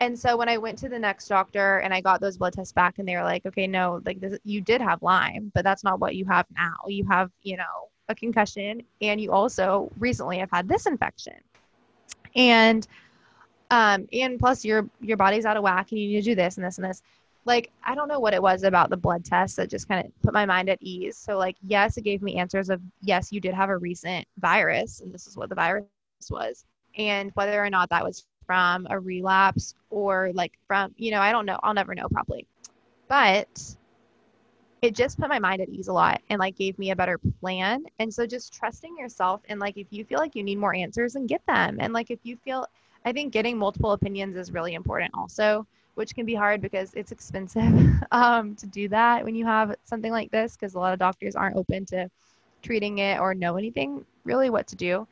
and 0.00 0.16
so 0.16 0.36
when 0.36 0.48
I 0.48 0.58
went 0.58 0.78
to 0.78 0.88
the 0.88 0.98
next 0.98 1.26
doctor 1.26 1.78
and 1.78 1.92
I 1.92 2.00
got 2.00 2.20
those 2.20 2.36
blood 2.36 2.52
tests 2.52 2.72
back, 2.72 2.98
and 2.98 3.08
they 3.08 3.16
were 3.16 3.24
like, 3.24 3.44
okay, 3.46 3.66
no, 3.66 4.00
like 4.04 4.20
this, 4.20 4.38
you 4.44 4.60
did 4.60 4.80
have 4.80 5.02
Lyme, 5.02 5.50
but 5.54 5.64
that's 5.64 5.82
not 5.82 5.98
what 5.98 6.14
you 6.14 6.24
have 6.26 6.46
now. 6.56 6.76
You 6.86 7.04
have, 7.06 7.30
you 7.42 7.56
know, 7.56 7.88
a 8.08 8.14
concussion, 8.14 8.82
and 9.00 9.20
you 9.20 9.32
also 9.32 9.90
recently 9.98 10.38
have 10.38 10.50
had 10.50 10.68
this 10.68 10.86
infection, 10.86 11.34
and 12.34 12.86
um, 13.70 14.08
and 14.12 14.38
plus 14.38 14.64
your 14.64 14.88
your 15.00 15.16
body's 15.16 15.44
out 15.44 15.56
of 15.56 15.62
whack, 15.62 15.90
and 15.90 16.00
you 16.00 16.08
need 16.08 16.24
to 16.24 16.30
do 16.30 16.34
this 16.34 16.56
and 16.56 16.64
this 16.64 16.78
and 16.78 16.88
this. 16.88 17.02
Like 17.48 17.70
I 17.82 17.94
don't 17.94 18.08
know 18.08 18.20
what 18.20 18.34
it 18.34 18.42
was 18.42 18.62
about 18.62 18.90
the 18.90 18.96
blood 18.96 19.24
test 19.24 19.56
that 19.56 19.70
just 19.70 19.88
kind 19.88 20.04
of 20.06 20.12
put 20.22 20.34
my 20.34 20.44
mind 20.44 20.68
at 20.68 20.78
ease. 20.82 21.16
So 21.16 21.38
like, 21.38 21.56
yes, 21.66 21.96
it 21.96 22.02
gave 22.02 22.20
me 22.20 22.36
answers 22.36 22.68
of 22.68 22.80
yes, 23.00 23.32
you 23.32 23.40
did 23.40 23.54
have 23.54 23.70
a 23.70 23.78
recent 23.78 24.28
virus, 24.38 25.00
and 25.00 25.12
this 25.12 25.26
is 25.26 25.34
what 25.34 25.48
the 25.48 25.54
virus 25.54 25.88
was, 26.30 26.66
and 26.98 27.32
whether 27.34 27.64
or 27.64 27.70
not 27.70 27.88
that 27.88 28.04
was 28.04 28.26
from 28.46 28.86
a 28.90 29.00
relapse 29.00 29.74
or 29.88 30.30
like 30.34 30.58
from 30.66 30.94
you 30.96 31.10
know 31.10 31.20
i 31.20 31.32
don't 31.32 31.44
know 31.44 31.58
i'll 31.62 31.74
never 31.74 31.94
know 31.94 32.08
probably. 32.10 32.46
But 33.08 33.76
it 34.82 34.94
just 34.94 35.18
put 35.18 35.28
my 35.30 35.38
mind 35.38 35.62
at 35.62 35.70
ease 35.70 35.88
a 35.88 35.92
lot 35.92 36.20
and 36.28 36.38
like 36.38 36.54
gave 36.56 36.78
me 36.78 36.90
a 36.90 36.96
better 36.96 37.18
plan. 37.40 37.84
And 37.98 38.12
so 38.12 38.26
just 38.26 38.52
trusting 38.52 38.96
yourself 38.98 39.40
and 39.48 39.58
like 39.58 39.76
if 39.76 39.86
you 39.90 40.04
feel 40.04 40.18
like 40.18 40.36
you 40.36 40.42
need 40.44 40.58
more 40.58 40.74
answers 40.74 41.16
and 41.16 41.28
get 41.28 41.44
them. 41.46 41.78
And 41.80 41.92
like 41.92 42.10
if 42.10 42.20
you 42.24 42.36
feel 42.36 42.66
i 43.04 43.12
think 43.12 43.32
getting 43.32 43.56
multiple 43.56 43.92
opinions 43.92 44.36
is 44.36 44.52
really 44.52 44.74
important 44.74 45.10
also 45.14 45.66
which 45.98 46.14
can 46.14 46.24
be 46.24 46.34
hard 46.34 46.62
because 46.62 46.94
it's 46.94 47.12
expensive 47.12 47.72
um, 48.12 48.54
to 48.56 48.66
do 48.66 48.88
that 48.88 49.24
when 49.24 49.34
you 49.34 49.44
have 49.44 49.74
something 49.84 50.12
like 50.12 50.30
this 50.30 50.56
because 50.56 50.74
a 50.74 50.78
lot 50.78 50.92
of 50.92 50.98
doctors 50.98 51.34
aren't 51.34 51.56
open 51.56 51.84
to 51.84 52.08
treating 52.62 52.98
it 52.98 53.20
or 53.20 53.34
know 53.34 53.56
anything 53.56 54.04
really 54.24 54.50
what 54.50 54.66
to 54.66 54.76
do 54.76 55.06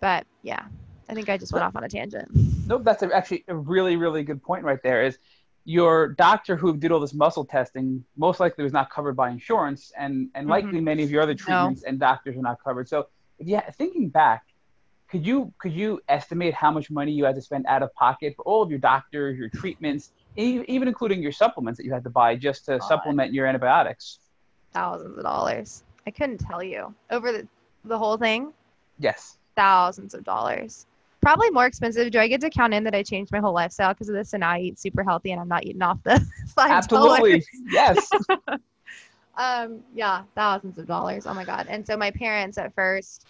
but 0.00 0.26
yeah 0.42 0.64
i 1.08 1.14
think 1.14 1.28
i 1.28 1.36
just 1.36 1.52
went 1.52 1.64
off 1.64 1.76
on 1.76 1.84
a 1.84 1.88
tangent 1.88 2.28
Nope, 2.70 2.84
that's 2.84 3.02
a, 3.02 3.12
actually 3.12 3.44
a 3.48 3.56
really, 3.56 3.96
really 3.96 4.22
good 4.22 4.40
point 4.40 4.62
right 4.62 4.78
there. 4.84 5.02
Is 5.02 5.18
your 5.64 6.10
doctor 6.10 6.54
who 6.54 6.76
did 6.76 6.92
all 6.92 7.00
this 7.00 7.12
muscle 7.12 7.44
testing 7.44 8.04
most 8.16 8.38
likely 8.38 8.62
was 8.62 8.72
not 8.72 8.90
covered 8.90 9.16
by 9.16 9.30
insurance, 9.30 9.90
and 9.98 10.28
and 10.36 10.46
likely 10.46 10.80
many 10.80 11.02
of 11.02 11.10
your 11.10 11.20
other 11.20 11.34
treatments 11.34 11.82
and 11.82 11.98
doctors 11.98 12.36
are 12.36 12.42
not 12.42 12.62
covered. 12.62 12.88
So, 12.88 13.08
you 13.38 13.60
thinking 13.72 14.08
back, 14.08 14.44
could 15.10 15.26
you 15.26 15.52
could 15.58 15.72
you 15.72 16.00
estimate 16.08 16.54
how 16.54 16.70
much 16.70 16.92
money 16.92 17.10
you 17.10 17.24
had 17.24 17.34
to 17.34 17.42
spend 17.42 17.66
out 17.66 17.82
of 17.82 17.92
pocket 17.94 18.34
for 18.36 18.42
all 18.42 18.62
of 18.62 18.70
your 18.70 18.78
doctors, 18.78 19.36
your 19.36 19.48
treatments, 19.48 20.12
even 20.36 20.88
including 20.88 21.22
your 21.22 21.32
supplements 21.32 21.78
that 21.78 21.84
you 21.84 21.92
had 21.92 22.04
to 22.04 22.10
buy 22.10 22.36
just 22.36 22.64
to 22.66 22.78
God. 22.78 22.86
supplement 22.86 23.32
your 23.32 23.46
antibiotics? 23.46 24.18
thousands 24.72 25.16
of 25.18 25.24
dollars 25.24 25.82
i 26.06 26.10
couldn't 26.12 26.38
tell 26.38 26.62
you 26.62 26.94
over 27.10 27.32
the, 27.32 27.48
the 27.84 27.98
whole 27.98 28.16
thing 28.16 28.52
Yes. 29.00 29.36
thousands 29.56 30.14
of 30.14 30.22
dollars 30.22 30.86
probably 31.20 31.50
more 31.50 31.66
expensive 31.66 32.10
do 32.12 32.20
i 32.20 32.28
get 32.28 32.40
to 32.40 32.48
count 32.50 32.72
in 32.72 32.84
that 32.84 32.94
i 32.94 33.02
changed 33.02 33.32
my 33.32 33.40
whole 33.40 33.52
lifestyle 33.52 33.92
because 33.92 34.08
of 34.08 34.14
this 34.14 34.32
and 34.32 34.42
now 34.42 34.50
i 34.50 34.58
eat 34.60 34.78
super 34.78 35.02
healthy 35.02 35.32
and 35.32 35.40
i'm 35.40 35.48
not 35.48 35.64
eating 35.64 35.82
off 35.82 35.98
the 36.04 36.24
five 36.54 36.70
Absolutely. 36.70 37.44
yes. 37.70 38.08
um 39.36 39.80
yeah 39.94 40.22
thousands 40.36 40.78
of 40.78 40.86
dollars 40.86 41.26
oh 41.26 41.34
my 41.34 41.44
god 41.44 41.66
and 41.68 41.84
so 41.84 41.96
my 41.96 42.10
parents 42.12 42.56
at 42.58 42.72
first 42.74 43.26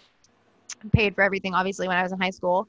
paid 0.93 1.15
for 1.15 1.21
everything 1.23 1.55
obviously 1.55 1.87
when 1.87 1.97
i 1.97 2.03
was 2.03 2.11
in 2.11 2.21
high 2.21 2.29
school 2.29 2.67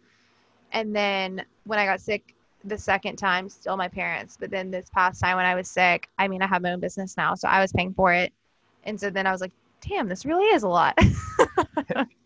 and 0.73 0.97
then 0.97 1.45
when 1.65 1.79
i 1.79 1.85
got 1.85 2.01
sick 2.01 2.35
the 2.65 2.79
second 2.79 3.17
time 3.17 3.49
still 3.49 3.77
my 3.77 3.89
parents 3.89 4.37
but 4.39 4.51
then 4.51 4.71
this 4.71 4.89
past 4.91 5.21
time 5.21 5.37
when 5.37 5.47
i 5.47 5.55
was 5.55 5.69
sick 5.69 6.09
i 6.19 6.29
mean 6.29 6.43
i 6.43 6.47
have 6.47 6.63
my 6.63 6.73
own 6.73 6.81
business 6.81 7.17
now 7.17 7.35
so 7.35 7.49
i 7.49 7.61
was 7.61 7.73
paying 7.73 7.93
for 7.95 8.13
it. 8.13 8.33
And 8.85 8.99
so 8.99 9.11
then 9.11 9.27
i 9.27 9.33
was 9.33 9.41
like 9.41 9.53
damn 9.81 10.09
this 10.09 10.25
really 10.25 10.45
is 10.47 10.63
a 10.63 10.69
lot 10.69 10.97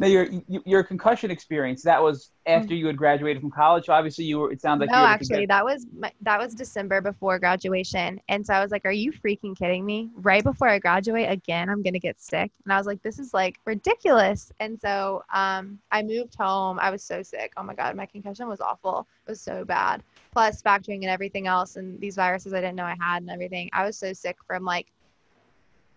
Now 0.00 0.06
your 0.06 0.26
your 0.48 0.82
concussion 0.82 1.30
experience 1.30 1.82
that 1.82 2.02
was 2.02 2.30
after 2.46 2.74
you 2.74 2.86
had 2.86 2.96
graduated 2.96 3.42
from 3.42 3.50
college. 3.50 3.84
So 3.86 3.92
obviously 3.92 4.24
you 4.24 4.38
were. 4.38 4.50
It 4.50 4.60
sounds 4.62 4.80
like 4.80 4.88
Mm. 4.88 4.92
no 4.92 4.98
you 4.98 5.02
were 5.02 5.08
actually 5.08 5.46
that 5.46 5.64
was 5.64 5.86
my, 5.98 6.10
that 6.22 6.38
was 6.40 6.54
december 6.54 7.00
before 7.00 7.38
graduation. 7.38 8.20
And 8.28 8.44
so 8.44 8.54
i 8.54 8.60
was 8.62 8.70
like 8.70 8.84
are 8.86 8.92
you 8.92 9.12
freaking 9.12 9.56
kidding 9.56 9.84
me? 9.84 10.10
Right 10.16 10.42
before 10.42 10.68
i 10.68 10.78
graduate 10.78 11.30
again 11.30 11.68
i'm 11.68 11.82
gonna 11.82 11.98
get 11.98 12.20
sick. 12.20 12.50
And 12.64 12.72
i 12.72 12.78
was 12.78 12.86
like 12.86 13.02
this 13.02 13.18
is 13.18 13.34
like 13.34 13.58
ridiculous. 13.66 14.50
And 14.58 14.80
so 14.80 15.22
um, 15.32 15.78
i 15.92 16.02
moved 16.02 16.34
home. 16.34 16.78
I 16.80 16.90
was 16.90 17.02
so 17.04 17.22
sick. 17.22 17.52
Oh 17.58 17.62
my 17.62 17.74
god 17.74 17.94
my 17.94 18.06
concussion 18.06 18.48
was 18.48 18.60
awful. 18.60 19.06
It 19.26 19.30
was 19.30 19.40
so 19.40 19.64
bad. 19.64 20.02
Plus 20.32 20.62
factoring 20.62 21.02
in 21.02 21.08
everything 21.08 21.46
else 21.46 21.76
and 21.76 22.00
these 22.00 22.16
viruses 22.16 22.54
i 22.54 22.60
didn't 22.60 22.76
know 22.76 22.84
i 22.84 22.96
had 23.00 23.22
and 23.22 23.30
everything 23.30 23.68
i 23.72 23.84
was 23.84 23.96
so 23.98 24.12
sick 24.12 24.36
from 24.46 24.64
like 24.64 24.86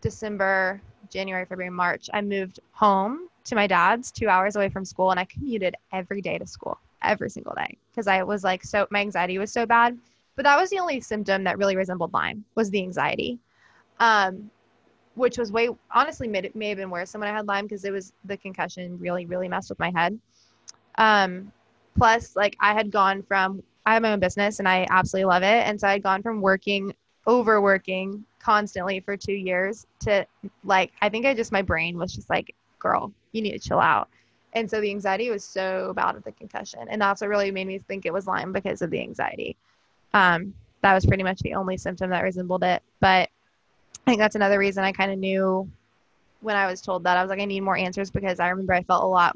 december 0.01 0.81
january 1.09 1.45
february 1.45 1.69
march. 1.69 2.09
I 2.13 2.21
moved 2.21 2.59
home 2.71 3.29
to 3.45 3.55
my 3.55 3.67
dad's 3.67 4.11
two 4.11 4.29
hours 4.29 4.55
away 4.55 4.69
from 4.69 4.85
school 4.85 5.11
and 5.11 5.19
i 5.19 5.25
commuted 5.25 5.75
every 5.91 6.21
day 6.21 6.37
to 6.37 6.47
school 6.47 6.79
every 7.03 7.29
single 7.29 7.53
day 7.53 7.77
because 7.91 8.07
I 8.07 8.23
was 8.23 8.43
like 8.43 8.63
so 8.63 8.87
my 8.89 9.01
anxiety 9.01 9.37
was 9.37 9.51
so 9.51 9.65
bad. 9.65 9.97
But 10.35 10.43
that 10.43 10.59
was 10.59 10.71
the 10.71 10.79
only 10.79 10.99
symptom 10.99 11.43
that 11.43 11.59
really 11.59 11.75
resembled 11.75 12.11
Lyme 12.11 12.43
was 12.55 12.71
the 12.71 12.81
anxiety, 12.81 13.37
um, 13.99 14.49
which 15.13 15.37
was 15.37 15.51
way 15.51 15.69
honestly 15.93 16.27
may, 16.27 16.49
may 16.55 16.69
have 16.69 16.79
been 16.79 16.89
worse 16.89 17.11
than 17.11 17.21
when 17.21 17.29
I 17.29 17.33
had 17.33 17.45
Lyme 17.45 17.65
because 17.65 17.85
it 17.85 17.91
was 17.91 18.13
the 18.25 18.37
concussion 18.37 18.97
really 18.99 19.25
really 19.25 19.47
messed 19.47 19.69
with 19.69 19.79
my 19.79 19.91
head. 19.91 20.19
Um, 20.97 21.51
plus, 21.97 22.35
like 22.35 22.55
I 22.59 22.73
had 22.73 22.89
gone 22.91 23.21
from 23.23 23.61
I 23.85 23.93
have 23.93 24.01
my 24.01 24.13
own 24.13 24.19
business 24.19 24.59
and 24.59 24.67
I 24.67 24.87
absolutely 24.89 25.25
love 25.25 25.43
it, 25.43 25.67
and 25.67 25.79
so 25.79 25.87
I 25.87 25.93
had 25.93 26.03
gone 26.03 26.23
from 26.23 26.41
working 26.41 26.93
overworking 27.25 28.25
constantly 28.39 28.99
for 28.99 29.15
two 29.15 29.33
years 29.33 29.87
to 29.97 30.25
like 30.65 30.91
I 31.01 31.09
think 31.09 31.25
I 31.25 31.33
just 31.33 31.51
my 31.51 31.61
brain 31.61 31.97
was 31.97 32.13
just 32.13 32.29
like, 32.29 32.55
girl, 32.83 33.11
you 33.31 33.41
need 33.41 33.53
to 33.53 33.59
chill 33.59 33.79
out. 33.79 34.09
And 34.53 34.69
so 34.69 34.79
the 34.79 34.91
anxiety 34.91 35.31
was 35.31 35.43
so 35.43 35.93
bad 35.95 36.13
with 36.13 36.25
the 36.25 36.31
concussion. 36.31 36.81
And 36.87 37.01
that's 37.01 37.21
what 37.21 37.29
really 37.29 37.49
made 37.49 37.65
me 37.65 37.79
think 37.79 38.05
it 38.05 38.13
was 38.13 38.27
Lyme 38.27 38.51
because 38.51 38.83
of 38.83 38.91
the 38.91 38.99
anxiety. 38.99 39.57
Um, 40.13 40.53
that 40.81 40.93
was 40.93 41.05
pretty 41.05 41.23
much 41.23 41.39
the 41.39 41.55
only 41.55 41.77
symptom 41.77 42.11
that 42.11 42.21
resembled 42.21 42.63
it. 42.63 42.83
But 42.99 43.29
I 44.05 44.11
think 44.11 44.19
that's 44.19 44.35
another 44.35 44.59
reason 44.59 44.83
I 44.83 44.91
kind 44.91 45.11
of 45.11 45.17
knew 45.17 45.67
when 46.41 46.55
I 46.55 46.67
was 46.67 46.81
told 46.81 47.03
that. 47.05 47.17
I 47.17 47.23
was 47.23 47.29
like, 47.29 47.39
I 47.39 47.45
need 47.45 47.61
more 47.61 47.77
answers 47.77 48.11
because 48.11 48.39
I 48.39 48.49
remember 48.49 48.73
I 48.73 48.83
felt 48.83 49.03
a 49.03 49.07
lot 49.07 49.35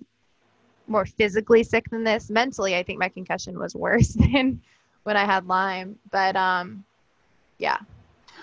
more 0.88 1.06
physically 1.06 1.64
sick 1.64 1.90
than 1.90 2.04
this. 2.04 2.30
Mentally, 2.30 2.76
I 2.76 2.84
think 2.84 3.00
my 3.00 3.10
concussion 3.10 3.58
was 3.58 3.74
worse 3.76 4.10
than 4.14 4.62
when 5.04 5.18
I 5.18 5.26
had 5.26 5.48
Lyme. 5.48 5.98
But 6.12 6.36
um, 6.36 6.84
yeah. 7.58 7.78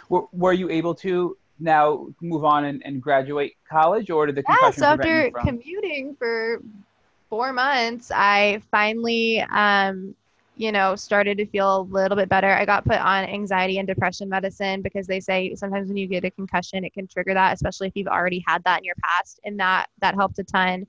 Were, 0.08 0.24
were 0.32 0.52
you 0.52 0.70
able 0.70 0.94
to 0.96 1.36
now 1.58 2.08
move 2.20 2.44
on 2.44 2.64
and, 2.64 2.82
and 2.84 3.00
graduate 3.00 3.54
college, 3.68 4.10
or 4.10 4.26
did 4.26 4.34
the 4.34 4.44
yeah, 4.48 4.54
concussion 4.54 4.80
so 4.80 4.86
after 4.86 5.30
commuting 5.44 6.16
for 6.16 6.60
four 7.30 7.52
months, 7.52 8.10
I 8.14 8.60
finally, 8.70 9.40
um, 9.50 10.14
you 10.56 10.70
know, 10.70 10.94
started 10.94 11.36
to 11.38 11.46
feel 11.46 11.80
a 11.80 11.82
little 11.82 12.16
bit 12.16 12.28
better. 12.28 12.48
I 12.48 12.64
got 12.64 12.84
put 12.84 12.98
on 13.00 13.24
anxiety 13.24 13.78
and 13.78 13.88
depression 13.88 14.28
medicine 14.28 14.82
because 14.82 15.06
they 15.06 15.20
say 15.20 15.54
sometimes 15.54 15.88
when 15.88 15.96
you 15.96 16.06
get 16.06 16.24
a 16.24 16.30
concussion, 16.30 16.84
it 16.84 16.92
can 16.92 17.06
trigger 17.06 17.34
that, 17.34 17.54
especially 17.54 17.88
if 17.88 17.96
you've 17.96 18.08
already 18.08 18.44
had 18.46 18.62
that 18.64 18.78
in 18.78 18.84
your 18.84 18.94
past, 19.02 19.40
and 19.44 19.58
that 19.58 19.86
that 20.00 20.14
helped 20.14 20.38
a 20.38 20.44
ton. 20.44 20.86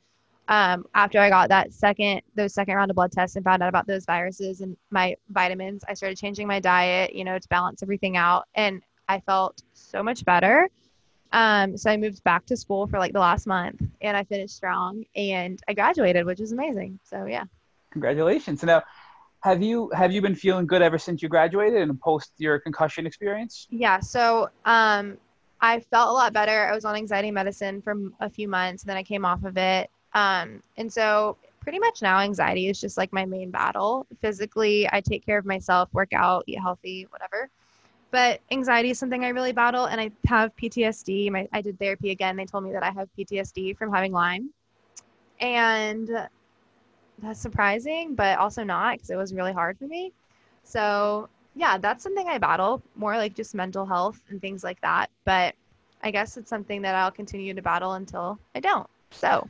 Um, 0.47 0.85
after 0.93 1.19
I 1.19 1.29
got 1.29 1.49
that 1.49 1.73
second, 1.73 2.21
those 2.35 2.53
second 2.53 2.75
round 2.75 2.91
of 2.91 2.95
blood 2.95 3.11
tests 3.11 3.35
and 3.35 3.43
found 3.43 3.63
out 3.63 3.69
about 3.69 3.87
those 3.87 4.05
viruses 4.05 4.61
and 4.61 4.77
my 4.91 5.15
vitamins, 5.29 5.83
I 5.87 5.95
started 5.95 6.19
changing 6.19 6.47
my 6.47 6.59
diet, 6.59 7.15
you 7.15 7.23
know, 7.23 7.39
to 7.39 7.47
balance 7.49 7.81
everything 7.81 8.17
out, 8.17 8.45
and 8.53 8.83
I 9.07 9.19
felt 9.19 9.61
so 9.73 10.03
much 10.03 10.25
better. 10.25 10.69
Um, 11.31 11.77
so 11.77 11.89
I 11.91 11.97
moved 11.97 12.23
back 12.23 12.45
to 12.45 12.57
school 12.57 12.87
for 12.87 12.97
like 12.97 13.13
the 13.13 13.19
last 13.19 13.45
month 13.45 13.81
and 14.01 14.15
I 14.15 14.23
finished 14.23 14.55
strong 14.55 15.03
and 15.15 15.59
I 15.67 15.73
graduated, 15.73 16.25
which 16.25 16.39
is 16.39 16.51
amazing. 16.51 16.99
So 17.03 17.25
yeah. 17.25 17.43
Congratulations. 17.91 18.61
So 18.61 18.67
now, 18.67 18.83
have 19.41 19.61
you 19.61 19.89
have 19.93 20.11
you 20.11 20.21
been 20.21 20.33
feeling 20.33 20.65
good 20.65 20.81
ever 20.81 20.97
since 20.97 21.21
you 21.21 21.29
graduated 21.29 21.81
and 21.81 21.99
post 21.99 22.31
your 22.37 22.57
concussion 22.59 23.05
experience? 23.05 23.67
Yeah. 23.69 23.99
So 23.99 24.49
um, 24.65 25.17
I 25.61 25.81
felt 25.81 26.09
a 26.09 26.13
lot 26.13 26.33
better. 26.33 26.67
I 26.67 26.73
was 26.73 26.85
on 26.85 26.95
anxiety 26.95 27.31
medicine 27.31 27.81
for 27.81 27.95
a 28.21 28.29
few 28.29 28.47
months 28.47 28.83
and 28.83 28.89
then 28.89 28.97
I 28.97 29.03
came 29.03 29.25
off 29.25 29.43
of 29.43 29.57
it. 29.57 29.91
Um, 30.13 30.63
and 30.77 30.91
so 30.91 31.37
pretty 31.59 31.79
much 31.79 32.01
now 32.01 32.19
anxiety 32.19 32.69
is 32.69 32.79
just 32.79 32.97
like 32.97 33.11
my 33.11 33.25
main 33.25 33.51
battle. 33.51 34.07
Physically, 34.21 34.87
I 34.91 35.01
take 35.01 35.25
care 35.25 35.37
of 35.37 35.45
myself, 35.45 35.89
work 35.93 36.13
out, 36.13 36.45
eat 36.47 36.59
healthy, 36.59 37.07
whatever 37.09 37.49
but 38.15 38.39
anxiety 38.49 38.91
is 38.91 38.97
something 38.97 39.25
I 39.25 39.27
really 39.27 39.51
battle, 39.51 39.87
and 39.87 39.99
I 39.99 40.09
have 40.25 40.55
PTSD. 40.55 41.29
My, 41.29 41.49
I 41.51 41.59
did 41.59 41.77
therapy 41.77 42.11
again. 42.11 42.37
They 42.37 42.45
told 42.45 42.63
me 42.63 42.71
that 42.71 42.81
I 42.81 42.89
have 42.91 43.09
PTSD 43.17 43.75
from 43.77 43.91
having 43.91 44.13
Lyme, 44.13 44.51
and 45.41 46.09
that's 47.21 47.41
surprising, 47.41 48.15
but 48.15 48.39
also 48.39 48.63
not 48.63 48.93
because 48.93 49.09
it 49.09 49.17
was 49.17 49.33
really 49.33 49.51
hard 49.51 49.77
for 49.77 49.83
me. 49.83 50.13
So 50.63 51.27
yeah, 51.55 51.77
that's 51.77 52.03
something 52.03 52.25
I 52.29 52.37
battle 52.37 52.81
more 52.95 53.17
like 53.17 53.35
just 53.35 53.53
mental 53.53 53.85
health 53.85 54.21
and 54.29 54.39
things 54.39 54.63
like 54.63 54.79
that. 54.79 55.09
But 55.25 55.53
I 56.01 56.09
guess 56.09 56.37
it's 56.37 56.49
something 56.49 56.81
that 56.83 56.95
I'll 56.95 57.11
continue 57.11 57.53
to 57.53 57.61
battle 57.61 57.95
until 57.95 58.39
I 58.55 58.61
don't. 58.61 58.89
So. 59.11 59.45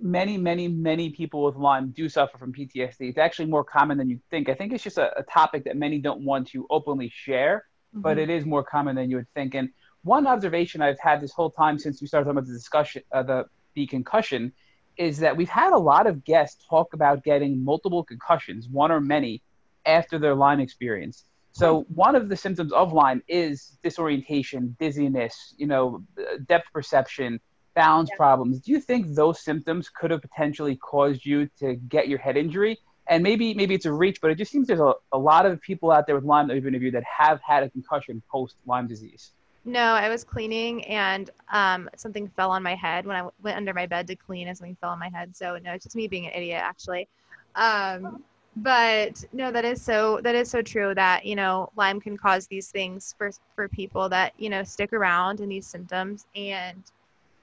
Many, 0.00 0.36
many, 0.36 0.68
many 0.68 1.10
people 1.10 1.44
with 1.44 1.56
Lyme 1.56 1.90
do 1.90 2.08
suffer 2.08 2.38
from 2.38 2.52
PTSD. 2.52 3.08
It's 3.08 3.18
actually 3.18 3.46
more 3.46 3.64
common 3.64 3.98
than 3.98 4.08
you 4.08 4.20
think. 4.30 4.48
I 4.48 4.54
think 4.54 4.72
it's 4.72 4.84
just 4.84 4.98
a, 4.98 5.16
a 5.18 5.22
topic 5.22 5.64
that 5.64 5.76
many 5.76 5.98
don't 5.98 6.24
want 6.24 6.48
to 6.48 6.66
openly 6.70 7.10
share, 7.14 7.66
mm-hmm. 7.92 8.02
but 8.02 8.18
it 8.18 8.30
is 8.30 8.44
more 8.44 8.62
common 8.62 8.96
than 8.96 9.10
you 9.10 9.16
would 9.16 9.32
think. 9.34 9.54
And 9.54 9.70
one 10.02 10.26
observation 10.26 10.82
I've 10.82 11.00
had 11.00 11.20
this 11.20 11.32
whole 11.32 11.50
time 11.50 11.78
since 11.78 12.00
we 12.00 12.06
started 12.06 12.24
talking 12.24 12.38
about 12.38 12.46
the 12.46 12.54
discussion, 12.54 13.02
uh, 13.12 13.22
the 13.22 13.46
the 13.74 13.86
concussion, 13.86 14.52
is 14.96 15.18
that 15.18 15.36
we've 15.36 15.48
had 15.48 15.72
a 15.72 15.78
lot 15.78 16.06
of 16.06 16.24
guests 16.24 16.64
talk 16.68 16.94
about 16.94 17.24
getting 17.24 17.64
multiple 17.64 18.04
concussions, 18.04 18.68
one 18.68 18.92
or 18.92 19.00
many, 19.00 19.42
after 19.84 20.18
their 20.18 20.34
Lyme 20.34 20.60
experience. 20.60 21.24
So 21.52 21.86
one 21.94 22.16
of 22.16 22.28
the 22.28 22.36
symptoms 22.36 22.72
of 22.72 22.92
Lyme 22.92 23.22
is 23.28 23.78
disorientation, 23.82 24.76
dizziness, 24.80 25.54
you 25.56 25.68
know, 25.68 26.02
depth 26.48 26.72
perception, 26.72 27.40
balance 27.74 28.08
yeah. 28.10 28.16
problems. 28.16 28.60
Do 28.60 28.72
you 28.72 28.80
think 28.80 29.14
those 29.14 29.40
symptoms 29.40 29.88
could 29.88 30.10
have 30.10 30.22
potentially 30.22 30.76
caused 30.76 31.24
you 31.24 31.48
to 31.58 31.74
get 31.74 32.08
your 32.08 32.18
head 32.18 32.36
injury? 32.36 32.78
And 33.06 33.22
maybe 33.22 33.52
maybe 33.52 33.74
it's 33.74 33.84
a 33.84 33.92
reach, 33.92 34.20
but 34.20 34.30
it 34.30 34.36
just 34.36 34.50
seems 34.50 34.66
there's 34.66 34.80
a, 34.80 34.94
a 35.12 35.18
lot 35.18 35.44
of 35.44 35.60
people 35.60 35.90
out 35.90 36.06
there 36.06 36.14
with 36.14 36.24
Lyme 36.24 36.48
that 36.48 36.54
we've 36.54 36.66
interviewed 36.66 36.94
that 36.94 37.04
have 37.04 37.40
had 37.42 37.62
a 37.62 37.68
concussion 37.68 38.22
post 38.30 38.56
Lyme 38.66 38.86
disease. 38.86 39.32
No, 39.66 39.80
I 39.80 40.08
was 40.08 40.24
cleaning 40.24 40.84
and 40.86 41.30
um, 41.50 41.88
something 41.96 42.28
fell 42.28 42.50
on 42.50 42.62
my 42.62 42.74
head 42.74 43.06
when 43.06 43.16
I 43.16 43.28
went 43.42 43.56
under 43.56 43.72
my 43.72 43.86
bed 43.86 44.06
to 44.08 44.16
clean 44.16 44.48
and 44.48 44.56
something 44.56 44.76
fell 44.80 44.90
on 44.90 44.98
my 44.98 45.08
head. 45.08 45.34
So 45.36 45.58
no, 45.62 45.72
it's 45.72 45.84
just 45.84 45.96
me 45.96 46.06
being 46.06 46.26
an 46.26 46.32
idiot 46.34 46.60
actually. 46.62 47.08
Um, 47.56 48.22
but 48.56 49.24
no, 49.32 49.50
that 49.50 49.64
is 49.64 49.82
so 49.82 50.20
that 50.22 50.34
is 50.34 50.50
so 50.50 50.62
true 50.62 50.94
that 50.94 51.26
you 51.26 51.34
know 51.34 51.70
Lyme 51.76 52.00
can 52.00 52.16
cause 52.16 52.46
these 52.46 52.70
things 52.70 53.14
for 53.18 53.32
for 53.54 53.68
people 53.68 54.08
that 54.10 54.32
you 54.38 54.48
know 54.48 54.62
stick 54.62 54.92
around 54.92 55.40
in 55.40 55.48
these 55.48 55.66
symptoms 55.66 56.26
and 56.36 56.82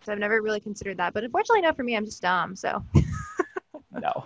so 0.04 0.12
I've 0.12 0.20
never 0.20 0.42
really 0.42 0.60
considered 0.60 0.98
that. 0.98 1.14
But 1.14 1.24
unfortunately, 1.24 1.62
no, 1.62 1.74
for 1.74 1.84
me, 1.84 1.96
I'm 1.96 2.06
just 2.06 2.22
dumb. 2.22 2.56
So. 2.56 2.84
no. 3.92 4.26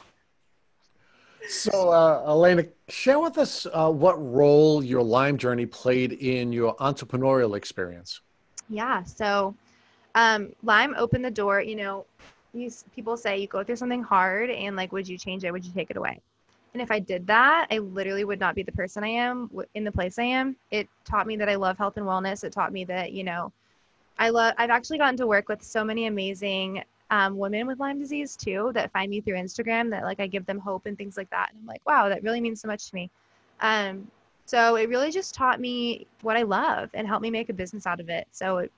So, 1.47 1.89
uh, 1.91 2.23
Elena, 2.27 2.65
share 2.89 3.19
with 3.19 3.37
us 3.37 3.67
uh, 3.71 3.91
what 3.91 4.15
role 4.15 4.83
your 4.83 5.03
Lyme 5.03 5.37
journey 5.37 5.65
played 5.65 6.13
in 6.13 6.51
your 6.51 6.75
entrepreneurial 6.77 7.55
experience. 7.55 8.21
Yeah. 8.69 9.03
So, 9.03 9.53
um, 10.15 10.53
Lyme 10.63 10.95
opened 10.97 11.23
the 11.23 11.31
door. 11.31 11.61
You 11.61 11.75
know, 11.75 12.05
these 12.53 12.85
people 12.95 13.15
say 13.15 13.37
you 13.37 13.47
go 13.47 13.63
through 13.63 13.75
something 13.75 14.01
hard, 14.01 14.49
and 14.49 14.75
like, 14.75 14.91
would 14.91 15.07
you 15.07 15.17
change 15.17 15.43
it? 15.43 15.51
Would 15.51 15.65
you 15.65 15.73
take 15.73 15.91
it 15.91 15.97
away? 15.97 16.19
And 16.73 16.81
if 16.81 16.91
I 16.91 16.99
did 16.99 17.25
that, 17.27 17.67
I 17.71 17.77
literally 17.77 18.25
would 18.25 18.39
not 18.39 18.55
be 18.55 18.63
the 18.63 18.71
person 18.71 19.03
I 19.03 19.09
am 19.09 19.49
in 19.75 19.83
the 19.83 19.91
place 19.91 20.19
I 20.19 20.23
am. 20.23 20.57
It 20.71 20.89
taught 21.05 21.25
me 21.25 21.37
that 21.37 21.47
I 21.47 21.55
love 21.55 21.77
health 21.77 21.95
and 21.95 22.05
wellness. 22.05 22.43
It 22.43 22.51
taught 22.51 22.73
me 22.73 22.83
that, 22.85 23.13
you 23.13 23.23
know, 23.23 23.53
I 24.17 24.29
love. 24.29 24.53
I've 24.57 24.69
actually 24.69 24.97
gotten 24.97 25.17
to 25.17 25.27
work 25.27 25.49
with 25.49 25.61
so 25.61 25.83
many 25.83 26.07
amazing 26.07 26.83
um, 27.11 27.37
women 27.37 27.67
with 27.67 27.79
Lyme 27.79 27.99
disease 27.99 28.35
too 28.35 28.71
that 28.73 28.91
find 28.91 29.09
me 29.09 29.21
through 29.21 29.35
Instagram. 29.35 29.89
That 29.89 30.03
like 30.03 30.19
I 30.19 30.27
give 30.27 30.45
them 30.45 30.59
hope 30.59 30.85
and 30.85 30.97
things 30.97 31.17
like 31.17 31.29
that. 31.29 31.49
And 31.51 31.59
I'm 31.59 31.65
like, 31.65 31.81
wow, 31.85 32.09
that 32.09 32.23
really 32.23 32.41
means 32.41 32.61
so 32.61 32.67
much 32.67 32.89
to 32.89 32.95
me. 32.95 33.09
Um, 33.61 34.09
so 34.45 34.75
it 34.75 34.89
really 34.89 35.11
just 35.11 35.33
taught 35.33 35.59
me 35.59 36.05
what 36.21 36.37
I 36.37 36.43
love 36.43 36.89
and 36.93 37.07
helped 37.07 37.23
me 37.23 37.31
make 37.31 37.49
a 37.49 37.53
business 37.53 37.87
out 37.87 37.99
of 37.99 38.09
it. 38.09 38.27
So 38.31 38.59
it, 38.59 38.71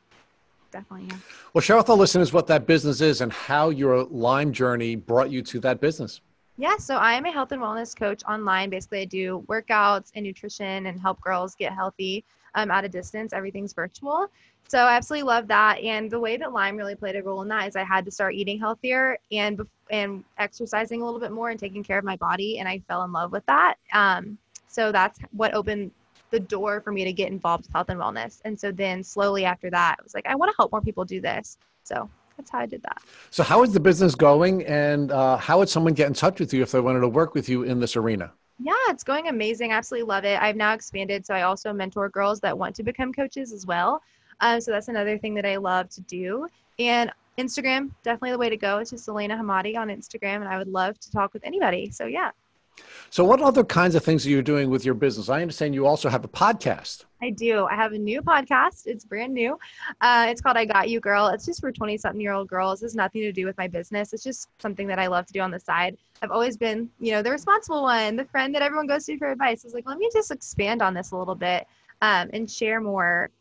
definitely, 0.72 1.08
yeah. 1.10 1.18
Well, 1.54 1.62
share 1.62 1.76
with 1.76 1.90
our 1.90 1.98
listeners 1.98 2.32
what 2.32 2.48
that 2.48 2.66
business 2.66 3.02
is 3.02 3.22
and 3.22 3.32
how 3.34 3.70
your 3.70 4.06
Lyme 4.06 4.54
journey 4.54 4.96
brought 4.96 5.30
you 5.30 5.42
to 5.44 5.60
that 5.62 5.82
business. 5.82 6.22
Yeah, 6.58 6.78
so 6.78 6.96
I 6.96 7.14
am 7.14 7.26
a 7.26 7.32
health 7.32 7.52
and 7.52 7.62
wellness 7.62 7.96
coach 7.96 8.24
online. 8.28 8.70
Basically, 8.70 9.02
I 9.02 9.06
do 9.06 9.46
workouts 9.48 10.12
and 10.16 10.26
nutrition 10.26 10.88
and 10.88 11.00
help 11.00 11.22
girls 11.22 11.54
get 11.54 11.72
healthy 11.74 12.26
um, 12.56 12.72
at 12.72 12.84
a 12.84 12.90
distance. 12.90 13.32
Everything's 13.32 13.74
virtual. 13.74 14.28
So 14.68 14.80
I 14.80 14.96
absolutely 14.96 15.28
love 15.28 15.48
that. 15.48 15.80
And 15.80 16.12
the 16.12 16.20
way 16.20 16.38
that 16.38 16.52
Lyme 16.52 16.76
really 16.76 16.96
played 16.96 17.16
a 17.16 17.24
role 17.24 17.42
in 17.42 17.48
that 17.50 17.68
is 17.68 17.76
I 17.76 17.84
had 17.84 18.06
to 18.06 18.12
start 18.12 18.34
eating 18.36 18.60
healthier 18.60 19.18
and 19.32 19.62
and 19.90 20.24
exercising 20.38 21.02
a 21.02 21.06
little 21.06 21.20
bit 21.20 21.32
more 21.32 21.50
and 21.50 21.60
taking 21.60 21.84
care 21.84 21.98
of 21.98 22.04
my 22.04 22.18
body, 22.18 22.60
and 22.60 22.68
I 22.68 22.80
fell 22.88 23.04
in 23.04 23.12
love 23.14 23.32
with 23.32 23.46
that. 23.46 23.76
Um, 23.94 24.38
so 24.68 24.92
that's 24.92 25.20
what 25.32 25.54
opened 25.54 25.92
the 26.30 26.40
door 26.42 26.82
for 26.82 26.92
me 26.92 27.06
to 27.06 27.14
get 27.14 27.32
involved 27.32 27.64
with 27.66 27.74
health 27.74 27.88
and 27.90 28.00
wellness. 28.00 28.42
And 28.44 28.60
so 28.60 28.70
then 28.70 29.02
slowly 29.02 29.46
after 29.46 29.70
that, 29.70 29.96
I 29.98 30.04
was 30.04 30.14
like, 30.14 30.26
I 30.28 30.36
want 30.36 30.52
to 30.52 30.56
help 30.58 30.74
more 30.74 30.82
people 30.82 31.06
do 31.06 31.22
this. 31.22 31.58
So 31.84 32.10
that's 32.36 32.52
how 32.52 32.60
I 32.60 32.66
did 32.66 32.84
that. 32.84 33.02
So 33.30 33.44
how 33.44 33.64
is 33.64 33.72
the 33.72 33.80
business 33.80 34.14
going, 34.14 34.66
and 34.66 35.12
uh, 35.12 35.38
how 35.38 35.60
would 35.60 35.70
someone 35.70 35.94
get 35.94 36.08
in 36.08 36.14
touch 36.14 36.40
with 36.42 36.54
you 36.54 36.62
if 36.62 36.72
they 36.72 36.82
wanted 36.82 37.00
to 37.00 37.08
work 37.08 37.34
with 37.34 37.48
you 37.48 37.64
in 37.64 37.80
this 37.80 37.96
arena? 37.96 38.34
Yeah, 38.60 38.74
it's 38.90 39.04
going 39.04 39.28
amazing. 39.30 39.72
I 39.72 39.76
absolutely 39.76 40.08
love 40.08 40.26
it. 40.26 40.42
I've 40.42 40.56
now 40.56 40.74
expanded, 40.74 41.26
so 41.26 41.34
I 41.34 41.44
also 41.44 41.72
mentor 41.72 42.10
girls 42.10 42.40
that 42.42 42.58
want 42.58 42.76
to 42.76 42.84
become 42.84 43.14
coaches 43.14 43.54
as 43.54 43.66
well. 43.66 44.02
Um, 44.40 44.62
so 44.62 44.72
that's 44.72 44.88
another 44.88 45.18
thing 45.18 45.34
that 45.36 45.46
I 45.46 45.58
love 45.58 45.90
to 45.90 46.02
do. 46.02 46.48
And 46.80 47.12
Instagram, 47.38 47.92
definitely 48.04 48.32
the 48.32 48.38
way 48.38 48.50
to 48.50 48.58
go. 48.58 48.80
It's 48.80 48.92
just 48.92 49.08
Elena 49.08 49.36
Hamade 49.36 49.78
on 49.78 49.90
Instagram, 49.90 50.38
and 50.38 50.48
I 50.48 50.58
would 50.58 50.68
love 50.68 51.00
to 51.00 51.12
talk 51.12 51.34
with 51.34 51.44
anybody. 51.44 51.92
So 51.92 52.06
yeah. 52.06 52.32
So, 53.10 53.24
what 53.24 53.42
other 53.42 53.64
kinds 53.64 53.96
of 53.96 54.04
things 54.04 54.26
are 54.26 54.30
you 54.30 54.42
doing 54.42 54.70
with 54.70 54.86
your 54.86 54.94
business? 54.94 55.30
I 55.30 55.42
understand 55.42 55.74
you 55.74 55.88
also 55.88 56.10
have 56.10 56.24
a 56.24 56.28
podcast. 56.28 57.06
I 57.22 57.32
do. 57.32 57.66
I 57.66 57.76
have 57.76 57.94
a 57.94 57.98
new 57.98 58.22
podcast. 58.22 58.86
It's 58.86 59.06
brand 59.06 59.34
new. 59.34 59.58
Uh, 60.02 60.28
it's 60.30 60.42
called 60.42 60.58
I 60.58 60.66
Got 60.66 60.90
You 60.90 61.00
Girl. 61.00 61.28
It's 61.28 61.46
just 61.46 61.60
for 61.60 61.72
20 61.72 61.98
something 61.98 62.22
year 62.22 62.34
old 62.34 62.48
girls. 62.48 62.84
It's 62.84 62.96
nothing 62.96 63.22
to 63.22 63.32
do 63.32 63.46
with 63.46 63.58
my 63.58 63.68
business. 63.68 64.14
It's 64.14 64.24
just 64.24 64.50
something 64.60 64.88
that 64.88 65.00
I 65.00 65.08
love 65.08 65.26
to 65.28 65.34
do 65.34 65.40
on 65.40 65.52
the 65.52 65.60
side. 65.60 65.98
I've 66.22 66.32
always 66.32 66.58
been, 66.58 66.90
you 67.00 67.12
know, 67.12 67.22
the 67.22 67.32
responsible 67.32 67.82
one, 67.82 68.16
the 68.16 68.26
friend 68.26 68.54
that 68.54 68.62
everyone 68.62 68.88
goes 68.88 69.06
to 69.06 69.18
for 69.18 69.32
advice. 69.32 69.64
I 69.64 69.68
was 69.68 69.74
like, 69.74 69.88
let 69.88 69.98
me 69.98 70.10
just 70.14 70.32
expand 70.32 70.82
on 70.82 70.94
this 70.94 71.12
a 71.12 71.18
little 71.18 71.36
bit 71.36 71.66
um, 72.02 72.30
and 72.34 72.50
share 72.50 72.80
more 72.80 73.32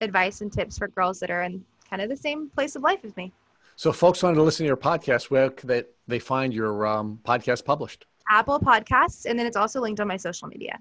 advice 0.00 0.40
and 0.40 0.52
tips 0.52 0.78
for 0.78 0.88
girls 0.88 1.20
that 1.20 1.30
are 1.30 1.42
in 1.42 1.64
kind 1.88 2.02
of 2.02 2.08
the 2.08 2.16
same 2.16 2.48
place 2.50 2.76
of 2.76 2.82
life 2.82 3.00
as 3.04 3.16
me. 3.16 3.32
So, 3.76 3.92
folks 3.92 4.22
wanted 4.22 4.36
to 4.36 4.42
listen 4.42 4.64
to 4.64 4.68
your 4.68 4.76
podcast. 4.76 5.30
Where 5.30 5.50
could 5.50 5.68
they, 5.68 5.84
they 6.08 6.18
find 6.18 6.52
your 6.52 6.86
um, 6.86 7.20
podcast 7.24 7.64
published? 7.64 8.06
Apple 8.28 8.58
Podcasts, 8.60 9.24
and 9.24 9.38
then 9.38 9.46
it's 9.46 9.56
also 9.56 9.80
linked 9.80 10.00
on 10.00 10.08
my 10.08 10.16
social 10.16 10.48
media. 10.48 10.78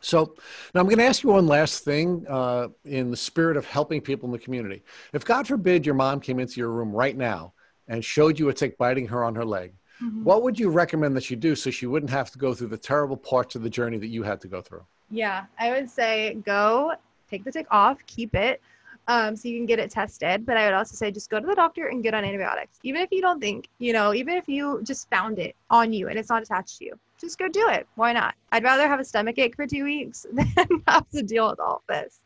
So 0.00 0.34
now 0.74 0.80
I'm 0.80 0.86
going 0.86 0.98
to 0.98 1.04
ask 1.04 1.22
you 1.22 1.30
one 1.30 1.46
last 1.46 1.84
thing 1.84 2.24
uh, 2.28 2.68
in 2.84 3.10
the 3.10 3.16
spirit 3.16 3.56
of 3.56 3.66
helping 3.66 4.00
people 4.00 4.26
in 4.26 4.32
the 4.32 4.38
community. 4.38 4.82
If 5.12 5.24
God 5.24 5.46
forbid 5.46 5.84
your 5.84 5.94
mom 5.94 6.20
came 6.20 6.40
into 6.40 6.58
your 6.58 6.70
room 6.70 6.90
right 6.90 7.16
now 7.16 7.52
and 7.88 8.02
showed 8.02 8.38
you 8.38 8.48
a 8.48 8.54
tick 8.54 8.78
biting 8.78 9.06
her 9.08 9.22
on 9.24 9.34
her 9.34 9.44
leg, 9.44 9.74
mm-hmm. 10.02 10.24
what 10.24 10.42
would 10.42 10.58
you 10.58 10.70
recommend 10.70 11.14
that 11.16 11.24
she 11.24 11.36
do 11.36 11.54
so 11.54 11.70
she 11.70 11.86
wouldn't 11.86 12.10
have 12.10 12.30
to 12.30 12.38
go 12.38 12.54
through 12.54 12.68
the 12.68 12.78
terrible 12.78 13.16
parts 13.16 13.54
of 13.56 13.62
the 13.62 13.68
journey 13.68 13.98
that 13.98 14.06
you 14.06 14.22
had 14.22 14.40
to 14.40 14.48
go 14.48 14.62
through? 14.62 14.84
Yeah, 15.10 15.44
I 15.58 15.70
would 15.70 15.90
say 15.90 16.38
go 16.46 16.94
take 17.30 17.44
the 17.44 17.52
tick 17.52 17.66
off, 17.70 18.04
keep 18.06 18.34
it, 18.34 18.60
um, 19.08 19.34
so 19.36 19.48
you 19.48 19.58
can 19.58 19.66
get 19.66 19.78
it 19.78 19.90
tested. 19.90 20.44
But 20.44 20.56
I 20.56 20.66
would 20.66 20.74
also 20.74 20.94
say 20.94 21.10
just 21.10 21.30
go 21.30 21.40
to 21.40 21.46
the 21.46 21.54
doctor 21.54 21.86
and 21.86 22.02
get 22.02 22.14
on 22.14 22.24
antibiotics. 22.24 22.78
Even 22.82 23.00
if 23.00 23.10
you 23.10 23.20
don't 23.20 23.40
think, 23.40 23.68
you 23.78 23.92
know, 23.92 24.14
even 24.14 24.34
if 24.34 24.48
you 24.48 24.80
just 24.82 25.08
found 25.10 25.38
it 25.38 25.56
on 25.68 25.92
you 25.92 26.08
and 26.08 26.18
it's 26.18 26.28
not 26.28 26.42
attached 26.42 26.78
to 26.78 26.84
you, 26.84 26.98
just 27.20 27.38
go 27.38 27.48
do 27.48 27.68
it. 27.68 27.86
Why 27.96 28.12
not? 28.12 28.34
I'd 28.52 28.64
rather 28.64 28.86
have 28.88 29.00
a 29.00 29.04
stomach 29.04 29.38
ache 29.38 29.56
for 29.56 29.66
two 29.66 29.84
weeks 29.84 30.26
than 30.32 30.82
have 30.86 31.08
to 31.10 31.22
deal 31.22 31.50
with 31.50 31.60
all 31.60 31.82
this. 31.88 32.20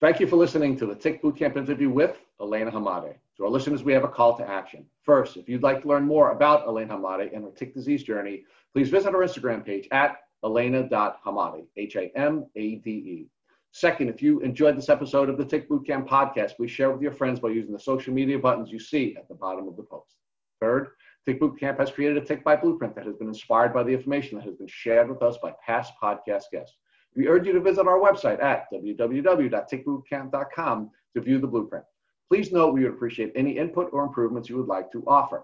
Thank 0.00 0.20
you 0.20 0.28
for 0.28 0.36
listening 0.36 0.76
to 0.78 0.86
the 0.86 0.94
Tick 0.94 1.22
Bootcamp 1.22 1.56
interview 1.56 1.90
with 1.90 2.18
Elena 2.40 2.70
Hamade. 2.70 3.14
To 3.36 3.44
our 3.44 3.50
listeners, 3.50 3.82
we 3.82 3.92
have 3.92 4.04
a 4.04 4.08
call 4.08 4.36
to 4.38 4.48
action. 4.48 4.86
First, 5.02 5.36
if 5.36 5.48
you'd 5.48 5.62
like 5.62 5.82
to 5.82 5.88
learn 5.88 6.04
more 6.04 6.30
about 6.30 6.66
Elena 6.66 6.96
Hamade 6.96 7.34
and 7.34 7.44
her 7.44 7.50
tick 7.50 7.74
disease 7.74 8.02
journey, 8.02 8.44
please 8.72 8.90
visit 8.90 9.14
our 9.14 9.22
Instagram 9.22 9.64
page 9.64 9.88
at 9.90 10.18
elena.hamade, 10.44 11.66
H-A-M-A-D-E. 11.76 13.28
Second, 13.72 14.08
if 14.08 14.22
you 14.22 14.40
enjoyed 14.40 14.76
this 14.76 14.88
episode 14.88 15.28
of 15.28 15.36
the 15.36 15.44
Tick 15.44 15.68
Bootcamp 15.68 16.08
podcast, 16.08 16.56
please 16.56 16.70
share 16.70 16.90
with 16.90 17.02
your 17.02 17.12
friends 17.12 17.38
by 17.38 17.50
using 17.50 17.72
the 17.72 17.78
social 17.78 18.14
media 18.14 18.38
buttons 18.38 18.72
you 18.72 18.78
see 18.78 19.14
at 19.16 19.28
the 19.28 19.34
bottom 19.34 19.68
of 19.68 19.76
the 19.76 19.82
post. 19.82 20.16
Third, 20.60 20.88
Tick 21.26 21.40
Bootcamp 21.40 21.78
has 21.78 21.90
created 21.90 22.16
a 22.16 22.24
Tick 22.24 22.42
Bite 22.42 22.62
Blueprint 22.62 22.94
that 22.94 23.04
has 23.06 23.16
been 23.16 23.28
inspired 23.28 23.74
by 23.74 23.82
the 23.82 23.92
information 23.92 24.38
that 24.38 24.46
has 24.46 24.56
been 24.56 24.66
shared 24.66 25.08
with 25.08 25.22
us 25.22 25.36
by 25.42 25.52
past 25.64 25.92
podcast 26.02 26.44
guests. 26.50 26.76
We 27.14 27.28
urge 27.28 27.46
you 27.46 27.52
to 27.52 27.60
visit 27.60 27.86
our 27.86 27.98
website 27.98 28.42
at 28.42 28.64
www.tickbootcamp.com 28.72 30.90
to 31.14 31.20
view 31.20 31.38
the 31.38 31.46
blueprint. 31.46 31.84
Please 32.28 32.52
note 32.52 32.74
we 32.74 32.84
would 32.84 32.92
appreciate 32.92 33.32
any 33.34 33.58
input 33.58 33.90
or 33.92 34.04
improvements 34.04 34.48
you 34.48 34.56
would 34.56 34.68
like 34.68 34.90
to 34.92 35.04
offer. 35.06 35.42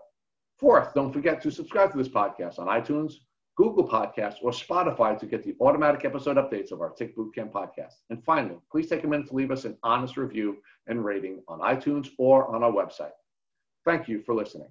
Fourth, 0.59 0.95
don't 0.95 1.13
forget 1.13 1.43
to 1.43 1.51
subscribe 1.51 1.93
to 1.93 1.99
this 1.99 2.09
podcast 2.09 2.59
on 2.59 2.69
iTunes, 2.69 3.17
Google 3.57 3.89
Podcasts, 3.89 4.43
or 4.43 4.51
Spotify 4.51 5.19
to 5.19 5.27
get 5.27 5.45
the 5.45 5.55
automatic 5.61 6.05
episode 6.05 6.37
updates 6.37 6.73
of 6.73 6.81
our 6.81 6.91
Tick 6.91 7.17
Bootcamp 7.17 7.53
podcast. 7.53 7.95
And 8.11 8.23
finally, 8.25 8.59
please 8.71 8.89
take 8.89 9.05
a 9.05 9.07
minute 9.07 9.29
to 9.29 9.35
leave 9.35 9.53
us 9.53 9.65
an 9.65 9.77
honest 9.83 10.17
review 10.17 10.59
and 10.89 11.05
rating 11.05 11.43
on 11.47 11.61
iTunes 11.61 12.09
or 12.19 12.53
on 12.53 12.65
our 12.65 12.73
website. 12.73 13.13
Thank 13.85 14.09
you 14.09 14.23
for 14.23 14.35
listening. 14.35 14.69